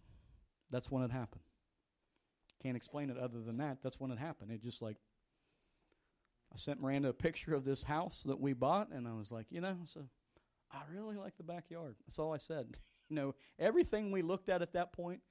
that's 0.71 0.89
when 0.89 1.03
it 1.03 1.11
happened. 1.11 1.41
Can't 2.63 2.77
explain 2.77 3.09
it 3.09 3.17
other 3.17 3.41
than 3.41 3.57
that. 3.57 3.79
That's 3.83 3.99
when 3.99 4.11
it 4.11 4.17
happened. 4.17 4.51
It 4.51 4.63
just 4.63 4.81
like 4.81 4.97
I 6.53 6.57
sent 6.57 6.81
Miranda 6.81 7.09
a 7.09 7.13
picture 7.13 7.53
of 7.53 7.65
this 7.65 7.83
house 7.83 8.23
that 8.25 8.39
we 8.39 8.53
bought, 8.53 8.91
and 8.91 9.07
I 9.07 9.13
was 9.13 9.31
like, 9.31 9.47
you 9.49 9.59
know, 9.59 9.75
so 9.85 10.07
I 10.71 10.81
really 10.91 11.17
like 11.17 11.37
the 11.37 11.43
backyard. 11.43 11.95
That's 12.05 12.17
all 12.17 12.33
I 12.33 12.37
said. 12.37 12.77
you 13.09 13.15
know, 13.15 13.35
everything 13.59 14.11
we 14.11 14.21
looked 14.21 14.49
at 14.49 14.61
at 14.61 14.73
that 14.73 14.93
point, 14.93 15.21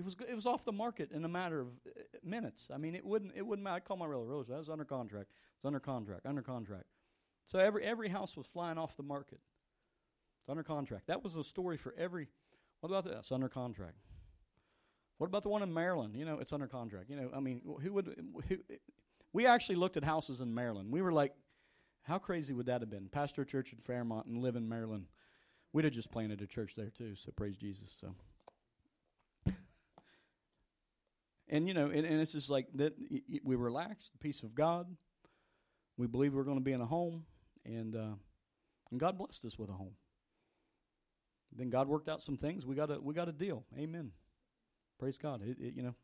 it 0.00 0.04
was 0.04 0.16
it 0.26 0.34
was 0.34 0.46
off 0.46 0.64
the 0.64 0.72
market 0.72 1.12
in 1.12 1.26
a 1.26 1.28
matter 1.28 1.60
of 1.60 1.68
uh, 1.86 2.00
minutes. 2.24 2.70
I 2.72 2.78
mean, 2.78 2.94
it 2.94 3.04
wouldn't 3.04 3.32
it 3.36 3.46
wouldn't 3.46 3.62
matter. 3.62 3.76
I 3.76 3.80
called 3.80 4.00
my 4.00 4.06
realtor. 4.06 4.30
Rose, 4.30 4.50
I 4.50 4.56
was 4.56 4.70
under 4.70 4.86
contract. 4.86 5.30
It's 5.56 5.64
under 5.64 5.78
contract. 5.78 6.24
Under 6.24 6.40
contract. 6.40 6.86
So 7.44 7.58
every 7.58 7.84
every 7.84 8.08
house 8.08 8.34
was 8.34 8.46
flying 8.46 8.78
off 8.78 8.96
the 8.96 9.02
market. 9.02 9.40
It's 10.40 10.48
under 10.48 10.62
contract. 10.62 11.08
That 11.08 11.22
was 11.22 11.34
the 11.34 11.44
story 11.44 11.76
for 11.76 11.94
every. 11.98 12.28
What 12.80 12.88
about 12.88 13.04
that? 13.04 13.18
It's 13.18 13.30
under 13.30 13.50
contract. 13.50 13.98
What 15.18 15.26
about 15.26 15.42
the 15.42 15.50
one 15.50 15.62
in 15.62 15.74
Maryland? 15.74 16.16
You 16.16 16.24
know, 16.24 16.38
it's 16.38 16.54
under 16.54 16.66
contract. 16.66 17.10
You 17.10 17.16
know, 17.16 17.30
I 17.36 17.40
mean, 17.40 17.60
who 17.82 17.92
would? 17.92 18.16
Who, 18.48 18.56
we 19.34 19.46
actually 19.46 19.76
looked 19.76 19.98
at 19.98 20.04
houses 20.04 20.40
in 20.40 20.54
Maryland. 20.54 20.90
We 20.90 21.02
were 21.02 21.12
like, 21.12 21.34
how 22.04 22.18
crazy 22.18 22.54
would 22.54 22.66
that 22.66 22.80
have 22.80 22.88
been? 22.88 23.10
Pastor 23.10 23.42
a 23.42 23.46
church 23.46 23.74
in 23.74 23.80
Fairmont 23.80 24.26
and 24.26 24.38
live 24.38 24.56
in 24.56 24.66
Maryland. 24.66 25.08
We'd 25.74 25.84
have 25.84 25.92
just 25.92 26.10
planted 26.10 26.40
a 26.40 26.46
church 26.46 26.74
there 26.74 26.88
too, 26.88 27.14
so 27.16 27.30
praise 27.32 27.58
Jesus. 27.58 27.94
So 28.00 28.14
And 31.50 31.66
you 31.66 31.74
know, 31.74 31.86
and, 31.86 32.06
and, 32.06 32.20
it's 32.20 32.32
just 32.32 32.48
like 32.48 32.68
that 32.76 32.94
we 33.42 33.56
relax, 33.56 34.08
the 34.10 34.18
peace 34.18 34.42
of 34.42 34.54
God. 34.54 34.86
We 35.96 36.06
believe 36.06 36.32
we're 36.32 36.44
going 36.44 36.58
to 36.58 36.64
be 36.64 36.72
in 36.72 36.80
a 36.80 36.86
home, 36.86 37.24
and 37.64 37.94
uh, 37.94 38.14
and 38.90 39.00
God 39.00 39.18
blessed 39.18 39.44
us 39.44 39.58
with 39.58 39.68
a 39.68 39.72
home. 39.72 39.94
Then 41.52 41.68
God 41.68 41.88
worked 41.88 42.08
out 42.08 42.22
some 42.22 42.36
things. 42.36 42.64
We 42.64 42.76
got 42.76 42.90
a 42.90 43.00
we 43.00 43.14
got 43.14 43.28
a 43.28 43.32
deal. 43.32 43.64
Amen. 43.76 44.12
Praise 44.98 45.18
God. 45.18 45.42
It, 45.42 45.56
it, 45.60 45.74
you 45.74 45.82
know, 45.82 45.94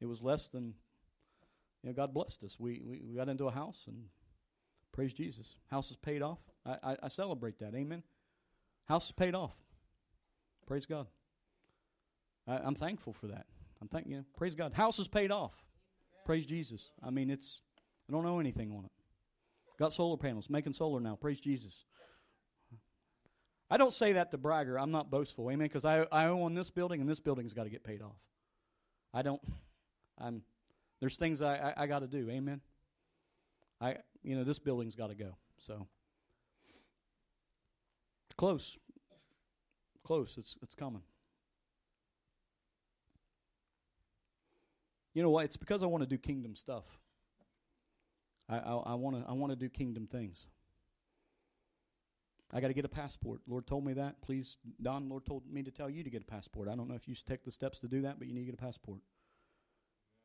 it 0.00 0.06
was 0.06 0.22
less 0.22 0.48
than 0.48 0.74
you 1.82 1.88
know. 1.88 1.92
God 1.94 2.12
blessed 2.12 2.44
us. 2.44 2.60
We, 2.60 2.82
we 2.84 3.00
we 3.02 3.16
got 3.16 3.30
into 3.30 3.46
a 3.46 3.50
house 3.50 3.86
and 3.88 4.04
Praise 4.92 5.14
Jesus. 5.14 5.56
House 5.70 5.90
is 5.90 5.96
paid 5.96 6.20
off. 6.20 6.38
I, 6.66 6.76
I, 6.82 6.96
I 7.04 7.08
celebrate 7.08 7.58
that. 7.60 7.74
Amen. 7.74 8.02
House 8.84 9.06
is 9.06 9.12
paid 9.12 9.34
off. 9.34 9.56
Praise 10.66 10.84
God. 10.84 11.06
I, 12.46 12.58
am 12.58 12.74
thankful 12.74 13.14
for 13.14 13.28
that. 13.28 13.46
I'm 13.82 13.88
thank 13.88 14.06
you. 14.06 14.24
Praise 14.36 14.54
God. 14.54 14.72
House 14.72 15.00
is 15.00 15.08
paid 15.08 15.32
off. 15.32 15.52
Praise 16.24 16.46
Jesus. 16.46 16.92
I 17.02 17.10
mean, 17.10 17.30
it's 17.30 17.60
I 18.08 18.12
don't 18.12 18.22
know 18.24 18.38
anything 18.38 18.70
on 18.70 18.84
it. 18.84 18.92
Got 19.76 19.92
solar 19.92 20.16
panels, 20.16 20.48
making 20.48 20.72
solar 20.72 21.00
now. 21.00 21.16
Praise 21.16 21.40
Jesus. 21.40 21.84
I 23.68 23.76
don't 23.76 23.92
say 23.92 24.12
that 24.12 24.30
to 24.30 24.38
bragger. 24.38 24.78
I'm 24.78 24.92
not 24.92 25.10
boastful. 25.10 25.50
Amen. 25.50 25.66
Because 25.66 25.84
I, 25.84 26.06
I 26.12 26.26
own 26.26 26.54
this 26.54 26.70
building, 26.70 27.00
and 27.00 27.10
this 27.10 27.18
building's 27.18 27.54
got 27.54 27.64
to 27.64 27.70
get 27.70 27.82
paid 27.82 28.02
off. 28.02 28.20
I 29.12 29.22
don't. 29.22 29.40
I'm 30.16 30.42
There's 31.00 31.16
things 31.16 31.42
I, 31.42 31.56
I, 31.56 31.74
I 31.78 31.86
got 31.88 32.00
to 32.00 32.06
do. 32.06 32.30
Amen. 32.30 32.60
I 33.80 33.96
you 34.22 34.36
know 34.36 34.44
this 34.44 34.60
building's 34.60 34.94
got 34.94 35.08
to 35.08 35.16
go. 35.16 35.34
So 35.58 35.88
close, 38.36 38.78
close. 40.04 40.38
It's 40.38 40.56
it's 40.62 40.76
coming. 40.76 41.02
You 45.14 45.22
know 45.22 45.30
what? 45.30 45.44
It's 45.44 45.56
because 45.56 45.82
I 45.82 45.86
want 45.86 46.02
to 46.02 46.08
do 46.08 46.18
kingdom 46.18 46.56
stuff. 46.56 46.84
I 48.48 48.58
I 48.58 48.94
want 48.94 49.16
to 49.16 49.28
I 49.28 49.32
want 49.32 49.52
to 49.52 49.56
do 49.56 49.68
kingdom 49.68 50.06
things. 50.06 50.46
I 52.52 52.60
got 52.60 52.68
to 52.68 52.74
get 52.74 52.84
a 52.84 52.88
passport. 52.88 53.40
Lord 53.46 53.66
told 53.66 53.84
me 53.84 53.94
that. 53.94 54.20
Please, 54.20 54.58
Don, 54.80 55.08
Lord 55.08 55.24
told 55.24 55.50
me 55.50 55.62
to 55.62 55.70
tell 55.70 55.88
you 55.88 56.04
to 56.04 56.10
get 56.10 56.20
a 56.20 56.26
passport. 56.26 56.68
I 56.68 56.74
don't 56.74 56.86
know 56.86 56.94
if 56.94 57.08
you 57.08 57.14
take 57.14 57.44
the 57.44 57.50
steps 57.50 57.78
to 57.78 57.88
do 57.88 58.02
that, 58.02 58.18
but 58.18 58.28
you 58.28 58.34
need 58.34 58.40
to 58.40 58.46
get 58.46 58.54
a 58.54 58.62
passport. 58.62 59.00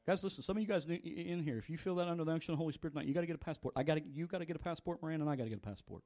Guys, 0.05 0.23
listen. 0.23 0.43
Some 0.43 0.57
of 0.57 0.61
you 0.61 0.67
guys 0.67 0.85
in 0.85 1.41
here, 1.43 1.57
if 1.57 1.69
you 1.69 1.77
feel 1.77 1.95
that 1.95 2.07
under 2.07 2.25
the 2.25 2.31
unction 2.31 2.53
of 2.53 2.57
the 2.57 2.61
Holy 2.61 2.73
Spirit 2.73 2.93
tonight, 2.93 3.07
you 3.07 3.13
got 3.13 3.21
to 3.21 3.27
get 3.27 3.35
a 3.35 3.39
passport. 3.39 3.73
I 3.77 3.83
got. 3.83 4.05
You 4.05 4.27
got 4.27 4.39
to 4.39 4.45
get 4.45 4.55
a 4.55 4.59
passport, 4.59 5.01
Moran, 5.01 5.21
and 5.21 5.29
I 5.29 5.35
got 5.35 5.43
to 5.43 5.49
get 5.49 5.59
a 5.59 5.61
passport. 5.61 6.03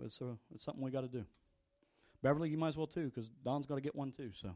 It's, 0.00 0.22
uh, 0.22 0.34
it's 0.54 0.64
something 0.64 0.82
we 0.82 0.90
got 0.90 1.02
to 1.02 1.08
do. 1.08 1.24
Beverly, 2.22 2.48
you 2.48 2.56
might 2.56 2.68
as 2.68 2.76
well 2.76 2.86
too, 2.86 3.06
because 3.06 3.28
Don's 3.44 3.66
got 3.66 3.74
to 3.74 3.80
get 3.80 3.94
one 3.94 4.12
too. 4.12 4.30
So, 4.32 4.54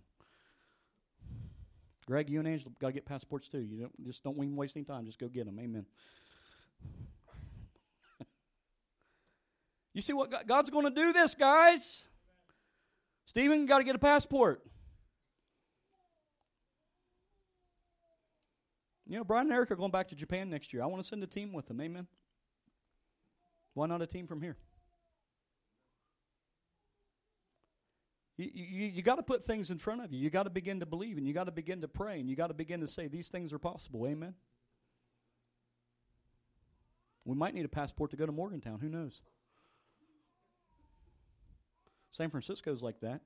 Greg, 2.06 2.30
you 2.30 2.38
and 2.38 2.46
Angela 2.46 2.70
got 2.80 2.88
to 2.88 2.92
get 2.92 3.04
passports 3.04 3.48
too. 3.48 3.58
You 3.58 3.82
don't 3.82 4.04
just 4.04 4.22
don't 4.22 4.36
even 4.36 4.54
waste 4.54 4.76
any 4.76 4.84
time. 4.84 5.04
Just 5.04 5.18
go 5.18 5.26
get 5.28 5.46
them. 5.46 5.58
Amen. 5.58 5.84
you 9.92 10.00
see 10.00 10.12
what 10.12 10.46
God's 10.46 10.70
going 10.70 10.84
to 10.84 10.90
do? 10.90 11.12
This, 11.12 11.34
guys. 11.34 12.04
Stephen, 13.24 13.66
got 13.66 13.78
to 13.78 13.84
get 13.84 13.96
a 13.96 13.98
passport. 13.98 14.62
You 19.08 19.18
know, 19.18 19.24
Brian 19.24 19.46
and 19.46 19.54
Eric 19.54 19.70
are 19.72 19.76
going 19.76 19.90
back 19.90 20.08
to 20.08 20.14
Japan 20.14 20.50
next 20.50 20.72
year. 20.72 20.82
I 20.82 20.86
want 20.86 21.02
to 21.02 21.08
send 21.08 21.22
a 21.22 21.28
team 21.28 21.52
with 21.52 21.66
them. 21.66 21.80
Amen. 21.80 22.06
Why 23.74 23.86
not 23.86 24.02
a 24.02 24.06
team 24.06 24.26
from 24.26 24.42
here? 24.42 24.56
You, 28.36 28.50
you, 28.52 28.86
you 28.86 29.02
got 29.02 29.16
to 29.16 29.22
put 29.22 29.42
things 29.42 29.70
in 29.70 29.78
front 29.78 30.02
of 30.02 30.12
you. 30.12 30.18
You 30.20 30.30
got 30.30 30.42
to 30.42 30.50
begin 30.50 30.80
to 30.80 30.86
believe 30.86 31.16
and 31.16 31.26
you 31.26 31.32
got 31.32 31.44
to 31.44 31.52
begin 31.52 31.80
to 31.80 31.88
pray 31.88 32.20
and 32.20 32.28
you 32.28 32.36
got 32.36 32.48
to 32.48 32.54
begin 32.54 32.80
to 32.80 32.86
say 32.86 33.08
these 33.08 33.28
things 33.28 33.52
are 33.52 33.58
possible. 33.58 34.06
Amen. 34.06 34.34
We 37.24 37.34
might 37.34 37.54
need 37.54 37.64
a 37.64 37.68
passport 37.68 38.10
to 38.12 38.16
go 38.16 38.26
to 38.26 38.32
Morgantown. 38.32 38.78
Who 38.80 38.88
knows? 38.88 39.22
San 42.10 42.30
Francisco's 42.30 42.82
like 42.82 43.00
that. 43.00 43.20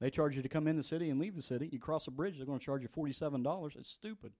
They 0.00 0.10
charge 0.10 0.36
you 0.36 0.42
to 0.42 0.48
come 0.48 0.68
in 0.68 0.76
the 0.76 0.82
city 0.82 1.10
and 1.10 1.18
leave 1.18 1.34
the 1.34 1.42
city. 1.42 1.68
You 1.72 1.80
cross 1.80 2.06
a 2.06 2.10
bridge, 2.10 2.36
they're 2.36 2.46
going 2.46 2.60
to 2.60 2.64
charge 2.64 2.82
you 2.82 2.88
$47. 2.88 3.76
It's 3.76 3.90
stupid. 3.90 4.32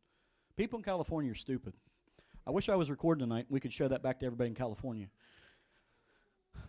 People 0.57 0.79
in 0.79 0.85
California 0.85 1.33
are 1.33 1.35
stupid. 1.35 1.75
I 2.47 2.51
wish 2.51 2.69
I 2.69 2.77
was 2.77 2.91
recording 2.91 3.27
tonight. 3.27 3.47
We 3.49 3.61
could 3.61 3.73
show 3.73 3.89
that 3.89 4.03
back 4.03 4.21
to 4.21 4.27
everybody 4.27 4.49
in 4.49 4.55
California. 4.55 5.09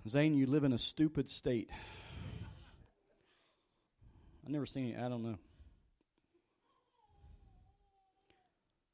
Zane, 0.08 0.34
you 0.34 0.48
live 0.48 0.64
in 0.64 0.74
a 0.74 0.78
stupid 0.78 1.30
state. 1.30 1.70
I've 4.50 4.54
never 4.54 4.66
seen 4.66 4.96
it. 4.96 5.00
I 5.00 5.08
don't 5.08 5.22
know. 5.22 5.38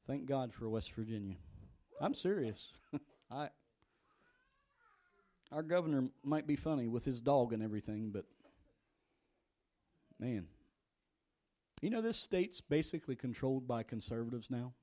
Thank 0.06 0.26
God 0.26 0.52
for 0.52 0.68
West 0.68 0.92
Virginia. 0.92 1.36
I'm 1.98 2.12
serious. 2.12 2.74
I 3.30 3.48
our 5.50 5.62
governor 5.62 6.10
might 6.22 6.46
be 6.46 6.56
funny 6.56 6.88
with 6.88 7.06
his 7.06 7.22
dog 7.22 7.54
and 7.54 7.62
everything, 7.62 8.10
but 8.10 8.26
man, 10.20 10.44
you 11.80 11.88
know 11.88 12.02
this 12.02 12.18
state's 12.18 12.60
basically 12.60 13.16
controlled 13.16 13.66
by 13.66 13.82
conservatives 13.82 14.50
now. 14.50 14.74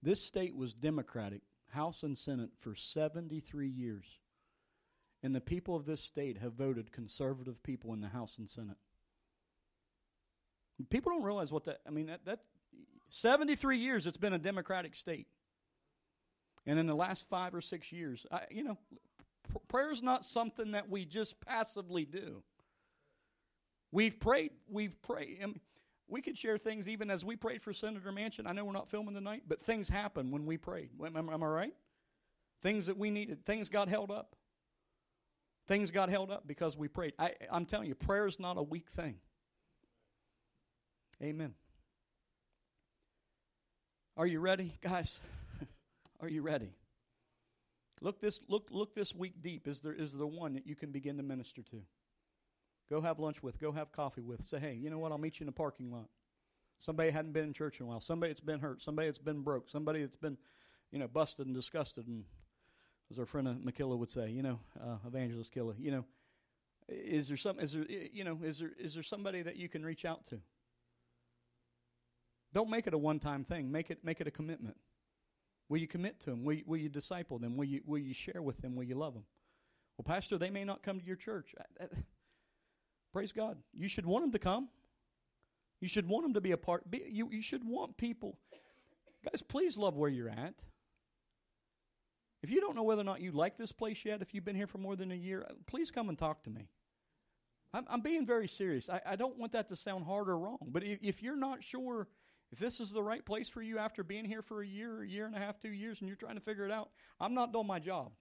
This 0.00 0.22
state 0.22 0.54
was 0.54 0.74
Democratic, 0.74 1.42
House 1.70 2.04
and 2.04 2.16
Senate, 2.16 2.50
for 2.56 2.76
73 2.76 3.68
years. 3.68 4.20
And 5.24 5.34
the 5.34 5.40
people 5.40 5.74
of 5.74 5.86
this 5.86 6.04
state 6.04 6.38
have 6.38 6.52
voted 6.52 6.92
conservative 6.92 7.64
people 7.64 7.92
in 7.92 8.00
the 8.00 8.10
House 8.10 8.38
and 8.38 8.48
Senate. 8.48 8.76
People 10.90 11.12
don't 11.12 11.22
realize 11.22 11.52
what 11.52 11.64
that, 11.64 11.80
I 11.86 11.90
mean, 11.90 12.06
that, 12.06 12.24
that 12.24 12.40
73 13.10 13.78
years 13.78 14.06
it's 14.06 14.16
been 14.16 14.32
a 14.32 14.38
Democratic 14.38 14.96
state. 14.96 15.26
And 16.66 16.78
in 16.78 16.86
the 16.86 16.94
last 16.94 17.28
five 17.28 17.54
or 17.54 17.60
six 17.60 17.92
years, 17.92 18.24
I, 18.30 18.42
you 18.50 18.62
know, 18.62 18.78
prayer 19.68 19.90
is 19.90 20.02
not 20.02 20.24
something 20.24 20.72
that 20.72 20.88
we 20.88 21.04
just 21.04 21.44
passively 21.44 22.04
do. 22.04 22.42
We've 23.90 24.18
prayed, 24.18 24.52
we've 24.68 25.00
prayed. 25.02 25.38
I 25.42 25.46
mean, 25.46 25.60
we 26.08 26.22
could 26.22 26.38
share 26.38 26.58
things 26.58 26.88
even 26.88 27.10
as 27.10 27.24
we 27.24 27.36
prayed 27.36 27.62
for 27.62 27.72
Senator 27.72 28.10
Manchin. 28.12 28.46
I 28.46 28.52
know 28.52 28.64
we're 28.64 28.72
not 28.72 28.88
filming 28.88 29.14
tonight, 29.14 29.42
but 29.48 29.60
things 29.60 29.88
happened 29.88 30.32
when 30.32 30.46
we 30.46 30.56
prayed. 30.56 30.90
Am, 31.04 31.16
am 31.16 31.42
I 31.42 31.46
right? 31.46 31.74
Things 32.60 32.86
that 32.86 32.96
we 32.96 33.10
needed, 33.10 33.44
things 33.44 33.68
got 33.68 33.88
held 33.88 34.10
up. 34.10 34.36
Things 35.66 35.90
got 35.90 36.08
held 36.08 36.30
up 36.30 36.46
because 36.46 36.76
we 36.76 36.88
prayed. 36.88 37.12
I, 37.18 37.32
I'm 37.50 37.66
telling 37.66 37.88
you, 37.88 37.94
prayer 37.94 38.26
is 38.26 38.40
not 38.40 38.56
a 38.56 38.62
weak 38.62 38.88
thing. 38.90 39.16
Amen. 41.22 41.54
Are 44.16 44.26
you 44.26 44.40
ready, 44.40 44.72
guys? 44.82 45.20
Are 46.20 46.28
you 46.28 46.42
ready? 46.42 46.74
Look 48.00 48.20
this 48.20 48.40
look 48.48 48.68
look 48.72 48.96
this 48.96 49.14
week 49.14 49.40
deep. 49.40 49.68
Is 49.68 49.80
there 49.80 49.92
is 49.92 50.14
there 50.14 50.26
one 50.26 50.54
that 50.54 50.66
you 50.66 50.74
can 50.74 50.90
begin 50.90 51.16
to 51.18 51.22
minister 51.22 51.62
to? 51.62 51.82
Go 52.90 53.00
have 53.00 53.20
lunch 53.20 53.42
with, 53.42 53.60
go 53.60 53.70
have 53.70 53.92
coffee 53.92 54.20
with. 54.20 54.44
Say, 54.44 54.58
hey, 54.58 54.74
you 54.74 54.90
know 54.90 54.98
what? 54.98 55.12
I'll 55.12 55.18
meet 55.18 55.38
you 55.38 55.44
in 55.44 55.46
the 55.46 55.52
parking 55.52 55.92
lot. 55.92 56.08
Somebody 56.78 57.10
hadn't 57.10 57.32
been 57.32 57.44
in 57.44 57.52
church 57.52 57.78
in 57.78 57.86
a 57.86 57.88
while. 57.88 58.00
Somebody 58.00 58.32
that's 58.32 58.40
been 58.40 58.58
hurt. 58.58 58.82
Somebody 58.82 59.06
that's 59.06 59.18
been 59.18 59.42
broke. 59.42 59.68
Somebody 59.68 60.00
that's 60.00 60.16
been, 60.16 60.36
you 60.90 60.98
know, 60.98 61.06
busted 61.06 61.46
and 61.46 61.54
disgusted. 61.54 62.08
And 62.08 62.24
as 63.10 63.20
our 63.20 63.26
friend 63.26 63.46
McKilla 63.64 63.96
would 63.96 64.10
say, 64.10 64.30
you 64.30 64.42
know, 64.42 64.58
uh, 64.78 64.96
Evangelist 65.06 65.52
Killa, 65.52 65.74
you 65.78 65.92
know, 65.92 66.04
is 66.88 67.28
there 67.28 67.36
some? 67.36 67.60
Is 67.60 67.74
there, 67.74 67.86
you 67.88 68.24
know, 68.24 68.40
is 68.42 68.58
there 68.58 68.72
is 68.76 68.94
there 68.94 69.04
somebody 69.04 69.42
that 69.42 69.54
you 69.54 69.68
can 69.68 69.84
reach 69.84 70.04
out 70.04 70.24
to? 70.26 70.40
Don't 72.52 72.70
make 72.70 72.86
it 72.86 72.94
a 72.94 72.98
one-time 72.98 73.44
thing. 73.44 73.70
Make 73.70 73.90
it 73.90 74.04
make 74.04 74.20
it 74.20 74.26
a 74.26 74.30
commitment. 74.30 74.76
Will 75.68 75.78
you 75.78 75.88
commit 75.88 76.20
to 76.20 76.30
them? 76.30 76.44
Will 76.44 76.54
you, 76.54 76.64
will 76.66 76.76
you 76.76 76.88
disciple 76.88 77.38
them? 77.38 77.56
Will 77.56 77.64
you 77.64 77.80
will 77.86 77.98
you 77.98 78.12
share 78.12 78.42
with 78.42 78.58
them? 78.58 78.76
Will 78.76 78.84
you 78.84 78.94
love 78.94 79.14
them? 79.14 79.24
Well, 79.96 80.04
Pastor, 80.04 80.38
they 80.38 80.50
may 80.50 80.64
not 80.64 80.82
come 80.82 81.00
to 81.00 81.06
your 81.06 81.16
church. 81.16 81.54
Praise 83.12 83.32
God. 83.32 83.58
You 83.72 83.88
should 83.88 84.06
want 84.06 84.24
them 84.24 84.32
to 84.32 84.38
come. 84.38 84.68
You 85.80 85.88
should 85.88 86.08
want 86.08 86.24
them 86.24 86.34
to 86.34 86.40
be 86.40 86.52
a 86.52 86.56
part. 86.56 86.90
Be, 86.90 87.02
you, 87.10 87.28
you 87.30 87.42
should 87.42 87.64
want 87.64 87.96
people. 87.96 88.38
Guys, 89.24 89.42
please 89.42 89.76
love 89.76 89.96
where 89.96 90.08
you're 90.08 90.28
at. 90.28 90.62
If 92.42 92.50
you 92.50 92.60
don't 92.60 92.74
know 92.74 92.82
whether 92.82 93.02
or 93.02 93.04
not 93.04 93.20
you 93.20 93.32
like 93.32 93.56
this 93.56 93.72
place 93.72 94.04
yet, 94.04 94.22
if 94.22 94.34
you've 94.34 94.44
been 94.44 94.56
here 94.56 94.66
for 94.66 94.78
more 94.78 94.96
than 94.96 95.12
a 95.12 95.16
year, 95.16 95.44
uh, 95.48 95.54
please 95.66 95.90
come 95.90 96.08
and 96.08 96.18
talk 96.18 96.42
to 96.44 96.50
me. 96.50 96.68
I'm, 97.72 97.84
I'm 97.88 98.00
being 98.00 98.26
very 98.26 98.48
serious. 98.48 98.88
I, 98.88 99.00
I, 99.06 99.16
don't 99.16 99.38
want 99.38 99.52
that 99.52 99.68
to 99.68 99.76
sound 99.76 100.04
hard 100.04 100.28
or 100.28 100.38
wrong. 100.38 100.58
But 100.66 100.82
if, 100.82 100.98
if 101.02 101.22
you're 101.22 101.36
not 101.36 101.62
sure 101.62 102.08
if 102.52 102.58
this 102.58 102.80
is 102.80 102.92
the 102.92 103.02
right 103.02 103.24
place 103.24 103.48
for 103.48 103.62
you 103.62 103.78
after 103.78 104.04
being 104.04 104.26
here 104.26 104.42
for 104.42 104.60
a 104.60 104.66
year, 104.66 105.02
a 105.02 105.08
year 105.08 105.24
and 105.24 105.34
a 105.34 105.38
half, 105.38 105.58
two 105.58 105.72
years, 105.72 106.00
and 106.00 106.08
you're 106.08 106.16
trying 106.16 106.34
to 106.34 106.40
figure 106.40 106.66
it 106.66 106.70
out, 106.70 106.90
I'm 107.18 107.32
not 107.32 107.50
doing 107.50 107.66
my 107.66 107.78
job. 107.78 108.12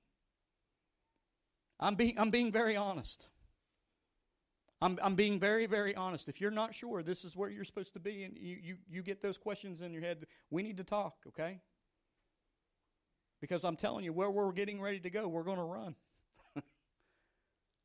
I'm 1.82 1.96
being, 1.96 2.18
I'm 2.18 2.30
being 2.30 2.52
very 2.52 2.78
honest. 2.78 3.28
I'm, 4.82 4.98
I'm 5.04 5.16
being 5.16 5.38
very, 5.38 5.66
very 5.66 5.94
honest. 5.96 6.30
If 6.30 6.40
you're 6.40 6.50
not 6.50 6.74
sure 6.74 7.04
this 7.04 7.26
is 7.26 7.36
where 7.36 7.50
you're 7.50 7.66
supposed 7.66 7.94
to 7.94 8.00
be 8.00 8.24
and 8.24 8.38
you, 8.38 8.58
you, 8.64 8.78
you 8.90 9.04
get 9.04 9.22
those 9.22 9.38
questions 9.38 9.82
in 9.82 9.92
your 9.92 10.02
head, 10.02 10.26
we 10.50 10.64
need 10.64 10.78
to 10.78 10.84
talk, 10.86 11.18
okay? 11.28 11.60
Because 13.42 13.66
I'm 13.66 13.76
telling 13.76 14.06
you, 14.06 14.14
where 14.14 14.32
we're 14.32 14.54
getting 14.54 14.82
ready 14.82 15.02
to 15.02 15.10
go, 15.10 15.28
we're 15.28 15.44
going 15.44 15.58
to 15.58 15.64
run. 15.64 15.96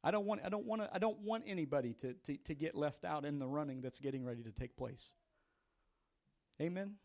I 0.04 0.10
don't 0.12 0.26
want 0.26 0.42
I 0.44 0.48
don't 0.48 0.64
want 0.64 0.82
to, 0.82 0.90
I 0.92 0.98
don't 0.98 1.20
want 1.20 1.44
anybody 1.46 1.92
to, 1.94 2.14
to, 2.26 2.36
to 2.36 2.54
get 2.54 2.76
left 2.76 3.04
out 3.04 3.24
in 3.24 3.40
the 3.40 3.48
running 3.48 3.80
that's 3.80 3.98
getting 3.98 4.24
ready 4.24 4.42
to 4.44 4.52
take 4.52 4.76
place. 4.76 5.12
Amen. 6.60 6.96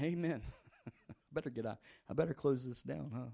Amen. 0.00 0.42
better 1.32 1.50
get 1.50 1.66
out. 1.66 1.78
I 2.08 2.14
better 2.14 2.34
close 2.34 2.64
this 2.64 2.82
down, 2.82 3.10
huh? 3.14 3.30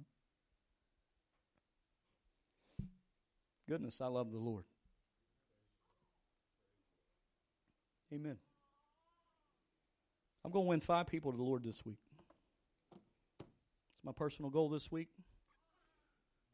Goodness, 3.69 4.01
I 4.01 4.07
love 4.07 4.33
the 4.33 4.39
Lord. 4.39 4.65
Amen. 8.13 8.37
I'm 10.45 10.53
going 10.53 10.65
to 10.65 10.69
win 10.69 10.81
five 10.81 11.09
people 11.09 11.33
to 11.33 11.37
the 11.37 11.43
Lord 11.43 11.65
this 11.65 11.85
week. 11.85 11.99
It's 13.41 14.05
my 14.05 14.13
personal 14.13 14.51
goal 14.51 14.69
this 14.69 14.93
week. 14.93 15.09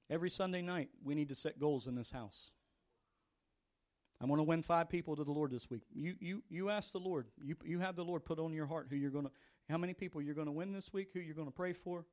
Every 0.09 0.31
Sunday 0.31 0.63
night, 0.63 0.89
we 1.05 1.15
need 1.15 1.29
to 1.29 1.35
set 1.35 1.59
goals 1.59 1.87
in 1.87 1.95
this 1.95 2.11
house. 2.11 2.51
I 4.23 4.27
want 4.27 4.39
to 4.39 4.45
win 4.45 4.63
five 4.63 4.89
people 4.89 5.17
to 5.17 5.25
the 5.25 5.33
Lord 5.33 5.51
this 5.51 5.69
week. 5.69 5.83
You, 5.93 6.15
you, 6.21 6.43
you 6.49 6.71
ask 6.71 6.93
the 6.93 7.01
Lord. 7.01 7.27
You, 7.43 7.57
you 7.65 7.81
have 7.81 7.97
the 7.97 8.05
Lord 8.05 8.25
put 8.25 8.39
on 8.39 8.53
your 8.53 8.67
heart 8.67 8.87
who 8.89 8.95
you're 8.95 9.11
going 9.11 9.25
to, 9.25 9.33
how 9.69 9.79
many 9.79 9.95
people 9.95 10.23
you're 10.23 10.37
going 10.37 10.47
to 10.47 10.53
win 10.53 10.73
this 10.73 10.93
week, 10.93 11.09
who 11.13 11.19
you're 11.19 11.35
going 11.35 11.49
to 11.49 11.53
pray 11.53 11.73
for. 11.73 12.05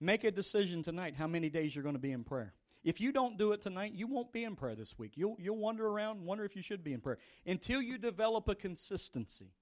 Make 0.00 0.24
a 0.24 0.32
decision 0.32 0.82
tonight 0.82 1.14
how 1.16 1.28
many 1.28 1.48
days 1.48 1.76
you're 1.76 1.84
going 1.84 1.94
to 1.94 2.00
be 2.00 2.10
in 2.10 2.24
prayer. 2.24 2.54
If 2.82 3.00
you 3.00 3.12
don't 3.12 3.38
do 3.38 3.52
it 3.52 3.60
tonight, 3.60 3.92
you 3.94 4.08
won't 4.08 4.32
be 4.32 4.42
in 4.42 4.56
prayer 4.56 4.74
this 4.74 4.98
week. 4.98 5.12
You'll, 5.14 5.36
you'll 5.38 5.56
wander 5.56 5.86
around 5.86 6.24
wonder 6.24 6.44
if 6.44 6.56
you 6.56 6.62
should 6.62 6.82
be 6.82 6.92
in 6.92 7.00
prayer 7.00 7.18
until 7.46 7.80
you 7.80 7.98
develop 7.98 8.48
a 8.48 8.56
consistency. 8.56 9.52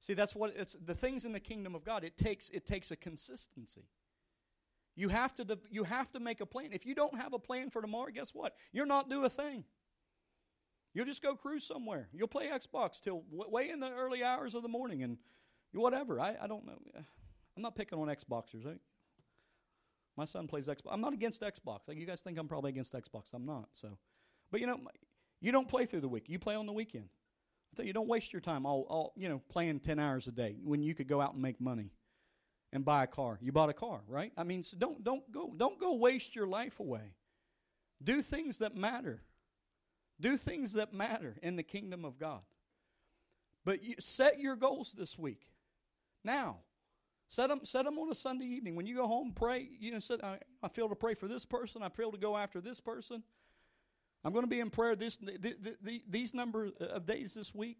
See, 0.00 0.14
that's 0.14 0.34
what 0.34 0.54
it's 0.56 0.74
the 0.84 0.94
things 0.94 1.24
in 1.24 1.32
the 1.32 1.40
kingdom 1.40 1.74
of 1.74 1.84
God. 1.84 2.02
It 2.02 2.16
takes 2.16 2.50
it 2.50 2.66
takes 2.66 2.90
a 2.90 2.96
consistency. 2.96 3.84
You 4.96 5.08
have 5.08 5.34
to 5.34 5.58
you 5.70 5.84
have 5.84 6.10
to 6.12 6.20
make 6.20 6.40
a 6.40 6.46
plan. 6.46 6.70
If 6.72 6.84
you 6.86 6.94
don't 6.94 7.16
have 7.16 7.34
a 7.34 7.38
plan 7.38 7.70
for 7.70 7.80
tomorrow, 7.80 8.10
guess 8.12 8.34
what? 8.34 8.54
You're 8.72 8.86
not 8.86 9.08
do 9.08 9.24
a 9.24 9.28
thing. 9.28 9.64
You'll 10.94 11.06
just 11.06 11.22
go 11.22 11.34
cruise 11.34 11.64
somewhere. 11.66 12.08
You'll 12.12 12.28
play 12.28 12.48
Xbox 12.48 13.00
till 13.00 13.24
way 13.30 13.70
in 13.70 13.80
the 13.80 13.90
early 13.90 14.22
hours 14.22 14.54
of 14.54 14.62
the 14.62 14.68
morning 14.68 15.02
and 15.02 15.16
whatever. 15.72 16.20
I, 16.20 16.36
I 16.40 16.46
don't 16.46 16.66
know. 16.66 16.78
I'm 17.56 17.62
not 17.62 17.74
picking 17.74 17.98
on 17.98 18.08
Xboxers. 18.08 18.66
I, 18.66 18.74
my 20.16 20.26
son 20.26 20.46
plays 20.46 20.66
Xbox. 20.66 20.90
I'm 20.90 21.00
not 21.00 21.14
against 21.14 21.40
Xbox. 21.40 21.80
Like 21.88 21.96
you 21.96 22.06
guys 22.06 22.20
think 22.20 22.38
I'm 22.38 22.48
probably 22.48 22.70
against 22.70 22.92
Xbox. 22.92 23.32
I'm 23.32 23.46
not. 23.46 23.68
So, 23.72 23.96
but 24.50 24.60
you 24.60 24.66
know, 24.66 24.78
you 25.40 25.52
don't 25.52 25.68
play 25.68 25.86
through 25.86 26.00
the 26.00 26.08
week. 26.08 26.28
You 26.28 26.38
play 26.38 26.54
on 26.54 26.66
the 26.66 26.72
weekend. 26.72 27.08
I 27.72 27.76
tell 27.76 27.86
you, 27.86 27.94
don't 27.94 28.08
waste 28.08 28.32
your 28.32 28.40
time 28.40 28.66
all, 28.66 28.86
all 28.88 29.12
you 29.16 29.28
know 29.30 29.40
playing 29.48 29.80
ten 29.80 29.98
hours 29.98 30.26
a 30.26 30.32
day 30.32 30.56
when 30.62 30.82
you 30.82 30.94
could 30.94 31.08
go 31.08 31.22
out 31.22 31.32
and 31.32 31.40
make 31.40 31.58
money 31.60 31.90
and 32.72 32.84
buy 32.84 33.04
a 33.04 33.06
car. 33.06 33.38
You 33.40 33.52
bought 33.52 33.70
a 33.70 33.74
car, 33.74 34.02
right? 34.06 34.32
I 34.36 34.44
mean, 34.44 34.62
so 34.62 34.76
don't 34.76 35.02
don't 35.02 35.30
go 35.32 35.54
don't 35.56 35.80
go 35.80 35.94
waste 35.94 36.36
your 36.36 36.46
life 36.46 36.80
away. 36.80 37.14
Do 38.02 38.20
things 38.20 38.58
that 38.58 38.76
matter. 38.76 39.22
Do 40.20 40.36
things 40.36 40.74
that 40.74 40.92
matter 40.92 41.36
in 41.42 41.56
the 41.56 41.62
kingdom 41.62 42.04
of 42.04 42.18
God. 42.18 42.42
But 43.64 43.82
you, 43.82 43.96
set 43.98 44.38
your 44.38 44.56
goals 44.56 44.92
this 44.92 45.18
week. 45.18 45.46
Now, 46.24 46.58
Set 47.32 47.48
them, 47.48 47.60
set 47.62 47.86
them 47.86 47.98
on 47.98 48.10
a 48.10 48.14
Sunday 48.14 48.44
evening. 48.44 48.76
When 48.76 48.84
you 48.84 48.94
go 48.94 49.06
home, 49.06 49.32
pray. 49.34 49.66
You 49.80 49.92
know, 49.92 50.00
set, 50.00 50.22
I, 50.22 50.38
I 50.62 50.68
feel 50.68 50.90
to 50.90 50.94
pray 50.94 51.14
for 51.14 51.28
this 51.28 51.46
person. 51.46 51.82
I 51.82 51.88
feel 51.88 52.12
to 52.12 52.18
go 52.18 52.36
after 52.36 52.60
this 52.60 52.78
person. 52.78 53.22
I'm 54.22 54.34
going 54.34 54.42
to 54.42 54.50
be 54.50 54.60
in 54.60 54.68
prayer 54.68 54.94
this, 54.94 55.16
the, 55.16 55.38
the, 55.38 55.76
the, 55.80 56.02
these 56.06 56.34
number 56.34 56.68
of 56.78 57.06
days 57.06 57.32
this 57.32 57.54
week. 57.54 57.78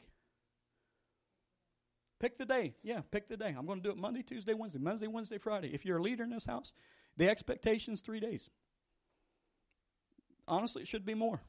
Pick 2.18 2.38
the 2.38 2.46
day. 2.46 2.76
Yeah, 2.82 3.02
pick 3.10 3.28
the 3.28 3.36
day. 3.36 3.54
I'm 3.54 3.66
going 3.66 3.82
to 3.82 3.82
do 3.82 3.90
it 3.90 3.98
Monday, 3.98 4.22
Tuesday, 4.22 4.54
Wednesday, 4.54 4.78
Monday, 4.78 5.06
Wednesday, 5.06 5.36
Friday. 5.36 5.68
If 5.74 5.84
you're 5.84 5.98
a 5.98 6.02
leader 6.02 6.24
in 6.24 6.30
this 6.30 6.46
house, 6.46 6.72
the 7.18 7.28
expectation 7.28 7.92
is 7.92 8.00
three 8.00 8.20
days. 8.20 8.48
Honestly, 10.48 10.80
it 10.80 10.88
should 10.88 11.04
be 11.04 11.12
more. 11.12 11.42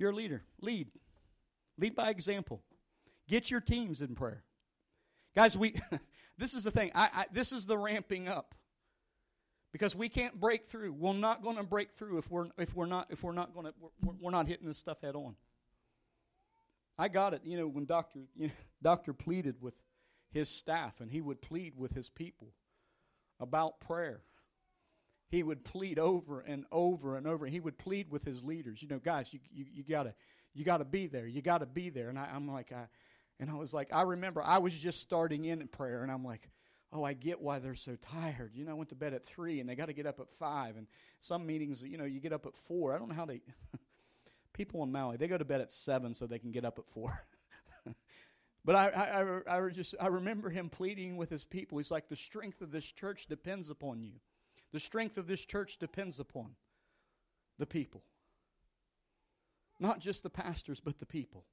You're 0.00 0.10
a 0.10 0.14
leader. 0.14 0.42
Lead. 0.62 0.88
Lead 1.78 1.94
by 1.94 2.08
example. 2.08 2.62
Get 3.28 3.50
your 3.50 3.60
teams 3.60 4.00
in 4.00 4.14
prayer. 4.14 4.42
Guys, 5.36 5.58
we 5.58 5.74
this 6.38 6.54
is 6.54 6.64
the 6.64 6.70
thing. 6.70 6.90
I, 6.94 7.10
I, 7.14 7.26
this 7.32 7.52
is 7.52 7.66
the 7.66 7.76
ramping 7.76 8.26
up. 8.26 8.54
Because 9.72 9.94
we 9.94 10.08
can't 10.08 10.40
break 10.40 10.64
through. 10.64 10.92
We're 10.94 11.12
not 11.12 11.42
going 11.42 11.56
to 11.56 11.62
break 11.62 11.92
through 11.92 12.18
if 12.18 12.30
we're 12.30 12.46
if 12.58 12.74
we're 12.74 12.86
not 12.86 13.08
if 13.10 13.22
we're 13.22 13.32
not 13.32 13.52
going 13.54 13.66
to 13.66 13.74
we're, 14.02 14.14
we're 14.20 14.30
not 14.30 14.48
hitting 14.48 14.66
this 14.66 14.78
stuff 14.78 15.02
head 15.02 15.14
on. 15.14 15.36
I 16.98 17.08
got 17.08 17.34
it. 17.34 17.42
You 17.44 17.58
know, 17.58 17.68
when 17.68 17.84
Doctor 17.84 18.20
you 18.36 18.48
know, 18.48 18.52
Doctor 18.82 19.12
pleaded 19.12 19.56
with 19.60 19.74
his 20.32 20.48
staff, 20.48 21.00
and 21.00 21.10
he 21.10 21.20
would 21.20 21.42
plead 21.42 21.74
with 21.76 21.92
his 21.92 22.08
people 22.08 22.48
about 23.38 23.80
prayer. 23.80 24.22
He 25.30 25.44
would 25.44 25.64
plead 25.64 25.98
over 25.98 26.40
and 26.40 26.64
over 26.72 27.16
and 27.16 27.26
over. 27.26 27.46
He 27.46 27.60
would 27.60 27.78
plead 27.78 28.10
with 28.10 28.24
his 28.24 28.44
leaders. 28.44 28.82
You 28.82 28.88
know, 28.88 28.98
guys, 28.98 29.32
you 29.32 29.38
you, 29.52 29.64
you 29.72 29.84
gotta 29.84 30.14
you 30.54 30.64
gotta 30.64 30.84
be 30.84 31.06
there. 31.06 31.26
You 31.26 31.40
gotta 31.40 31.66
be 31.66 31.88
there. 31.88 32.08
And 32.08 32.18
I, 32.18 32.34
am 32.34 32.50
like, 32.50 32.72
I, 32.72 32.88
and 33.38 33.48
I 33.48 33.54
was 33.54 33.72
like, 33.72 33.88
I 33.92 34.02
remember 34.02 34.42
I 34.42 34.58
was 34.58 34.76
just 34.76 35.00
starting 35.00 35.44
in 35.44 35.66
prayer, 35.68 36.02
and 36.02 36.10
I'm 36.10 36.24
like, 36.24 36.48
oh, 36.92 37.04
I 37.04 37.12
get 37.12 37.40
why 37.40 37.60
they're 37.60 37.76
so 37.76 37.96
tired. 37.96 38.52
You 38.54 38.64
know, 38.64 38.72
I 38.72 38.74
went 38.74 38.88
to 38.88 38.96
bed 38.96 39.14
at 39.14 39.24
three, 39.24 39.60
and 39.60 39.68
they 39.68 39.76
got 39.76 39.86
to 39.86 39.92
get 39.92 40.06
up 40.06 40.18
at 40.18 40.28
five. 40.28 40.76
And 40.76 40.88
some 41.20 41.46
meetings, 41.46 41.82
you 41.82 41.96
know, 41.96 42.04
you 42.04 42.18
get 42.20 42.32
up 42.32 42.46
at 42.46 42.56
four. 42.56 42.92
I 42.94 42.98
don't 42.98 43.08
know 43.08 43.14
how 43.14 43.26
they. 43.26 43.40
people 44.52 44.82
in 44.82 44.92
Maui, 44.92 45.16
they 45.16 45.28
go 45.28 45.38
to 45.38 45.44
bed 45.44 45.60
at 45.60 45.70
seven 45.70 46.12
so 46.14 46.26
they 46.26 46.38
can 46.38 46.50
get 46.50 46.64
up 46.64 46.78
at 46.78 46.86
four. 46.88 47.24
but 48.64 48.74
I, 48.74 48.88
I, 48.88 49.54
I, 49.54 49.66
I 49.66 49.70
just 49.70 49.94
I 50.00 50.08
remember 50.08 50.50
him 50.50 50.68
pleading 50.68 51.16
with 51.16 51.30
his 51.30 51.44
people. 51.44 51.78
He's 51.78 51.90
like, 51.90 52.08
the 52.08 52.16
strength 52.16 52.60
of 52.60 52.70
this 52.70 52.90
church 52.90 53.26
depends 53.26 53.70
upon 53.70 54.02
you. 54.02 54.14
The 54.72 54.80
strength 54.80 55.18
of 55.18 55.26
this 55.26 55.44
church 55.44 55.78
depends 55.78 56.20
upon 56.20 56.54
the 57.58 57.66
people. 57.66 58.02
Not 59.78 59.98
just 59.98 60.22
the 60.22 60.30
pastors, 60.30 60.80
but 60.80 60.98
the 60.98 61.06
people. 61.06 61.44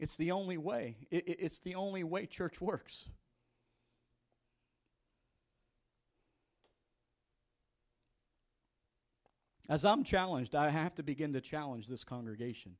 It's 0.00 0.16
the 0.16 0.32
only 0.32 0.58
way. 0.58 0.96
It, 1.10 1.28
it, 1.28 1.36
it's 1.40 1.60
the 1.60 1.76
only 1.76 2.02
way 2.04 2.26
church 2.26 2.60
works. 2.60 3.08
As 9.68 9.84
I'm 9.84 10.04
challenged, 10.04 10.54
I 10.54 10.68
have 10.68 10.94
to 10.96 11.02
begin 11.02 11.32
to 11.32 11.40
challenge 11.40 11.86
this 11.86 12.04
congregation 12.04 12.76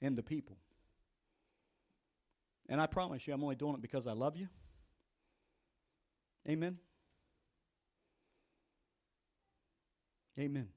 and 0.00 0.16
the 0.16 0.22
people. 0.22 0.56
And 2.68 2.80
I 2.80 2.86
promise 2.86 3.26
you, 3.26 3.34
I'm 3.34 3.42
only 3.42 3.56
doing 3.56 3.74
it 3.74 3.82
because 3.82 4.06
I 4.06 4.12
love 4.12 4.36
you. 4.36 4.48
Amen. 6.48 6.78
Amen. 10.38 10.68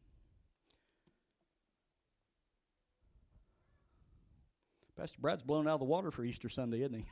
Pastor 4.97 5.17
Brad's 5.19 5.43
blown 5.43 5.67
out 5.67 5.75
of 5.75 5.79
the 5.79 5.85
water 5.85 6.09
for 6.09 6.23
Easter 6.23 6.49
Sunday, 6.49 6.81
isn't 6.81 6.93
he? 6.93 7.05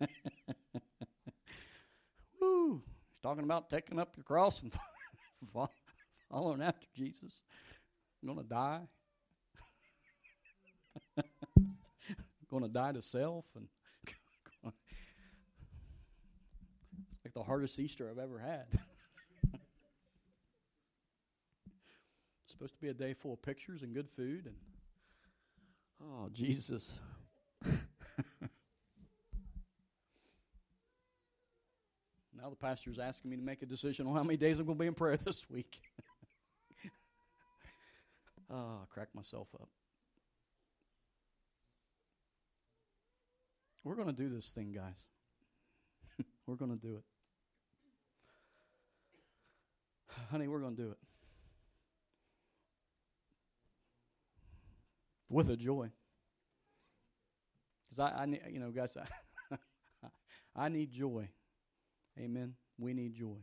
Woo! 2.40 2.82
He's 3.10 3.18
talking 3.22 3.44
about 3.44 3.68
taking 3.68 3.98
up 3.98 4.16
your 4.16 4.24
cross 4.24 4.62
and 4.62 4.72
following 6.30 6.62
after 6.62 6.86
Jesus. 6.94 7.42
I'm 8.22 8.28
going 8.34 8.42
to 8.42 8.48
die. 8.48 8.80
going 12.50 12.62
to 12.62 12.68
die 12.68 12.92
to 12.92 13.02
self 13.02 13.44
and 13.56 13.66
it's 17.08 17.18
like 17.24 17.25
the 17.36 17.42
hardest 17.42 17.78
Easter 17.78 18.08
I've 18.10 18.18
ever 18.18 18.38
had. 18.38 18.64
it's 19.52 19.60
supposed 22.48 22.72
to 22.72 22.80
be 22.80 22.88
a 22.88 22.94
day 22.94 23.12
full 23.12 23.34
of 23.34 23.42
pictures 23.42 23.82
and 23.82 23.92
good 23.92 24.08
food 24.08 24.46
and 24.46 24.54
oh 26.02 26.30
Jesus 26.32 26.98
now 27.66 27.74
the 32.48 32.56
pastor's 32.56 32.98
asking 32.98 33.30
me 33.30 33.36
to 33.36 33.42
make 33.42 33.60
a 33.60 33.66
decision 33.66 34.06
on 34.06 34.14
how 34.14 34.22
many 34.22 34.38
days 34.38 34.58
I'm 34.58 34.64
going 34.64 34.78
to 34.78 34.82
be 34.82 34.88
in 34.88 34.94
prayer 34.94 35.16
this 35.18 35.44
week. 35.50 35.78
Ah, 38.50 38.54
oh, 38.54 38.80
I 38.82 38.86
cracked 38.88 39.14
myself 39.14 39.48
up. 39.60 39.68
We're 43.84 43.96
going 43.96 44.08
to 44.08 44.14
do 44.14 44.30
this 44.30 44.52
thing, 44.52 44.72
guys. 44.72 45.04
we're 46.46 46.54
going 46.54 46.70
to 46.70 46.78
do 46.78 46.96
it. 46.96 47.04
Honey, 50.30 50.48
we're 50.48 50.60
going 50.60 50.76
to 50.76 50.82
do 50.82 50.90
it. 50.90 50.98
With 55.28 55.48
a 55.50 55.56
joy. 55.56 55.90
Because 57.88 58.12
I, 58.12 58.22
I 58.22 58.26
need, 58.26 58.40
you 58.50 58.60
know, 58.60 58.70
guys, 58.70 58.96
I, 58.96 59.56
I 60.56 60.68
need 60.68 60.90
joy. 60.90 61.28
Amen. 62.18 62.54
We 62.78 62.94
need 62.94 63.14
joy. 63.14 63.38